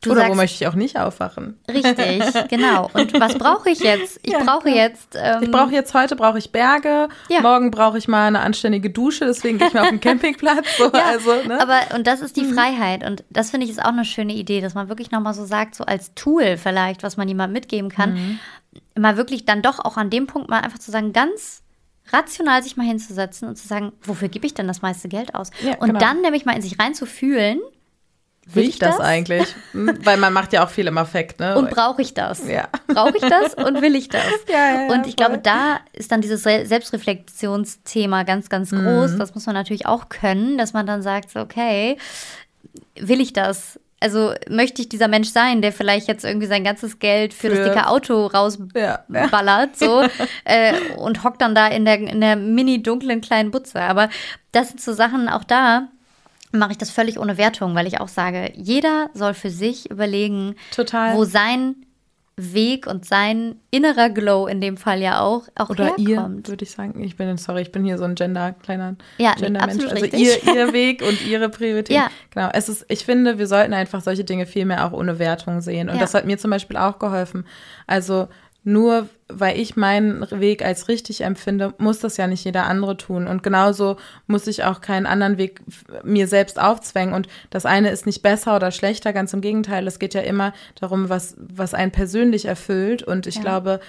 du 0.06 0.12
Oder 0.12 0.22
sagst, 0.22 0.32
wo 0.32 0.36
möchte 0.36 0.64
ich 0.64 0.68
auch 0.68 0.76
nicht 0.76 0.98
aufwachen? 1.00 1.60
richtig, 1.70 2.24
genau. 2.50 2.90
Und 2.94 3.20
was 3.20 3.38
brauche 3.38 3.70
ich 3.70 3.80
jetzt? 3.80 4.20
Ich 4.24 4.32
Ja, 4.34 4.44
brauche 4.44 4.70
jetzt. 4.70 5.16
Ähm, 5.16 5.44
Ich 5.44 5.52
brauche 5.52 5.72
jetzt 5.72 5.94
heute 5.94 6.16
brauche 6.16 6.38
ich 6.38 6.52
Berge, 6.52 7.10
Ja. 7.30 7.42
morgen 7.42 7.72
brauche 7.72 7.98
ich 7.98 8.08
mal 8.08 8.28
eine 8.28 8.40
anständige 8.40 8.90
Dusche, 8.90 9.26
deswegen 9.26 9.58
gehe 9.58 9.68
ich 9.68 9.74
mal 9.74 9.82
auf 9.84 9.90
den 9.90 10.00
Campingplatz. 10.02 10.78
So, 10.78 10.86
Ja, 10.86 11.06
also, 11.06 11.32
ne? 11.48 11.60
aber 11.62 11.96
und 11.96 12.08
das 12.08 12.22
ist 12.22 12.38
die 12.38 12.46
Freiheit 12.46 13.04
und 13.06 13.24
das 13.30 13.52
finde 13.52 13.66
ich 13.66 13.72
ist 13.72 13.82
auch 13.82 13.90
eine 13.90 14.06
schöne 14.06 14.34
Idee, 14.34 14.62
dass 14.62 14.74
man 14.74 14.90
wirklich 14.90 15.12
nochmal 15.12 15.34
so 15.34 15.46
sagt, 15.46 15.76
so 15.76 15.84
als 15.84 16.14
Tool 16.16 16.58
vielleicht, 16.58 17.04
was 17.04 17.18
man 17.18 17.28
jemandem 17.28 17.54
mitgeben 17.54 17.90
kann, 17.90 18.40
mal 18.98 19.18
wirklich 19.18 19.46
dann 19.46 19.62
doch 19.62 19.80
auch 19.80 19.98
an 19.98 20.10
dem 20.10 20.28
Punkt 20.28 20.50
mal 20.50 20.60
einfach 20.62 20.80
zu 20.80 20.92
sagen, 20.92 21.14
ganz 21.14 21.62
rational 22.12 22.62
sich 22.62 22.78
mal 22.78 22.86
hinzusetzen 22.86 23.48
und 23.48 23.56
zu 23.56 23.68
sagen, 23.68 23.92
wofür 24.04 24.28
gebe 24.28 24.46
ich 24.46 24.54
denn 24.54 24.68
das 24.68 24.82
meiste 24.82 25.08
Geld 25.08 25.34
aus? 25.34 25.50
Ja, 25.64 25.76
und 25.80 25.88
genau. 25.88 26.00
dann 26.00 26.22
nämlich 26.22 26.46
mal 26.46 26.56
in 26.56 26.62
sich 26.62 26.78
reinzufühlen, 26.80 27.60
will 28.46 28.64
ich 28.70 28.78
das, 28.80 29.00
eigentlich? 29.00 29.56
Hm, 29.72 29.98
Weil 30.04 30.18
man 30.18 30.32
macht 30.34 30.54
ja 30.54 30.64
auch 30.64 30.70
viel 30.70 30.88
im 30.88 30.98
Affekt, 30.98 31.40
ne? 31.40 31.56
und 31.58 31.70
brauche 31.72 32.02
ich 32.02 32.14
das? 32.14 32.48
Ja. 32.48 32.68
Brauche 32.88 33.16
ich 33.18 33.22
das 33.24 33.54
und 33.56 33.82
will 33.82 33.96
ich 33.96 34.10
das? 34.10 34.24
Ja, 34.48 34.58
ja, 34.58 34.82
ja, 34.88 34.94
und 34.94 35.08
ich 35.08 35.16
voll. 35.16 35.26
glaube, 35.26 35.38
da 35.40 35.80
ist 35.94 36.12
dann 36.12 36.22
dieses 36.22 36.46
Re- 36.46 36.66
Selbstreflexionsthema 36.66 38.24
ganz, 38.24 38.50
ganz 38.50 38.72
Mhm. 38.72 38.84
groß. 38.86 39.18
Das 39.18 39.34
muss 39.34 39.46
man 39.46 39.56
natürlich 39.56 39.86
auch 39.86 40.10
können, 40.10 40.58
dass 40.58 40.74
man 40.74 40.86
dann 40.86 41.02
sagt, 41.02 41.36
okay, 41.36 41.98
will 43.00 43.22
ich 43.22 43.34
das? 43.34 43.80
Also 44.02 44.34
möchte 44.50 44.82
ich 44.82 44.90
dieser 44.90 45.08
Mensch 45.08 45.30
sein, 45.30 45.62
der 45.62 45.72
vielleicht 45.72 46.08
jetzt 46.08 46.26
irgendwie 46.26 46.48
sein 46.48 46.64
ganzes 46.64 47.00
Geld 47.00 47.34
für, 47.34 47.50
das 47.50 47.60
Für- 47.60 47.66
dicke 47.66 47.88
Auto 47.88 48.30
Ja, 48.34 48.60
ja. 48.76 49.00
rausballert 49.24 49.78
so 49.78 50.04
äh, 50.44 50.74
und 50.98 51.24
hockt 51.24 51.42
dann 51.42 51.56
da 51.56 51.68
in 51.68 51.86
der, 51.86 51.96
in 52.00 52.22
der 52.22 52.36
mini 52.36 52.84
dunklen 52.84 53.22
kleinen 53.22 53.52
Butze. 53.52 53.80
Aber 53.82 54.10
das 54.52 54.68
sind 54.70 54.82
so 54.82 54.94
Sachen, 54.94 55.28
auch 55.30 55.44
da 55.46 55.88
mache 56.56 56.72
ich 56.72 56.78
das 56.78 56.90
völlig 56.92 57.20
ohne 57.20 57.38
Wertung, 57.38 57.76
weil 57.76 57.88
ich 57.88 58.00
auch 58.00 58.08
sage, 58.08 58.52
jeder 58.56 59.10
soll 59.14 59.34
für 59.34 59.50
sich 59.50 59.90
überlegen, 59.92 60.56
Total. 60.76 61.16
wo 61.16 61.24
sein 61.26 61.76
Weg 62.38 62.86
und 62.86 63.06
sein 63.06 63.56
innerer 63.72 64.10
Glow 64.10 64.46
in 64.48 64.60
dem 64.60 64.76
Fall 64.76 65.00
ja 65.02 65.22
auch, 65.22 65.44
auch 65.56 65.70
Oder 65.70 65.98
ihr, 65.98 66.18
herkommt. 66.18 66.50
würde 66.50 66.66
ich 66.66 66.72
sagen. 66.72 67.02
Ich 67.02 67.16
bin, 67.16 67.38
sorry, 67.38 67.62
ich 67.62 67.72
bin 67.72 67.86
hier 67.86 67.98
so 67.98 68.04
ein 68.04 68.16
Gender, 68.16 68.52
kleiner 68.52 68.96
Ja, 69.18 69.36
Gender-Mensch. 69.36 69.86
Also 69.86 70.04
ihr, 70.06 70.44
ihr 70.54 70.74
Weg 70.74 71.02
und 71.02 71.26
ihre 71.26 71.48
Priorität. 71.48 71.96
Ja. 71.96 72.10
Genau. 72.32 72.50
Es 72.52 72.68
ist, 72.68 72.84
ich 72.90 73.06
finde, 73.06 73.38
wir 73.40 73.48
sollten 73.48 73.74
einfach 73.74 74.02
solche 74.02 74.26
Dinge 74.26 74.46
viel 74.48 74.66
mehr 74.66 74.86
auch 74.86 74.92
ohne 74.92 75.18
Wertung 75.18 75.62
sehen. 75.62 75.88
Und 75.88 75.96
Ja. 75.96 76.02
das 76.02 76.14
hat 76.14 76.26
mir 76.26 76.38
zum 76.38 76.52
Beispiel 76.52 76.76
auch 76.76 77.00
geholfen. 77.00 77.46
Also 77.88 78.28
nur 78.66 79.08
weil 79.28 79.60
ich 79.60 79.76
meinen 79.76 80.28
Weg 80.32 80.66
als 80.66 80.88
richtig 80.88 81.22
empfinde, 81.22 81.74
muss 81.78 82.00
das 82.00 82.18
ja 82.18 82.28
nicht 82.28 82.44
jeder 82.46 82.66
andere 82.66 82.98
tun. 82.98 83.28
Und 83.28 83.44
genauso 83.44 83.98
muss 84.28 84.48
ich 84.48 84.64
auch 84.64 84.82
keinen 84.82 85.06
anderen 85.06 85.38
Weg 85.38 85.62
mir 86.04 86.28
selbst 86.28 86.60
aufzwängen. 86.60 87.14
Und 87.14 87.28
das 87.52 87.66
eine 87.66 87.90
ist 87.90 88.06
nicht 88.08 88.22
besser 88.24 88.56
oder 88.56 88.72
schlechter, 88.72 89.14
ganz 89.14 89.34
im 89.34 89.42
Gegenteil. 89.42 89.88
Es 89.88 90.00
geht 90.00 90.16
ja 90.16 90.22
immer 90.22 90.52
darum, 90.80 91.10
was, 91.10 91.36
was 91.38 91.74
einen 91.76 91.92
persönlich 91.92 92.46
erfüllt. 92.46 93.04
Und 93.04 93.28
ich 93.28 93.36
Ja. 93.36 93.42
glaube, 93.42 93.80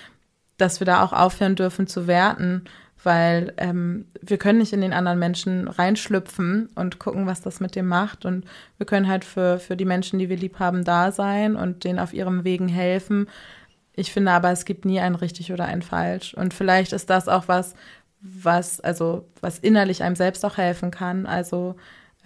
dass 0.58 0.78
wir 0.80 0.84
da 0.86 1.02
auch 1.02 1.12
aufhören 1.14 1.54
dürfen 1.56 1.86
zu 1.86 2.06
werten, 2.06 2.64
weil 3.02 3.54
ähm, 3.56 4.06
wir 4.20 4.36
können 4.38 4.58
nicht 4.58 4.72
in 4.72 4.80
den 4.80 4.92
anderen 4.92 5.18
Menschen 5.18 5.68
reinschlüpfen 5.68 6.68
und 6.74 6.98
gucken, 6.98 7.26
was 7.26 7.40
das 7.40 7.60
mit 7.60 7.76
dem 7.76 7.86
macht. 7.88 8.24
Und 8.26 8.44
wir 8.76 8.86
können 8.86 9.08
halt 9.08 9.24
für, 9.24 9.58
für 9.58 9.76
die 9.76 9.84
Menschen, 9.84 10.18
die 10.18 10.28
wir 10.28 10.36
lieb 10.36 10.58
haben, 10.58 10.84
da 10.84 11.12
sein 11.12 11.56
und 11.56 11.84
denen 11.84 11.98
auf 11.98 12.12
ihrem 12.12 12.44
Wegen 12.44 12.68
helfen. 12.68 13.26
Ich 13.96 14.12
finde 14.12 14.32
aber, 14.32 14.50
es 14.50 14.64
gibt 14.64 14.84
nie 14.84 15.00
ein 15.00 15.14
richtig 15.14 15.52
oder 15.52 15.64
ein 15.64 15.82
falsch. 15.82 16.34
Und 16.34 16.54
vielleicht 16.54 16.92
ist 16.92 17.10
das 17.10 17.28
auch 17.28 17.48
was, 17.48 17.74
was, 18.20 18.80
also 18.80 19.26
was 19.40 19.58
innerlich 19.58 20.02
einem 20.02 20.16
selbst 20.16 20.44
auch 20.44 20.58
helfen 20.58 20.90
kann. 20.90 21.26
Also 21.26 21.76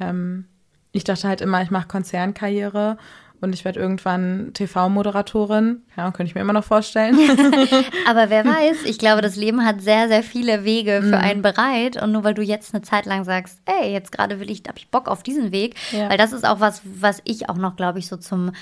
ähm, 0.00 0.46
ich 0.92 1.04
dachte 1.04 1.28
halt 1.28 1.40
immer, 1.40 1.62
ich 1.62 1.70
mache 1.70 1.86
Konzernkarriere 1.86 2.98
und 3.40 3.54
ich 3.54 3.64
werde 3.64 3.80
irgendwann 3.80 4.50
TV-Moderatorin. 4.52 5.82
Ja, 5.96 6.10
könnte 6.10 6.28
ich 6.28 6.34
mir 6.34 6.42
immer 6.42 6.52
noch 6.52 6.64
vorstellen. 6.64 7.16
Aber 8.08 8.28
wer 8.28 8.44
weiß, 8.44 8.84
ich 8.84 8.98
glaube, 8.98 9.22
das 9.22 9.36
Leben 9.36 9.64
hat 9.64 9.80
sehr, 9.80 10.08
sehr 10.08 10.22
viele 10.22 10.64
Wege 10.64 11.00
für 11.00 11.16
mhm. 11.16 11.24
einen 11.24 11.42
bereit. 11.42 12.00
Und 12.02 12.12
nur 12.12 12.22
weil 12.22 12.34
du 12.34 12.42
jetzt 12.42 12.74
eine 12.74 12.82
Zeit 12.82 13.06
lang 13.06 13.24
sagst, 13.24 13.60
ey, 13.64 13.92
jetzt 13.92 14.12
gerade 14.12 14.40
will 14.40 14.50
ich, 14.50 14.62
habe 14.68 14.78
ich 14.78 14.88
Bock 14.88 15.08
auf 15.08 15.22
diesen 15.22 15.52
Weg, 15.52 15.76
ja. 15.90 16.10
weil 16.10 16.18
das 16.18 16.32
ist 16.32 16.46
auch 16.46 16.60
was, 16.60 16.82
was 16.84 17.22
ich 17.24 17.48
auch 17.48 17.56
noch, 17.56 17.76
glaube 17.76 17.98
ich, 17.98 18.08
so 18.08 18.16
zum 18.16 18.52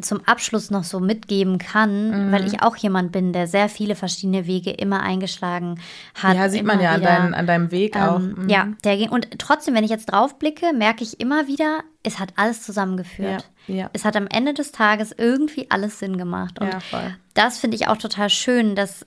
zum 0.00 0.20
Abschluss 0.26 0.70
noch 0.70 0.84
so 0.84 1.00
mitgeben 1.00 1.58
kann, 1.58 2.28
mhm. 2.28 2.32
weil 2.32 2.46
ich 2.46 2.62
auch 2.62 2.76
jemand 2.76 3.12
bin, 3.12 3.32
der 3.32 3.46
sehr 3.46 3.68
viele 3.68 3.94
verschiedene 3.94 4.46
Wege 4.46 4.70
immer 4.70 5.00
eingeschlagen 5.00 5.80
hat. 6.14 6.36
Ja, 6.36 6.48
sieht 6.48 6.64
man 6.64 6.80
ja 6.80 6.96
wieder, 6.96 7.10
an, 7.10 7.22
dein, 7.22 7.34
an, 7.34 7.46
deinem 7.46 7.70
Weg 7.70 7.96
ähm, 7.96 8.02
auch. 8.02 8.18
Mhm. 8.18 8.48
Ja, 8.48 8.68
der 8.84 8.96
ging. 8.96 9.08
Und 9.08 9.38
trotzdem, 9.38 9.74
wenn 9.74 9.84
ich 9.84 9.90
jetzt 9.90 10.06
drauf 10.12 10.38
blicke, 10.38 10.72
merke 10.72 11.02
ich 11.02 11.20
immer 11.20 11.46
wieder, 11.46 11.80
es 12.02 12.18
hat 12.18 12.34
alles 12.36 12.62
zusammengeführt. 12.62 13.48
Ja, 13.66 13.74
ja. 13.74 13.90
Es 13.92 14.04
hat 14.04 14.16
am 14.16 14.26
Ende 14.26 14.54
des 14.54 14.72
Tages 14.72 15.14
irgendwie 15.16 15.70
alles 15.70 15.98
Sinn 15.98 16.18
gemacht. 16.18 16.60
Und 16.60 16.72
ja, 16.72 16.80
voll. 16.80 17.16
das 17.34 17.58
finde 17.58 17.76
ich 17.76 17.88
auch 17.88 17.96
total 17.96 18.30
schön, 18.30 18.74
das 18.74 19.04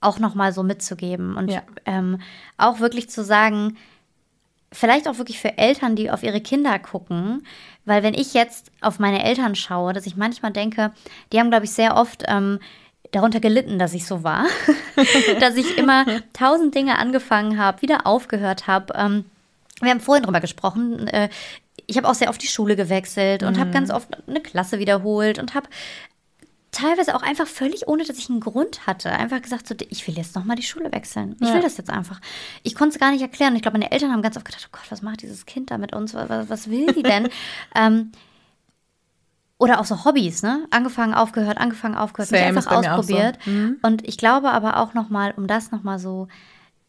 auch 0.00 0.18
nochmal 0.18 0.52
so 0.52 0.62
mitzugeben. 0.62 1.36
Und 1.36 1.60
ähm, 1.84 2.20
auch 2.56 2.80
wirklich 2.80 3.10
zu 3.10 3.24
sagen, 3.24 3.76
vielleicht 4.72 5.08
auch 5.08 5.18
wirklich 5.18 5.40
für 5.40 5.56
Eltern, 5.58 5.96
die 5.96 6.10
auf 6.10 6.22
ihre 6.22 6.40
Kinder 6.40 6.78
gucken, 6.78 7.46
weil 7.84 8.02
wenn 8.02 8.14
ich 8.14 8.34
jetzt 8.34 8.70
auf 8.80 8.98
meine 8.98 9.24
Eltern 9.24 9.54
schaue, 9.54 9.92
dass 9.92 10.06
ich 10.06 10.16
manchmal 10.16 10.52
denke, 10.52 10.92
die 11.32 11.38
haben, 11.38 11.50
glaube 11.50 11.64
ich, 11.64 11.72
sehr 11.72 11.96
oft 11.96 12.24
ähm, 12.28 12.58
darunter 13.12 13.40
gelitten, 13.40 13.78
dass 13.78 13.94
ich 13.94 14.06
so 14.06 14.24
war, 14.24 14.44
dass 15.40 15.56
ich 15.56 15.78
immer 15.78 16.04
tausend 16.32 16.74
Dinge 16.74 16.98
angefangen 16.98 17.58
habe, 17.58 17.82
wieder 17.82 18.06
aufgehört 18.06 18.66
habe. 18.66 18.92
Ähm, 18.94 19.24
wir 19.80 19.90
haben 19.90 20.00
vorhin 20.00 20.24
drüber 20.24 20.40
gesprochen. 20.40 21.08
Äh, 21.08 21.28
ich 21.86 21.96
habe 21.96 22.06
auch 22.06 22.14
sehr 22.14 22.28
oft 22.28 22.42
die 22.42 22.48
Schule 22.48 22.76
gewechselt 22.76 23.42
und 23.42 23.56
mhm. 23.56 23.60
habe 23.60 23.70
ganz 23.70 23.90
oft 23.90 24.08
eine 24.28 24.40
Klasse 24.40 24.78
wiederholt 24.78 25.38
und 25.38 25.54
habe 25.54 25.68
teilweise 26.72 27.14
auch 27.14 27.22
einfach 27.22 27.46
völlig 27.46 27.88
ohne, 27.88 28.04
dass 28.04 28.18
ich 28.18 28.28
einen 28.28 28.40
Grund 28.40 28.86
hatte, 28.86 29.10
einfach 29.10 29.40
gesagt, 29.40 29.66
so, 29.66 29.74
ich 29.88 30.06
will 30.06 30.16
jetzt 30.16 30.36
nochmal 30.36 30.56
die 30.56 30.62
Schule 30.62 30.92
wechseln. 30.92 31.36
Ich 31.40 31.48
ja. 31.48 31.54
will 31.54 31.62
das 31.62 31.76
jetzt 31.76 31.90
einfach. 31.90 32.20
Ich 32.62 32.74
konnte 32.74 32.94
es 32.94 33.00
gar 33.00 33.10
nicht 33.10 33.22
erklären. 33.22 33.56
Ich 33.56 33.62
glaube, 33.62 33.78
meine 33.78 33.90
Eltern 33.90 34.12
haben 34.12 34.22
ganz 34.22 34.36
oft 34.36 34.44
gedacht, 34.44 34.68
oh 34.68 34.76
Gott, 34.76 34.90
was 34.90 35.02
macht 35.02 35.22
dieses 35.22 35.46
Kind 35.46 35.70
da 35.70 35.78
mit 35.78 35.94
uns? 35.94 36.14
Was, 36.14 36.48
was 36.48 36.70
will 36.70 36.92
die 36.92 37.02
denn? 37.02 37.28
ähm, 37.74 38.12
oder 39.58 39.80
auch 39.80 39.84
so 39.84 40.04
Hobbys, 40.04 40.42
ne? 40.42 40.66
Angefangen, 40.70 41.14
aufgehört, 41.14 41.58
angefangen, 41.58 41.96
aufgehört, 41.96 42.28
Same, 42.28 42.52
mich 42.52 42.66
einfach 42.66 42.76
ausprobiert. 42.76 43.38
So. 43.44 43.50
Mhm. 43.50 43.76
Und 43.82 44.06
ich 44.06 44.18
glaube 44.18 44.50
aber 44.50 44.76
auch 44.76 44.94
nochmal, 44.94 45.34
um 45.36 45.46
das 45.46 45.72
nochmal 45.72 45.98
so 45.98 46.28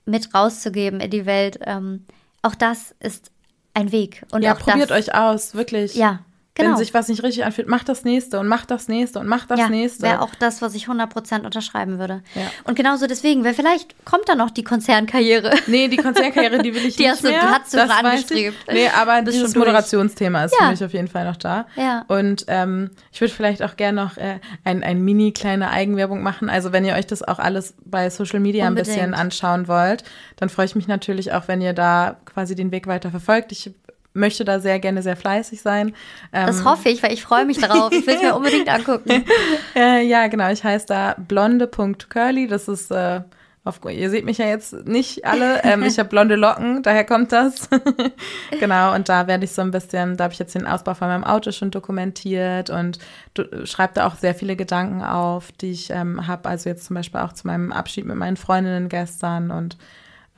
mit 0.05 0.33
rauszugeben 0.33 0.99
in 0.99 1.09
die 1.09 1.25
Welt, 1.25 1.59
ähm, 1.63 2.05
auch 2.41 2.55
das 2.55 2.95
ist 2.99 3.31
ein 3.73 3.91
Weg. 3.91 4.25
Und 4.31 4.43
ja, 4.43 4.53
probiert 4.53 4.91
das, 4.91 4.97
euch 4.97 5.15
aus, 5.15 5.55
wirklich. 5.55 5.95
Ja, 5.95 6.19
Genau. 6.59 6.71
Wenn 6.71 6.77
sich 6.77 6.93
was 6.93 7.07
nicht 7.07 7.23
richtig 7.23 7.45
anfühlt, 7.45 7.67
mach 7.67 7.83
das 7.83 8.03
nächste 8.03 8.39
und 8.39 8.47
mach 8.47 8.65
das 8.65 8.87
nächste 8.87 9.19
und 9.19 9.27
mach 9.27 9.45
das 9.45 9.59
ja, 9.59 9.69
nächste. 9.69 10.03
Wäre 10.03 10.21
auch 10.21 10.35
das, 10.35 10.61
was 10.61 10.75
ich 10.75 10.87
100% 10.87 11.45
unterschreiben 11.45 11.99
würde. 11.99 12.21
Ja. 12.35 12.41
Und 12.65 12.75
genauso 12.75 13.07
deswegen, 13.07 13.43
weil 13.43 13.53
vielleicht 13.53 14.05
kommt 14.05 14.27
da 14.27 14.35
noch 14.35 14.49
die 14.49 14.63
Konzernkarriere. 14.63 15.53
Nee, 15.67 15.87
die 15.87 15.97
Konzernkarriere, 15.97 16.61
die 16.61 16.75
will 16.75 16.85
ich 16.85 16.97
die 16.97 17.03
nicht 17.03 17.11
hast 17.11 17.23
du. 17.23 17.29
Die 17.29 17.35
hast 17.35 17.73
du 17.73 17.77
das 17.77 17.89
angestrebt. 17.89 18.57
Nee, 18.71 18.89
aber 18.89 19.21
Bist 19.21 19.37
dieses 19.37 19.55
Moderationsthema 19.55 20.45
ist 20.45 20.55
ja. 20.59 20.65
für 20.65 20.71
mich 20.71 20.83
auf 20.83 20.93
jeden 20.93 21.07
Fall 21.07 21.25
noch 21.25 21.37
da. 21.37 21.65
Ja. 21.75 22.03
Und 22.07 22.45
ähm, 22.47 22.91
ich 23.11 23.21
würde 23.21 23.33
vielleicht 23.33 23.63
auch 23.63 23.77
gerne 23.77 24.03
noch 24.03 24.17
äh, 24.17 24.39
ein, 24.63 24.83
ein 24.83 25.01
mini 25.01 25.31
kleine 25.31 25.69
Eigenwerbung 25.71 26.21
machen. 26.21 26.49
Also 26.49 26.73
wenn 26.73 26.83
ihr 26.83 26.95
euch 26.95 27.07
das 27.07 27.23
auch 27.23 27.39
alles 27.39 27.73
bei 27.85 28.09
Social 28.09 28.39
Media 28.39 28.67
Unbedingt. 28.67 28.89
ein 28.89 28.95
bisschen 28.95 29.13
anschauen 29.13 29.67
wollt, 29.67 30.03
dann 30.35 30.49
freue 30.49 30.65
ich 30.65 30.75
mich 30.75 30.87
natürlich 30.87 31.31
auch, 31.31 31.47
wenn 31.47 31.61
ihr 31.61 31.73
da 31.73 32.17
quasi 32.25 32.55
den 32.55 32.71
Weg 32.71 32.87
weiter 32.87 33.11
verfolgt. 33.11 33.51
Ich 33.51 33.71
möchte 34.13 34.45
da 34.45 34.59
sehr 34.59 34.79
gerne 34.79 35.01
sehr 35.01 35.15
fleißig 35.15 35.61
sein. 35.61 35.93
Das 36.31 36.59
ähm, 36.59 36.65
hoffe 36.65 36.89
ich, 36.89 37.03
weil 37.03 37.13
ich 37.13 37.23
freue 37.23 37.45
mich 37.45 37.57
darauf. 37.57 37.91
Ich 37.91 38.05
will 38.05 38.15
es 38.15 38.21
mir 38.21 38.35
unbedingt 38.37 38.69
angucken. 38.69 39.25
äh, 39.75 40.05
ja, 40.05 40.27
genau. 40.27 40.49
Ich 40.51 40.63
heiße 40.63 40.85
da 40.87 41.15
blonde.curly. 41.17 42.47
Das 42.47 42.67
ist, 42.67 42.91
äh, 42.91 43.21
auf, 43.65 43.81
ihr 43.87 44.09
seht 44.09 44.25
mich 44.25 44.37
ja 44.37 44.47
jetzt 44.47 44.87
nicht 44.87 45.25
alle. 45.25 45.63
Ähm, 45.63 45.83
ich 45.83 45.99
habe 45.99 46.09
blonde 46.09 46.35
Locken, 46.35 46.81
daher 46.81 47.03
kommt 47.03 47.31
das. 47.31 47.69
genau, 48.59 48.95
und 48.95 49.09
da 49.09 49.27
werde 49.27 49.45
ich 49.45 49.51
so 49.51 49.61
ein 49.61 49.71
bisschen, 49.71 50.17
da 50.17 50.25
habe 50.25 50.33
ich 50.33 50.39
jetzt 50.39 50.55
den 50.55 50.65
Ausbau 50.65 50.93
von 50.93 51.07
meinem 51.07 51.23
Auto 51.23 51.51
schon 51.51 51.69
dokumentiert 51.69 52.69
und 52.69 52.99
schreibe 53.65 53.93
da 53.93 54.07
auch 54.07 54.15
sehr 54.15 54.33
viele 54.33 54.55
Gedanken 54.55 55.03
auf, 55.03 55.51
die 55.51 55.71
ich 55.71 55.89
ähm, 55.91 56.25
habe. 56.25 56.49
Also 56.49 56.69
jetzt 56.69 56.85
zum 56.85 56.95
Beispiel 56.95 57.19
auch 57.19 57.33
zu 57.33 57.47
meinem 57.47 57.71
Abschied 57.71 58.05
mit 58.05 58.15
meinen 58.15 58.37
Freundinnen 58.37 58.89
gestern 58.89 59.51
und 59.51 59.77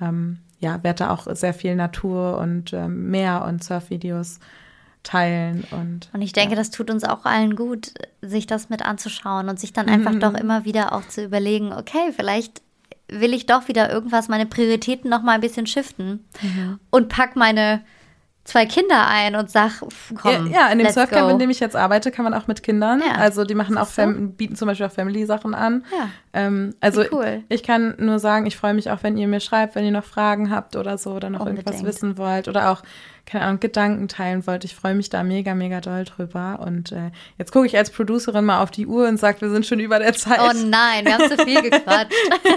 ähm, 0.02 0.40
ja, 0.62 0.84
werde 0.84 1.06
da 1.06 1.10
auch 1.10 1.28
sehr 1.36 1.54
viel 1.54 1.76
Natur 1.76 2.38
und 2.38 2.72
ähm, 2.72 3.10
Meer 3.10 3.44
und 3.46 3.64
Surfvideos 3.64 4.40
teilen. 5.04 5.66
Und, 5.72 6.10
und 6.14 6.22
ich 6.22 6.34
denke, 6.34 6.52
ja. 6.52 6.58
das 6.58 6.70
tut 6.70 6.92
uns 6.92 7.04
auch 7.04 7.26
allen 7.26 7.56
gut, 7.56 7.94
sich 8.22 8.46
das 8.46 8.70
mit 8.70 8.86
anzuschauen 8.86 9.50
und 9.50 9.60
sich 9.60 9.74
dann 9.74 9.90
einfach 9.90 10.14
mhm. 10.14 10.20
doch 10.20 10.34
immer 10.36 10.64
wieder 10.64 10.94
auch 10.94 11.08
zu 11.08 11.24
überlegen, 11.24 11.74
okay, 11.74 12.14
vielleicht 12.16 12.62
will 13.08 13.34
ich 13.34 13.48
doch 13.48 13.68
wieder 13.68 13.92
irgendwas, 13.92 14.30
meine 14.30 14.46
Prioritäten 14.46 15.10
noch 15.10 15.24
mal 15.24 15.34
ein 15.34 15.42
bisschen 15.42 15.66
shiften 15.68 16.24
mhm. 16.42 16.80
und 16.92 17.10
pack 17.10 17.36
meine 17.36 17.82
zwei 18.44 18.66
Kinder 18.66 19.08
ein 19.08 19.36
und 19.36 19.50
sag, 19.52 19.82
komm. 20.16 20.48
Ja, 20.48 20.66
ja 20.66 20.68
in 20.70 20.80
dem 20.80 20.90
Surfcamp, 20.90 21.32
in 21.32 21.40
dem 21.40 21.50
ich 21.50 21.60
jetzt 21.60 21.76
arbeite, 21.76 22.12
kann 22.12 22.24
man 22.24 22.34
auch 22.34 22.48
mit 22.48 22.64
Kindern. 22.64 23.02
Ja, 23.02 23.16
also 23.16 23.44
die 23.44 23.56
machen 23.56 23.78
auch 23.78 23.88
Fam 23.88 24.34
bieten 24.34 24.56
zum 24.56 24.68
Beispiel 24.68 24.88
auch 24.88 24.92
Family-Sachen 24.92 25.54
an. 25.54 25.86
Ja. 25.92 26.31
Ähm, 26.34 26.76
also 26.80 27.04
cool. 27.12 27.44
ich 27.50 27.64
kann 27.64 27.96
nur 27.98 28.20
sagen, 28.20 28.46
ich 28.46 28.56
freue 28.56 28.74
mich 28.74 28.90
auch, 28.90 29.04
wenn 29.04 29.18
ihr 29.18 29.28
mir 29.28 29.42
schreibt, 29.42 29.76
wenn 29.76 29.84
ihr 29.84 29.92
noch 29.92 30.06
Fragen 30.06 30.50
habt 30.50 30.76
oder 30.76 30.98
so 30.98 31.12
oder 31.12 31.30
noch 31.30 31.42
Unbedingt. 31.42 31.68
irgendwas 31.68 31.86
wissen 31.86 32.18
wollt 32.18 32.48
oder 32.48 32.72
auch 32.72 32.84
keine 33.26 33.46
Ahnung, 33.46 33.60
Gedanken 33.60 34.08
teilen 34.08 34.46
wollt. 34.48 34.66
Ich 34.66 34.76
freue 34.76 34.96
mich 34.96 35.10
da 35.10 35.24
mega, 35.24 35.54
mega 35.56 35.80
doll 35.80 36.04
drüber. 36.04 36.60
Und 36.66 36.92
äh, 36.92 37.12
jetzt 37.38 37.52
gucke 37.52 37.66
ich 37.66 37.78
als 37.78 37.90
Producerin 37.90 38.44
mal 38.44 38.62
auf 38.62 38.72
die 38.72 38.88
Uhr 38.88 39.08
und 39.08 39.18
sage, 39.18 39.42
wir 39.42 39.50
sind 39.50 39.66
schon 39.66 39.80
über 39.80 40.00
der 40.00 40.14
Zeit. 40.14 40.40
Oh 40.42 40.52
nein, 40.66 41.06
wir 41.06 41.14
haben 41.14 41.30
zu 41.30 41.38
viel 41.44 41.62
gequatscht. 41.62 42.14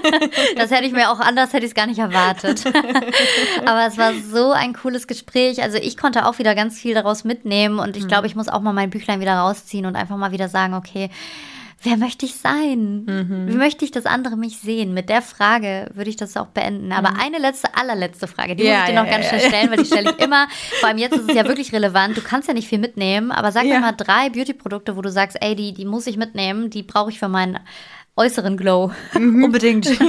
das 0.57 0.71
hätte 0.71 0.85
ich 0.85 0.93
mir 0.93 1.11
auch 1.11 1.21
anders, 1.21 1.53
hätte 1.53 1.65
ich 1.65 1.71
es 1.71 1.75
gar 1.75 1.87
nicht 1.87 1.99
erwartet. 1.99 2.65
Aber 3.67 3.87
es 3.87 3.99
war 3.99 4.15
so 4.15 4.53
ein 4.53 4.73
cooles 4.73 5.07
Gespräch. 5.07 5.63
Also 5.63 5.79
ich 5.79 5.97
konnte 5.97 6.27
auch 6.27 6.39
wieder 6.39 6.55
ganz 6.55 6.79
viel 6.79 6.95
daraus 6.95 7.25
mitnehmen 7.25 7.79
und 7.79 7.97
ich 7.97 8.05
mhm. 8.05 8.09
glaube, 8.09 8.27
ich 8.27 8.35
muss 8.35 8.49
auch 8.49 8.61
mal 8.61 8.73
mein 8.73 8.91
Büchlein 8.91 9.21
wieder 9.21 9.37
rausziehen 9.37 9.87
und 9.87 9.97
einfach 9.97 10.17
mal 10.17 10.33
wieder 10.33 10.49
sagen, 10.49 10.75
okay, 10.75 11.11
wer 11.85 11.97
möchte 11.97 12.27
ich 12.27 12.35
sein? 12.35 13.05
Mhm. 13.05 13.49
Wie 13.49 13.57
möchte 13.57 13.85
ich, 13.85 13.91
dass 13.91 14.07
andere 14.07 14.37
mich 14.37 14.59
sehen? 14.59 14.95
Mit 14.95 15.09
der 15.09 15.23
Frage 15.23 15.91
würde 15.95 16.11
ich 16.11 16.17
das 16.17 16.37
auch 16.37 16.47
beenden. 16.47 16.93
Aber 16.93 17.11
mhm. 17.11 17.21
eine 17.21 17.39
letzte, 17.39 17.77
allerletzte 17.77 18.27
Frage, 18.27 18.57
die 18.57 18.65
ja, 18.65 18.73
muss 18.73 18.81
ich 18.81 18.95
dir 18.95 19.01
noch 19.01 19.07
ja, 19.07 19.13
ganz 19.13 19.27
schnell 19.27 19.41
stellen, 19.41 19.71
weil 19.71 19.77
die 19.79 19.85
stelle 19.85 20.11
ich 20.11 20.19
immer. 20.25 20.49
Vor 20.81 20.89
allem 20.89 20.99
jetzt 20.99 21.17
ist 21.17 21.29
es 21.29 21.37
ja 21.37 21.47
wirklich 21.47 21.73
relevant. 21.73 22.17
Du 22.17 22.23
kannst 22.23 22.49
ja 22.49 22.55
nicht 22.55 22.69
viel 22.69 22.79
mitnehmen, 22.79 23.31
aber 23.31 23.53
sag 23.53 23.65
mir 23.65 23.81
mal 23.81 23.93
drei 23.93 24.31
Beauty-Produkte, 24.31 24.97
wo 24.97 25.03
du 25.03 25.11
sagst, 25.11 25.37
ey, 25.41 25.55
die, 25.55 25.73
die 25.73 25.85
muss 25.85 26.07
ich 26.07 26.17
mitnehmen, 26.17 26.71
die 26.71 26.83
brauche 26.83 27.11
ich 27.11 27.19
für 27.19 27.29
meinen 27.29 27.59
äußeren 28.17 28.57
Glow. 28.57 28.93
Mhm. 29.19 29.45
Unbedingt. 29.45 29.91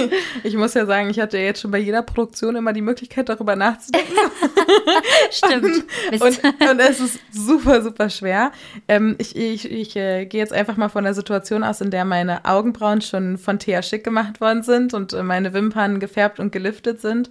Ich 0.44 0.56
muss 0.56 0.76
ja 0.76 0.86
sagen, 0.86 1.10
ich 1.10 1.20
hatte 1.20 1.40
jetzt 1.40 1.62
schon 1.62 1.72
bei 1.72 1.80
jeder 1.80 2.04
Produktion 2.04 2.56
immer 2.56 2.72
die 2.72 2.82
Möglichkeit, 2.82 3.30
darüber 3.30 3.56
nachzudenken. 3.56 4.14
Stimmt. 5.32 5.86
Und, 6.12 6.22
und, 6.22 6.70
und, 6.70 6.80
es 6.80 7.00
ist 7.00 7.20
super, 7.32 7.82
super 7.82 8.10
schwer. 8.12 8.52
Ähm, 8.88 9.16
ich 9.18 9.36
ich, 9.36 9.72
ich 9.72 9.96
äh, 9.96 10.26
gehe 10.26 10.40
jetzt 10.40 10.54
einfach 10.54 10.78
mal 10.78 10.90
von 10.90 11.04
der 11.04 11.16
Situation 11.16 11.64
aus, 11.64 11.82
in 11.82 11.90
der 11.90 12.06
meine 12.06 12.46
Augenbrauen 12.46 13.02
schon 13.02 13.40
von 13.40 13.58
Thea 13.58 13.82
Schick 13.82 14.04
gemacht 14.04 14.40
worden 14.40 14.62
sind 14.62 14.94
und 14.94 15.14
äh, 15.14 15.24
meine 15.24 15.54
Wimpern 15.54 16.00
gefärbt 16.00 16.40
und 16.40 16.52
geliftet 16.52 17.02
sind. 17.02 17.30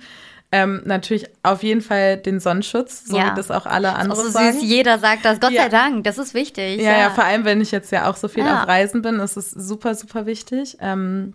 Ähm, 0.52 0.82
natürlich 0.84 1.26
auf 1.42 1.64
jeden 1.64 1.80
Fall 1.80 2.16
den 2.16 2.38
Sonnenschutz, 2.38 3.06
so 3.06 3.16
ja. 3.16 3.32
wie 3.32 3.36
das 3.36 3.50
auch 3.50 3.66
alle 3.66 3.94
anderen 3.94 4.24
so 4.24 4.30
sagen. 4.30 4.52
süß, 4.52 4.62
jeder 4.62 5.00
sagt 5.00 5.24
das. 5.24 5.40
Gott 5.40 5.50
ja. 5.50 5.62
sei 5.62 5.68
Dank, 5.68 6.04
das 6.04 6.16
ist 6.16 6.32
wichtig. 6.32 6.80
Ja, 6.80 6.92
ja, 6.92 6.98
ja, 6.98 7.10
vor 7.10 7.24
allem, 7.24 7.44
wenn 7.44 7.60
ich 7.60 7.72
jetzt 7.72 7.90
ja 7.90 8.08
auch 8.08 8.16
so 8.16 8.28
viel 8.28 8.44
auf 8.44 8.68
Reisen 8.68 9.02
bin, 9.02 9.18
ist 9.18 9.36
es 9.36 9.50
super, 9.50 9.96
super 9.96 10.26
wichtig. 10.26 10.76
Ähm, 10.80 11.34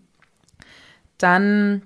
dann 1.18 1.84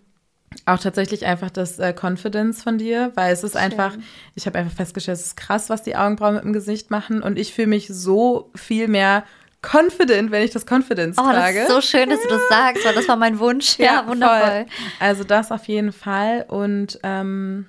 auch 0.65 0.79
tatsächlich 0.79 1.25
einfach 1.25 1.49
das 1.49 1.79
äh, 1.79 1.93
Confidence 1.99 2.63
von 2.63 2.77
dir, 2.77 3.11
weil 3.15 3.33
es 3.33 3.43
ist 3.43 3.53
Schön. 3.53 3.61
einfach, 3.61 3.97
ich 4.35 4.45
habe 4.45 4.59
einfach 4.59 4.75
festgestellt, 4.75 5.17
es 5.17 5.25
ist 5.25 5.37
krass, 5.37 5.69
was 5.69 5.83
die 5.83 5.95
Augenbrauen 5.95 6.35
mit 6.35 6.43
dem 6.43 6.53
Gesicht 6.53 6.91
machen 6.91 7.21
und 7.21 7.37
ich 7.37 7.53
fühle 7.53 7.67
mich 7.67 7.87
so 7.87 8.51
viel 8.55 8.87
mehr 8.87 9.23
confident, 9.63 10.31
wenn 10.31 10.43
ich 10.43 10.51
das 10.51 10.65
Confidence 10.69 11.17
oh, 11.17 11.23
trage. 11.23 11.59
Das 11.59 11.69
ist 11.69 11.73
so 11.73 11.81
schön, 11.81 12.09
dass 12.09 12.21
du 12.21 12.27
das 12.27 12.47
sagst, 12.49 12.85
weil 12.85 12.93
das 12.93 13.07
war 13.07 13.15
mein 13.15 13.39
Wunsch. 13.39 13.77
Ja, 13.79 13.85
ja 13.85 14.07
wundervoll. 14.07 14.39
Voll. 14.39 14.65
Also 14.99 15.23
das 15.23 15.51
auf 15.51 15.65
jeden 15.65 15.91
Fall 15.91 16.45
und 16.47 16.99
ähm, 17.03 17.67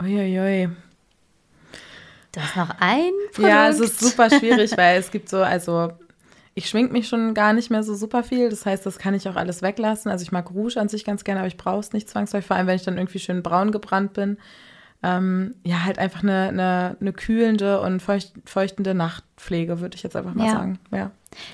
uiuiui. 0.00 0.70
Du 2.32 2.40
hast 2.40 2.56
noch 2.56 2.70
ein 2.78 3.10
Produkt? 3.32 3.48
Ja, 3.48 3.68
es 3.68 3.80
ist 3.80 4.00
super 4.00 4.30
schwierig, 4.30 4.76
weil 4.76 4.98
es 4.98 5.10
gibt 5.10 5.28
so, 5.28 5.38
also 5.38 5.92
ich 6.54 6.68
schmink 6.68 6.92
mich 6.92 7.08
schon 7.08 7.34
gar 7.34 7.52
nicht 7.52 7.70
mehr 7.70 7.82
so 7.82 7.94
super 7.94 8.22
viel. 8.22 8.50
Das 8.50 8.66
heißt, 8.66 8.84
das 8.84 8.98
kann 8.98 9.14
ich 9.14 9.28
auch 9.28 9.36
alles 9.36 9.62
weglassen. 9.62 10.10
Also 10.10 10.22
ich 10.22 10.32
mag 10.32 10.50
Rouge 10.50 10.76
an 10.80 10.88
sich 10.88 11.04
ganz 11.04 11.24
gerne, 11.24 11.40
aber 11.40 11.48
ich 11.48 11.56
brauche 11.56 11.80
es 11.80 11.92
nicht 11.92 12.08
zwangsläufig, 12.08 12.46
vor 12.46 12.56
allem 12.56 12.66
wenn 12.66 12.76
ich 12.76 12.84
dann 12.84 12.98
irgendwie 12.98 13.18
schön 13.18 13.42
braun 13.42 13.72
gebrannt 13.72 14.12
bin. 14.12 14.38
Ähm, 15.02 15.54
ja, 15.64 15.84
halt 15.84 15.98
einfach 15.98 16.22
eine, 16.22 16.48
eine, 16.48 16.96
eine 17.00 17.12
kühlende 17.12 17.80
und 17.80 18.00
feucht, 18.02 18.32
feuchtende 18.44 18.94
Nachtpflege, 18.94 19.80
würde 19.80 19.96
ich 19.96 20.02
jetzt 20.02 20.16
einfach 20.16 20.34
mal 20.34 20.46
Ja. 20.46 20.52
sagen. 20.52 20.78
Ja. 20.92 21.10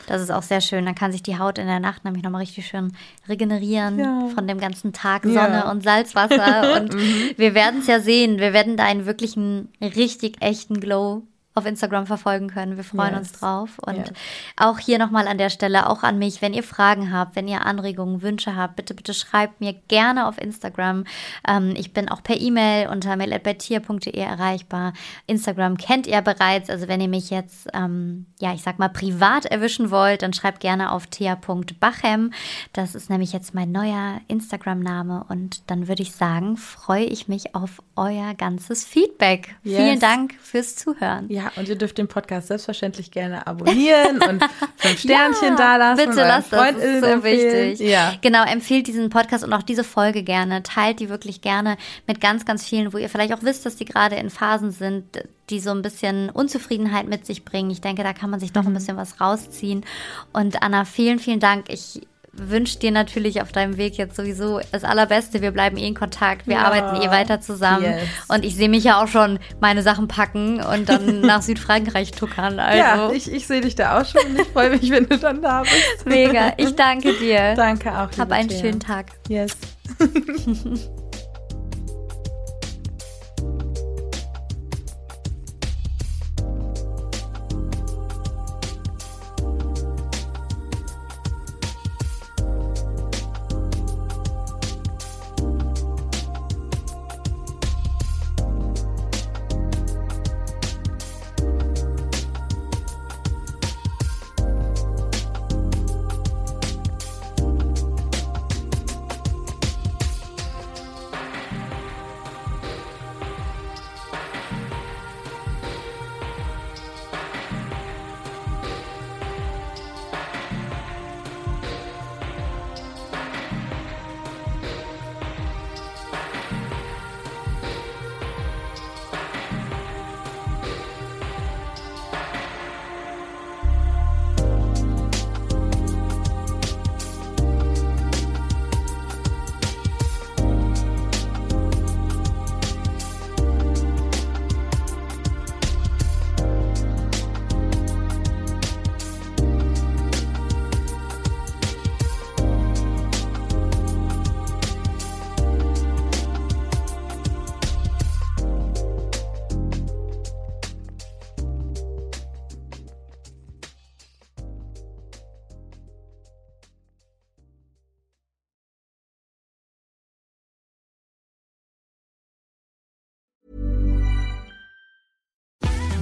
Das 0.07 0.22
ist 0.22 0.30
auch 0.30 0.42
sehr 0.42 0.61
schön. 0.61 0.86
Dann 0.86 0.95
kann 0.95 1.12
sich 1.12 1.22
die 1.22 1.38
Haut 1.38 1.59
in 1.59 1.66
der 1.66 1.80
Nacht 1.80 2.05
nämlich 2.05 2.22
nochmal 2.22 2.40
richtig 2.42 2.66
schön 2.66 2.92
regenerieren 3.28 3.99
Ja. 3.99 4.28
von 4.34 4.47
dem 4.49 4.59
ganzen 4.59 4.92
Tag 4.92 5.24
Ja. 5.26 5.32
Sonne 5.45 5.70
und 5.70 5.82
Salzwasser. 5.82 6.76
und 6.80 6.95
wir 7.36 7.55
werden 7.55 7.80
es 7.80 7.86
ja 7.86 8.01
sehen. 8.01 8.38
Wir 8.38 8.53
werden 8.53 8.76
da 8.76 8.84
einen 8.84 9.05
wirklichen, 9.05 9.68
richtig 9.82 10.40
echten 10.40 10.80
Glow 10.80 11.24
auf 11.57 11.66
Instagram 11.66 12.07
verfolgen 12.07 12.48
können. 12.48 12.76
Wir 12.76 12.84
freuen 12.84 13.11
Yes. 13.14 13.18
uns 13.18 13.32
drauf. 13.32 13.78
Und 13.78 13.96
Yes. 13.96 14.12
auch 14.57 14.78
hier 14.78 14.98
nochmal 14.98 15.28
an 15.28 15.38
der 15.38 15.50
Stelle, 15.50 15.88
auch 15.88 16.02
an 16.02 16.18
mich, 16.18 16.42
wenn 16.42 16.52
ihr 16.52 16.64
Fragen 16.64 17.12
habt, 17.12 17.36
wenn 17.36 17.46
ihr 17.46 17.64
Anregungen, 17.64 18.22
Wünsche 18.22 18.57
habt, 18.57 18.74
bitte, 18.76 18.92
bitte 18.94 19.14
schreibt 19.14 19.61
mir 19.61 19.72
gerne 19.88 20.26
auf 20.26 20.38
Instagram. 20.40 21.05
Ähm, 21.46 21.74
ich 21.76 21.92
bin 21.92 22.09
auch 22.09 22.22
per 22.24 22.40
E-Mail 22.40 22.88
unter 22.88 23.14
mail.beitier.de 23.16 24.18
erreichbar. 24.18 24.92
Instagram 25.26 25.76
kennt 25.76 26.07
ihr 26.09 26.20
bereits. 26.22 26.70
Also 26.70 26.88
wenn 26.88 27.00
ihr 27.00 27.09
mich 27.09 27.30
jetzt, 27.30 27.68
ähm, 27.72 28.26
ja, 28.40 28.52
ich 28.52 28.62
sag 28.62 28.78
mal, 28.80 28.88
privat 28.88 29.46
erwischen 29.46 29.90
wollt, 29.92 30.22
dann 30.22 30.32
schreibt 30.32 30.61
gerne 30.61 30.90
auf 30.90 31.07
thea.bachem. 31.07 32.32
Das 32.72 32.94
ist 32.94 33.11
nämlich 33.11 33.32
jetzt 33.32 33.55
mein 33.55 33.70
neuer 33.70 34.20
Instagram-Name. 34.28 35.24
Und 35.28 35.62
dann 35.70 35.86
würde 35.88 36.02
ich 36.02 36.12
sagen, 36.12 36.57
freue 36.57 37.05
ich 37.05 37.28
mich 37.28 37.55
auf 37.55 37.80
euer 37.96 38.34
ganzes 38.34 38.84
Feedback. 38.84 39.55
Yes. 39.62 39.76
Vielen 39.76 40.00
Dank 40.00 40.34
fürs 40.40 40.74
Zuhören. 40.76 41.28
Ja, 41.30 41.43
und 41.57 41.68
ihr 41.68 41.76
dürft 41.76 41.99
den 41.99 42.09
Podcast 42.09 42.49
selbstverständlich 42.49 43.11
gerne 43.11 43.47
abonnieren 43.47 44.20
und 44.22 44.42
fünf 44.76 45.01
Sternchen 45.01 45.51
Ja, 45.51 45.57
dalassen. 45.57 46.05
Bitte 46.07 46.18
euren 46.20 46.28
lasst 46.28 46.53
das, 46.53 46.74
das 46.74 46.84
ist 46.84 47.01
so 47.01 47.07
empfehlen. 47.07 47.70
wichtig. 47.70 47.88
Ja. 47.88 48.12
Genau, 48.20 48.45
empfehlt 48.45 48.86
diesen 48.86 49.11
Podcast 49.11 49.45
und 49.45 49.53
auch 49.53 49.62
diese 49.62 49.84
Folge 49.84 50.22
gerne. 50.22 50.62
Teilt 50.62 51.01
die 51.01 51.09
wirklich 51.09 51.40
gerne 51.40 51.76
mit 52.07 52.20
ganz, 52.20 52.45
ganz 52.45 52.64
vielen, 52.64 52.92
wo 52.92 52.99
ihr 52.99 53.09
vielleicht 53.09 53.32
auch 53.32 53.42
wisst, 53.42 53.66
dass 53.66 53.76
die 53.76 53.84
gerade 53.84 54.16
in 54.16 54.30
Phasen 54.30 54.70
sind, 54.70 55.05
die 55.51 55.61
so 55.61 55.70
ein 55.70 55.82
bisschen 55.82 56.30
Unzufriedenheit 56.30 57.07
mit 57.09 57.26
sich 57.26 57.45
bringen. 57.45 57.70
Ich 57.70 57.80
denke, 57.80 58.03
da 58.03 58.12
kann 58.12 58.30
man 58.30 58.40
sich 58.40 58.53
doch 58.53 58.62
ein 58.64 58.70
Mhm. 58.70 58.74
bisschen 58.74 58.97
was 58.97 59.20
rausziehen. 59.20 59.84
Und 60.32 60.62
Anna, 60.62 60.84
vielen, 60.84 61.18
vielen 61.18 61.40
Dank. 61.40 61.66
Ich 61.68 62.01
wünsche 62.37 62.78
dir 62.78 62.91
natürlich 62.91 63.41
auf 63.43 63.53
deinem 63.53 63.76
Weg 63.76 63.97
jetzt 63.97 64.16
sowieso 64.16 64.61
das 64.72 64.85
Allerbeste. 64.85 65.41
Wir 65.43 65.51
bleiben 65.51 65.76
eh 65.76 65.87
in 65.87 65.95
Kontakt. 65.95 66.47
Wir 66.47 66.57
Ja. 66.57 66.62
arbeiten 66.64 67.01
eh 67.03 67.11
weiter 67.11 67.41
zusammen. 67.41 67.85
Yes. 67.85 68.03
Und 68.28 68.45
ich 68.45 68.57
sehe 68.57 68.68
mich 68.68 68.85
ja 68.85 69.03
auch 69.03 69.09
schon 69.09 69.39
meine 69.61 69.82
Sachen 69.82 70.09
packen 70.09 70.61
und 70.62 70.89
dann 70.89 71.20
nach 71.22 71.43
Südfrankreich 71.43 72.11
tuckern. 72.12 72.59
Also 72.59 72.78
Ja, 72.78 73.11
ich, 73.12 73.30
ich 73.32 73.47
sehe 73.47 73.61
dich 73.61 73.74
da 73.74 74.01
auch 74.01 74.07
schon 74.07 74.22
und 74.30 74.41
ich 74.41 74.49
freue 74.49 74.70
mich, 74.70 74.91
wenn 74.91 75.07
du 75.09 75.18
dann 75.18 75.41
da 75.43 75.62
bist. 75.62 76.07
mega. 76.07 76.53
Ich 76.57 76.74
danke 76.76 77.12
dir. 77.14 77.55
Danke 77.55 77.91
auch. 77.93 78.09
Hab 78.18 78.32
einen 78.32 78.49
Thea. 78.49 78.61
schönen 78.61 78.80
Tag. 78.80 79.07
Yes. 79.28 79.57